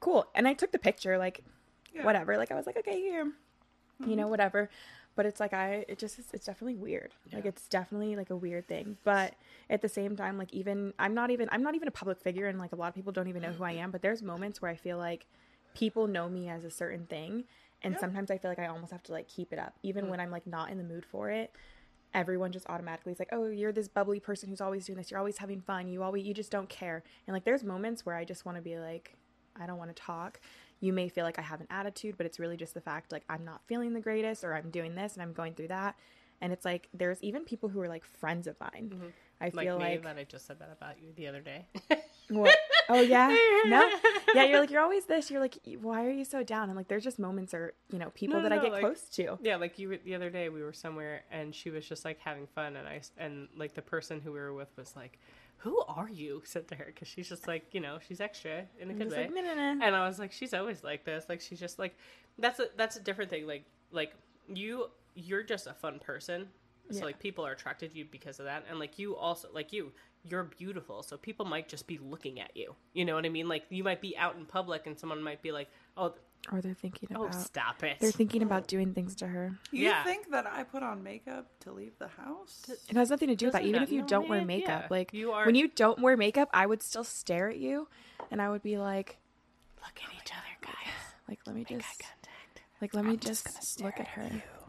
cool. 0.00 0.26
And 0.34 0.46
I 0.46 0.54
took 0.54 0.70
the 0.72 0.78
picture, 0.78 1.18
like 1.18 1.42
Yeah. 1.92 2.04
whatever. 2.04 2.36
Like 2.36 2.52
I 2.52 2.54
was 2.54 2.66
like, 2.66 2.76
okay, 2.78 3.00
here, 3.00 3.32
you 4.06 4.16
know, 4.16 4.28
whatever. 4.28 4.70
but 5.16 5.26
it's 5.26 5.38
like 5.40 5.52
I 5.52 5.84
it 5.88 5.98
just 5.98 6.18
it's 6.32 6.46
definitely 6.46 6.74
weird. 6.76 7.14
Like 7.32 7.44
it's 7.46 7.68
definitely 7.68 8.16
like 8.16 8.30
a 8.30 8.36
weird 8.36 8.66
thing. 8.68 8.96
But 9.04 9.34
at 9.70 9.80
the 9.82 9.88
same 9.88 10.16
time, 10.16 10.38
like 10.38 10.52
even 10.52 10.92
I'm 10.98 11.14
not 11.14 11.30
even 11.30 11.48
I'm 11.52 11.62
not 11.62 11.74
even 11.74 11.88
a 11.88 11.92
public 11.92 12.20
figure, 12.20 12.46
and 12.46 12.58
like 12.58 12.72
a 12.72 12.76
lot 12.76 12.88
of 12.88 12.94
people 12.94 13.12
don't 13.12 13.28
even 13.28 13.42
know 13.42 13.52
who 13.52 13.64
I 13.64 13.72
am. 13.72 13.90
But 13.90 14.02
there's 14.02 14.22
moments 14.22 14.60
where 14.62 14.70
I 14.70 14.76
feel 14.76 14.98
like 14.98 15.26
people 15.74 16.06
know 16.06 16.28
me 16.28 16.48
as 16.48 16.64
a 16.64 16.70
certain 16.70 17.06
thing, 17.06 17.44
and 17.82 17.96
sometimes 17.98 18.30
I 18.30 18.38
feel 18.38 18.50
like 18.50 18.58
I 18.58 18.66
almost 18.66 18.92
have 18.92 19.02
to 19.04 19.12
like 19.12 19.28
keep 19.28 19.52
it 19.52 19.58
up, 19.58 19.74
even 19.82 20.06
mm. 20.06 20.08
when 20.08 20.20
I'm 20.20 20.30
like 20.30 20.46
not 20.46 20.70
in 20.70 20.78
the 20.78 20.84
mood 20.84 21.04
for 21.04 21.30
it. 21.30 21.52
Everyone 22.14 22.52
just 22.52 22.66
automatically 22.68 23.12
is 23.12 23.18
like, 23.18 23.30
"Oh, 23.32 23.46
you're 23.46 23.72
this 23.72 23.88
bubbly 23.88 24.20
person 24.20 24.48
who's 24.48 24.60
always 24.60 24.86
doing 24.86 24.96
this. 24.96 25.10
You're 25.10 25.18
always 25.18 25.38
having 25.38 25.60
fun. 25.60 25.88
You 25.88 26.02
always 26.02 26.24
you 26.24 26.32
just 26.32 26.50
don't 26.50 26.68
care." 26.68 27.02
And 27.26 27.34
like 27.34 27.44
there's 27.44 27.64
moments 27.64 28.06
where 28.06 28.14
I 28.14 28.24
just 28.24 28.46
want 28.46 28.56
to 28.56 28.62
be 28.62 28.78
like, 28.78 29.16
I 29.60 29.66
don't 29.66 29.78
want 29.78 29.94
to 29.94 30.00
talk. 30.02 30.40
You 30.80 30.92
may 30.92 31.08
feel 31.08 31.24
like 31.24 31.38
I 31.38 31.42
have 31.42 31.60
an 31.60 31.66
attitude, 31.70 32.16
but 32.16 32.26
it's 32.26 32.38
really 32.38 32.56
just 32.56 32.74
the 32.74 32.80
fact 32.80 33.12
like 33.12 33.24
I'm 33.28 33.44
not 33.44 33.62
feeling 33.66 33.92
the 33.94 34.00
greatest 34.00 34.44
or 34.44 34.54
I'm 34.54 34.70
doing 34.70 34.94
this 34.94 35.14
and 35.14 35.22
I'm 35.22 35.32
going 35.32 35.54
through 35.54 35.68
that. 35.68 35.96
And 36.40 36.52
it's 36.52 36.64
like 36.64 36.88
there's 36.92 37.22
even 37.22 37.44
people 37.44 37.68
who 37.68 37.80
are 37.80 37.88
like 37.88 38.04
friends 38.04 38.46
of 38.46 38.58
mine. 38.60 38.92
Mm-hmm. 38.94 39.06
I 39.40 39.50
Like 39.52 39.66
feel 39.66 39.78
me, 39.78 39.84
like 39.84 40.02
that 40.02 40.18
I 40.18 40.24
just 40.24 40.46
said 40.46 40.58
that 40.60 40.70
about 40.72 41.00
you 41.02 41.12
the 41.16 41.26
other 41.26 41.40
day. 41.40 41.66
what? 42.28 42.56
Oh 42.88 43.00
yeah, 43.00 43.28
no, 43.66 43.90
yeah. 44.34 44.44
You're 44.44 44.60
like 44.60 44.70
you're 44.72 44.82
always 44.82 45.04
this. 45.06 45.30
You're 45.30 45.40
like, 45.40 45.56
why 45.80 46.04
are 46.06 46.10
you 46.10 46.24
so 46.24 46.42
down? 46.42 46.68
And 46.68 46.76
like 46.76 46.88
there's 46.88 47.04
just 47.04 47.18
moments 47.18 47.54
or 47.54 47.74
you 47.90 47.98
know 47.98 48.10
people 48.10 48.36
No, 48.36 48.42
that 48.42 48.50
no, 48.50 48.58
I 48.60 48.62
get 48.62 48.72
like- 48.72 48.80
close 48.82 49.02
to. 49.10 49.38
yeah, 49.42 49.56
like 49.56 49.78
you 49.78 49.98
the 50.04 50.14
other 50.14 50.30
day, 50.30 50.48
we 50.48 50.62
were 50.62 50.72
somewhere 50.72 51.22
and 51.30 51.54
she 51.54 51.70
was 51.70 51.86
just 51.86 52.04
like 52.04 52.18
having 52.20 52.46
fun, 52.46 52.76
and 52.76 52.86
I 52.86 53.00
and 53.16 53.48
like 53.56 53.74
the 53.74 53.82
person 53.82 54.20
who 54.20 54.32
we 54.32 54.38
were 54.38 54.52
with 54.52 54.68
was 54.76 54.94
like, 54.96 55.18
"Who 55.58 55.80
are 55.88 56.08
you?" 56.10 56.42
Said 56.46 56.68
to 56.68 56.74
her 56.74 56.84
because 56.86 57.08
she's 57.08 57.28
just 57.28 57.46
like 57.48 57.66
you 57.72 57.80
know 57.80 57.98
she's 58.06 58.20
extra 58.20 58.64
in 58.78 58.90
a 58.90 58.94
good 58.94 59.10
way. 59.10 59.24
like, 59.24 59.34
nah, 59.34 59.54
nah, 59.54 59.74
nah. 59.74 59.86
And 59.86 59.96
I 59.96 60.06
was 60.06 60.18
like, 60.18 60.32
she's 60.32 60.52
always 60.54 60.82
like 60.84 61.04
this. 61.04 61.26
Like 61.28 61.40
she's 61.40 61.60
just 61.60 61.78
like 61.78 61.96
that's 62.38 62.60
a 62.60 62.66
that's 62.76 62.96
a 62.96 63.00
different 63.00 63.30
thing. 63.30 63.46
Like 63.46 63.64
like 63.92 64.12
you 64.52 64.90
you're 65.14 65.42
just 65.42 65.66
a 65.66 65.72
fun 65.74 65.98
person. 66.00 66.48
So 66.90 66.98
Yeah. 66.98 67.04
like 67.06 67.18
people 67.18 67.46
are 67.46 67.52
attracted 67.52 67.92
to 67.92 67.96
you 67.98 68.04
because 68.04 68.40
of 68.40 68.44
that. 68.44 68.64
And 68.68 68.78
like 68.78 68.98
you 68.98 69.16
also 69.16 69.48
like 69.54 69.72
you, 69.72 69.92
you're 70.28 70.44
beautiful. 70.44 71.02
So 71.02 71.16
people 71.16 71.44
might 71.46 71.68
just 71.68 71.86
be 71.86 71.98
looking 71.98 72.40
at 72.40 72.56
you. 72.56 72.74
You 72.92 73.04
know 73.04 73.14
what 73.14 73.24
I 73.26 73.28
mean? 73.28 73.48
Like 73.48 73.64
you 73.70 73.84
might 73.84 74.00
be 74.00 74.16
out 74.16 74.36
in 74.36 74.46
public 74.46 74.86
and 74.86 74.98
someone 74.98 75.22
might 75.22 75.42
be 75.42 75.52
like, 75.52 75.68
"Oh, 75.96 76.14
Or 76.52 76.60
they're 76.60 76.74
thinking 76.74 77.08
oh, 77.14 77.22
about 77.26 77.34
stop 77.34 77.82
it." 77.82 77.98
they're 78.00 78.10
thinking 78.10 78.42
about 78.42 78.66
doing 78.66 78.94
things 78.94 79.14
to 79.16 79.26
her. 79.26 79.52
You 79.70 79.84
Yeah. 79.84 80.02
think 80.04 80.30
that 80.30 80.46
I 80.46 80.62
put 80.64 80.82
on 80.82 81.02
makeup 81.02 81.46
to 81.60 81.72
leave 81.72 81.98
the 81.98 82.08
house? 82.08 82.64
It 82.88 82.96
has 82.96 83.10
nothing 83.10 83.28
to 83.28 83.36
do 83.36 83.46
with 83.46 83.52
that. 83.54 83.58
Doesn't 83.60 83.68
Even 83.68 83.80
that- 83.82 83.88
if 83.88 83.92
you 83.92 84.00
no, 84.02 84.06
don't 84.08 84.28
wear 84.28 84.38
man, 84.40 84.46
makeup, 84.46 84.90
like 84.90 85.12
You 85.12 85.32
are- 85.32 85.46
when 85.46 85.54
you 85.54 85.68
don't 85.68 85.98
wear 86.00 86.16
makeup, 86.16 86.48
I 86.52 86.66
would 86.66 86.82
still 86.82 87.04
stare 87.04 87.48
at 87.50 87.58
you, 87.58 87.88
and 88.30 88.40
I 88.42 88.48
would 88.50 88.62
be 88.62 88.78
like, 88.78 89.18
Look 89.82 90.00
at 90.02 90.14
each 90.22 90.32
other, 90.32 90.56
guys. 90.62 90.94
like 91.28 91.40
let 91.46 91.54
me 91.54 91.64
just 91.64 92.00
Contact. 92.00 92.62
like 92.80 92.94
let 92.94 93.04
me 93.04 93.16
just 93.18 93.80
look 93.82 94.00
at 94.00 94.08
her. 94.08 94.22
Oh, 94.22 94.28
this 94.32 94.42
is 94.42 94.63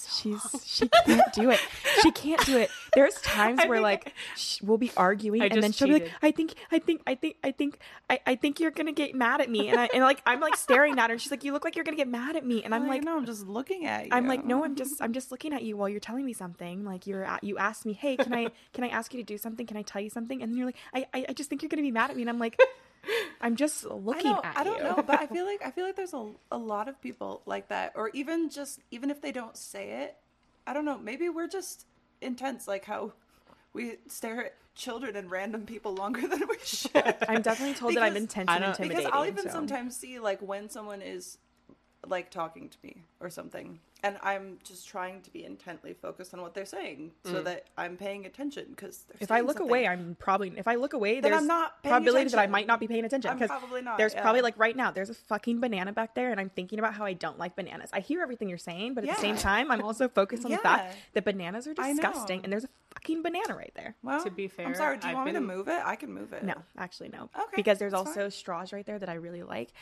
so 0.00 0.30
She's 0.30 0.64
she 0.66 0.88
can't 0.88 1.32
do 1.32 1.50
it. 1.50 1.60
She 2.02 2.10
can't 2.12 2.44
do 2.46 2.56
it. 2.58 2.70
There's 2.94 3.14
times 3.22 3.60
I 3.60 3.66
where 3.66 3.80
like 3.80 4.12
sh- 4.36 4.60
we'll 4.62 4.78
be 4.78 4.90
arguing 4.96 5.42
I 5.42 5.46
and 5.46 5.62
then 5.62 5.72
she'll 5.72 5.88
be 5.88 5.94
like, 5.94 6.10
"I 6.22 6.30
think, 6.30 6.54
I 6.70 6.78
think, 6.78 7.02
I 7.06 7.14
think, 7.14 7.36
I 7.44 7.50
think, 7.52 7.78
I, 8.08 8.20
I 8.26 8.34
think 8.34 8.60
you're 8.60 8.70
gonna 8.70 8.92
get 8.92 9.14
mad 9.14 9.40
at 9.40 9.50
me," 9.50 9.68
and 9.68 9.78
I 9.78 9.88
and 9.92 10.02
like 10.02 10.22
I'm 10.26 10.40
like 10.40 10.56
staring 10.56 10.98
at 10.98 11.10
her, 11.10 11.12
and 11.14 11.20
she's 11.20 11.30
like, 11.30 11.44
"You 11.44 11.52
look 11.52 11.64
like 11.64 11.76
you're 11.76 11.84
gonna 11.84 11.96
get 11.96 12.08
mad 12.08 12.36
at 12.36 12.44
me," 12.44 12.62
and 12.64 12.74
I'm 12.74 12.82
Well, 12.82 12.90
like, 12.90 13.04
no, 13.04 13.16
I'm 13.16 13.26
just 13.26 13.46
looking 13.46 13.86
at 13.86 14.06
you. 14.06 14.10
I'm 14.12 14.26
like, 14.26 14.44
no, 14.44 14.64
I'm 14.64 14.74
just 14.74 15.00
I'm 15.00 15.12
just 15.12 15.30
looking 15.30 15.52
at 15.52 15.62
you 15.62 15.76
while 15.76 15.88
you're 15.88 16.00
telling 16.00 16.24
me 16.24 16.32
something. 16.32 16.84
Like 16.84 17.06
you're 17.06 17.24
at, 17.24 17.44
you 17.44 17.58
asked 17.58 17.84
me, 17.86 17.92
hey, 17.92 18.16
can 18.16 18.32
I 18.32 18.48
can 18.72 18.84
I 18.84 18.88
ask 18.88 19.12
you 19.14 19.20
to 19.20 19.24
do 19.26 19.38
something? 19.38 19.66
Can 19.66 19.76
I 19.76 19.82
tell 19.82 20.00
you 20.02 20.10
something? 20.10 20.42
And 20.42 20.50
then 20.52 20.56
you're 20.58 20.66
like, 20.66 20.76
I 20.94 21.06
I, 21.14 21.26
I 21.30 21.32
just 21.32 21.48
think 21.50 21.62
you're 21.62 21.68
gonna 21.68 21.82
be 21.82 21.90
mad 21.92 22.10
at 22.10 22.16
me, 22.16 22.22
and 22.22 22.30
I'm 22.30 22.38
like, 22.38 22.58
I'm 23.40 23.56
just 23.56 23.84
looking 23.84 24.32
don't, 24.32 24.44
at 24.44 24.56
I 24.58 24.64
don't 24.64 24.78
you. 24.78 24.84
know, 24.84 25.02
but 25.06 25.20
I 25.20 25.26
feel 25.32 25.46
like 25.46 25.62
I 25.64 25.70
feel 25.70 25.86
like 25.86 25.96
there's 25.96 26.14
a, 26.14 26.30
a 26.52 26.58
lot 26.58 26.88
of 26.88 27.00
people 27.00 27.42
like 27.46 27.68
that, 27.68 27.92
or 27.94 28.10
even 28.14 28.50
just 28.50 28.80
even 28.90 29.10
if 29.10 29.20
they 29.22 29.32
don't 29.32 29.56
say 29.56 30.02
it, 30.04 30.16
I 30.66 30.72
don't 30.74 30.84
know. 30.84 30.98
Maybe 30.98 31.28
we're 31.28 31.48
just 31.48 31.86
intense, 32.20 32.68
like 32.68 32.84
how 32.84 33.12
we 33.72 33.96
stare 34.08 34.46
at 34.46 34.54
children 34.74 35.16
and 35.16 35.30
random 35.30 35.64
people 35.66 35.94
longer 35.94 36.26
than 36.26 36.40
we 36.48 36.56
should. 36.64 36.92
I'm 37.28 37.42
definitely 37.42 37.74
told 37.74 37.94
that 37.94 38.02
I'm 38.02 38.16
intense 38.16 38.48
I 38.48 38.56
and 38.56 38.62
don't- 38.62 38.70
intimidating. 38.72 39.04
because 39.06 39.12
I'll 39.18 39.26
even 39.26 39.44
so. 39.44 39.50
sometimes 39.50 39.96
see 39.96 40.18
like 40.20 40.40
when 40.40 40.68
someone 40.68 41.00
is 41.02 41.38
like 42.06 42.30
talking 42.30 42.68
to 42.68 42.76
me 42.82 43.02
or 43.20 43.30
something, 43.30 43.78
and 44.02 44.16
I'm 44.22 44.58
just 44.64 44.88
trying 44.88 45.20
to 45.22 45.30
be 45.30 45.44
intently 45.44 45.92
focused 45.92 46.32
on 46.32 46.40
what 46.40 46.54
they're 46.54 46.64
saying, 46.64 47.12
so 47.24 47.34
mm. 47.34 47.44
that 47.44 47.66
I'm 47.76 47.96
paying 47.96 48.24
attention. 48.26 48.66
Because 48.70 49.04
If 49.20 49.30
I 49.30 49.40
look 49.40 49.60
away, 49.60 49.86
I'm 49.86 50.16
probably 50.18 50.52
if 50.56 50.66
I 50.66 50.76
look 50.76 50.94
away, 50.94 51.20
Then 51.20 51.30
there's 51.32 51.42
I'm 51.42 51.46
not 51.46 51.82
paying 51.82 51.92
probability 51.92 52.30
that 52.30 52.38
I 52.38 52.46
might 52.46 52.66
not 52.66 52.80
be 52.80 52.86
paying 52.86 53.04
attention. 53.04 53.30
I'm 53.30 53.38
'cause 53.38 53.48
probably 53.48 53.82
not, 53.82 53.98
There's 53.98 54.14
yeah. 54.14 54.22
probably 54.22 54.40
like 54.40 54.58
right 54.58 54.74
now, 54.74 54.90
there's 54.90 55.10
a 55.10 55.14
fucking 55.14 55.60
banana 55.60 55.92
back 55.92 56.14
there, 56.14 56.30
and 56.30 56.40
I'm 56.40 56.48
thinking 56.50 56.78
about 56.78 56.94
how 56.94 57.04
I 57.04 57.12
don't 57.12 57.38
like 57.38 57.56
bananas. 57.56 57.90
I 57.92 58.00
hear 58.00 58.22
everything 58.22 58.48
you're 58.48 58.58
saying, 58.58 58.94
but 58.94 59.04
at 59.04 59.14
the 59.16 59.20
same 59.20 59.36
time, 59.36 59.70
I'm 59.70 59.82
also 59.82 60.08
focused 60.08 60.44
on 60.44 60.50
the 60.50 60.58
fact 60.58 60.96
that 61.12 61.24
bananas 61.24 61.66
are 61.66 61.74
disgusting, 61.74 62.42
and 62.44 62.52
there's 62.52 62.64
a 62.64 62.70
fucking 62.94 63.22
banana 63.22 63.54
right 63.54 63.72
there. 63.74 63.94
well, 64.02 64.22
To 64.24 64.30
be 64.30 64.48
fair, 64.48 64.66
I'm 64.66 64.74
sorry. 64.74 64.96
Do 64.98 65.06
you 65.06 65.10
I've 65.10 65.16
want 65.16 65.26
me 65.26 65.32
to 65.34 65.40
move 65.40 65.68
it? 65.68 65.80
I 65.84 65.96
can 65.96 66.12
move 66.12 66.32
it. 66.32 66.42
No, 66.42 66.54
actually 66.76 67.10
no. 67.10 67.28
Okay, 67.38 67.56
Because 67.56 67.78
there's 67.78 67.94
also 67.94 68.22
fine. 68.22 68.30
straws 68.30 68.72
right 68.72 68.86
there 68.86 68.98
that 68.98 69.08
I 69.08 69.14
really 69.14 69.42
like. 69.42 69.72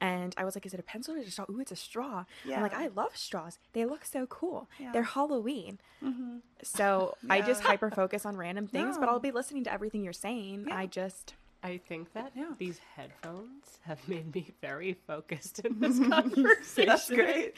And 0.00 0.34
I 0.38 0.44
was 0.44 0.54
like, 0.56 0.64
is 0.64 0.72
it 0.72 0.80
a 0.80 0.82
pencil 0.82 1.14
or 1.14 1.18
is 1.18 1.24
it 1.24 1.28
a 1.28 1.32
straw? 1.32 1.44
Ooh, 1.50 1.60
it's 1.60 1.72
a 1.72 1.76
straw. 1.76 2.24
I'm 2.46 2.62
like, 2.62 2.74
I 2.74 2.88
love 2.88 3.16
straws. 3.16 3.58
They 3.74 3.84
look 3.84 4.04
so 4.04 4.26
cool. 4.26 4.68
Yeah. 4.78 4.92
They're 4.92 5.02
Halloween. 5.02 5.78
Mm-hmm. 6.02 6.38
So 6.62 7.16
I 7.30 7.40
just 7.42 7.62
hyper 7.62 7.90
focus 7.90 8.24
on 8.24 8.36
random 8.36 8.66
things, 8.76 8.96
but 8.98 9.08
I'll 9.08 9.20
be 9.20 9.30
listening 9.30 9.64
to 9.64 9.72
everything 9.72 10.02
you're 10.02 10.12
saying. 10.14 10.64
Yeah. 10.68 10.76
I 10.76 10.86
just, 10.86 11.34
I 11.62 11.78
think 11.86 12.14
that 12.14 12.32
Yeah. 12.34 12.52
these 12.56 12.80
headphones 12.96 13.78
have 13.82 14.06
made 14.08 14.34
me 14.34 14.50
very 14.62 14.94
focused 15.06 15.58
in 15.58 15.78
this 15.80 15.98
conversation. 15.98 16.86
That's 16.88 17.10
great. 17.10 17.54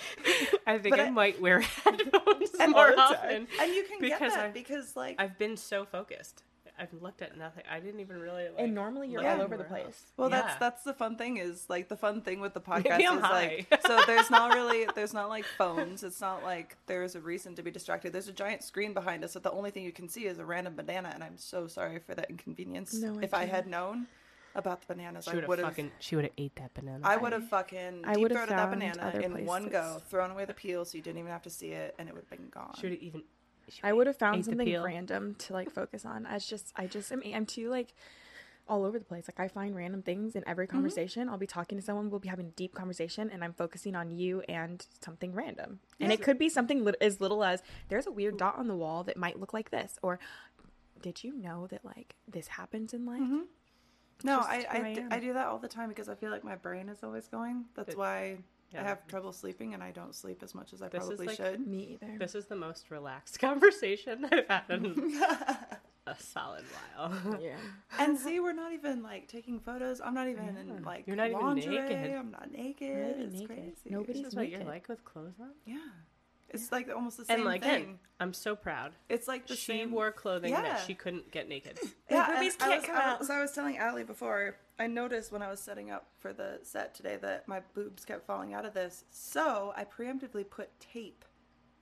I 0.66 0.78
think 0.78 0.98
I, 0.98 1.04
I- 1.06 1.10
might 1.10 1.40
wear 1.40 1.60
headphones 1.60 2.50
And 2.58 2.72
more 2.72 2.88
all 2.98 3.10
the 3.10 3.14
time. 3.16 3.24
often. 3.24 3.46
And 3.60 3.72
you 3.72 3.84
can 3.84 4.00
because 4.00 4.18
get 4.18 4.30
that 4.34 4.46
I- 4.46 4.50
because 4.50 4.96
like 4.96 5.16
I've 5.20 5.38
been 5.38 5.56
so 5.56 5.84
focused. 5.84 6.42
I've 6.82 6.92
looked 7.00 7.22
at 7.22 7.38
nothing. 7.38 7.62
I 7.70 7.78
didn't 7.80 8.00
even 8.00 8.18
really. 8.20 8.44
Like, 8.44 8.54
and 8.58 8.74
normally 8.74 9.08
you're 9.08 9.26
all 9.26 9.40
over 9.40 9.56
the 9.56 9.64
place. 9.64 9.84
else. 9.86 10.02
Well, 10.16 10.28
Yeah. 10.28 10.42
that's 10.42 10.56
that's 10.58 10.82
the 10.82 10.92
fun 10.92 11.16
thing 11.16 11.36
is 11.36 11.66
like 11.70 11.88
the 11.88 11.96
fun 11.96 12.20
thing 12.22 12.40
with 12.40 12.54
the 12.54 12.60
podcast 12.60 12.90
Maybe 12.90 13.06
I'm 13.06 13.18
is 13.18 13.22
like 13.22 13.82
so 13.86 14.00
there's 14.06 14.30
not 14.30 14.52
really 14.58 14.86
there's 14.94 15.14
not 15.14 15.28
like 15.28 15.44
phones. 15.56 16.02
It's 16.02 16.20
not 16.20 16.42
like 16.42 16.76
there's 16.86 17.14
a 17.14 17.20
reason 17.20 17.54
to 17.54 17.62
be 17.62 17.70
distracted. 17.70 18.12
There's 18.12 18.28
a 18.28 18.32
giant 18.32 18.62
screen 18.64 18.92
behind 18.94 19.22
us 19.24 19.34
that 19.34 19.44
the 19.44 19.52
only 19.52 19.70
thing 19.70 19.84
you 19.84 19.92
can 19.92 20.08
see 20.08 20.26
is 20.26 20.38
a 20.38 20.44
random 20.44 20.74
banana, 20.76 21.12
and 21.14 21.22
I'm 21.22 21.38
so 21.38 21.66
sorry 21.68 22.00
for 22.00 22.14
that 22.16 22.28
inconvenience. 22.28 22.92
No, 22.94 23.18
I 23.20 23.22
if 23.22 23.32
I 23.32 23.38
can't. 23.40 23.50
had 23.50 23.66
known 23.68 24.06
about 24.54 24.80
the 24.86 24.92
bananas, 24.94 25.24
She 25.24 25.30
I 25.30 25.34
would 25.36 25.48
would 25.48 25.58
have 25.60 25.68
have. 25.68 25.74
fucking. 25.76 25.92
She 26.00 26.14
would 26.16 26.24
have 26.24 26.34
ate 26.36 26.56
that 26.56 26.74
banana. 26.74 27.00
I 27.04 27.16
would 27.16 27.32
have 27.32 27.48
fucking 27.48 28.02
I 28.04 28.14
deep 28.14 28.22
would've 28.22 28.36
throated 28.36 28.56
that 28.58 28.70
banana 28.70 29.02
other 29.02 29.20
in 29.20 29.46
one 29.46 29.68
go, 29.68 30.02
thrown 30.10 30.30
away 30.30 30.44
the 30.44 30.52
peel 30.52 30.84
so 30.84 30.98
you 30.98 31.02
didn't 31.02 31.20
even 31.20 31.30
have 31.30 31.42
to 31.42 31.50
see 31.50 31.68
it, 31.68 31.94
and 31.98 32.08
it 32.08 32.14
would 32.14 32.24
have 32.28 32.30
been 32.38 32.50
gone. 32.50 32.74
She 32.78 32.86
would 32.86 32.92
have 32.92 33.02
even. 33.02 33.22
I 33.82 33.92
would 33.92 34.06
have 34.06 34.16
found 34.16 34.44
something 34.44 34.82
random 34.82 35.34
to 35.40 35.52
like 35.52 35.70
focus 35.70 36.04
on. 36.04 36.26
I 36.26 36.38
just, 36.38 36.72
I 36.76 36.86
just 36.86 37.10
am, 37.12 37.22
I'm 37.34 37.46
too 37.46 37.68
like 37.70 37.94
all 38.68 38.84
over 38.84 38.98
the 38.98 39.04
place. 39.04 39.24
Like 39.28 39.40
I 39.40 39.48
find 39.48 39.74
random 39.74 40.02
things 40.02 40.36
in 40.36 40.46
every 40.46 40.66
mm-hmm. 40.66 40.76
conversation. 40.76 41.28
I'll 41.28 41.38
be 41.38 41.46
talking 41.46 41.78
to 41.78 41.84
someone, 41.84 42.10
we'll 42.10 42.20
be 42.20 42.28
having 42.28 42.46
a 42.46 42.50
deep 42.50 42.74
conversation, 42.74 43.30
and 43.30 43.42
I'm 43.42 43.52
focusing 43.52 43.94
on 43.94 44.10
you 44.10 44.40
and 44.48 44.84
something 45.04 45.32
random. 45.32 45.80
And 46.00 46.12
it 46.12 46.22
could 46.22 46.38
be 46.38 46.48
something 46.48 46.84
lit- 46.84 46.96
as 47.00 47.20
little 47.20 47.44
as 47.44 47.62
there's 47.88 48.06
a 48.06 48.12
weird 48.12 48.36
dot 48.36 48.58
on 48.58 48.68
the 48.68 48.76
wall 48.76 49.04
that 49.04 49.16
might 49.16 49.38
look 49.38 49.52
like 49.52 49.70
this, 49.70 49.98
or 50.02 50.18
did 51.00 51.24
you 51.24 51.36
know 51.36 51.66
that 51.68 51.84
like 51.84 52.14
this 52.28 52.48
happens 52.48 52.94
in 52.94 53.04
life? 53.04 53.20
Mm-hmm. 53.20 53.40
No, 54.24 54.36
just 54.38 54.48
I 54.48 54.66
I, 54.70 54.76
I 54.76 54.94
d- 54.94 55.00
am. 55.00 55.12
I 55.12 55.18
do 55.18 55.32
that 55.34 55.46
all 55.48 55.58
the 55.58 55.68
time 55.68 55.88
because 55.88 56.08
I 56.08 56.14
feel 56.14 56.30
like 56.30 56.44
my 56.44 56.54
brain 56.54 56.88
is 56.88 57.02
always 57.02 57.26
going. 57.26 57.64
That's 57.74 57.96
why 57.96 58.38
yeah. 58.72 58.82
I 58.84 58.88
have 58.88 59.06
trouble 59.06 59.32
sleeping 59.32 59.74
and 59.74 59.82
I 59.82 59.90
don't 59.90 60.14
sleep 60.14 60.42
as 60.42 60.54
much 60.54 60.72
as 60.72 60.82
I 60.82 60.88
This 60.88 61.02
is 61.02 61.08
probably 61.08 61.26
like- 61.26 61.36
should. 61.36 61.66
Me 61.66 61.98
either. 62.00 62.18
This 62.18 62.34
is 62.34 62.46
the 62.46 62.56
most 62.56 62.90
relaxed 62.90 63.38
conversation 63.48 64.26
I've 64.32 64.46
had 64.48 64.62
in 64.70 65.20
a 66.06 66.16
solid 66.18 66.64
while. 66.96 67.38
yeah. 67.40 67.56
And 67.98 68.18
see, 68.18 68.40
we're 68.40 68.52
not 68.52 68.72
even 68.72 69.02
like 69.02 69.28
taking 69.28 69.60
photos. 69.60 70.00
I'm 70.00 70.14
not 70.14 70.28
even 70.28 70.48
in 70.56 70.82
like 70.82 71.06
You're 71.06 71.16
not 71.16 71.30
even 71.30 71.54
naked. 71.54 72.10
I'm 72.14 72.30
not 72.30 72.50
naked. 72.50 73.16
Not 73.16 73.24
it's 73.26 73.32
naked. 73.34 73.48
crazy. 73.48 73.74
Nobody's 73.90 74.16
This 74.22 74.26
is 74.28 74.34
what 74.34 74.48
you're 74.48 74.64
like 74.64 74.88
with 74.88 75.04
clothes 75.04 75.38
on. 75.40 75.50
Yeah, 75.64 75.76
it's 76.50 76.70
like 76.72 76.88
almost 76.94 77.16
the 77.18 77.24
same 77.24 77.36
And 77.36 77.44
like, 77.44 77.62
thing. 77.62 77.74
again, 77.82 77.98
I'm 78.20 78.32
so 78.34 78.54
proud. 78.54 78.92
It's 79.08 79.26
like 79.28 79.46
the 79.46 79.56
she 79.56 79.72
same. 79.78 79.90
wore 79.92 80.12
clothing 80.12 80.50
Yeah. 80.52 80.62
that 80.62 80.84
she 80.86 80.94
couldn't 80.94 81.30
get 81.30 81.48
naked. 81.48 81.78
Yeah, 82.10 82.24
Her 82.26 82.32
and 82.34 82.38
I 82.38 82.50
can't 82.50 82.80
was, 82.80 82.86
come 82.86 82.96
I 82.96 83.02
out. 83.04 83.24
so 83.26 83.34
I 83.34 83.40
was 83.40 83.52
telling 83.52 83.78
Alli 83.78 84.04
before. 84.04 84.56
I 84.78 84.86
noticed 84.86 85.32
when 85.32 85.42
I 85.42 85.48
was 85.48 85.60
setting 85.60 85.90
up 85.90 86.06
for 86.18 86.32
the 86.32 86.58
set 86.62 86.94
today 86.94 87.16
that 87.22 87.46
my 87.48 87.60
boobs 87.74 88.04
kept 88.04 88.26
falling 88.26 88.52
out 88.54 88.64
of 88.66 88.74
this. 88.74 89.04
So 89.10 89.72
I 89.76 89.84
preemptively 89.84 90.48
put 90.48 90.68
tape. 90.80 91.24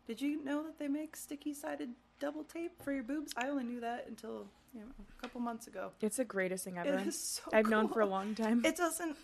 Did 0.06 0.20
you 0.20 0.42
know 0.44 0.62
that 0.64 0.78
they 0.78 0.88
make 0.88 1.16
sticky-sided 1.16 1.90
double 2.18 2.44
tape 2.44 2.80
for 2.82 2.92
your 2.92 3.02
boobs? 3.04 3.32
I 3.36 3.48
only 3.48 3.64
knew 3.64 3.80
that 3.80 4.06
until 4.08 4.46
you 4.74 4.80
know, 4.80 4.86
a 5.18 5.22
couple 5.22 5.40
months 5.40 5.66
ago. 5.66 5.90
It's 6.00 6.18
the 6.18 6.24
greatest 6.24 6.64
thing 6.64 6.78
ever. 6.78 6.94
It 6.98 7.06
is 7.08 7.18
so 7.20 7.42
I've 7.52 7.68
known 7.68 7.88
for 7.88 8.00
a 8.02 8.06
long 8.06 8.34
time. 8.34 8.64
It 8.64 8.76
doesn't. 8.76 9.16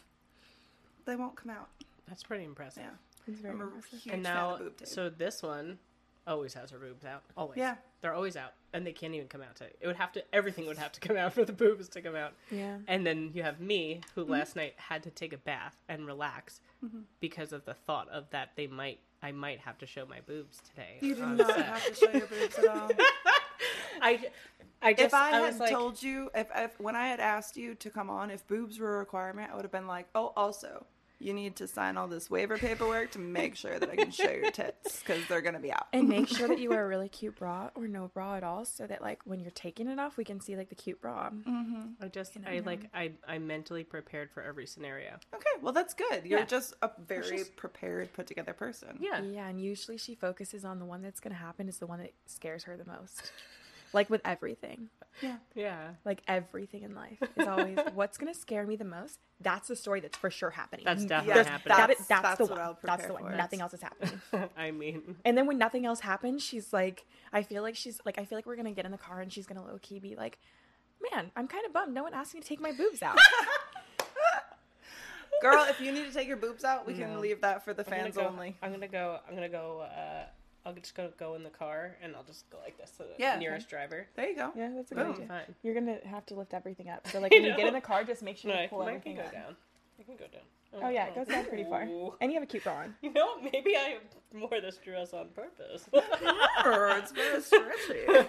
They 1.04 1.14
won't 1.16 1.36
come 1.36 1.50
out. 1.50 1.68
That's 2.08 2.22
pretty 2.24 2.44
impressive. 2.44 2.82
Yeah. 2.84 2.90
It's 3.26 3.40
very 3.40 3.54
I'm 3.54 3.60
a 3.60 3.64
impressive. 3.64 4.00
huge 4.00 4.14
and 4.14 4.24
fan 4.24 4.34
now, 4.34 4.50
of 4.54 4.58
boob 4.60 4.76
tape. 4.78 4.88
so 4.88 5.08
this 5.10 5.42
one 5.42 5.78
always 6.26 6.54
has 6.54 6.70
her 6.70 6.78
boobs 6.78 7.04
out. 7.04 7.22
Always. 7.36 7.58
Yeah. 7.58 7.76
They're 8.02 8.14
always 8.14 8.36
out, 8.36 8.52
and 8.72 8.86
they 8.86 8.92
can't 8.92 9.14
even 9.14 9.26
come 9.26 9.42
out. 9.42 9.56
To 9.56 9.64
it 9.64 9.86
would 9.86 9.96
have 9.96 10.12
to. 10.12 10.22
Everything 10.34 10.66
would 10.66 10.78
have 10.78 10.92
to 10.92 11.00
come 11.00 11.16
out 11.16 11.32
for 11.34 11.44
the 11.44 11.52
boobs 11.52 11.88
to 11.90 12.00
come 12.02 12.14
out. 12.14 12.34
Yeah. 12.50 12.78
And 12.86 13.06
then 13.06 13.30
you 13.34 13.42
have 13.42 13.60
me, 13.60 14.00
who 14.14 14.22
Mm-hmm. 14.22 14.32
last 14.32 14.54
night 14.56 14.74
had 14.76 15.02
to 15.04 15.10
take 15.10 15.32
a 15.32 15.38
bath 15.38 15.76
and 15.88 16.06
relax 16.06 16.60
because 17.20 17.52
of 17.52 17.64
the 17.64 17.74
thought 17.74 18.08
of 18.10 18.30
that 18.30 18.50
they 18.56 18.66
might. 18.66 19.00
I 19.22 19.32
might 19.32 19.58
have 19.60 19.78
to 19.78 19.86
show 19.86 20.04
my 20.06 20.20
boobs 20.20 20.60
today. 20.68 20.98
You 21.00 21.14
do 21.16 21.26
not 21.26 21.46
set. 21.48 21.64
have 21.64 21.84
to 21.86 21.94
show 21.94 22.10
your 22.12 22.26
boobs 22.26 22.58
at 22.58 22.68
all. 22.68 22.90
I, 24.02 24.20
I 24.82 24.92
just 24.92 25.06
if 25.06 25.14
I, 25.14 25.30
I, 25.32 25.40
had 25.40 25.58
like, 25.58 25.70
told 25.70 26.00
you, 26.02 26.30
if, 26.34 26.48
if 26.54 26.78
when 26.78 26.94
I 26.94 27.08
had 27.08 27.18
asked 27.18 27.56
you 27.56 27.74
to 27.76 27.90
come 27.90 28.10
on, 28.10 28.30
if 28.30 28.46
boobs 28.46 28.78
were 28.78 28.96
a 28.96 28.98
requirement, 28.98 29.50
I 29.50 29.56
would 29.56 29.64
have 29.64 29.72
been 29.72 29.86
like, 29.86 30.06
oh, 30.14 30.32
also, 30.36 30.84
you 31.18 31.32
need 31.32 31.56
to 31.56 31.66
sign 31.66 31.96
all 31.96 32.08
this 32.08 32.28
waiver 32.30 32.58
paperwork 32.58 33.10
to 33.12 33.18
make 33.18 33.56
sure 33.56 33.78
that 33.78 33.88
I 33.88 33.96
can 33.96 34.10
show 34.10 34.30
your 34.30 34.50
tits 34.50 35.00
because 35.00 35.26
they're 35.28 35.40
gonna 35.40 35.58
be 35.60 35.72
out. 35.72 35.86
And 35.92 36.08
make 36.08 36.28
sure 36.28 36.46
that 36.48 36.58
you 36.58 36.68
wear 36.70 36.84
a 36.84 36.88
really 36.88 37.08
cute 37.08 37.36
bra 37.36 37.70
or 37.74 37.88
no 37.88 38.08
bra 38.08 38.36
at 38.36 38.44
all, 38.44 38.64
so 38.64 38.86
that 38.86 39.00
like 39.02 39.20
when 39.24 39.40
you're 39.40 39.50
taking 39.52 39.88
it 39.88 39.98
off, 39.98 40.16
we 40.16 40.24
can 40.24 40.40
see 40.40 40.56
like 40.56 40.68
the 40.68 40.74
cute 40.74 41.00
bra. 41.00 41.30
Mm-hmm. 41.30 41.80
I 42.04 42.08
just 42.08 42.36
I 42.46 42.60
like 42.60 42.88
I 42.94 43.12
I 43.26 43.38
mentally 43.38 43.82
prepared 43.84 44.30
for 44.30 44.42
every 44.42 44.66
scenario. 44.66 45.16
Okay, 45.34 45.44
well 45.62 45.72
that's 45.72 45.94
good. 45.94 46.24
You're 46.26 46.40
Yeah. 46.40 46.44
just 46.44 46.74
a 46.82 46.90
very 47.06 47.38
just- 47.38 47.56
prepared, 47.56 48.12
put 48.12 48.26
together 48.26 48.52
person. 48.52 48.98
Yeah. 49.00 49.22
Yeah, 49.22 49.48
and 49.48 49.60
usually 49.60 49.96
she 49.98 50.14
focuses 50.14 50.64
on 50.64 50.78
the 50.78 50.84
one 50.84 51.00
that's 51.02 51.20
gonna 51.20 51.34
happen 51.34 51.68
is 51.68 51.78
the 51.78 51.86
one 51.86 52.00
that 52.00 52.12
scares 52.26 52.64
her 52.64 52.76
the 52.76 52.84
most. 52.84 53.32
Like 53.92 54.10
with 54.10 54.20
everything, 54.24 54.88
Yeah. 55.22 55.36
Yeah. 55.54 55.88
Like 56.04 56.22
everything 56.28 56.82
in 56.82 56.94
life 56.94 57.18
is 57.36 57.46
always 57.46 57.78
what's 57.94 58.18
gonna 58.18 58.34
scare 58.34 58.66
me 58.66 58.76
the 58.76 58.84
most. 58.84 59.18
That's 59.40 59.68
the 59.68 59.76
story 59.76 60.00
that's 60.00 60.16
for 60.16 60.30
sure 60.30 60.50
happening. 60.50 60.84
That's 60.84 61.04
definitely 61.04 61.34
there's- 61.34 61.46
happening. 61.48 61.76
That, 61.76 61.86
That's- 61.88 62.06
that's, 62.08 62.22
that's 62.22 62.38
the 62.38 62.44
what 62.44 62.50
one. 62.52 62.60
I'll 62.60 62.78
That's 62.82 63.06
the 63.06 63.12
one. 63.14 63.22
for. 63.30 63.36
Nothing 63.36 63.60
else 63.60 63.74
is 63.74 63.82
happening. 63.82 64.20
I 64.56 64.70
mean, 64.70 65.16
And 65.24 65.36
then 65.38 65.46
when 65.46 65.58
nothing 65.58 65.86
else 65.86 66.00
happens, 66.00 66.42
she's 66.42 66.72
like, 66.72 67.04
I 67.32 67.42
feel 67.42 67.62
like 67.62 67.76
she's 67.76 68.00
like, 68.04 68.18
I 68.18 68.24
feel 68.24 68.36
like 68.38 68.46
we're 68.46 68.56
gonna 68.56 68.72
get 68.72 68.84
in 68.84 68.92
the 68.92 68.98
car 68.98 69.20
and 69.20 69.32
she's 69.32 69.46
gonna 69.46 69.64
low 69.64 69.78
key 69.80 69.98
be 70.00 70.16
like, 70.16 70.38
man, 71.12 71.30
I'm 71.36 71.46
kind 71.48 71.64
of 71.66 71.72
bummed. 71.72 71.94
No 71.94 72.02
one 72.02 72.12
asked 72.14 72.34
me 72.34 72.40
to 72.40 72.46
take 72.48 72.60
my 72.60 72.72
boobs 72.72 73.02
out. 73.02 73.16
Girl, 75.42 75.64
if 75.68 75.80
you 75.80 75.92
need 75.92 76.06
to 76.06 76.12
take 76.12 76.26
your 76.28 76.38
boobs 76.38 76.64
out, 76.64 76.86
we 76.86 76.94
No. 76.94 77.00
can 77.06 77.20
leave 77.20 77.42
that 77.42 77.62
for 77.64 77.74
the 77.74 77.84
I'm 77.84 77.90
gonna 77.90 78.02
fans 78.04 78.16
go- 78.16 78.26
only. 78.26 78.56
I'm 78.62 78.72
gonna 78.72 78.88
go. 78.88 79.18
I'm 79.28 79.34
gonna 79.34 79.50
go. 79.50 79.80
Uh, 79.82 80.24
I'll 80.66 80.72
just 80.74 80.94
go 80.96 81.10
go 81.16 81.34
in 81.36 81.44
the 81.44 81.50
car 81.50 81.96
and 82.02 82.16
I'll 82.16 82.24
just 82.24 82.50
go 82.50 82.58
like 82.62 82.76
this 82.76 82.90
to 82.92 83.04
the 83.04 83.14
Yeah. 83.18 83.38
nearest 83.38 83.68
driver. 83.68 84.06
There 84.16 84.28
you 84.28 84.34
go. 84.36 84.52
yeah, 84.56 84.70
that's 84.74 84.90
a 84.90 84.94
good 84.96 85.00
It'll 85.02 85.12
idea. 85.14 85.26
fine. 85.28 85.54
You're 85.62 85.74
gonna 85.74 85.98
have 86.04 86.26
to 86.26 86.34
lift 86.34 86.52
everything 86.52 86.88
up. 86.90 87.06
So 87.08 87.20
like 87.22 87.30
when 87.30 87.44
you 87.44 87.56
get 87.56 87.68
in 87.68 87.72
the 87.74 87.80
car, 87.80 88.02
just 88.04 88.22
make 88.22 88.36
sure 88.36 88.50
No, 88.50 88.56
you 88.58 88.64
I, 88.64 88.66
pull 88.66 88.82
I 88.82 88.88
everything 88.88 89.14
can 89.16 89.22
go 89.22 89.28
out. 89.28 89.32
down. 89.32 89.56
I 89.98 90.02
can 90.02 90.16
go 90.16 90.24
down. 90.26 90.42
Oh 90.82 90.88
yeah, 90.90 91.06
it 91.06 91.14
goes 91.14 91.26
down 91.28 91.44
pretty 91.46 91.64
far. 91.64 91.82
And 92.20 92.30
you 92.30 92.34
have 92.34 92.42
a 92.42 92.46
cute 92.46 92.64
bra 92.64 92.74
on. 92.80 92.94
You 93.00 93.12
know, 93.12 93.40
maybe 93.40 93.76
I 93.76 93.96
wore 94.34 94.60
this 94.60 94.76
dress 94.78 95.14
on 95.14 95.28
purpose. 95.28 95.88
It's 95.92 97.12
very 97.12 97.40
stretchy. 97.42 98.28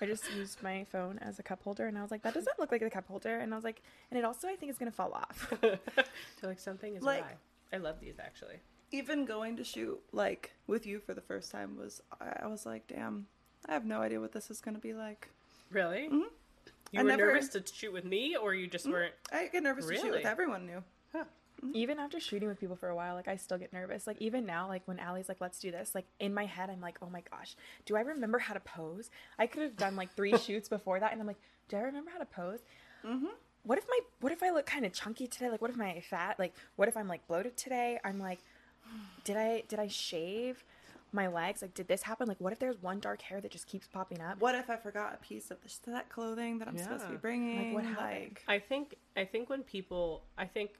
I 0.00 0.06
just 0.06 0.24
used 0.34 0.62
my 0.62 0.84
phone 0.90 1.18
as 1.20 1.38
a 1.38 1.42
cup 1.42 1.62
holder, 1.62 1.86
and 1.86 1.96
I 1.96 2.02
was 2.02 2.10
like, 2.10 2.22
that 2.22 2.34
doesn't 2.34 2.58
look 2.58 2.72
like 2.72 2.82
a 2.82 2.90
cup 2.90 3.06
holder. 3.06 3.38
And 3.38 3.54
I 3.54 3.56
was 3.56 3.64
like, 3.64 3.80
and 4.10 4.18
it 4.18 4.24
also 4.24 4.48
I 4.48 4.56
think 4.56 4.70
is 4.70 4.76
gonna 4.78 4.90
fall 4.90 5.12
off. 5.14 5.50
so 5.62 5.78
like 6.48 6.58
something 6.58 6.94
is 6.96 7.02
Like- 7.02 7.22
awry. 7.22 7.34
I 7.72 7.76
love 7.78 8.00
these 8.00 8.16
actually. 8.18 8.56
Even 8.92 9.24
going 9.24 9.56
to 9.56 9.64
shoot 9.64 9.98
like 10.12 10.52
with 10.66 10.86
you 10.86 11.00
for 11.00 11.14
the 11.14 11.20
first 11.20 11.50
time 11.50 11.76
was 11.76 12.02
I 12.20 12.44
I 12.44 12.46
was 12.46 12.64
like, 12.66 12.86
damn, 12.86 13.26
I 13.68 13.72
have 13.72 13.84
no 13.84 14.00
idea 14.00 14.20
what 14.20 14.32
this 14.32 14.50
is 14.50 14.60
gonna 14.60 14.78
be 14.78 14.92
like. 14.94 15.28
Really? 15.70 16.08
Mhm. 16.10 16.24
You 16.92 17.00
I 17.00 17.02
were 17.02 17.08
never- 17.08 17.26
nervous 17.32 17.48
to 17.50 17.64
shoot 17.66 17.92
with 17.92 18.04
me, 18.04 18.36
or 18.36 18.52
you 18.54 18.66
just 18.66 18.86
weren't? 18.86 19.14
I 19.32 19.46
get 19.46 19.62
nervous 19.62 19.86
to 19.86 19.96
shoot 19.96 20.10
with 20.10 20.26
everyone 20.26 20.66
new. 20.66 20.82
even 21.74 22.00
after 22.00 22.18
shooting 22.18 22.48
with 22.48 22.58
people 22.58 22.74
for 22.74 22.88
a 22.88 22.94
while, 22.96 23.14
like 23.14 23.28
I 23.28 23.36
still 23.36 23.56
get 23.56 23.72
nervous. 23.72 24.04
Like 24.06 24.20
even 24.20 24.44
now, 24.44 24.66
like 24.66 24.82
when 24.86 24.98
Alli's 24.98 25.28
like, 25.28 25.40
"Let's 25.40 25.60
do 25.60 25.70
this," 25.70 25.94
like 25.94 26.06
in 26.18 26.34
my 26.34 26.44
head, 26.44 26.68
I'm 26.70 26.80
like, 26.80 26.98
"Oh 27.00 27.08
my 27.08 27.22
gosh, 27.30 27.54
do 27.86 27.96
I 27.96 28.00
remember 28.00 28.40
how 28.40 28.52
to 28.52 28.58
pose?" 28.60 29.10
I 29.38 29.46
could 29.46 29.62
have 29.62 29.76
done 29.76 29.94
like 29.94 30.12
three 30.14 30.36
shoots 30.38 30.68
before 30.68 30.98
that, 30.98 31.12
and 31.12 31.20
I'm 31.20 31.26
like, 31.26 31.40
"Do 31.68 31.76
I 31.76 31.82
remember 31.82 32.10
how 32.10 32.18
to 32.18 32.24
pose?" 32.26 32.58
Mm-hmm. 33.04 33.26
What 33.62 33.78
if 33.78 33.86
my 33.88 34.00
What 34.20 34.32
if 34.32 34.42
I 34.42 34.50
look 34.50 34.66
kind 34.66 34.84
of 34.84 34.92
chunky 34.92 35.28
today? 35.28 35.50
Like, 35.50 35.62
what 35.62 35.70
if 35.70 35.76
my 35.76 36.00
fat? 36.00 36.36
Like, 36.36 36.52
what 36.74 36.88
if 36.88 36.96
I'm 36.96 37.06
like 37.06 37.24
bloated 37.28 37.56
today? 37.56 38.00
I'm 38.02 38.18
like, 38.18 38.40
did 39.24 39.36
I 39.36 39.62
did 39.68 39.78
I 39.78 39.88
shave 39.88 40.64
my 41.12 41.28
legs? 41.28 41.60
Like, 41.62 41.74
did 41.74 41.88
this 41.88 42.02
happen? 42.02 42.26
Like, 42.26 42.40
what 42.40 42.52
if 42.52 42.58
there's 42.58 42.80
one 42.80 42.98
dark 42.98 43.20
hair 43.22 43.40
that 43.40 43.50
just 43.50 43.66
keeps 43.66 43.86
popping 43.86 44.20
up? 44.20 44.40
What 44.40 44.54
if 44.54 44.70
I 44.70 44.76
forgot 44.76 45.14
a 45.14 45.24
piece 45.24 45.50
of 45.50 45.58
the 45.62 45.90
that 45.90 46.08
clothing 46.08 46.58
that 46.58 46.68
I'm 46.68 46.78
supposed 46.78 47.02
to 47.02 47.08
be 47.08 47.14
Yeah. 47.14 47.20
bringing? 47.20 47.74
what 47.74 47.84
happened? 47.84 48.38
I 48.48 48.58
think 48.58 48.94
I 49.16 49.24
think 49.24 49.50
when 49.50 49.62
people 49.62 50.24
I 50.38 50.46
think 50.46 50.70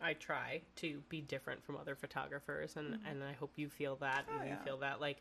I 0.00 0.14
try 0.14 0.62
to 0.76 1.02
be 1.08 1.20
different 1.20 1.62
from 1.62 1.76
other 1.76 1.94
photographers 1.94 2.76
and 2.76 2.94
mm-hmm. 2.94 3.06
and 3.06 3.22
I 3.22 3.32
hope 3.32 3.52
you 3.56 3.68
feel 3.68 3.96
that 3.96 4.24
and 4.30 4.40
Oh, 4.40 4.44
you 4.44 4.50
yeah. 4.50 4.64
feel 4.64 4.78
that 4.78 5.00
like 5.00 5.18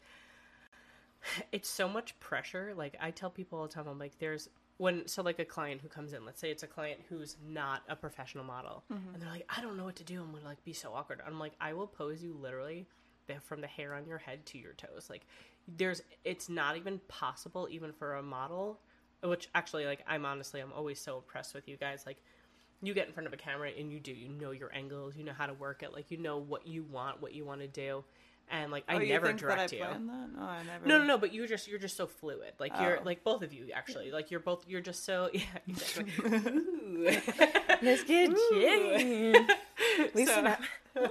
it's 1.51 1.69
so 1.69 1.89
much 1.89 2.17
pressure 2.19 2.73
like 2.75 2.95
I 3.01 3.11
tell 3.11 3.29
people 3.29 3.59
all 3.59 3.67
the 3.67 3.73
time 3.73 3.87
I'm 3.87 3.99
like 3.99 4.17
there's 4.19 4.49
when 4.79 5.05
so 5.07 5.21
like 5.21 5.39
a 5.39 5.45
client 5.45 5.81
who 5.81 5.89
comes 5.89 6.13
in 6.13 6.25
let's 6.25 6.39
say 6.39 6.49
it's 6.49 6.63
a 6.63 6.67
client 6.67 7.01
who's 7.09 7.35
not 7.45 7.83
a 7.89 7.95
professional 7.95 8.45
model 8.45 8.83
mm-hmm. 8.91 9.13
and 9.13 9.21
they're 9.21 9.29
like 9.29 9.45
I 9.55 9.61
don't 9.61 9.77
know 9.77 9.83
what 9.83 9.97
to 9.97 10.03
do. 10.03 10.21
I'm 10.21 10.31
gonna 10.31 10.45
like 10.45 10.63
be 10.63 10.73
so 10.73 10.93
awkward. 10.93 11.21
I'm 11.25 11.37
like 11.37 11.53
I 11.59 11.73
will 11.73 11.85
pose 11.85 12.23
you 12.23 12.33
literally 12.33 12.87
from 13.43 13.61
the 13.61 13.67
hair 13.67 13.93
on 13.93 14.07
your 14.07 14.17
head 14.17 14.45
to 14.47 14.57
your 14.57 14.73
toes. 14.73 15.07
Like 15.09 15.27
there's 15.67 16.01
it's 16.23 16.49
not 16.49 16.77
even 16.77 16.99
possible 17.07 17.67
even 17.69 17.91
for 17.91 18.15
a 18.15 18.23
model 18.23 18.79
which 19.21 19.49
actually 19.53 19.85
like 19.85 20.03
i'm 20.07 20.25
honestly 20.25 20.61
i'm 20.61 20.71
always 20.73 20.99
so 20.99 21.17
impressed 21.17 21.53
with 21.53 21.67
you 21.67 21.77
guys. 21.77 22.03
Like 22.05 22.23
you 22.81 22.93
get 22.93 23.07
in 23.07 23.13
front 23.13 23.27
of 23.27 23.33
a 23.33 23.37
camera 23.37 23.69
and 23.77 23.91
you 23.91 23.99
do 23.99 24.13
you 24.13 24.29
know 24.29 24.51
your 24.51 24.73
angles 24.73 25.17
you 25.17 25.23
know 25.23 25.33
how 25.37 25.45
to 25.45 25.53
work 25.53 25.83
it 25.83 25.93
like 25.93 26.09
you 26.09 26.17
know 26.17 26.37
what 26.37 26.65
you 26.65 26.83
want 26.83 27.21
what 27.21 27.33
you 27.33 27.43
want 27.43 27.59
to 27.59 27.67
do 27.67 28.03
and 28.51 28.71
like 28.71 28.83
i 28.87 28.95
oh, 28.95 28.99
you 28.99 29.09
never 29.09 29.27
think 29.27 29.39
direct 29.39 29.71
that 29.71 29.75
I 29.75 29.77
you 29.77 29.83
planned 29.85 30.09
that? 30.09 30.29
No, 30.35 30.41
I 30.43 30.63
never. 30.63 30.87
no 30.87 30.97
no 30.99 31.03
no 31.05 31.17
but 31.17 31.33
you're 31.33 31.47
just 31.47 31.67
you're 31.67 31.79
just 31.79 31.95
so 31.97 32.07
fluid 32.07 32.53
like 32.59 32.73
you're 32.79 32.97
Oh. 32.99 33.03
like 33.03 33.23
both 33.23 33.41
of 33.43 33.53
you 33.53 33.67
actually 33.73 34.11
like 34.11 34.31
you're 34.31 34.39
both 34.39 34.65
you're 34.67 34.81
just 34.81 35.05
so 35.05 35.29
yeah 35.33 35.41
exactly 35.67 36.13
Ooh. 36.25 37.03
Let's 37.81 38.03
get 38.03 38.35
jiggy. 38.51 39.33
Listen 40.13 40.55
So- 40.93 41.07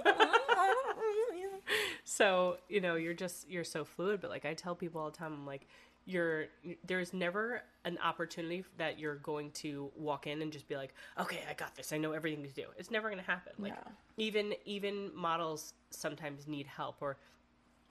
so 2.04 2.56
you 2.68 2.80
know 2.80 2.96
you're 2.96 3.14
just 3.14 3.48
you're 3.48 3.64
so 3.64 3.84
fluid 3.84 4.20
but 4.20 4.30
like 4.30 4.44
i 4.44 4.54
tell 4.54 4.74
people 4.74 5.00
all 5.00 5.10
the 5.10 5.16
time 5.16 5.32
i'm 5.32 5.46
like 5.46 5.66
you're 6.08 6.46
there's 6.86 7.12
never 7.12 7.60
an 7.84 7.98
opportunity 8.02 8.64
that 8.78 8.98
you're 8.98 9.16
going 9.16 9.50
to 9.50 9.90
walk 9.94 10.26
in 10.26 10.40
and 10.40 10.50
just 10.50 10.66
be 10.66 10.74
like 10.74 10.94
okay 11.20 11.40
i 11.50 11.52
got 11.52 11.74
this 11.76 11.92
i 11.92 11.98
know 11.98 12.12
everything 12.12 12.42
to 12.42 12.48
do 12.50 12.64
it's 12.78 12.90
never 12.90 13.10
going 13.10 13.20
to 13.22 13.30
happen 13.30 13.52
like 13.58 13.74
No. 13.74 13.92
even 14.16 14.54
even 14.64 15.10
models 15.14 15.74
sometimes 15.90 16.48
need 16.48 16.66
help 16.66 16.96
or 17.02 17.18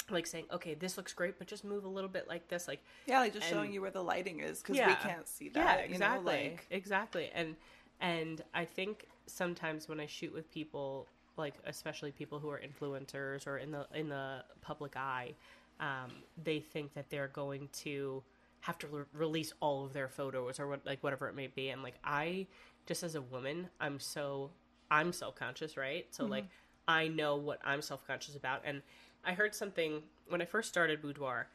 like 0.09 0.26
saying 0.26 0.45
okay 0.51 0.74
this 0.74 0.97
looks 0.97 1.13
great 1.13 1.38
but 1.38 1.45
just 1.47 1.63
move 1.63 1.84
a 1.86 1.88
little 1.88 2.09
bit 2.09 2.28
like 2.28 2.47
this 2.47 2.68
like 2.68 2.82
Yeah, 3.05 3.20
like 3.20 3.34
just 3.34 3.47
showing 3.47 3.72
you 3.72 3.82
where 3.82 3.91
the 3.91 4.03
lighting 4.03 4.39
is 4.39 4.61
because 4.61 4.78
Yeah. 4.78 4.88
we 4.88 4.95
can't 4.95 5.28
see 5.28 5.49
that. 5.49 5.59
yeah 5.59 5.84
you 5.84 5.89
know, 5.89 5.93
exactly 5.95 6.34
like- 6.49 6.65
exactly 6.72 7.30
and 7.36 7.55
and 8.01 8.41
i 8.55 8.65
think 8.65 9.05
sometimes 9.28 9.88
when 9.88 9.99
i 9.99 10.07
shoot 10.07 10.34
with 10.34 10.51
people 10.51 11.05
like 11.38 11.53
especially 11.68 12.11
people 12.11 12.39
who 12.39 12.49
are 12.49 12.59
influencers 12.59 13.45
or 13.45 13.59
in 13.59 13.70
the 13.72 13.86
in 13.93 14.09
the 14.09 14.43
public 14.61 14.97
eye 14.97 15.36
um, 15.80 16.11
they 16.43 16.59
think 16.59 16.93
that 16.93 17.09
they're 17.09 17.28
going 17.28 17.69
to 17.71 18.23
have 18.61 18.78
to 18.80 18.88
re- 18.88 19.03
release 19.13 19.53
all 19.59 19.86
of 19.86 19.93
their 19.93 20.07
photos 20.07 20.59
or 20.59 20.67
what 20.67 20.86
like 20.86 21.03
whatever 21.03 21.28
it 21.28 21.36
may 21.36 21.47
be. 21.47 21.69
And 21.69 21.84
like 21.84 21.95
i 22.03 22.47
just 22.86 23.03
as 23.03 23.15
a 23.15 23.21
woman 23.21 23.69
i'm 23.80 23.99
so 23.99 24.49
i'm 24.89 25.13
self-conscious 25.13 25.78
right? 25.78 26.05
So 26.11 26.25
like 26.25 26.45
i 26.88 27.07
know 27.07 27.36
what 27.36 27.59
i'm 27.63 27.82
self-conscious 27.82 28.36
about. 28.36 28.61
And 28.65 28.82
i 29.25 29.34
heard 29.34 29.53
something 29.53 30.01
when 30.28 30.41
i 30.41 30.45
first 30.45 30.69
started 30.69 31.01
boudoir 31.01 31.47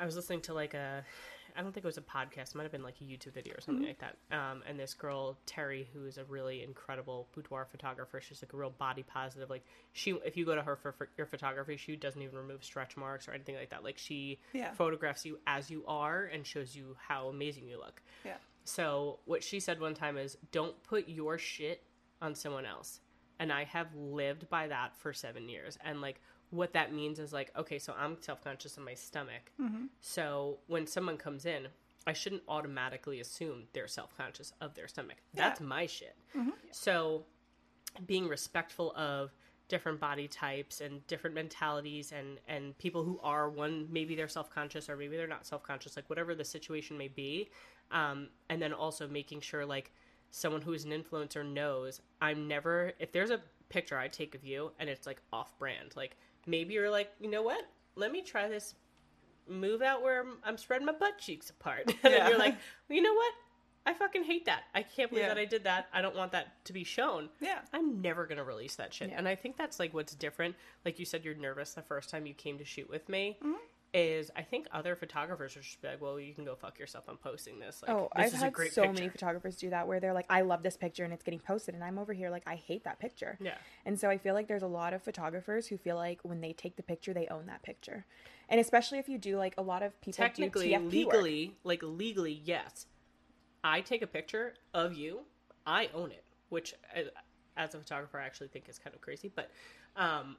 I 0.00 0.04
was 0.04 0.16
listening 0.16 0.40
to 0.42 0.54
like 0.54 0.74
a, 0.74 1.04
I 1.56 1.62
don't 1.62 1.72
think 1.72 1.84
it 1.84 1.88
was 1.88 1.98
a 1.98 2.02
podcast. 2.02 2.50
It 2.50 2.54
might 2.56 2.62
have 2.64 2.72
been 2.72 2.82
like 2.82 3.00
a 3.00 3.04
YouTube 3.04 3.34
video 3.34 3.54
or 3.54 3.60
something 3.60 3.86
like 3.86 3.98
that. 4.00 4.16
Um, 4.30 4.62
and 4.68 4.78
this 4.78 4.94
girl 4.94 5.38
Terry, 5.46 5.88
who 5.92 6.04
is 6.06 6.18
a 6.18 6.24
really 6.24 6.62
incredible 6.62 7.28
boudoir 7.34 7.66
photographer, 7.70 8.20
she's 8.20 8.42
like 8.42 8.52
a 8.52 8.56
real 8.56 8.70
body 8.70 9.02
positive. 9.02 9.50
Like 9.50 9.64
she, 9.92 10.12
if 10.24 10.36
you 10.36 10.44
go 10.44 10.54
to 10.54 10.62
her 10.62 10.76
for, 10.76 10.92
for 10.92 11.08
your 11.16 11.26
photography, 11.26 11.76
she 11.76 11.96
doesn't 11.96 12.20
even 12.20 12.36
remove 12.36 12.64
stretch 12.64 12.96
marks 12.96 13.28
or 13.28 13.32
anything 13.32 13.56
like 13.56 13.70
that. 13.70 13.84
Like 13.84 13.98
she 13.98 14.38
Yeah. 14.52 14.72
photographs 14.72 15.24
you 15.24 15.38
as 15.46 15.70
you 15.70 15.84
are 15.86 16.24
and 16.24 16.46
shows 16.46 16.74
you 16.76 16.96
how 17.08 17.28
amazing 17.28 17.68
you 17.68 17.78
look. 17.78 18.02
Yeah. 18.24 18.36
So 18.64 19.18
what 19.24 19.42
she 19.42 19.60
said 19.60 19.80
one 19.80 19.94
time 19.94 20.18
is, 20.18 20.36
"Don't 20.52 20.80
put 20.82 21.08
your 21.08 21.38
shit 21.38 21.82
on 22.20 22.34
someone 22.34 22.66
else." 22.66 23.00
And 23.40 23.52
I 23.52 23.64
have 23.64 23.94
lived 23.94 24.48
by 24.50 24.66
that 24.68 24.96
for 24.96 25.12
seven 25.12 25.48
years. 25.48 25.78
And 25.84 26.00
like, 26.00 26.20
what 26.50 26.72
that 26.72 26.92
means 26.94 27.18
is 27.18 27.32
like, 27.32 27.50
okay, 27.56 27.78
so 27.78 27.94
I'm 27.98 28.16
self 28.20 28.42
conscious 28.42 28.76
of 28.76 28.84
my 28.84 28.94
stomach. 28.94 29.52
So 30.00 30.58
when 30.66 30.86
someone 30.86 31.16
comes 31.16 31.44
in, 31.46 31.68
I 32.06 32.12
shouldn't 32.14 32.42
automatically 32.48 33.20
assume 33.20 33.64
they're 33.74 33.88
self 33.88 34.16
conscious 34.16 34.52
of 34.60 34.74
their 34.74 34.88
stomach. 34.88 35.18
That's 35.34 35.60
my 35.60 35.86
shit. 35.86 36.16
So 36.70 37.24
being 38.06 38.28
respectful 38.28 38.92
of 38.96 39.30
different 39.68 40.00
body 40.00 40.26
types 40.28 40.80
and 40.80 41.06
different 41.06 41.34
mentalities 41.34 42.12
and 42.12 42.38
and 42.48 42.76
people 42.78 43.04
who 43.04 43.20
are 43.22 43.50
one 43.50 43.86
maybe 43.90 44.14
they're 44.16 44.26
self-conscious 44.28 44.88
or 44.88 44.96
maybe 44.96 45.14
they're 45.16 45.26
not 45.26 45.46
self-conscious 45.46 45.94
like 45.94 46.08
whatever 46.08 46.34
the 46.34 46.44
situation 46.44 46.96
may 46.96 47.08
be 47.08 47.50
um 47.90 48.28
and 48.48 48.62
then 48.62 48.72
also 48.72 49.06
making 49.06 49.40
sure 49.42 49.66
like 49.66 49.92
someone 50.30 50.62
who 50.62 50.72
is 50.72 50.84
an 50.84 50.90
influencer 50.90 51.44
knows 51.46 52.00
i'm 52.22 52.48
never 52.48 52.92
if 52.98 53.12
there's 53.12 53.30
a 53.30 53.40
picture 53.68 53.98
i 53.98 54.08
take 54.08 54.34
of 54.34 54.42
you 54.42 54.70
and 54.78 54.88
it's 54.88 55.06
like 55.06 55.20
off 55.34 55.58
brand 55.58 55.92
like 55.96 56.16
maybe 56.48 56.74
you're 56.74 56.90
like 56.90 57.10
you 57.20 57.30
know 57.30 57.42
what 57.42 57.62
let 57.94 58.10
me 58.10 58.22
try 58.22 58.48
this 58.48 58.74
move 59.48 59.82
out 59.82 60.02
where 60.02 60.24
i'm, 60.44 60.56
spreading 60.58 60.86
my 60.86 60.92
butt 60.92 61.18
cheeks 61.18 61.50
apart 61.50 61.84
and 62.02 62.12
Yeah. 62.14 62.28
you're 62.28 62.38
like 62.38 62.56
well, 62.88 62.96
you 62.96 63.02
know 63.02 63.14
what 63.14 63.32
I 63.86 63.94
fucking 63.94 64.24
hate 64.24 64.44
that. 64.44 64.64
I 64.74 64.82
can't 64.82 65.08
believe 65.08 65.22
Yeah. 65.24 65.28
that 65.28 65.38
I 65.38 65.46
did 65.46 65.64
that. 65.64 65.86
I 65.94 66.02
don't 66.02 66.14
want 66.14 66.32
that 66.32 66.62
to 66.66 66.74
be 66.74 66.84
shown. 66.84 67.30
Yeah. 67.40 67.60
I'm 67.72 68.02
never 68.02 68.26
gonna 68.26 68.44
release 68.44 68.76
that 68.76 68.92
shit. 68.92 69.08
Yeah. 69.08 69.14
And 69.16 69.26
I 69.26 69.34
think 69.34 69.56
that's 69.56 69.78
like 69.80 69.94
what's 69.94 70.14
different. 70.14 70.56
Like 70.84 70.98
you 70.98 71.06
said, 71.06 71.24
you're 71.24 71.34
nervous 71.34 71.72
the 71.72 71.80
first 71.80 72.10
time 72.10 72.26
you 72.26 72.34
came 72.34 72.58
to 72.58 72.66
shoot 72.66 72.90
with 72.90 73.08
me. 73.08 73.38
Mm-hmm. 73.42 73.54
Is 73.94 74.30
I 74.36 74.42
think 74.42 74.66
other 74.70 74.94
photographers 74.94 75.56
are 75.56 75.60
just 75.60 75.82
like, 75.82 75.98
well, 76.00 76.20
you 76.20 76.34
can 76.34 76.44
go 76.44 76.54
fuck 76.54 76.78
yourself. 76.78 77.04
I'm 77.08 77.16
posting 77.16 77.58
this. 77.58 77.82
Like, 77.82 77.90
Oh, 77.96 78.10
this 78.16 78.26
I've 78.26 78.34
is 78.34 78.40
had 78.40 78.48
a 78.48 78.50
great 78.50 78.72
so 78.74 78.82
picture. 78.82 78.92
many 78.92 79.08
photographers 79.08 79.56
do 79.56 79.70
that 79.70 79.88
where 79.88 79.98
they're 79.98 80.12
like, 80.12 80.26
I 80.28 80.42
love 80.42 80.62
this 80.62 80.76
picture 80.76 81.04
and 81.04 81.12
it's 81.12 81.22
getting 81.22 81.40
posted, 81.40 81.74
and 81.74 81.82
I'm 81.82 81.98
over 81.98 82.12
here 82.12 82.28
like, 82.28 82.42
I 82.46 82.56
hate 82.56 82.84
that 82.84 82.98
picture. 82.98 83.38
Yeah. 83.40 83.54
And 83.86 83.98
so 83.98 84.10
I 84.10 84.18
feel 84.18 84.34
like 84.34 84.46
there's 84.46 84.62
a 84.62 84.66
lot 84.68 84.92
of 84.92 85.02
photographers 85.02 85.66
who 85.68 85.78
feel 85.78 85.96
like 85.96 86.20
when 86.22 86.42
they 86.42 86.52
take 86.52 86.76
the 86.76 86.82
picture, 86.82 87.14
they 87.14 87.28
own 87.28 87.46
that 87.46 87.62
picture. 87.62 88.04
And 88.50 88.60
especially 88.60 88.98
if 88.98 89.08
you 89.08 89.16
do 89.16 89.38
like 89.38 89.54
a 89.56 89.62
lot 89.62 89.82
of 89.82 89.98
people 90.02 90.22
Technically, 90.22 90.68
do 90.68 90.74
TFP 90.74 90.82
work. 91.06 91.14
legally, 91.14 91.56
like 91.64 91.80
legally, 91.82 92.42
yes. 92.44 92.84
I 93.64 93.80
take 93.80 94.02
a 94.02 94.06
picture 94.06 94.54
of 94.74 94.92
you. 94.94 95.20
I 95.66 95.88
own 95.94 96.10
it, 96.12 96.24
which 96.50 96.74
uh, 96.94 97.00
as 97.56 97.74
a 97.74 97.78
photographer, 97.78 98.20
I 98.20 98.26
actually 98.26 98.48
think 98.48 98.68
is 98.68 98.78
kind 98.78 98.94
of 98.94 99.00
crazy. 99.00 99.32
But 99.34 99.50
um, 99.96 100.36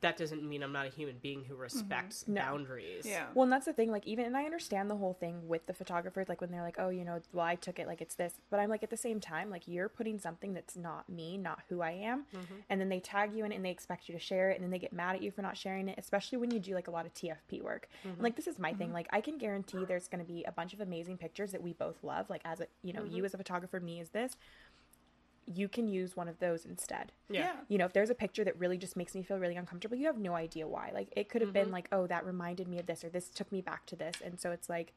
that 0.00 0.16
doesn't 0.16 0.42
mean 0.42 0.62
I'm 0.62 0.72
not 0.72 0.86
a 0.86 0.90
human 0.90 1.16
being 1.20 1.44
who 1.44 1.54
mm-hmm. 1.54 1.62
respects 1.62 2.24
No. 2.26 2.40
boundaries. 2.40 3.04
Yeah. 3.06 3.26
Well, 3.34 3.44
and 3.44 3.52
that's 3.52 3.66
the 3.66 3.72
thing. 3.72 3.90
Like, 3.90 4.06
even 4.06 4.26
and 4.26 4.36
I 4.36 4.44
understand 4.44 4.90
the 4.90 4.96
whole 4.96 5.14
thing 5.14 5.48
with 5.48 5.66
the 5.66 5.74
photographers. 5.74 6.28
Like 6.28 6.40
when 6.40 6.50
they're 6.50 6.62
like, 6.62 6.76
"Oh, 6.78 6.88
you 6.88 7.04
know, 7.04 7.20
well, 7.32 7.46
I 7.46 7.54
took 7.54 7.78
it 7.78 7.86
like 7.86 8.00
it's 8.00 8.14
this," 8.14 8.34
but 8.50 8.60
I'm 8.60 8.68
like, 8.68 8.82
at 8.82 8.90
the 8.90 8.96
same 8.96 9.20
time, 9.20 9.50
like 9.50 9.66
you're 9.66 9.88
putting 9.88 10.18
something 10.18 10.54
that's 10.54 10.76
not 10.76 11.08
me, 11.08 11.36
not 11.36 11.60
who 11.68 11.80
I 11.82 11.92
am, 11.92 12.24
mm-hmm. 12.34 12.54
and 12.68 12.80
then 12.80 12.88
they 12.88 13.00
tag 13.00 13.34
you 13.34 13.44
in 13.44 13.52
it 13.52 13.56
and 13.56 13.64
they 13.64 13.70
expect 13.70 14.08
you 14.08 14.14
to 14.14 14.20
share 14.20 14.50
it, 14.50 14.56
and 14.56 14.64
then 14.64 14.70
they 14.70 14.78
get 14.78 14.92
mad 14.92 15.16
at 15.16 15.22
you 15.22 15.30
for 15.30 15.42
not 15.42 15.56
sharing 15.56 15.88
it. 15.88 15.98
Especially 15.98 16.38
when 16.38 16.50
you 16.50 16.60
do 16.60 16.74
like 16.74 16.88
a 16.88 16.90
lot 16.90 17.06
of 17.06 17.14
TFP 17.14 17.62
work. 17.62 17.88
And, 18.04 18.14
mm-hmm. 18.14 18.22
like 18.22 18.36
this 18.36 18.46
is 18.46 18.58
my 18.58 18.72
thing. 18.72 18.92
Like 18.92 19.08
I 19.12 19.20
can 19.20 19.38
guarantee 19.38 19.84
there's 19.84 20.08
going 20.08 20.24
to 20.24 20.30
be 20.30 20.44
a 20.44 20.52
bunch 20.52 20.74
of 20.74 20.80
amazing 20.80 21.18
pictures 21.18 21.52
that 21.52 21.62
we 21.62 21.72
both 21.72 22.02
love. 22.02 22.30
Like 22.30 22.42
as 22.44 22.60
a 22.60 22.66
you 22.82 22.92
know, 22.92 23.04
you 23.04 23.24
as 23.24 23.34
a 23.34 23.38
photographer, 23.38 23.80
me 23.80 24.00
as 24.00 24.10
this. 24.10 24.36
You 25.52 25.68
can 25.68 25.88
use 25.88 26.16
one 26.16 26.28
of 26.28 26.38
those 26.38 26.64
instead 26.64 27.12
Yeah. 27.28 27.52
you 27.68 27.76
know, 27.78 27.84
if 27.84 27.92
there's 27.92 28.10
a 28.10 28.14
picture 28.14 28.44
that 28.44 28.58
really 28.58 28.78
just 28.78 28.96
makes 28.96 29.14
me 29.14 29.22
feel 29.22 29.38
really 29.38 29.56
uncomfortable, 29.56 29.96
you 29.96 30.06
have 30.06 30.18
no 30.18 30.34
idea 30.34 30.66
why. 30.68 30.90
Like 30.94 31.08
it 31.16 31.28
could 31.28 31.40
have 31.42 31.48
Mm-hmm. 31.48 31.64
been 31.64 31.70
like, 31.72 31.88
oh, 31.92 32.06
that 32.06 32.24
reminded 32.24 32.68
me 32.68 32.78
of 32.78 32.86
this, 32.86 33.02
or 33.04 33.08
this 33.08 33.28
took 33.28 33.50
me 33.50 33.60
back 33.60 33.86
to 33.86 33.96
this, 33.96 34.16
and 34.24 34.38
so 34.40 34.50
it's 34.52 34.68
like, 34.68 34.92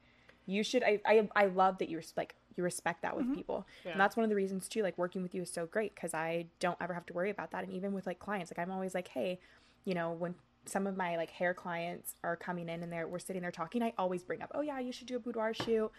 you 0.45 0.61
should. 0.63 0.83
I 0.83 0.99
I, 1.05 1.29
I 1.35 1.45
love 1.45 1.77
that 1.79 1.89
you 1.89 1.97
res- 1.97 2.13
like 2.17 2.35
you 2.55 2.63
respect 2.63 3.01
that 3.01 3.15
with 3.15 3.33
people, 3.33 3.59
Mm-hmm. 3.61 3.87
Yeah. 3.87 3.91
and 3.93 4.01
that's 4.01 4.15
one 4.15 4.23
of 4.25 4.29
the 4.29 4.35
reasons 4.35 4.67
too. 4.67 4.83
Like 4.83 4.97
working 4.97 5.23
with 5.23 5.33
you 5.33 5.41
is 5.43 5.49
so 5.51 5.65
great 5.65 5.95
because 5.95 6.13
I 6.13 6.45
don't 6.59 6.77
ever 6.81 6.93
have 6.93 7.05
to 7.07 7.13
worry 7.13 7.29
about 7.31 7.51
that, 7.51 7.63
and 7.63 7.71
even 7.73 7.93
with 7.93 8.05
like 8.05 8.19
clients, 8.19 8.51
like 8.51 8.59
I'm 8.59 8.71
always 8.71 8.93
like, 8.93 9.07
hey, 9.07 9.39
you 9.85 9.93
know, 9.95 10.11
when 10.11 10.35
some 10.65 10.85
of 10.87 10.95
my 10.95 11.17
like 11.17 11.29
hair 11.31 11.53
clients 11.53 12.15
are 12.23 12.35
coming 12.35 12.69
in 12.69 12.83
and 12.83 12.91
they're 12.93 13.07
we're 13.07 13.19
sitting 13.19 13.41
there 13.41 13.51
talking, 13.51 13.81
I 13.81 13.93
always 13.97 14.23
bring 14.23 14.41
up, 14.41 14.51
oh 14.53 14.61
yeah, 14.61 14.79
you 14.79 14.91
should 14.91 15.07
do 15.07 15.15
a 15.15 15.19
boudoir 15.19 15.53
shoot. 15.53 15.91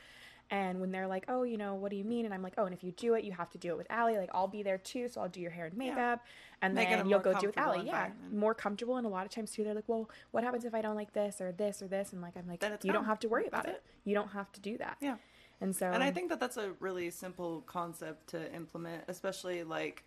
And 0.50 0.80
when 0.80 0.92
they're 0.92 1.06
like, 1.06 1.24
oh, 1.28 1.42
you 1.42 1.56
know, 1.56 1.74
what 1.74 1.90
do 1.90 1.96
you 1.96 2.04
mean? 2.04 2.26
And 2.26 2.34
I'm 2.34 2.42
like, 2.42 2.54
oh, 2.58 2.64
and 2.64 2.74
if 2.74 2.84
you 2.84 2.92
do 2.92 3.14
it, 3.14 3.24
you 3.24 3.32
have 3.32 3.50
to 3.50 3.58
do 3.58 3.70
it 3.70 3.76
with 3.76 3.86
Alli. 3.90 4.18
Like, 4.18 4.30
I'll 4.34 4.46
be 4.46 4.62
there 4.62 4.78
too, 4.78 5.08
so 5.08 5.22
I'll 5.22 5.28
do 5.28 5.40
your 5.40 5.50
hair 5.50 5.66
and 5.66 5.76
makeup. 5.76 6.24
And 6.62 6.74
Make 6.74 6.90
then 6.90 7.08
you'll 7.08 7.18
go 7.20 7.32
do 7.32 7.46
it 7.46 7.46
with 7.46 7.58
Alli. 7.58 7.86
Yeah, 7.86 8.10
more 8.32 8.54
comfortable. 8.54 8.96
And 8.96 9.06
a 9.06 9.10
lot 9.10 9.24
of 9.24 9.32
times 9.32 9.52
too, 9.52 9.64
they're 9.64 9.74
like, 9.74 9.88
well, 9.88 10.08
what 10.32 10.44
happens 10.44 10.64
if 10.64 10.74
I 10.74 10.82
don't 10.82 10.96
like 10.96 11.12
this 11.12 11.40
or 11.40 11.52
this 11.52 11.82
or 11.82 11.88
this? 11.88 12.12
And 12.12 12.20
like, 12.20 12.36
I'm 12.36 12.46
like, 12.46 12.62
you 12.84 12.92
don't 12.92 13.04
oh, 13.04 13.06
have 13.06 13.18
to 13.20 13.28
worry 13.28 13.46
about 13.46 13.64
That's 13.64 13.78
it. 13.78 13.82
You 14.04 14.14
don't 14.14 14.28
have 14.28 14.52
to 14.52 14.60
do 14.60 14.78
that. 14.78 14.96
Yeah. 15.00 15.16
And 15.60 15.74
so, 15.74 15.86
And 15.86 16.02
I 16.02 16.10
think 16.10 16.28
that 16.28 16.40
that's 16.40 16.56
a 16.56 16.72
really 16.80 17.10
simple 17.10 17.62
concept 17.66 18.28
to 18.30 18.52
implement, 18.54 19.04
especially 19.08 19.64
like 19.64 20.04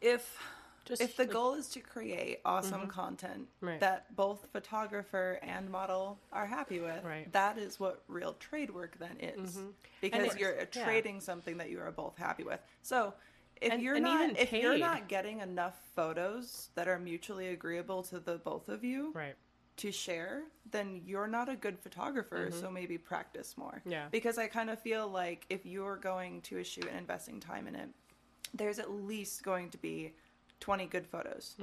if 0.00 0.38
Just 0.86 1.02
if 1.02 1.16
the 1.16 1.24
like- 1.24 1.32
goal 1.32 1.54
is 1.54 1.68
to 1.70 1.80
create 1.80 2.40
awesome 2.44 2.86
content 2.86 3.48
Right. 3.60 3.80
that 3.80 4.14
both 4.14 4.46
photographer 4.52 5.38
and 5.42 5.68
model 5.70 6.18
are 6.32 6.46
happy 6.46 6.78
with, 6.80 7.02
Right. 7.04 7.30
that 7.32 7.58
is 7.58 7.78
what 7.80 8.04
real 8.08 8.34
trade 8.34 8.70
work 8.70 8.96
then 8.98 9.16
is. 9.20 9.58
Because 10.00 10.36
you're 10.36 10.54
yeah. 10.56 10.64
trading 10.66 11.20
something 11.20 11.56
that 11.58 11.70
you 11.70 11.80
are 11.80 11.90
both 11.90 12.16
happy 12.16 12.44
with. 12.44 12.60
So 12.82 13.14
if 13.60 13.72
And- 13.72 13.82
you're 13.82 13.96
and 13.96 14.04
not 14.04 14.38
if 14.38 14.52
you're 14.52 14.78
not 14.78 15.08
getting 15.08 15.40
enough 15.40 15.76
photos 15.94 16.70
that 16.76 16.86
are 16.88 16.98
mutually 16.98 17.48
agreeable 17.48 18.02
to 18.04 18.20
the 18.20 18.38
both 18.38 18.68
of 18.68 18.84
you, 18.84 19.10
Right. 19.12 19.34
to 19.78 19.90
share, 19.90 20.44
then 20.70 21.02
you're 21.04 21.26
not 21.26 21.48
a 21.48 21.56
good 21.56 21.78
photographer. 21.80 22.50
So 22.52 22.70
maybe 22.70 22.96
practice 22.96 23.56
more. 23.58 23.78
Mm-hmm. 23.80 23.90
Yeah. 23.90 24.08
Because 24.10 24.38
I 24.38 24.46
kind 24.46 24.70
of 24.70 24.80
feel 24.80 25.08
like 25.08 25.46
if 25.50 25.66
you're 25.66 25.96
going 25.96 26.42
to 26.42 26.58
a 26.58 26.64
shoot 26.64 26.86
and 26.86 26.96
investing 26.96 27.40
time 27.40 27.66
in 27.66 27.74
it, 27.74 27.88
there's 28.54 28.78
at 28.78 28.90
least 28.92 29.42
going 29.42 29.70
to 29.70 29.78
be 29.78 30.14
20 30.60 30.86
good 30.86 31.06
photos. 31.06 31.56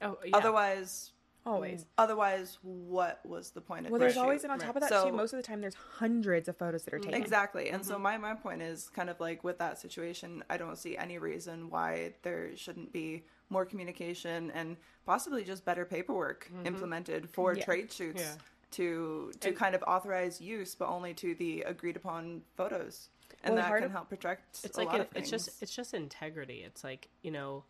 Oh, 0.00 0.18
yeah. 0.24 0.30
Otherwise, 0.36 1.12
always. 1.46 1.86
otherwise, 1.98 2.58
what 2.62 3.20
was 3.24 3.50
the 3.50 3.60
point 3.60 3.86
of 3.86 3.92
Well, 3.92 3.98
the 3.98 4.04
there's 4.06 4.14
shoot? 4.14 4.20
always, 4.20 4.42
and 4.42 4.52
on 4.52 4.58
top 4.58 4.76
of 4.76 4.80
that 4.82 4.88
So- 4.88 5.06
too, 5.10 5.12
most 5.16 5.32
of 5.32 5.36
the 5.36 5.42
time 5.42 5.60
there's 5.60 5.74
hundreds 5.74 6.48
of 6.48 6.56
photos 6.56 6.84
that 6.84 6.94
are 6.94 6.98
taken. 6.98 7.14
Exactly. 7.20 7.68
And 7.70 7.82
Mm-hmm. 7.82 7.90
so 7.92 7.98
my, 7.98 8.16
my 8.16 8.34
point 8.34 8.62
is 8.62 8.88
kind 8.90 9.10
of 9.10 9.20
like 9.20 9.44
with 9.44 9.58
that 9.58 9.78
situation, 9.78 10.42
I 10.50 10.56
don't 10.56 10.76
see 10.76 10.96
any 10.96 11.18
reason 11.18 11.70
why 11.70 12.14
there 12.22 12.56
shouldn't 12.56 12.92
be 12.92 13.24
more 13.50 13.64
communication 13.66 14.50
and 14.52 14.76
possibly 15.04 15.44
just 15.44 15.64
better 15.64 15.84
paperwork 15.84 16.50
implemented 16.64 17.28
for 17.28 17.50
Mm-hmm. 17.50 17.58
Yeah. 17.58 17.64
trade 17.64 17.92
shoots 17.92 18.22
Yeah. 18.22 18.34
to 18.72 19.32
to 19.40 19.48
And- 19.48 19.56
kind 19.56 19.74
of 19.74 19.82
authorize 19.86 20.40
use 20.40 20.74
but 20.74 20.88
only 20.88 21.12
to 21.14 21.34
the 21.34 21.62
agreed 21.62 21.96
upon 21.96 22.42
photos. 22.56 23.10
And 23.44 23.54
Well, 23.54 23.62
that 23.64 23.74
can 23.74 23.84
of- 23.84 23.90
help 23.92 24.08
protect 24.08 24.64
it's 24.64 24.76
a 24.76 24.80
like 24.80 24.86
lot 24.86 24.94
an, 24.96 25.00
of 25.02 25.08
things. 25.10 25.30
it's 25.32 25.46
just 25.46 25.62
it's 25.62 25.74
just 25.74 25.92
integrity 25.94 26.62
it's 26.62 26.82
like 26.84 27.08
you 27.22 27.30
know 27.32 27.64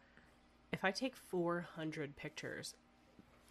if 0.73 0.85
i 0.85 0.91
take 0.91 1.15
400 1.17 2.17
pictures 2.17 2.75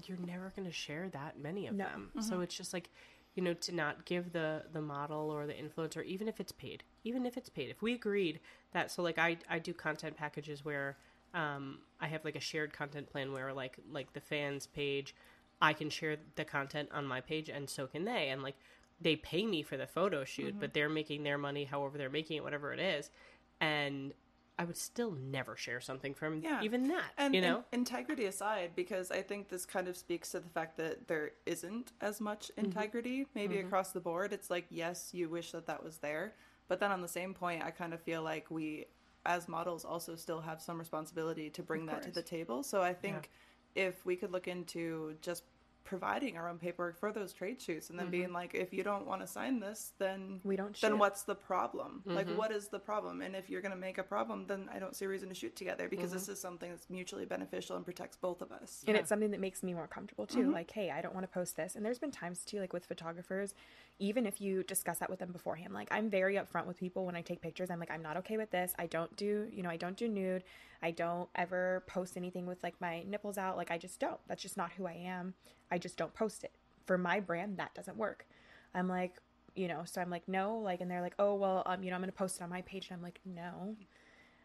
you're 0.05 0.17
never 0.17 0.51
going 0.55 0.67
to 0.67 0.73
share 0.73 1.09
that 1.09 1.39
many 1.39 1.67
of 1.67 1.75
No. 1.75 1.85
them. 1.85 2.11
So 2.21 2.41
it's 2.41 2.55
just 2.55 2.73
like 2.73 2.89
you 3.35 3.43
know 3.43 3.53
to 3.53 3.71
not 3.71 4.03
give 4.05 4.33
the 4.33 4.63
the 4.73 4.81
model 4.81 5.29
or 5.29 5.45
the 5.47 5.53
influencer 5.53 6.03
even 6.03 6.27
if 6.27 6.39
it's 6.39 6.51
paid 6.51 6.83
even 7.03 7.25
if 7.25 7.37
it's 7.37 7.49
paid. 7.49 7.69
If 7.69 7.81
we 7.81 7.93
agreed 7.93 8.39
that 8.73 8.91
so 8.91 9.03
like 9.03 9.17
i 9.19 9.37
i 9.49 9.59
do 9.59 9.73
content 9.73 10.17
packages 10.17 10.65
where 10.65 10.97
um 11.33 11.79
i 11.99 12.07
have 12.07 12.25
like 12.25 12.35
a 12.35 12.39
shared 12.39 12.73
content 12.73 13.09
plan 13.11 13.31
where 13.31 13.53
like 13.53 13.77
like 13.91 14.11
the 14.13 14.19
fans 14.19 14.67
page 14.67 15.15
i 15.61 15.71
can 15.71 15.89
share 15.89 16.17
the 16.35 16.43
content 16.45 16.89
on 16.91 17.05
my 17.05 17.21
page 17.21 17.47
and 17.49 17.69
so 17.69 17.85
can 17.87 18.03
they. 18.05 18.29
And 18.29 18.41
like 18.41 18.55
they 18.99 19.15
pay 19.15 19.45
me 19.45 19.61
for 19.61 19.77
the 19.77 19.87
photo 19.87 20.23
shoot 20.25 20.55
but 20.59 20.73
they're 20.73 20.89
making 20.89 21.23
their 21.23 21.37
money 21.37 21.65
however 21.65 21.97
they're 21.99 22.09
making 22.09 22.37
it 22.37 22.43
whatever 22.43 22.73
it 22.73 22.79
is. 22.79 23.11
And 23.59 24.13
i 24.61 24.65
would 24.65 24.77
still 24.77 25.11
never 25.11 25.55
share 25.55 25.81
something 25.81 26.13
from 26.13 26.41
Yeah. 26.43 26.61
even 26.61 26.87
that 26.87 27.11
And 27.17 27.35
you 27.35 27.41
know 27.41 27.63
integrity 27.71 28.25
aside, 28.25 28.71
because 28.75 29.11
I 29.11 29.21
think 29.21 29.49
this 29.49 29.65
kind 29.65 29.87
of 29.87 29.95
speaks 29.97 30.31
to 30.31 30.39
the 30.39 30.49
fact 30.49 30.77
that 30.77 31.07
there 31.07 31.31
isn't 31.45 31.91
as 32.01 32.19
much 32.19 32.49
Mm-hmm. 32.59 32.59
integrity, 32.65 33.27
maybe 33.35 33.57
across 33.57 33.91
the 33.91 33.99
board. 33.99 34.33
It's 34.33 34.49
like, 34.49 34.65
yes, 34.69 35.09
you 35.13 35.29
wish 35.29 35.51
that 35.51 35.67
that 35.67 35.83
was 35.83 35.97
there. 35.97 36.33
But 36.67 36.79
then 36.79 36.91
on 36.91 37.01
the 37.01 37.07
same 37.07 37.33
point, 37.33 37.63
I 37.63 37.71
kind 37.71 37.93
of 37.93 38.01
feel 38.01 38.23
like 38.23 38.49
we, 38.49 38.85
as 39.25 39.47
models, 39.47 39.85
also 39.85 40.15
still 40.15 40.41
have 40.41 40.61
some 40.61 40.79
responsibility 40.79 41.49
to 41.51 41.63
bring 41.63 41.85
that 41.87 42.01
to 42.03 42.11
the 42.11 42.21
table. 42.23 42.63
So 42.63 42.81
I 42.81 42.93
think 42.93 43.29
if 43.75 44.05
we 44.05 44.15
could 44.15 44.31
look 44.31 44.47
into 44.47 45.15
just 45.21 45.43
providing 45.83 46.37
our 46.37 46.47
own 46.49 46.57
paperwork 46.57 46.97
for 46.99 47.11
those 47.11 47.33
trade 47.33 47.61
shoots 47.61 47.89
and 47.89 47.97
then 47.99 48.05
Mm-hmm. 48.05 48.11
being 48.11 48.33
like 48.33 48.53
if 48.53 48.73
you 48.73 48.83
don't 48.83 49.05
want 49.07 49.21
to 49.21 49.27
sign 49.27 49.59
this 49.59 49.93
then 49.99 50.39
We 50.43 50.55
don't 50.55 50.79
then 50.81 50.97
what's 50.99 51.23
the 51.23 51.35
problem? 51.35 52.01
Like 52.05 52.27
Mm-hmm. 52.27 52.37
what 52.37 52.51
is 52.51 52.67
the 52.69 52.79
problem? 52.79 53.21
And 53.21 53.35
if 53.35 53.49
you're 53.49 53.61
going 53.61 53.73
to 53.73 53.77
make 53.77 53.97
a 53.97 54.03
problem 54.03 54.45
then 54.47 54.69
i 54.73 54.79
don't 54.79 54.95
see 54.95 55.05
a 55.05 55.09
reason 55.09 55.29
to 55.29 55.35
shoot 55.35 55.55
together 55.55 55.89
because 55.89 56.09
Mm-hmm. 56.11 56.13
this 56.19 56.29
is 56.29 56.39
something 56.39 56.69
that's 56.69 56.89
mutually 56.89 57.25
beneficial 57.25 57.75
and 57.75 57.85
protects 57.85 58.17
both 58.17 58.41
of 58.41 58.51
us. 58.51 58.83
And 58.87 58.95
it's 58.97 59.09
something 59.09 59.31
that 59.31 59.39
makes 59.39 59.63
me 59.63 59.73
more 59.73 59.87
comfortable 59.87 60.25
too 60.25 60.41
Mm-hmm. 60.41 60.51
like 60.53 60.71
hey 60.71 60.91
i 60.91 61.01
don't 61.01 61.13
want 61.13 61.25
to 61.25 61.33
post 61.33 61.57
this. 61.57 61.75
And 61.75 61.85
there's 61.85 61.99
been 61.99 62.11
times 62.11 62.45
too 62.45 62.59
like 62.59 62.73
with 62.73 62.85
photographers 62.85 63.53
even 63.99 64.25
if 64.25 64.41
you 64.41 64.63
discuss 64.63 64.97
that 64.99 65.09
with 65.09 65.19
them 65.19 65.31
beforehand 65.31 65.73
like 65.73 65.87
i'm 65.91 66.09
very 66.09 66.35
upfront 66.35 66.65
with 66.67 66.77
people 66.77 67.05
when 67.05 67.15
i 67.15 67.21
take 67.21 67.41
pictures. 67.41 67.69
I'm 67.69 67.79
like 67.79 67.91
i'm 67.91 68.01
not 68.03 68.17
okay 68.17 68.37
with 68.37 68.51
this. 68.51 68.73
I 68.79 68.87
don't 68.87 69.15
do 69.15 69.47
you 69.51 69.61
know 69.63 69.69
i 69.69 69.77
don't 69.77 69.97
do 69.97 70.07
nude. 70.07 70.43
I 70.83 70.89
don't 70.91 71.29
ever 71.35 71.83
post 71.85 72.17
anything 72.17 72.47
with 72.47 72.63
like 72.63 72.79
my 72.81 73.03
nipples 73.03 73.37
out. 73.37 73.57
Like 73.57 73.71
i 73.71 73.77
just 73.77 73.99
don't. 73.99 74.19
That's 74.27 74.41
just 74.41 74.57
not 74.57 74.71
who 74.77 74.85
i 74.87 74.93
am 74.93 75.33
i 75.71 75.77
just 75.77 75.97
don't 75.97 76.13
post 76.13 76.43
it. 76.43 76.51
For 76.85 76.97
my 76.97 77.19
brand 77.19 77.57
that 77.57 77.73
doesn't 77.73 77.97
work. 77.97 78.25
I'm 78.73 78.87
like 78.87 79.17
you 79.53 79.67
know 79.67 79.81
so 79.83 79.99
i'm 79.99 80.09
like 80.09 80.25
no 80.29 80.57
like 80.57 80.79
and 80.79 80.89
they're 80.89 81.01
like 81.01 81.15
oh 81.19 81.35
well 81.35 81.61
um 81.65 81.83
you 81.83 81.89
know 81.89 81.95
i'm 81.95 82.01
gonna 82.01 82.11
post 82.13 82.37
it 82.37 82.43
on 82.43 82.49
my 82.49 82.61
page. 82.61 82.87
And 82.89 82.97
i'm 82.97 83.03
like 83.03 83.19
no. 83.25 83.75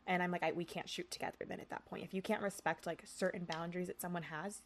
And 0.07 0.23
i'm 0.23 0.31
like 0.31 0.43
I, 0.43 0.53
we 0.53 0.65
can't 0.65 0.89
shoot 0.89 1.11
together 1.11 1.39
then 1.49 1.61
at 1.61 1.71
that 1.71 1.85
point. 1.87 2.05
If 2.05 2.15
you 2.15 2.23
can't 2.23 2.43
respect 2.43 2.87
like 2.87 3.03
certain 3.05 3.45
boundaries 3.45 3.89
that 3.89 4.01
someone 4.01 4.25
has 4.25 4.63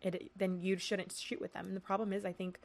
it 0.00 0.32
then 0.36 0.60
you 0.60 0.76
shouldn't 0.76 1.12
shoot 1.12 1.40
with 1.40 1.52
them. 1.52 1.66
And 1.66 1.76
the 1.76 1.80
problem 1.80 2.12
is 2.12 2.24
i 2.24 2.32
think 2.32 2.58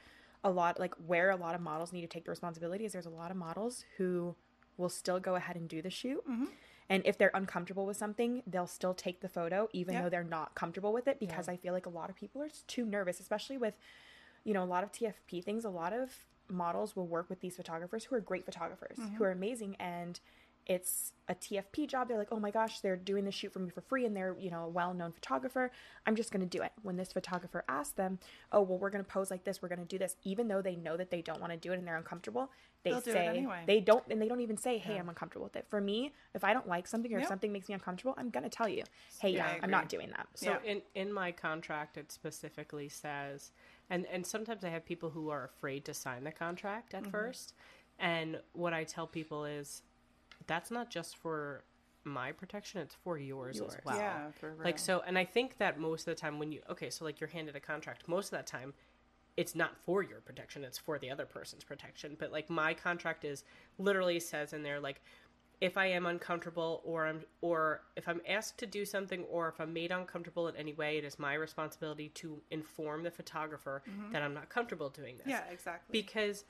a 0.43 0.49
lot 0.49 0.79
like 0.79 0.93
where 1.05 1.31
a 1.31 1.35
lot 1.35 1.55
of 1.55 1.61
models 1.61 1.91
need 1.91 2.01
to 2.01 2.07
take 2.07 2.25
the 2.25 2.31
responsibility 2.31 2.85
is 2.85 2.93
there's 2.93 3.05
a 3.05 3.09
lot 3.09 3.31
of 3.31 3.37
models 3.37 3.85
who 3.97 4.35
will 4.77 4.89
still 4.89 5.19
go 5.19 5.35
ahead 5.35 5.55
and 5.55 5.67
do 5.67 5.81
the 5.81 5.89
shoot 5.89 6.23
and 6.89 7.03
if 7.05 7.17
they're 7.17 7.31
uncomfortable 7.33 7.85
with 7.85 7.97
something 7.97 8.43
they'll 8.47 8.67
still 8.67 8.93
take 8.93 9.21
the 9.21 9.29
photo 9.29 9.67
even 9.73 9.93
Yeah. 9.93 10.03
though 10.03 10.09
they're 10.09 10.23
not 10.23 10.55
comfortable 10.55 10.93
with 10.93 11.07
it 11.07 11.19
because 11.19 11.47
i 11.47 11.55
feel 11.57 11.73
like 11.73 11.85
a 11.85 11.89
lot 11.89 12.09
of 12.09 12.15
people 12.15 12.41
are 12.41 12.49
too 12.67 12.85
nervous 12.85 13.19
especially 13.19 13.57
with 13.57 13.77
you 14.43 14.53
know 14.53 14.63
a 14.63 14.65
lot 14.65 14.83
of 14.83 14.91
tfp 14.91 15.43
things 15.43 15.65
a 15.65 15.69
lot 15.69 15.93
of 15.93 16.25
models 16.49 16.95
will 16.95 17.07
work 17.07 17.29
with 17.29 17.41
these 17.41 17.55
photographers 17.55 18.05
who 18.05 18.15
are 18.15 18.21
great 18.21 18.45
photographers 18.45 18.97
who 18.97 19.03
mm-hmm. 19.03 19.23
are 19.23 19.31
amazing 19.31 19.75
and 19.79 20.19
it's 20.67 21.13
a 21.29 21.35
TFP 21.35 21.87
job. 21.87 22.07
They're 22.07 22.17
like, 22.17 22.31
oh 22.31 22.39
my 22.39 22.51
gosh, 22.51 22.81
they're 22.81 22.97
doing 22.97 23.23
this 23.23 23.33
shoot 23.33 23.53
for 23.53 23.59
me 23.59 23.69
for 23.69 23.81
free 23.81 24.05
and 24.05 24.15
they're, 24.15 24.35
you 24.37 24.51
know, 24.51 24.65
a 24.65 24.67
well 24.67 24.93
known 24.93 25.13
photographer. 25.13 25.71
I'm 26.05 26.15
just 26.15 26.31
going 26.31 26.47
to 26.47 26.57
do 26.57 26.61
it. 26.61 26.73
When 26.83 26.97
this 26.97 27.13
photographer 27.13 27.63
asks 27.69 27.93
them, 27.93 28.19
oh, 28.51 28.61
well, 28.61 28.77
we're 28.77 28.89
going 28.89 29.03
to 29.03 29.09
pose 29.09 29.31
like 29.31 29.45
this, 29.45 29.61
we're 29.61 29.69
going 29.69 29.79
to 29.79 29.85
do 29.85 29.97
this, 29.97 30.17
even 30.23 30.49
though 30.49 30.61
they 30.61 30.75
know 30.75 30.97
that 30.97 31.09
they 31.09 31.21
don't 31.21 31.39
want 31.39 31.53
to 31.53 31.57
do 31.57 31.71
it 31.71 31.79
and 31.79 31.87
they're 31.87 31.95
uncomfortable, 31.95 32.51
they 32.87 32.91
They'll 32.93 33.01
do 33.01 33.11
it 33.11 33.15
say, 33.15 33.27
anyway. 33.27 33.63
they 33.65 33.79
don't, 33.79 34.03
and 34.09 34.21
they 34.21 34.27
don't 34.27 34.41
even 34.41 34.57
say, 34.57 34.77
hey, 34.77 34.97
I'm 34.97 35.09
uncomfortable 35.09 35.45
with 35.45 35.55
it. 35.55 35.65
For 35.69 35.81
me, 35.81 36.13
if 36.33 36.43
I 36.43 36.53
don't 36.53 36.67
like 36.67 36.87
something 36.87 37.13
or 37.13 37.17
if 37.19 37.25
something 37.27 37.51
makes 37.51 37.67
me 37.69 37.75
uncomfortable, 37.75 38.15
I'm 38.17 38.29
going 38.29 38.43
to 38.43 38.49
tell 38.49 38.67
you, 38.69 38.83
hey, 39.19 39.29
Yeah, 39.29 39.45
yeah, 39.45 39.49
I 39.49 39.59
I'm 39.61 39.71
not 39.71 39.89
doing 39.89 40.09
that. 40.11 40.27
So 40.35 40.45
Yeah. 40.45 40.59
in 40.63 40.81
in 40.95 41.11
my 41.11 41.31
contract, 41.31 41.97
it 41.97 42.11
specifically 42.11 42.89
says, 42.89 43.51
and 43.89 44.05
and 44.07 44.25
sometimes 44.25 44.63
I 44.63 44.69
have 44.69 44.85
people 44.85 45.09
who 45.09 45.29
are 45.29 45.45
afraid 45.45 45.85
to 45.85 45.93
sign 45.93 46.23
the 46.23 46.31
contract 46.31 46.93
Mm-hmm. 46.93 47.05
at 47.05 47.11
first, 47.11 47.53
and 47.99 48.39
what 48.53 48.73
I 48.73 48.83
tell 48.83 49.07
people 49.07 49.45
is, 49.45 49.83
that's 50.47 50.71
not 50.71 50.89
just 50.89 51.17
for 51.17 51.63
my 52.03 52.31
protection; 52.31 52.81
it's 52.81 52.95
for 52.95 53.17
yours, 53.17 53.57
Yours. 53.57 53.73
as 53.73 53.85
well. 53.85 53.97
Yeah, 53.97 54.31
for 54.39 54.53
real. 54.53 54.63
Like 54.65 54.79
so, 54.79 55.01
and 55.07 55.17
I 55.17 55.25
think 55.25 55.57
that 55.57 55.79
most 55.79 56.01
of 56.07 56.15
the 56.15 56.21
time 56.21 56.39
when 56.39 56.51
you 56.51 56.61
okay, 56.69 56.89
so 56.89 57.05
like 57.05 57.19
you're 57.19 57.29
handed 57.29 57.55
a 57.55 57.59
contract, 57.59 58.07
most 58.07 58.25
of 58.27 58.31
that 58.31 58.47
time 58.47 58.73
it's 59.37 59.53
not 59.55 59.77
for 59.77 60.01
your 60.03 60.19
protection, 60.19 60.63
it's 60.63 60.77
for 60.79 60.97
the 60.97 61.09
other 61.11 61.25
person's 61.25 61.63
protection. 61.63 62.17
But 62.19 62.31
like 62.31 62.49
my 62.49 62.73
contract 62.73 63.23
is 63.23 63.43
literally 63.77 64.19
says 64.19 64.51
in 64.51 64.63
there 64.63 64.79
like 64.79 65.01
if 65.59 65.75
I 65.75 65.87
am 65.87 66.05
uncomfortable 66.05 66.81
or 66.83 67.07
I'm 67.07 67.21
or 67.41 67.81
if 67.95 68.07
I'm 68.07 68.21
asked 68.27 68.57
to 68.59 68.65
do 68.65 68.83
something 68.85 69.23
or 69.23 69.47
if 69.47 69.59
I'm 69.59 69.73
made 69.73 69.91
uncomfortable 69.91 70.47
in 70.47 70.55
any 70.55 70.73
way, 70.73 70.97
it 70.97 71.03
is 71.03 71.17
my 71.17 71.35
responsibility 71.35 72.09
to 72.15 72.41
inform 72.51 73.03
the 73.03 73.11
photographer 73.11 73.81
that 74.11 74.21
I'm 74.21 74.33
not 74.33 74.49
comfortable 74.49 74.89
doing 74.89 75.17
this. 75.17 75.21
Mm-hmm. 75.21 75.29
yeah, 75.31 75.51
exactly. 75.51 76.01
Because 76.01 76.45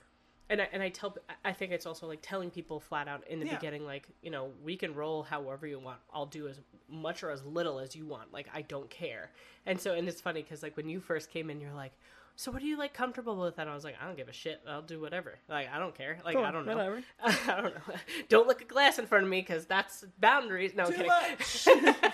and 0.49 0.61
I, 0.61 0.69
and 0.71 0.81
I 0.81 0.89
tell 0.89 1.15
I 1.43 1.51
think 1.51 1.71
it's 1.73 1.85
also 1.85 2.07
like 2.07 2.19
telling 2.21 2.49
people 2.49 2.79
flat 2.79 3.07
out 3.09 3.27
in 3.27 3.39
the 3.39 3.45
Yeah. 3.45 3.55
beginning 3.55 3.85
like 3.85 4.07
you 4.21 4.31
know 4.31 4.51
we 4.63 4.75
can 4.77 4.93
roll 4.93 5.23
however 5.23 5.67
you 5.67 5.79
want 5.79 5.99
I'll 6.13 6.25
do 6.25 6.47
as 6.47 6.59
much 6.89 7.21
or 7.23 7.31
as 7.31 7.43
little 7.45 7.79
as 7.79 7.95
you 7.95 8.05
want 8.05 8.31
like 8.33 8.47
I 8.53 8.61
don't 8.61 8.89
care 8.89 9.31
and 9.65 9.79
so 9.79 9.93
and 9.93 10.07
it's 10.07 10.21
funny 10.21 10.41
because 10.41 10.63
like 10.63 10.77
when 10.77 10.87
you 10.87 10.99
first 11.01 11.29
came 11.31 11.49
in 11.49 11.59
you're 11.59 11.73
like 11.73 11.93
so 12.37 12.51
what 12.51 12.61
are 12.61 12.65
you 12.65 12.77
like 12.77 12.93
comfortable 12.93 13.35
with 13.35 13.59
and 13.59 13.69
I 13.69 13.73
was 13.75 13.83
like 13.83 13.95
I 14.01 14.05
don't 14.05 14.15
give 14.15 14.29
a 14.29 14.33
shit 14.33 14.61
I'll 14.65 14.81
do 14.81 15.01
whatever 15.01 15.39
like 15.49 15.67
I 15.73 15.79
don't 15.79 15.93
care 15.93 16.19
like 16.23 16.37
I 16.49 16.51
don't 16.51 16.65
know 16.65 16.77
whatever. 16.77 17.03
I 17.21 17.61
don't 17.61 17.75
know 17.75 17.95
don't 18.29 18.47
look 18.47 18.61
at 18.61 18.69
glass 18.69 18.99
in 18.99 19.07
front 19.07 19.25
of 19.25 19.29
me 19.29 19.41
because 19.41 19.65
that's 19.65 20.05
boundaries 20.19 20.73
no 20.73 20.85
I'm 20.85 20.91
Too 20.91 20.97
kidding 20.97 21.07
much. 21.07 21.67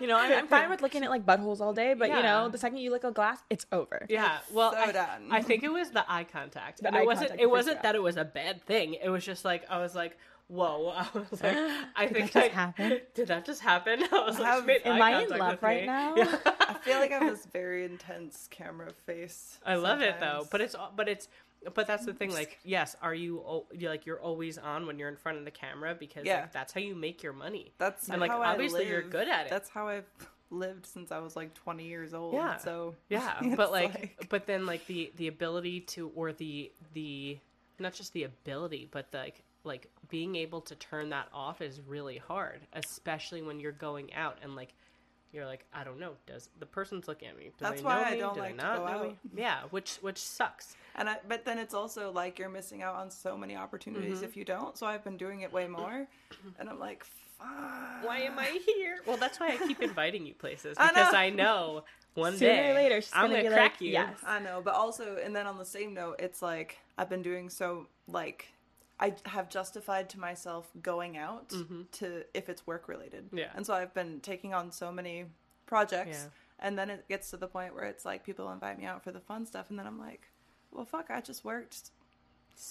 You 0.00 0.08
know, 0.08 0.16
I'm, 0.16 0.32
I'm 0.32 0.48
fine 0.48 0.68
with 0.68 0.82
looking 0.82 1.04
at 1.04 1.10
like 1.10 1.24
buttholes 1.24 1.60
all 1.60 1.72
day, 1.72 1.94
but 1.94 2.08
you 2.08 2.22
know, 2.22 2.48
the 2.48 2.58
second 2.58 2.78
you 2.78 2.90
look 2.90 3.04
a 3.04 3.12
glass, 3.12 3.38
it's 3.50 3.66
over. 3.70 4.04
Yeah, 4.08 4.38
well, 4.52 4.72
so 4.72 4.78
I, 4.78 4.92
done. 4.92 5.28
I 5.30 5.42
think 5.42 5.62
it 5.62 5.72
was 5.72 5.90
the 5.90 6.04
eye 6.10 6.24
contact. 6.24 6.80
The 6.80 6.88
and 6.88 6.96
eye 6.96 7.02
it 7.02 7.06
wasn't. 7.06 7.28
contact 7.28 7.42
It 7.42 7.50
wasn't 7.50 7.82
that 7.82 7.94
it 7.94 8.02
was 8.02 8.16
a 8.16 8.24
bad 8.24 8.64
thing. 8.64 8.94
It 8.94 9.10
was 9.10 9.24
just 9.24 9.44
like 9.44 9.64
I 9.70 9.78
was 9.78 9.94
like, 9.94 10.18
whoa. 10.48 10.88
I 10.96 11.06
was 11.30 11.42
like, 11.42 11.56
I 11.96 12.06
Did 12.06 12.12
think 12.14 12.32
that 12.32 12.44
just 12.44 12.56
I- 12.56 12.60
happen? 12.60 13.00
Did 13.14 13.28
that 13.28 13.44
just 13.44 13.60
happen? 13.62 14.02
I 14.12 14.24
was 14.26 14.38
like, 14.38 14.48
Have- 14.48 14.66
made 14.66 14.80
Am 14.84 15.00
I 15.02 15.22
in 15.22 15.30
love 15.30 15.62
right 15.62 15.80
me. 15.82 15.86
now? 15.86 16.14
Yeah. 16.16 16.36
I 16.46 16.74
feel 16.82 16.98
like 16.98 17.12
I 17.12 17.18
have 17.18 17.30
this 17.36 17.46
very 17.46 17.84
intense 17.84 18.48
camera 18.50 18.92
face. 19.06 19.58
I 19.64 19.76
love 19.76 20.00
it 20.00 20.18
though, 20.20 20.46
but 20.50 20.60
it's 20.60 20.74
but 20.96 21.08
it's 21.08 21.28
but 21.74 21.86
that's 21.86 22.04
the 22.04 22.12
thing. 22.12 22.32
Like, 22.32 22.58
yes, 22.64 22.96
are 23.00 23.14
you 23.14 23.64
you're 23.72 23.90
like 23.90 24.04
you're 24.04 24.20
always 24.20 24.58
on 24.58 24.86
when 24.86 24.98
you're 24.98 25.08
in 25.08 25.16
front 25.16 25.38
of 25.38 25.44
the 25.44 25.50
camera 25.52 25.94
because 25.94 26.24
Yeah. 26.26 26.40
like, 26.40 26.52
that's 26.52 26.72
how 26.72 26.80
you 26.80 26.94
make 26.96 27.22
your 27.22 27.32
money. 27.32 27.72
that's 27.78 28.08
and, 28.08 28.20
like, 28.20 28.32
obviously 28.32 28.88
you're 28.88 29.02
good 29.02 29.28
at 29.28 29.46
it. 29.46 29.50
That's 29.50 29.68
how 29.68 29.86
I've 29.88 30.06
lived 30.50 30.84
since 30.86 31.10
I 31.12 31.18
was 31.20 31.34
like 31.36 31.54
20 31.54 31.86
years 31.86 32.12
old. 32.14 32.34
Yeah. 32.34 32.56
So 32.58 32.96
Yeah, 33.08 33.40
but 33.56 33.70
like, 33.70 34.26
but 34.28 34.46
then 34.46 34.66
like 34.66 34.86
the 34.86 35.12
the 35.16 35.28
ability 35.28 35.80
to 35.80 36.10
or 36.16 36.32
the 36.32 36.72
the 36.94 37.38
not 37.78 37.92
just 37.94 38.12
the 38.12 38.24
ability, 38.24 38.88
but 38.90 39.10
the, 39.12 39.18
like 39.18 39.42
like 39.64 39.88
being 40.08 40.36
able 40.36 40.60
to 40.62 40.74
turn 40.74 41.10
that 41.10 41.28
off 41.32 41.60
is 41.60 41.80
really 41.86 42.18
hard, 42.18 42.60
especially 42.72 43.42
when 43.42 43.60
you're 43.60 43.72
going 43.72 44.12
out 44.14 44.38
and 44.42 44.54
like 44.56 44.74
you're 45.32 45.46
like 45.46 45.64
I 45.72 45.82
don't 45.84 45.98
know, 45.98 46.12
does 46.26 46.48
the 46.58 46.66
person's 46.66 47.08
looking 47.08 47.28
at 47.28 47.36
me? 47.38 47.44
Do 47.44 47.50
That's 47.60 47.80
they 47.80 47.86
why 47.86 48.00
know 48.02 48.06
I 48.06 48.10
me? 48.12 48.18
don't 48.18 48.34
Do 48.34 48.40
they 48.40 48.46
like 48.48 48.56
to 48.58 48.62
go 48.62 48.86
out. 48.86 49.16
Yeah, 49.36 49.60
which 49.70 49.96
which 50.02 50.18
sucks. 50.18 50.76
And 50.94 51.08
I, 51.08 51.16
but 51.26 51.44
then 51.44 51.58
it's 51.58 51.72
also 51.74 52.10
like 52.12 52.38
you're 52.38 52.48
missing 52.50 52.82
out 52.82 52.96
on 52.96 53.10
so 53.10 53.36
many 53.36 53.56
opportunities 53.56 54.16
Mm-hmm. 54.16 54.24
if 54.24 54.36
you 54.36 54.44
don't. 54.44 54.76
So 54.76 54.86
I've 54.86 55.02
been 55.04 55.16
doing 55.16 55.40
it 55.40 55.52
way 55.52 55.66
more, 55.68 56.06
and 56.58 56.68
I'm 56.68 56.78
like, 56.78 57.04
fuck. 57.38 57.48
Why 58.04 58.18
am 58.24 58.38
I 58.38 58.60
here? 58.66 58.98
Well, 59.06 59.16
that's 59.16 59.40
why 59.40 59.56
I 59.58 59.66
keep 59.66 59.80
inviting 59.90 60.26
you 60.26 60.34
places 60.34 60.76
I 60.78 60.88
because 60.88 61.12
know. 61.12 61.18
I 61.18 61.30
know 61.30 61.84
one 62.14 62.36
Sooner 62.36 62.52
day 62.52 62.70
or 62.70 62.74
later, 62.74 63.00
she's 63.00 63.10
I'm 63.14 63.30
gonna 63.30 63.42
gonna 63.42 63.54
crack 63.54 63.72
like, 63.72 63.80
you. 63.80 63.92
yes. 63.92 64.18
I 64.26 64.38
know, 64.38 64.60
but 64.62 64.74
also, 64.74 65.16
and 65.24 65.34
then 65.34 65.46
on 65.46 65.56
the 65.56 65.64
same 65.64 65.94
note, 65.94 66.16
it's 66.18 66.42
like 66.42 66.76
I've 66.98 67.08
been 67.08 67.22
doing 67.22 67.48
so 67.48 67.86
like 68.06 68.48
I 69.02 69.14
have 69.26 69.48
justified 69.50 70.08
to 70.10 70.20
myself 70.20 70.70
going 70.82 71.16
out 71.18 71.52
to 71.98 72.24
if 72.34 72.48
it's 72.48 72.66
work 72.66 72.88
related. 72.88 73.26
Mm-hmm. 73.26 73.38
Yeah. 73.38 73.50
and 73.56 73.66
so 73.66 73.74
I've 73.74 73.92
been 73.92 74.20
taking 74.20 74.54
on 74.54 74.70
so 74.72 74.92
many 74.92 75.24
projects, 75.66 76.18
Yeah. 76.24 76.66
and 76.66 76.78
then 76.78 76.88
it 76.88 77.08
gets 77.08 77.30
to 77.30 77.36
the 77.36 77.48
point 77.48 77.74
where 77.74 77.84
it's 77.84 78.04
like 78.04 78.24
people 78.24 78.50
invite 78.52 78.78
me 78.78 78.84
out 78.86 79.02
for 79.04 79.10
the 79.10 79.20
fun 79.20 79.44
stuff, 79.46 79.70
and 79.70 79.78
then 79.78 79.86
I'm 79.86 79.98
like, 79.98 80.22
well, 80.70 80.84
fuck, 80.86 81.06
I 81.10 81.20
just 81.20 81.44
worked 81.44 81.90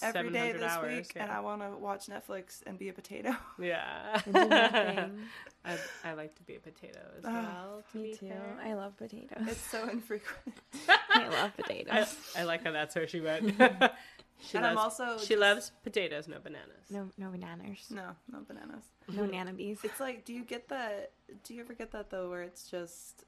every 0.00 0.30
day 0.30 0.52
this 0.52 0.62
hours, 0.62 0.96
week, 0.96 1.12
yeah. 1.14 1.24
and 1.24 1.32
I 1.32 1.40
want 1.40 1.60
to 1.60 1.70
watch 1.76 2.06
Netflix 2.06 2.62
and 2.66 2.78
be 2.78 2.88
a 2.88 2.92
potato. 2.92 3.36
Yeah. 3.60 4.20
I, 5.64 5.76
I 6.04 6.12
like 6.14 6.34
to 6.36 6.42
be 6.44 6.56
a 6.56 6.60
potato 6.60 7.00
as 7.18 7.24
Ah, 7.26 7.30
well. 7.30 7.82
To 7.92 7.98
Me 7.98 8.14
too. 8.14 8.28
fair. 8.28 8.56
I 8.64 8.74
love 8.74 8.96
potatoes. 8.96 9.46
it's 9.48 9.60
so 9.60 9.86
infrequent. 9.96 10.56
I 11.14 11.28
love 11.28 11.54
potatoes. 11.56 12.16
I, 12.36 12.40
I 12.40 12.44
like 12.44 12.64
how 12.64 12.72
that's 12.72 12.94
where 12.96 13.06
she 13.06 13.20
went. 13.20 13.54
She 14.42 14.56
And 14.56 14.66
I'm 14.66 14.78
also 14.78 15.18
she 15.18 15.28
just- 15.28 15.40
loves 15.40 15.72
potatoes, 15.82 16.28
no 16.28 16.38
bananas. 16.40 16.90
No, 16.90 17.08
no 17.16 17.30
bananas. 17.30 17.90
No, 17.90 18.16
no 18.30 18.40
bananas. 18.46 18.84
No 19.08 19.24
nanabees. 19.26 19.78
It's 19.84 20.00
like, 20.00 20.24
do 20.24 20.32
you 20.32 20.44
get 20.44 20.68
that? 20.68 21.12
Do 21.44 21.54
you 21.54 21.60
ever 21.60 21.74
get 21.74 21.90
that 21.92 22.10
though, 22.10 22.28
where 22.28 22.42
it's 22.42 22.70
just 22.70 23.24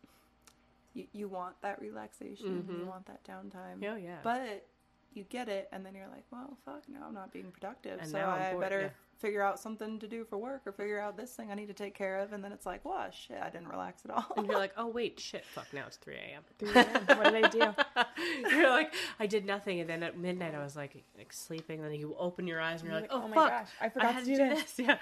you, 0.95 1.07
you 1.12 1.29
want 1.29 1.61
that 1.62 1.81
relaxation, 1.81 2.65
you 2.69 2.75
mm-hmm. 2.75 2.87
want 2.87 3.07
that 3.07 3.25
downtime, 3.25 3.85
Oh 3.85 3.97
yeah. 3.97 4.19
but 4.23 4.67
you 5.12 5.25
get 5.25 5.49
it, 5.49 5.69
and 5.73 5.85
then 5.85 5.95
you're 5.95 6.09
like, 6.09 6.25
well, 6.31 6.57
fuck, 6.65 6.83
now 6.89 7.07
I'm 7.07 7.15
not 7.15 7.33
being 7.33 7.51
productive, 7.51 8.01
And 8.01 8.11
so 8.11 8.19
I'm 8.19 8.43
I 8.43 8.51
bored, 8.53 8.62
better 8.62 8.81
yeah. 8.81 8.89
Figure 9.19 9.43
out 9.43 9.59
something 9.59 9.99
to 9.99 10.09
do 10.09 10.25
for 10.25 10.39
work 10.39 10.62
or 10.67 10.73
figure 10.73 11.01
out 11.01 11.17
this 11.17 11.33
thing 11.33 11.51
I 11.51 11.55
need 11.55 11.69
to 11.69 11.75
take 11.75 11.95
care 11.95 12.19
of, 12.19 12.33
and 12.33 12.43
then 12.43 12.53
it's 12.53 12.67
like, 12.67 12.85
well, 12.85 13.07
shit, 13.11 13.39
I 13.43 13.51
didn't 13.51 13.69
relax 13.69 14.05
at 14.05 14.11
all. 14.11 14.27
and 14.37 14.47
you're 14.47 14.59
like, 14.59 14.73
oh 14.77 14.87
wait, 14.87 15.19
shit, 15.21 15.45
fuck, 15.47 15.67
now 15.73 15.85
it's 15.87 15.97
3 15.97 16.15
a.m. 16.15 16.43
3 16.59 16.71
a.m. 16.75 17.19
What 17.19 17.33
did 17.33 17.45
I 17.45 17.49
do? 17.49 18.51
you're 18.57 18.71
like, 18.71 18.93
I 19.19 19.27
did 19.27 19.45
nothing, 19.47 19.81
and 19.81 19.89
then 19.89 20.03
at 20.03 20.19
midnight 20.19 20.55
I 20.55 20.62
was 20.62 20.77
like, 20.77 21.03
like 21.17 21.33
sleeping. 21.33 21.81
And 21.81 21.93
then 21.93 21.99
you 21.99 22.15
open 22.19 22.47
your 22.47 22.61
eyes 22.61 22.81
and 22.81 22.91
you're 22.91 23.01
like, 23.01 23.12
Like, 23.12 23.21
oh, 23.21 23.25
oh 23.25 23.29
my 23.29 23.35
fuck, 23.35 23.51
gosh, 23.51 23.69
I 23.81 23.89
forgot 23.89 24.15
had 24.15 24.25
to 24.25 24.31
do 24.31 24.37
this. 24.37 24.75
Yeah, 24.79 24.99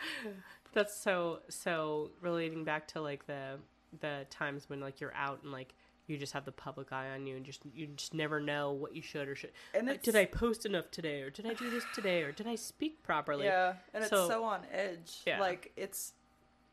that's 0.73 0.97
so 0.97 1.41
so 1.49 2.11
relating 2.21 2.65
back 2.65 2.89
to 2.89 3.01
like 3.01 3.27
the 3.27 3.59
the 4.01 4.27
times 4.31 4.69
when 4.69 4.81
like 4.81 5.01
you're 5.01 5.15
out 5.15 5.41
and 5.43 5.53
like 5.53 5.75
you 6.07 6.17
just 6.19 6.33
have 6.33 6.45
the 6.45 6.53
public 6.53 6.93
eye 6.93 7.11
on 7.11 7.27
you 7.27 7.37
and 7.37 7.45
just 7.45 7.63
you 7.75 7.87
just 7.89 8.13
never 8.15 8.41
know 8.41 8.73
what 8.73 8.95
you 8.95 9.03
should 9.03 9.29
or 9.29 9.35
should. 9.37 9.53
And 9.75 9.87
Like, 9.87 10.03
did 10.03 10.17
I 10.17 10.25
post 10.25 10.67
enough 10.67 10.91
today, 10.91 11.23
or 11.23 11.31
did 11.31 11.47
I 11.47 11.55
do 11.55 11.71
this 11.71 11.85
today, 11.95 12.23
or 12.23 12.33
did 12.33 12.47
I 12.47 12.55
speak 12.57 13.03
properly? 13.03 13.45
yeah, 13.47 13.75
and 13.95 14.03
it's 14.03 14.11
So- 14.11 14.29
so, 14.29 14.45
on 14.45 14.63
edge. 14.73 15.21
Yeah. 15.27 15.41
Like 15.41 15.73
it's 15.77 16.13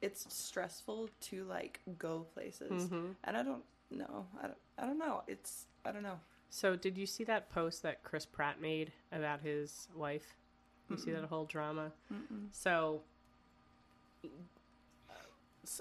it's 0.02 0.34
stressful 0.34 1.10
to 1.22 1.44
like 1.46 1.80
go 1.98 2.26
places, 2.34 2.86
Mm-hmm. 2.86 3.12
and 3.26 3.38
I 3.38 3.44
don't 3.44 3.64
know. 3.92 4.26
I 4.42 4.48
don't, 4.48 4.58
I 4.78 4.86
don't 4.86 4.98
know. 4.98 5.24
It's 5.28 5.66
I 5.86 5.92
don't 5.92 6.04
know. 6.04 6.20
So, 6.52 6.76
did 6.76 6.98
you 6.98 7.06
see 7.06 7.24
that 7.26 7.50
post 7.52 7.84
that 7.84 8.04
Chris 8.04 8.26
Pratt 8.26 8.60
made 8.60 8.92
about 9.12 9.42
his 9.42 9.88
wife? 9.96 10.36
You 10.90 10.98
see 10.98 11.12
that 11.12 11.26
whole 11.26 11.46
drama? 11.46 11.92
So, 12.52 13.02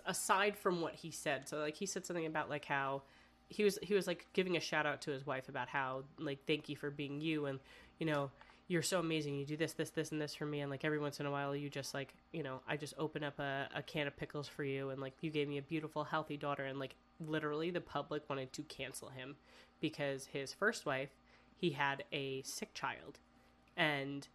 aside 0.05 0.57
from 0.57 0.81
what 0.83 0.95
he 0.95 1.11
said, 1.11 1.49
so 1.49 1.59
like 1.59 1.77
he 1.77 1.87
said 1.87 2.05
something 2.05 2.27
about 2.27 2.51
like 2.51 2.65
how 2.67 3.03
he 3.49 3.65
was 3.65 3.79
he 3.83 3.95
was 3.95 4.07
like 4.07 4.27
giving 4.33 4.57
a 4.57 4.61
shout 4.61 4.87
out 4.87 5.01
to 5.03 5.11
his 5.11 5.27
wife 5.27 5.49
about 5.49 5.69
how 5.69 6.05
like 6.19 6.39
thank 6.47 6.69
you 6.69 6.77
for 6.77 6.91
being 6.91 7.21
you 7.21 7.47
and 7.47 7.59
you 7.99 8.07
know 8.07 8.31
you're 8.69 8.83
so 8.83 9.01
amazing. 9.01 9.35
You 9.35 9.47
do 9.47 9.57
this 9.57 9.73
this 9.73 9.91
this 9.91 10.13
and 10.13 10.21
this 10.21 10.35
for 10.35 10.45
me. 10.45 10.61
And 10.61 10.71
like 10.71 10.85
every 10.85 10.99
once 10.99 11.21
in 11.21 11.27
a 11.27 11.31
while 11.31 11.57
you 11.57 11.71
just 11.71 11.95
like 11.95 12.15
you 12.33 12.43
know 12.43 12.61
i 12.69 12.77
just 12.77 12.95
open 12.99 13.25
up 13.25 13.39
a, 13.39 13.69
a 13.75 13.83
can 13.83 14.07
of 14.07 14.17
pickles 14.17 14.47
for 14.47 14.63
you. 14.63 14.91
And 14.91 15.01
like 15.01 15.15
you 15.23 15.31
gave 15.31 15.49
me 15.49 15.59
a 15.59 15.63
beautiful 15.63 16.05
healthy 16.05 16.37
daughter. 16.37 16.65
And 16.65 16.79
like 16.79 16.95
literally 17.19 17.71
the 17.71 17.81
public 17.81 18.29
wanted 18.29 18.53
to 18.53 18.63
cancel 18.63 19.09
him 19.09 19.37
because 19.81 20.27
his 20.27 20.53
first 20.53 20.87
wife 20.87 21.09
he 21.57 21.71
had 21.71 22.05
a 22.13 22.43
sick 22.43 22.75
child. 22.75 23.19
And 23.77 24.29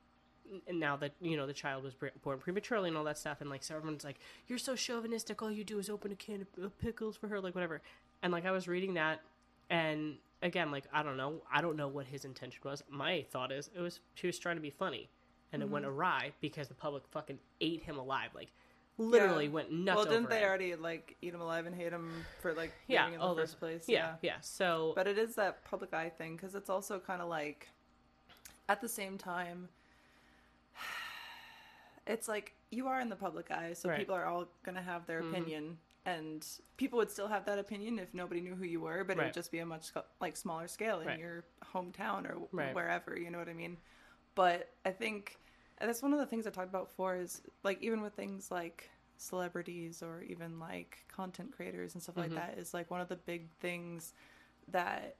now 0.71 0.97
that 0.97 1.13
you 1.21 1.37
know 1.37 1.45
the 1.45 1.53
child 1.53 1.83
was 1.83 1.93
born 2.23 2.39
prematurely 2.39 2.89
and 2.89 2.97
all 2.97 3.03
that 3.03 3.19
stuff. 3.19 3.39
And 3.39 3.51
like 3.51 3.63
so 3.63 3.75
everyone's 3.75 4.03
like 4.03 4.19
you're 4.47 4.57
so 4.57 4.75
chauvinistic. 4.75 5.43
All 5.43 5.51
you 5.51 5.63
do 5.63 5.77
is 5.77 5.91
open 5.91 6.11
a 6.11 6.15
can 6.15 6.47
of 6.61 6.77
pickles 6.79 7.15
for 7.15 7.27
her 7.27 7.39
like 7.39 7.53
whatever 7.53 7.83
and 8.23 8.33
like 8.33 8.45
i 8.45 8.51
was 8.51 8.67
reading 8.67 8.95
that 8.95 9.21
and 9.69 10.15
again 10.41 10.71
like 10.71 10.85
i 10.91 11.03
don't 11.03 11.17
know 11.17 11.41
i 11.51 11.61
don't 11.61 11.75
know 11.77 11.87
what 11.87 12.05
his 12.07 12.25
intention 12.25 12.59
was 12.63 12.81
my 12.89 13.23
thought 13.31 13.51
is 13.51 13.69
it 13.75 13.81
was 13.81 13.99
she 14.15 14.25
was 14.27 14.39
trying 14.39 14.55
to 14.55 14.61
be 14.61 14.71
funny 14.71 15.07
and 15.51 15.61
it 15.61 15.69
went 15.69 15.85
awry 15.85 16.31
because 16.41 16.67
the 16.67 16.73
public 16.73 17.03
fucking 17.11 17.37
ate 17.61 17.83
him 17.83 17.97
alive 17.99 18.29
like 18.33 18.51
literally 18.97 19.45
Yeah. 19.45 19.51
went 19.51 19.71
nuts 19.71 19.95
well, 19.97 20.05
didn't 20.05 20.29
they 20.29 20.39
him. 20.41 20.47
already 20.49 20.75
like 20.75 21.15
eat 21.21 21.33
him 21.33 21.41
alive 21.41 21.65
and 21.67 21.75
hate 21.75 21.91
him 21.93 22.25
for 22.41 22.53
like 22.53 22.71
yeah 22.87 23.05
in 23.07 23.13
the 23.13 23.19
all 23.19 23.35
first 23.35 23.53
this 23.53 23.59
place? 23.59 23.85
yeah 23.87 24.15
yeah 24.21 24.39
so 24.41 24.93
But 24.95 25.07
it 25.07 25.17
is 25.17 25.35
that 25.35 25.63
public 25.65 25.93
eye 25.93 26.09
thing 26.09 26.35
because 26.35 26.55
it's 26.55 26.69
also 26.69 26.99
kind 26.99 27.21
of 27.21 27.27
like, 27.29 27.69
at 28.69 28.81
the 28.81 28.89
same 28.89 29.17
time, 29.17 29.69
it's 32.07 32.27
like 32.27 32.53
you 32.71 32.87
are 32.87 32.99
in 32.99 33.09
the 33.09 33.15
public 33.15 33.51
eye, 33.51 33.73
so 33.73 33.89
Right. 33.89 33.97
people 33.99 34.15
are 34.15 34.25
all 34.25 34.45
gonna 34.63 34.81
have 34.81 35.05
their 35.05 35.21
Mhm. 35.21 35.29
opinion, 35.31 35.77
and 36.05 36.45
people 36.77 36.97
would 36.97 37.09
still 37.11 37.27
have 37.27 37.45
that 37.45 37.59
opinion 37.59 37.97
if 37.99 38.13
nobody 38.13 38.41
knew 38.41 38.55
who 38.55 38.65
you 38.65 38.81
were, 38.81 39.03
but 39.03 39.17
it 39.17 39.23
would 39.23 39.33
just 39.33 39.51
be 39.51 39.59
a 39.59 39.65
much 39.65 39.91
like 40.19 40.35
smaller 40.35 40.67
scale 40.67 40.99
in 40.99 41.07
Right. 41.07 41.19
your 41.19 41.45
hometown 41.73 42.29
or 42.29 42.47
Right. 42.51 42.75
wherever. 42.75 43.17
You 43.17 43.29
know 43.31 43.37
what 43.37 43.47
I 43.49 43.53
mean? 43.53 43.77
But 44.35 44.73
I 44.83 44.91
think 44.91 45.37
that's 45.79 46.01
one 46.03 46.11
of 46.13 46.19
the 46.19 46.25
things 46.25 46.45
I 46.45 46.49
talked 46.49 46.69
about 46.69 46.89
before 46.89 47.15
is 47.15 47.41
like 47.63 47.81
even 47.81 48.01
with 48.01 48.13
things 48.15 48.51
like 48.51 48.89
celebrities 49.17 50.03
or 50.03 50.21
even 50.23 50.59
like 50.59 51.05
content 51.07 51.51
creators 51.53 51.93
and 51.93 52.03
stuff 52.03 52.15
Mhm. 52.15 52.17
like 52.17 52.31
that 52.35 52.57
is 52.57 52.73
like 52.73 52.91
one 52.91 52.99
of 52.99 53.07
the 53.07 53.15
big 53.15 53.49
things 53.59 54.13
that 54.67 55.17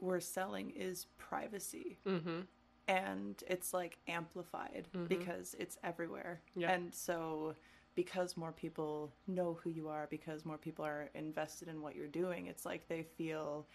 we're 0.00 0.20
selling 0.20 0.70
is 0.70 1.06
privacy 1.16 1.98
Mm-hmm. 2.04 2.42
and 2.88 3.42
it's 3.48 3.72
like 3.72 3.98
amplified 4.08 4.88
Mhm. 4.92 5.08
because 5.08 5.54
it's 5.58 5.78
everywhere. 5.82 6.42
Yeah. 6.54 6.70
And 6.72 6.94
so 6.94 7.54
because 7.98 8.36
more 8.36 8.52
people 8.52 9.12
know 9.26 9.58
who 9.60 9.70
you 9.70 9.88
are, 9.88 10.06
because 10.08 10.44
more 10.44 10.56
people 10.56 10.84
are 10.84 11.10
invested 11.16 11.66
in 11.66 11.82
what 11.82 11.96
you're 11.96 12.06
doing, 12.06 12.46
it's 12.46 12.64
like 12.64 12.86
they 12.86 13.02
feel 13.02 13.66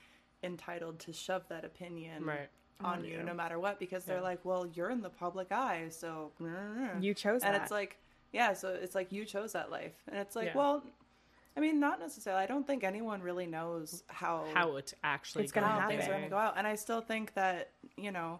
entitled 0.43 0.97
to 0.97 1.11
shove 1.11 1.43
that 1.49 1.65
opinion 1.65 2.23
Right. 2.23 2.49
on 2.79 2.99
On 2.99 3.03
you 3.05 3.17
you. 3.17 3.23
no 3.23 3.33
matter 3.33 3.59
what 3.59 3.79
because 3.79 4.05
they're 4.05 4.17
Yeah. 4.19 4.31
like, 4.31 4.45
"Well, 4.45 4.65
you're 4.65 4.89
in 4.91 5.01
the 5.01 5.09
public 5.09 5.51
eye, 5.51 5.89
so 5.89 6.31
You 7.01 7.13
chose 7.13 7.41
that 7.41 7.47
and 7.47 7.55
that. 7.55 7.63
it's 7.63 7.71
like 7.71 7.97
yeah 8.31 8.53
so 8.53 8.69
it's 8.69 8.95
like 8.95 9.11
you 9.11 9.25
chose 9.25 9.51
that 9.51 9.69
life 9.69 9.93
and 10.07 10.17
it's 10.17 10.35
like 10.37 10.47
Yeah. 10.47 10.57
well 10.57 10.83
i 11.55 11.59
mean 11.59 11.79
not 11.79 11.99
necessarily 11.99 12.41
i 12.41 12.47
don't 12.47 12.65
think 12.65 12.83
anyone 12.83 13.21
really 13.21 13.45
knows 13.45 14.03
how 14.07 14.47
How 14.55 14.77
it's 14.77 14.93
actually 15.03 15.43
It's 15.43 15.51
gonna 15.51 15.67
happen. 15.67 15.89
things 15.97 16.07
are 16.07 16.13
going 16.13 16.23
to 16.23 16.29
go 16.29 16.37
out 16.37 16.57
and 16.57 16.65
i 16.65 16.73
still 16.73 17.01
think 17.01 17.33
that 17.35 17.69
you 17.95 18.11
know 18.11 18.39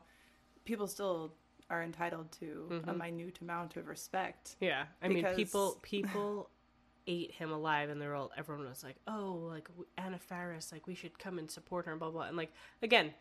people 0.65 0.87
still 0.87 1.35
are 1.69 1.81
entitled 1.83 2.31
to 2.33 2.67
a 2.87 2.93
Mhm. 2.93 2.97
minute 2.97 3.39
amount 3.41 3.75
of 3.77 3.87
respect 3.87 4.55
Yeah, 4.59 4.85
I 5.01 5.07
mean, 5.07 5.25
people 5.35 5.79
people 5.81 6.49
ate 7.07 7.31
him 7.31 7.51
alive, 7.51 7.89
and 7.89 8.01
they're 8.01 8.15
all 8.15 8.31
everyone 8.37 8.67
was 8.67 8.83
like, 8.83 8.95
"Oh, 9.07 9.45
like 9.49 9.67
Anna 9.97 10.19
Faris, 10.19 10.71
like 10.71 10.87
we 10.87 10.95
should 10.95 11.19
come 11.19 11.37
and 11.39 11.49
support 11.51 11.85
her," 11.85 11.91
and 11.91 11.99
blah 11.99 12.11
blah. 12.11 12.23
And 12.23 12.37
like 12.37 12.51
again, 12.81 13.13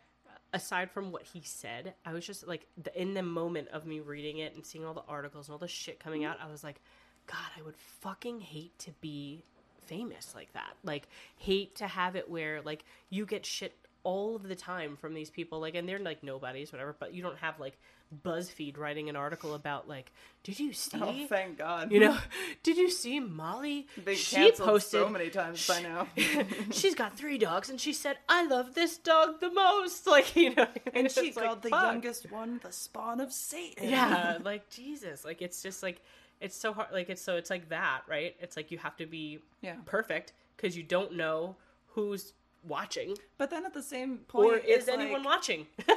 aside 0.53 0.89
from 0.91 1.11
what 1.11 1.23
he 1.23 1.41
said, 1.41 1.93
I 2.05 2.13
was 2.13 2.25
just 2.25 2.47
like, 2.47 2.67
the, 2.81 2.99
in 2.99 3.13
the 3.13 3.23
moment 3.23 3.69
of 3.69 3.85
me 3.85 3.99
reading 3.99 4.37
it 4.37 4.55
and 4.55 4.65
seeing 4.65 4.85
all 4.85 4.93
the 4.93 5.03
articles 5.07 5.47
and 5.47 5.53
all 5.53 5.59
the 5.59 5.67
shit 5.67 5.99
coming 5.99 6.23
out, 6.23 6.37
I 6.39 6.49
was 6.49 6.63
like, 6.63 6.79
God, 7.27 7.47
I 7.57 7.61
would 7.63 7.75
fucking 7.75 8.39
hate 8.41 8.77
to 8.79 8.91
be 9.01 9.43
famous 9.81 10.33
like 10.35 10.53
that. 10.53 10.75
Like, 10.83 11.07
hate 11.37 11.75
to 11.77 11.87
have 11.87 12.15
it 12.15 12.29
where 12.29 12.61
like 12.61 12.85
you 13.09 13.25
get 13.25 13.45
shit 13.45 13.75
all 14.03 14.35
of 14.35 14.43
the 14.43 14.55
time 14.55 14.95
from 14.97 15.13
these 15.13 15.29
people, 15.29 15.59
like, 15.59 15.75
and 15.75 15.87
they're 15.89 15.99
like 15.99 16.23
nobodies, 16.23 16.71
whatever. 16.71 16.95
But 16.97 17.13
you 17.13 17.21
don't 17.23 17.37
have 17.39 17.59
like 17.59 17.77
BuzzFeed 18.23 18.77
writing 18.77 19.09
an 19.09 19.15
article 19.15 19.53
about 19.55 19.87
like, 19.89 20.11
did 20.43 20.59
you 20.59 20.71
see? 20.73 20.99
oh 21.01 21.25
thank 21.27 21.57
god 21.57 21.91
You 21.91 21.99
know, 21.99 22.17
did 22.63 22.77
you 22.77 22.89
see 22.89 23.19
Molly? 23.19 23.87
they 24.03 24.15
she 24.15 24.51
posted. 24.51 25.01
so 25.01 25.09
many 25.09 25.29
times 25.29 25.65
by 25.67 25.81
now 25.81 26.07
she's 26.71 26.95
got 26.95 27.17
three 27.17 27.37
dogs, 27.37 27.69
and 27.69 27.79
she 27.81 27.91
said, 27.93 28.17
"I 28.29 28.45
love 28.45 28.75
this 28.75 28.97
dog 28.97 29.39
the 29.39 29.51
most." 29.51 30.05
Like 30.07 30.35
you 30.35 30.53
know, 30.53 30.67
and 30.93 31.09
she 31.11 31.27
just 31.27 31.37
like, 31.37 31.45
called 31.45 31.61
the 31.63 31.69
fuck. 31.69 31.83
youngest 31.83 32.31
one 32.31 32.59
the 32.63 32.71
spawn 32.71 33.19
of 33.19 33.31
satan 33.33 33.89
Yeah, 33.89 34.37
like 34.43 34.69
Jesus, 34.69 35.25
like 35.25 35.41
it's 35.41 35.61
just 35.63 35.81
like 35.81 36.01
it's 36.39 36.55
so 36.55 36.73
hard. 36.73 36.89
Like 36.91 37.09
it's 37.09 37.21
so 37.21 37.35
it's 37.37 37.49
like 37.49 37.69
that, 37.69 38.01
right? 38.07 38.35
It's 38.39 38.55
like 38.57 38.69
you 38.69 38.77
have 38.79 38.95
to 38.97 39.05
be 39.05 39.39
yeah 39.61 39.75
perfect 39.85 40.33
because 40.55 40.77
you 40.77 40.83
don't 40.83 41.13
know 41.13 41.55
who's 41.87 42.33
watching 42.65 43.15
but 43.37 43.49
then 43.49 43.65
at 43.65 43.73
the 43.73 43.81
same 43.83 44.19
point 44.19 44.53
or 44.53 44.57
is 44.57 44.87
anyone 44.87 45.21
like- 45.23 45.25
watching. 45.25 45.67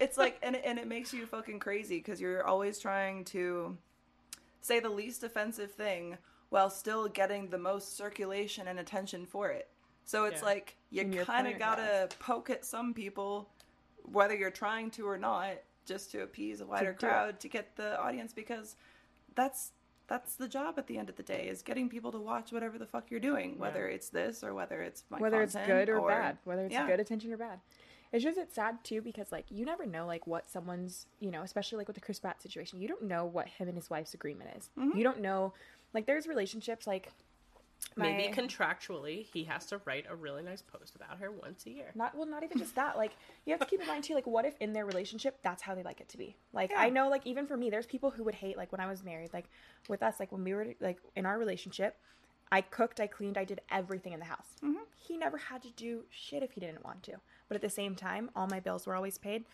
it's 0.00 0.18
like 0.18 0.38
and, 0.42 0.56
and 0.56 0.78
it 0.78 0.86
makes 0.88 1.12
you 1.12 1.24
fucking 1.26 1.58
crazy 1.60 1.98
because 1.98 2.20
you're 2.20 2.44
always 2.46 2.78
trying 2.78 3.24
to 3.24 3.76
say 4.60 4.80
the 4.80 4.88
least 4.88 5.22
offensive 5.22 5.70
thing 5.72 6.18
while 6.48 6.68
still 6.70 7.06
getting 7.08 7.48
the 7.48 7.58
most 7.58 7.96
circulation 7.96 8.66
and 8.68 8.78
attention 8.80 9.24
for 9.26 9.50
it 9.50 9.68
so 10.04 10.24
it's 10.24 10.40
Yeah. 10.40 10.46
like 10.46 10.76
you 10.90 11.04
kind 11.24 11.46
of 11.46 11.58
gotta 11.58 12.08
poke 12.18 12.50
at 12.50 12.64
some 12.64 12.92
people 12.94 13.48
whether 14.02 14.34
you're 14.34 14.50
trying 14.50 14.90
to 14.92 15.06
or 15.08 15.18
not 15.18 15.50
just 15.86 16.10
to 16.12 16.22
appease 16.22 16.60
a 16.60 16.66
wider 16.66 16.86
do 16.92 17.06
it. 17.06 17.08
crowd 17.08 17.40
to 17.40 17.48
get 17.48 17.76
the 17.76 18.00
audience 18.00 18.32
because 18.32 18.74
that's 19.36 19.70
that's 20.08 20.36
the 20.36 20.48
job 20.48 20.74
at 20.78 20.86
the 20.86 20.98
end 20.98 21.08
of 21.08 21.16
the 21.16 21.22
day 21.22 21.48
is 21.48 21.62
getting 21.62 21.88
people 21.88 22.12
to 22.12 22.18
watch 22.18 22.52
whatever 22.52 22.78
the 22.78 22.86
fuck 22.86 23.10
you're 23.10 23.20
doing 23.20 23.58
whether 23.58 23.88
it's 23.88 24.08
this 24.08 24.44
or 24.44 24.54
whether 24.54 24.82
it's 24.82 25.04
my 25.10 25.18
whether 25.18 25.42
it's 25.42 25.56
good 25.66 25.88
or, 25.88 26.06
bad, 26.08 26.38
whether 26.44 26.64
it's 26.64 26.72
yeah. 26.72 26.86
good 26.86 27.00
attention 27.00 27.32
or 27.32 27.36
bad. 27.36 27.60
It's 28.12 28.22
just 28.22 28.38
it's 28.38 28.54
sad 28.54 28.82
too 28.84 29.02
because 29.02 29.32
like 29.32 29.46
you 29.50 29.64
never 29.64 29.84
know 29.84 30.06
like 30.06 30.26
what 30.26 30.48
someone's 30.48 31.06
you 31.20 31.30
know 31.30 31.42
especially 31.42 31.78
like 31.78 31.88
with 31.88 31.96
the 31.96 32.00
Chris 32.00 32.20
Pratt 32.20 32.40
situation 32.40 32.80
you 32.80 32.88
don't 32.88 33.02
know 33.02 33.24
what 33.24 33.48
him 33.48 33.68
and 33.68 33.76
his 33.76 33.90
wife's 33.90 34.14
agreement 34.14 34.50
is. 34.56 34.70
Mm-hmm. 34.78 34.96
You 34.96 35.04
don't 35.04 35.20
know 35.20 35.52
like 35.92 36.06
there's 36.06 36.26
relationships 36.26 36.86
like 36.86 37.10
Maybe 37.98 38.28
my- 38.28 38.34
contractually, 38.34 39.24
he 39.24 39.44
has 39.44 39.64
to 39.66 39.80
write 39.86 40.04
a 40.08 40.14
really 40.14 40.42
nice 40.42 40.60
post 40.62 40.96
about 40.96 41.18
her 41.18 41.30
once 41.30 41.64
a 41.66 41.70
year. 41.70 41.92
not 41.94 42.14
well 42.14 42.26
not 42.26 42.42
even 42.42 42.58
just 42.58 42.74
that 42.74 42.96
like 42.96 43.12
you 43.44 43.52
have 43.52 43.60
to 43.60 43.66
keep 43.66 43.80
in 43.80 43.86
mind 43.86 44.04
too 44.04 44.14
like 44.14 44.26
what 44.26 44.44
if 44.44 44.54
in 44.60 44.72
their 44.72 44.84
relationship 44.84 45.38
that's 45.42 45.62
how 45.62 45.74
they 45.74 45.82
like 45.82 46.00
it 46.00 46.08
to 46.10 46.18
be 46.18 46.36
like 46.52 46.70
Yeah. 46.70 46.80
i 46.80 46.88
know 46.90 47.08
like 47.08 47.26
even 47.26 47.46
for 47.46 47.56
me 47.56 47.70
there's 47.70 47.86
people 47.86 48.10
who 48.10 48.24
would 48.24 48.34
hate 48.34 48.56
like 48.56 48.70
when 48.72 48.80
i 48.80 48.86
was 48.86 49.02
married 49.02 49.32
like 49.32 49.46
with 49.88 50.02
us 50.02 50.20
like 50.20 50.30
when 50.32 50.44
we 50.44 50.52
were 50.54 50.74
like 50.80 50.98
in 51.14 51.24
our 51.26 51.38
relationship 51.38 51.96
i 52.52 52.60
cooked 52.60 53.00
i 53.00 53.06
cleaned 53.06 53.38
i 53.38 53.44
did 53.44 53.60
everything 53.70 54.12
in 54.12 54.18
the 54.20 54.26
house 54.26 54.48
Mm-hmm. 54.62 54.82
he 54.94 55.16
never 55.16 55.38
had 55.38 55.62
to 55.62 55.70
do 55.70 56.04
shit 56.10 56.42
if 56.42 56.52
he 56.52 56.60
didn't 56.60 56.84
want 56.84 57.02
to 57.04 57.12
but 57.48 57.54
at 57.54 57.62
the 57.62 57.70
same 57.70 57.94
time 57.94 58.30
all 58.36 58.46
my 58.46 58.60
bills 58.60 58.86
were 58.86 58.94
always 58.94 59.16
paid 59.18 59.44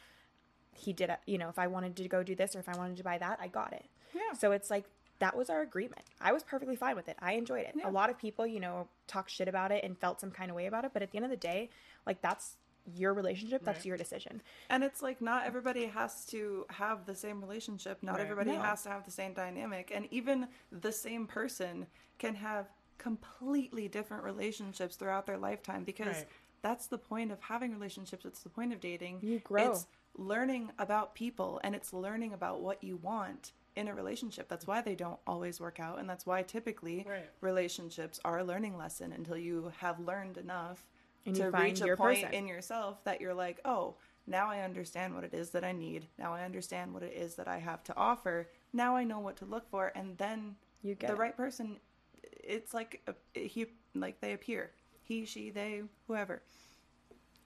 he 0.74 0.92
did 0.92 1.10
it 1.10 1.18
you 1.26 1.38
know 1.38 1.48
if 1.48 1.58
i 1.58 1.66
wanted 1.66 1.94
to 1.96 2.08
go 2.08 2.22
do 2.22 2.34
this 2.34 2.56
or 2.56 2.60
if 2.60 2.68
i 2.68 2.76
wanted 2.76 2.96
to 2.96 3.04
buy 3.04 3.18
that 3.18 3.38
i 3.40 3.46
got 3.46 3.72
it 3.72 3.84
Yeah. 4.14 4.32
so 4.36 4.52
it's 4.52 4.70
like 4.70 4.84
that 5.22 5.36
was 5.36 5.48
our 5.48 5.62
agreement. 5.62 6.02
I 6.20 6.32
was 6.32 6.42
perfectly 6.42 6.74
fine 6.74 6.96
with 6.96 7.08
it. 7.08 7.16
I 7.20 7.34
enjoyed 7.34 7.64
it. 7.64 7.74
Yeah. 7.76 7.88
A 7.88 7.92
lot 7.92 8.10
of 8.10 8.18
people, 8.18 8.44
you 8.44 8.58
know, 8.58 8.88
talk 9.06 9.28
shit 9.28 9.46
about 9.46 9.70
it 9.70 9.84
and 9.84 9.96
felt 9.96 10.20
some 10.20 10.32
kind 10.32 10.50
of 10.50 10.56
way 10.56 10.66
about 10.66 10.84
it, 10.84 10.90
but 10.92 11.00
at 11.00 11.12
the 11.12 11.16
end 11.16 11.24
of 11.24 11.30
the 11.30 11.36
day, 11.36 11.70
like 12.06 12.20
that's 12.20 12.56
your 12.96 13.14
relationship, 13.14 13.62
that's 13.64 13.78
Right. 13.78 13.86
your 13.86 13.96
decision. 13.96 14.42
And 14.68 14.82
it's 14.82 15.00
like 15.00 15.20
not 15.20 15.46
everybody 15.46 15.86
has 15.86 16.24
to 16.26 16.66
have 16.70 17.06
the 17.06 17.14
same 17.14 17.40
relationship. 17.40 18.02
Not 18.02 18.14
Right. 18.16 18.22
everybody 18.22 18.50
No. 18.50 18.62
has 18.62 18.82
to 18.82 18.88
have 18.88 19.04
the 19.04 19.12
same 19.12 19.32
dynamic. 19.32 19.92
And 19.94 20.08
even 20.10 20.48
the 20.72 20.90
same 20.90 21.28
person 21.28 21.86
can 22.18 22.34
have 22.34 22.68
completely 22.98 23.86
different 23.86 24.24
relationships 24.24 24.96
throughout 24.96 25.26
their 25.26 25.38
lifetime 25.38 25.84
because 25.84 26.16
Right. 26.16 26.28
that's 26.62 26.88
the 26.88 26.98
point 26.98 27.30
of 27.30 27.40
having 27.42 27.70
relationships. 27.72 28.24
It's 28.24 28.42
the 28.42 28.48
point 28.48 28.72
of 28.72 28.80
dating. 28.80 29.20
You 29.22 29.38
grow. 29.38 29.70
It's 29.70 29.86
learning 30.14 30.72
about 30.78 31.14
people 31.14 31.60
and 31.62 31.76
it's 31.76 31.92
learning 31.92 32.32
about 32.32 32.60
what 32.60 32.82
you 32.82 32.96
want 32.96 33.52
in 33.76 33.88
a 33.88 33.94
relationship. 33.94 34.48
That's 34.48 34.66
why 34.66 34.80
they 34.82 34.94
don't 34.94 35.18
always 35.26 35.60
work 35.60 35.80
out. 35.80 35.98
And 35.98 36.08
that's 36.08 36.26
why 36.26 36.42
typically 36.42 37.04
Right. 37.08 37.28
relationships 37.40 38.20
are 38.24 38.38
a 38.38 38.44
learning 38.44 38.76
lesson 38.76 39.12
until 39.12 39.36
you 39.36 39.72
have 39.78 39.98
learned 40.00 40.36
enough 40.38 40.86
And 41.24 41.34
to 41.36 41.50
find 41.50 41.78
reach 41.78 41.88
a 41.88 41.96
point 41.96 42.22
person. 42.22 42.34
in 42.34 42.46
yourself 42.46 43.02
that 43.04 43.20
you're 43.20 43.34
like, 43.34 43.60
oh, 43.64 43.96
now 44.26 44.48
I 44.50 44.60
understand 44.60 45.14
what 45.14 45.24
it 45.24 45.34
is 45.34 45.50
that 45.50 45.64
I 45.64 45.72
need. 45.72 46.06
Now 46.18 46.32
I 46.34 46.44
understand 46.44 46.92
what 46.94 47.02
it 47.02 47.12
is 47.14 47.34
that 47.36 47.48
I 47.48 47.58
have 47.58 47.82
to 47.84 47.96
offer. 47.96 48.48
Now 48.72 48.94
I 48.96 49.04
know 49.04 49.18
what 49.20 49.36
to 49.38 49.44
look 49.44 49.68
for, 49.68 49.90
and 49.94 50.16
then 50.18 50.56
You 50.82 50.94
get 50.94 51.08
the 51.08 51.14
it. 51.14 51.18
right 51.18 51.36
person. 51.36 51.80
It's 52.22 52.72
like 52.74 53.00
a, 53.06 53.14
he, 53.38 53.66
like 53.94 54.20
they 54.20 54.32
appear. 54.32 54.72
He, 55.02 55.24
she, 55.24 55.50
they, 55.50 55.82
whoever. 56.06 56.42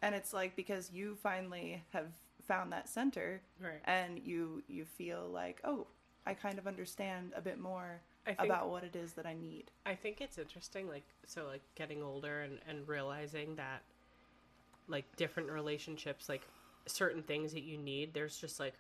And 0.03 0.15
it's 0.15 0.33
like 0.35 0.55
because 0.57 0.91
you 0.93 1.17
finally 1.17 1.83
have 1.93 2.09
found 2.47 2.73
that 2.73 2.89
center, 2.89 3.41
Right. 3.61 3.81
and 3.85 4.19
you 4.19 4.63
you 4.69 4.85
feel 4.85 5.27
like, 5.29 5.61
oh, 5.65 5.87
I 6.27 6.35
kind 6.35 6.59
of 6.59 6.67
understand 6.67 7.33
a 7.37 7.41
bit 7.41 7.59
more 7.61 8.01
think- 8.25 8.39
about 8.41 8.69
what 8.71 8.83
it 8.85 8.97
is 8.97 9.13
that 9.15 9.27
I 9.27 9.35
need. 9.35 9.71
I 9.87 9.95
think 9.95 10.21
it's 10.21 10.39
interesting, 10.39 10.89
like 10.89 11.05
so, 11.27 11.47
like 11.47 11.63
getting 11.75 12.03
older 12.03 12.43
and 12.43 12.59
and 12.69 12.87
realizing 12.89 13.55
that, 13.57 13.83
like 14.89 15.05
different 15.17 15.51
relationships, 15.51 16.29
like 16.29 16.43
certain 16.87 17.23
things 17.23 17.53
that 17.53 17.63
you 17.63 17.77
need. 17.79 18.13
There's 18.15 18.37
just 18.39 18.61
like, 18.61 18.75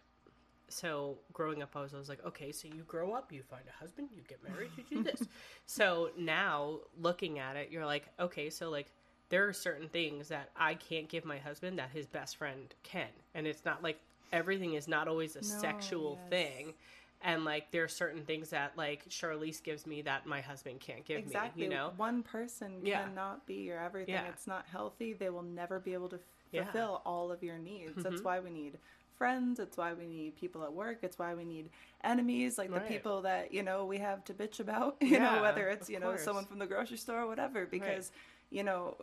so 0.68 1.18
growing 1.32 1.62
up, 1.62 1.70
I 1.76 1.80
was 1.82 1.92
always 1.92 2.08
like, 2.08 2.24
okay, 2.24 2.52
so 2.52 2.68
you 2.68 2.82
grow 2.86 3.12
up, 3.12 3.32
you 3.32 3.42
find 3.42 3.62
a 3.68 3.72
husband, 3.82 4.08
you 4.14 4.22
get 4.28 4.42
married, 4.48 4.70
you 4.76 4.84
do 4.88 5.02
this. 5.02 5.22
so 5.66 6.10
now 6.18 6.78
looking 7.00 7.38
at 7.38 7.56
it, 7.56 7.70
you're 7.70 7.86
like, 7.86 8.04
okay, 8.20 8.50
so 8.50 8.70
like 8.70 8.86
there 9.28 9.46
are 9.48 9.52
certain 9.52 9.88
things 9.88 10.28
that 10.28 10.50
I 10.56 10.74
can't 10.74 11.08
give 11.08 11.24
my 11.24 11.38
husband 11.38 11.78
that 11.78 11.90
his 11.92 12.06
best 12.06 12.36
friend 12.36 12.72
can, 12.82 13.08
and 13.34 13.46
it's 13.46 13.64
not 13.64 13.82
like 13.82 13.98
everything 14.32 14.74
is 14.74 14.86
not 14.88 15.06
always 15.08 15.34
a 15.36 15.40
No, 15.40 15.46
sexual 15.60 16.18
yes. 16.22 16.30
thing 16.30 16.74
and 17.22 17.44
like 17.44 17.70
there 17.70 17.82
are 17.84 17.88
certain 17.88 18.22
things 18.24 18.50
that 18.50 18.76
like 18.76 19.08
Charlese 19.08 19.60
gives 19.60 19.86
me 19.86 20.02
that 20.02 20.26
my 20.26 20.40
husband 20.40 20.80
can't 20.80 21.04
give 21.04 21.18
exactly. 21.18 21.62
me. 21.62 21.68
You 21.68 21.74
know, 21.74 21.92
one 21.96 22.22
person 22.22 22.80
Yeah. 22.84 23.04
cannot 23.04 23.46
be 23.46 23.54
your 23.54 23.78
everything. 23.78 24.14
Yeah. 24.14 24.28
It's 24.28 24.46
not 24.46 24.66
healthy. 24.66 25.12
They 25.12 25.30
will 25.30 25.42
never 25.42 25.78
be 25.80 25.94
able 25.94 26.08
to 26.10 26.16
f- 26.16 26.22
Yeah. 26.52 26.64
fulfill 26.64 27.02
all 27.04 27.32
of 27.32 27.42
your 27.42 27.58
needs. 27.58 27.94
That's 28.02 28.20
Mhm. 28.20 28.24
why 28.24 28.40
we 28.40 28.50
need 28.50 28.78
friends. 29.16 29.58
It's 29.58 29.76
why 29.78 29.94
we 29.94 30.06
need 30.06 30.36
people 30.36 30.62
at 30.62 30.72
work. 30.72 30.98
It's 31.02 31.18
why 31.18 31.34
we 31.34 31.44
need 31.44 31.70
enemies, 32.02 32.58
like 32.58 32.68
the 32.70 32.80
Right. 32.80 32.88
people 32.88 33.22
that 33.22 33.52
you 33.52 33.62
know 33.62 33.86
we 33.86 33.98
have 33.98 34.22
to 34.24 34.34
bitch 34.34 34.60
about. 34.60 34.96
You 35.00 35.18
know, 35.18 35.40
whether 35.40 35.68
it's 35.68 35.88
you 35.88 35.98
know 35.98 36.08
course. 36.10 36.22
someone 36.22 36.44
from 36.44 36.58
the 36.58 36.66
grocery 36.66 36.98
store 36.98 37.22
or 37.22 37.26
whatever, 37.26 37.64
because 37.66 38.12
you 38.50 38.62
know 38.62 38.96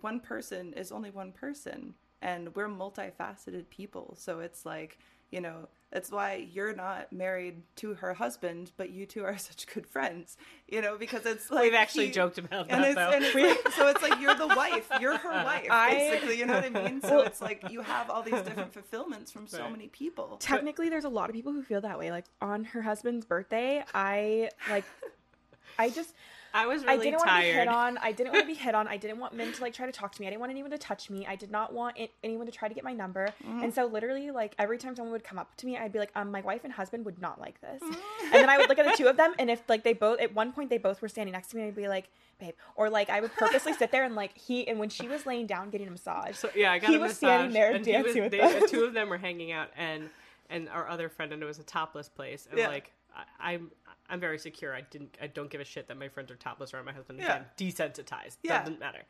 one 0.00 0.20
person 0.20 0.72
is 0.72 0.90
only 0.90 1.10
one 1.10 1.32
person, 1.32 1.94
and 2.22 2.54
we're 2.56 2.66
multifaceted 2.68 3.68
people. 3.68 4.14
So 4.16 4.40
it's 4.40 4.64
like 4.66 4.98
you 5.30 5.40
know 5.42 5.68
That's 5.90 6.10
why 6.12 6.46
you're 6.52 6.74
not 6.74 7.10
married 7.14 7.62
to 7.76 7.94
her 7.94 8.12
husband, 8.12 8.72
but 8.76 8.90
you 8.90 9.06
two 9.06 9.24
are 9.24 9.38
such 9.38 9.66
good 9.66 9.86
friends. 9.86 10.36
You 10.68 10.82
know, 10.82 10.98
because 10.98 11.24
it's 11.24 11.50
like 11.50 11.62
We've 11.62 11.74
actually 11.74 12.06
he- 12.08 12.12
joked 12.12 12.36
about 12.36 12.66
and 12.68 12.84
that 12.84 12.88
it's, 12.90 12.94
though. 12.96 13.10
and 13.10 13.24
it's 13.24 13.34
like, 13.64 13.72
so 13.74 13.88
it's 13.88 14.02
like 14.02 14.20
you're 14.20 14.34
the 14.34 14.48
wife, 14.48 14.88
you're 15.00 15.16
her 15.16 15.30
wife, 15.44 15.66
I- 15.70 15.94
basically. 15.94 16.38
You 16.38 16.44
know 16.46 16.54
what 16.60 16.64
I 16.64 16.68
mean? 16.90 17.00
So 17.00 17.22
it's 17.22 17.40
like 17.40 17.70
you 17.70 17.80
have 17.80 18.10
all 18.10 18.22
these 18.22 18.40
different 18.42 18.72
fulfillments 18.74 19.32
from 19.32 19.46
so 19.46 19.60
Right. 19.62 19.70
many 19.72 19.88
people. 19.88 20.36
Technically, 20.40 20.90
there's 20.90 21.04
a 21.04 21.08
lot 21.08 21.30
of 21.30 21.34
people 21.34 21.52
who 21.52 21.62
feel 21.62 21.80
that 21.80 21.98
way. 21.98 22.10
Like 22.10 22.26
on 22.42 22.64
her 22.64 22.82
husband's 22.82 23.24
birthday, 23.24 23.82
I 23.94 24.50
like, 24.68 24.84
I 25.78 25.88
just. 25.90 26.14
I 26.54 26.66
was 26.66 26.82
really 26.82 26.94
I 26.94 27.02
didn't 27.02 27.18
want 27.18 27.28
to 27.30 27.40
be 27.40 27.52
hit 27.52 27.68
on. 27.68 27.98
I 27.98 28.12
didn't 28.12 28.32
want 28.32 28.42
to 28.44 28.46
be 28.46 28.54
hit 28.58 28.74
on. 28.74 28.88
I 28.88 28.96
didn't 28.96 29.18
want 29.18 29.34
men 29.34 29.52
to 29.52 29.62
like 29.62 29.74
try 29.74 29.86
to 29.86 29.92
talk 29.92 30.12
to 30.14 30.20
me. 30.20 30.26
I 30.26 30.30
didn't 30.30 30.40
want 30.40 30.50
anyone 30.50 30.70
to 30.70 30.78
touch 30.78 31.10
me. 31.10 31.26
I 31.26 31.36
did 31.36 31.50
not 31.50 31.72
want 31.72 31.98
it, 31.98 32.10
anyone 32.24 32.46
to 32.46 32.52
try 32.52 32.68
to 32.68 32.74
get 32.74 32.84
my 32.84 32.92
number. 32.92 33.28
And 33.46 33.72
so 33.74 33.86
literally, 33.86 34.30
like 34.30 34.54
every 34.58 34.78
time 34.78 34.96
someone 34.96 35.12
would 35.12 35.24
come 35.24 35.38
up 35.38 35.54
to 35.58 35.66
me, 35.66 35.76
I'd 35.76 35.92
be 35.92 35.98
like, 35.98 36.10
"Um, 36.14 36.30
my 36.30 36.40
wife 36.40 36.62
and 36.64 36.72
husband 36.72 37.04
would 37.04 37.20
not 37.20 37.40
like 37.40 37.60
this." 37.60 37.82
and 37.82 38.32
then 38.32 38.48
I 38.48 38.56
would 38.58 38.68
look 38.68 38.78
at 38.78 38.86
the 38.86 38.96
two 38.96 39.08
of 39.08 39.16
them, 39.16 39.34
and 39.38 39.50
if 39.50 39.62
like 39.68 39.84
they 39.84 39.92
both 39.92 40.20
at 40.20 40.34
one 40.34 40.52
point 40.52 40.70
they 40.70 40.78
both 40.78 41.02
were 41.02 41.08
standing 41.08 41.32
next 41.32 41.48
to 41.48 41.56
me, 41.56 41.64
I'd 41.64 41.76
be 41.76 41.88
like, 41.88 42.08
"Babe," 42.40 42.54
or 42.76 42.88
like 42.90 43.10
I 43.10 43.20
would 43.20 43.32
purposely 43.34 43.74
sit 43.74 43.90
there 43.92 44.04
and 44.04 44.14
like 44.14 44.36
he 44.38 44.66
and 44.68 44.78
when 44.78 44.88
she 44.88 45.06
was 45.08 45.26
laying 45.26 45.46
down 45.46 45.70
getting 45.70 45.88
a 45.88 45.90
massage, 45.90 46.36
So 46.36 46.50
yeah, 46.54 46.72
I 46.72 46.78
got 46.78 46.90
he 46.90 46.96
a 46.96 47.00
was 47.00 47.10
massage, 47.10 47.18
standing 47.18 47.52
there 47.52 47.72
and 47.72 47.84
he 47.84 47.92
was- 47.96 48.04
dancing 48.04 48.22
with 48.22 48.32
they. 48.32 48.60
The 48.60 48.66
two 48.68 48.84
of 48.84 48.94
them 48.94 49.08
were 49.10 49.18
hanging 49.18 49.52
out, 49.52 49.68
and 49.76 50.08
and 50.50 50.68
our 50.70 50.88
other 50.88 51.08
friend, 51.10 51.32
and 51.32 51.42
it 51.42 51.46
was 51.46 51.58
a 51.58 51.62
topless 51.62 52.08
place, 52.08 52.46
and 52.50 52.58
Yeah. 52.58 52.68
like 52.68 52.90
I, 53.14 53.52
I'm 53.54 53.70
I'm 54.08 54.20
very 54.20 54.38
secure. 54.38 54.74
I 54.74 54.82
didn't 54.82 55.16
I 55.20 55.26
don't 55.26 55.50
give 55.50 55.60
a 55.60 55.64
shit 55.64 55.88
that 55.88 55.98
my 55.98 56.08
friends 56.08 56.30
are 56.30 56.36
topless 56.36 56.74
around 56.74 56.86
my 56.86 56.92
husband. 56.92 57.18
Yeah. 57.18 57.36
Again, 57.36 57.44
desensitized. 57.56 58.38
Yeah. 58.42 58.60
Doesn't 58.60 58.80
matter. 58.80 59.02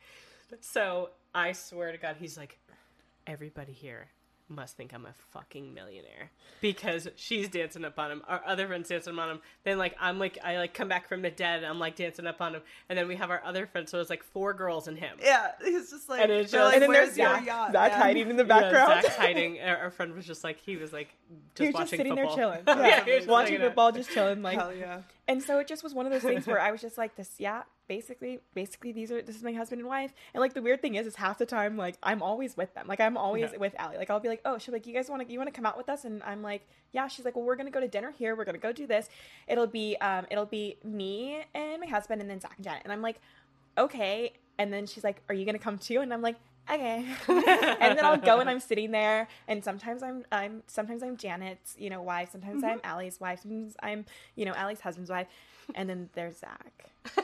So 0.60 1.10
I 1.34 1.52
swear 1.52 1.92
to 1.92 1.98
God, 1.98 2.16
he's 2.18 2.36
like, 2.38 2.58
everybody 3.26 3.72
here 3.72 4.08
must 4.48 4.76
think 4.76 4.94
I'm 4.94 5.04
a 5.04 5.12
fucking 5.32 5.74
millionaire 5.74 6.30
because 6.60 7.06
she's 7.16 7.48
dancing 7.48 7.84
up 7.84 7.98
on 7.98 8.10
him. 8.10 8.22
Our 8.26 8.40
other 8.46 8.66
friends 8.66 8.88
dancing 8.88 9.18
on 9.18 9.30
him. 9.30 9.40
Then 9.64 9.76
like 9.78 9.94
I'm 10.00 10.18
like 10.18 10.38
I 10.42 10.56
like 10.58 10.72
come 10.74 10.88
back 10.88 11.08
from 11.08 11.22
the 11.22 11.30
dead. 11.30 11.58
And 11.58 11.66
I'm 11.66 11.78
like 11.78 11.96
dancing 11.96 12.26
up 12.26 12.40
on 12.40 12.54
him, 12.54 12.62
and 12.88 12.98
then 12.98 13.08
we 13.08 13.16
have 13.16 13.30
our 13.30 13.42
other 13.44 13.66
friend. 13.66 13.88
So 13.88 14.00
it's 14.00 14.10
like 14.10 14.22
four 14.24 14.54
girls 14.54 14.88
and 14.88 14.98
him. 14.98 15.18
Yeah, 15.22 15.52
he's 15.62 15.90
just 15.90 16.08
like, 16.08 16.22
And 16.22 16.32
it's 16.32 16.50
they're 16.52 16.60
just- 16.60 16.64
like, 16.66 16.74
and 16.74 16.82
then 16.82 16.88
where's 16.90 17.06
there's 17.14 17.18
your 17.18 17.34
Zach, 17.36 17.46
yacht? 17.46 17.72
Zach 17.72 17.92
man?" 17.92 18.00
hiding 18.00 18.30
in 18.30 18.36
the 18.36 18.44
Yeah, 18.44 18.60
background. 18.60 19.02
Zach's 19.02 19.16
hiding. 19.16 19.60
Our, 19.60 19.76
our 19.76 19.90
friend 19.90 20.14
was 20.14 20.26
just 20.26 20.42
like 20.44 20.58
he 20.60 20.76
was 20.76 20.92
like 20.92 21.08
just 21.54 21.60
he 21.60 21.66
was 21.66 21.74
just 21.80 21.90
sitting 21.90 22.16
football. 22.16 22.36
there 22.36 22.62
chilling, 22.64 22.64
yeah, 22.66 22.86
yeah, 22.98 23.04
he 23.04 23.14
was 23.16 23.26
watching 23.26 23.58
football, 23.58 23.92
just 23.92 24.10
chilling, 24.10 24.42
like 24.42 24.58
Hell 24.58 24.74
yeah. 24.74 25.00
And 25.28 25.42
so 25.42 25.58
it 25.58 25.68
just 25.68 25.84
was 25.84 25.92
one 25.94 26.06
of 26.06 26.12
those 26.12 26.22
things 26.22 26.46
where 26.46 26.58
I 26.68 26.70
was 26.72 26.80
just 26.80 26.96
like, 26.96 27.14
this, 27.14 27.32
yeah, 27.38 27.64
basically, 27.86 28.40
basically, 28.54 28.92
these 28.92 29.12
are, 29.12 29.20
this 29.20 29.36
is 29.36 29.42
my 29.42 29.52
husband 29.52 29.80
and 29.80 29.88
wife. 29.88 30.12
And 30.32 30.40
like, 30.40 30.54
the 30.54 30.62
weird 30.62 30.80
thing 30.80 30.94
is, 30.94 31.06
is 31.06 31.16
half 31.16 31.36
the 31.36 31.44
time, 31.44 31.76
like, 31.76 31.96
I'm 32.02 32.22
always 32.22 32.56
with 32.56 32.72
them. 32.74 32.86
Like, 32.88 32.98
I'm 32.98 33.18
always 33.18 33.52
Yeah. 33.52 33.58
with 33.58 33.74
Alli. 33.78 33.98
Like, 33.98 34.08
I'll 34.08 34.20
be 34.20 34.28
like, 34.30 34.40
oh, 34.46 34.56
she'll 34.56 34.72
like, 34.72 34.86
you 34.86 34.94
guys 34.94 35.10
want 35.10 35.26
to, 35.26 35.30
you 35.30 35.38
want 35.38 35.48
to 35.48 35.54
come 35.54 35.66
out 35.66 35.76
with 35.76 35.90
us? 35.90 36.06
And 36.06 36.22
I'm 36.22 36.42
like, 36.42 36.66
yeah. 36.92 37.08
She's 37.08 37.26
like, 37.26 37.36
well, 37.36 37.44
we're 37.44 37.56
going 37.56 37.66
to 37.66 37.72
go 37.72 37.80
to 37.80 37.88
dinner 37.88 38.10
here. 38.10 38.34
We're 38.34 38.46
going 38.46 38.54
to 38.54 38.60
go 38.60 38.72
do 38.72 38.86
this. 38.86 39.10
It'll 39.46 39.66
be, 39.66 39.96
um, 40.00 40.26
it'll 40.30 40.46
be 40.46 40.78
me 40.82 41.42
and 41.54 41.78
my 41.80 41.86
husband 41.86 42.22
and 42.22 42.30
then 42.30 42.40
Zach 42.40 42.54
and 42.56 42.64
Janet. 42.64 42.82
And 42.84 42.92
I'm 42.92 43.02
like, 43.02 43.20
okay. 43.76 44.32
And 44.58 44.72
then 44.72 44.86
she's 44.86 45.04
like, 45.04 45.22
are 45.28 45.34
you 45.34 45.44
going 45.44 45.56
to 45.58 45.62
come 45.62 45.76
too? 45.76 46.00
And 46.00 46.12
I'm 46.12 46.22
like, 46.22 46.36
okay. 46.70 47.04
and 47.28 47.98
then 47.98 48.04
I'll 48.04 48.16
go 48.16 48.40
and 48.40 48.48
I'm 48.48 48.60
sitting 48.60 48.90
there 48.90 49.28
and 49.46 49.62
sometimes 49.62 50.02
I'm 50.02 50.24
I'm 50.30 50.62
sometimes 50.66 51.02
I'm 51.02 51.16
Janet's, 51.16 51.76
you 51.78 51.90
know, 51.90 52.02
wife, 52.02 52.30
sometimes 52.32 52.62
mm-hmm. 52.62 52.72
I'm 52.72 52.80
Alli's 52.84 53.20
wife, 53.20 53.40
sometimes 53.42 53.76
I'm, 53.82 54.04
you 54.36 54.44
know, 54.44 54.54
Alli's 54.54 54.80
husband's 54.80 55.10
wife. 55.10 55.26
And 55.74 55.88
then 55.88 56.08
there's 56.14 56.38
Zach. 56.38 56.90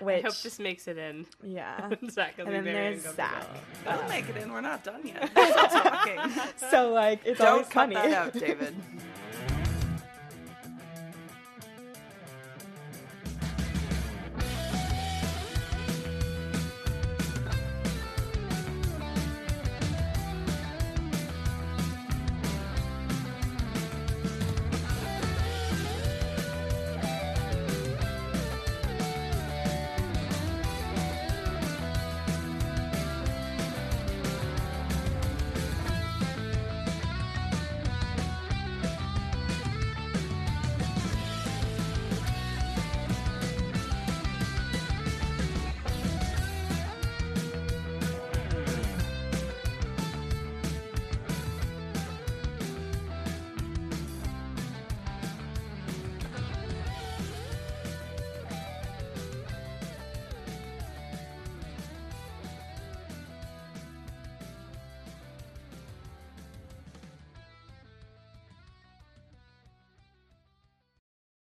I 0.00 0.04
Which 0.04 0.24
hope 0.24 0.36
this 0.42 0.58
makes 0.58 0.88
it 0.88 0.98
in. 0.98 1.26
yeah. 1.42 1.90
Zach 2.10 2.34
And 2.38 2.48
be 2.48 2.52
then 2.52 2.64
very 2.64 2.96
there's 2.96 3.06
uncomfortable. 3.06 3.60
It'll 3.88 4.08
make 4.08 4.28
it 4.28 4.36
in. 4.36 4.52
We're 4.52 4.60
not 4.60 4.82
done 4.82 5.06
yet. 5.06 5.32
Talking. 5.34 6.18
So 6.70 6.90
like 6.90 7.20
it's 7.24 7.38
Don't 7.38 7.48
always 7.48 7.68
cut 7.68 7.92
funny. 7.92 7.94
that 7.94 8.12
out, 8.12 8.32
David. 8.32 8.74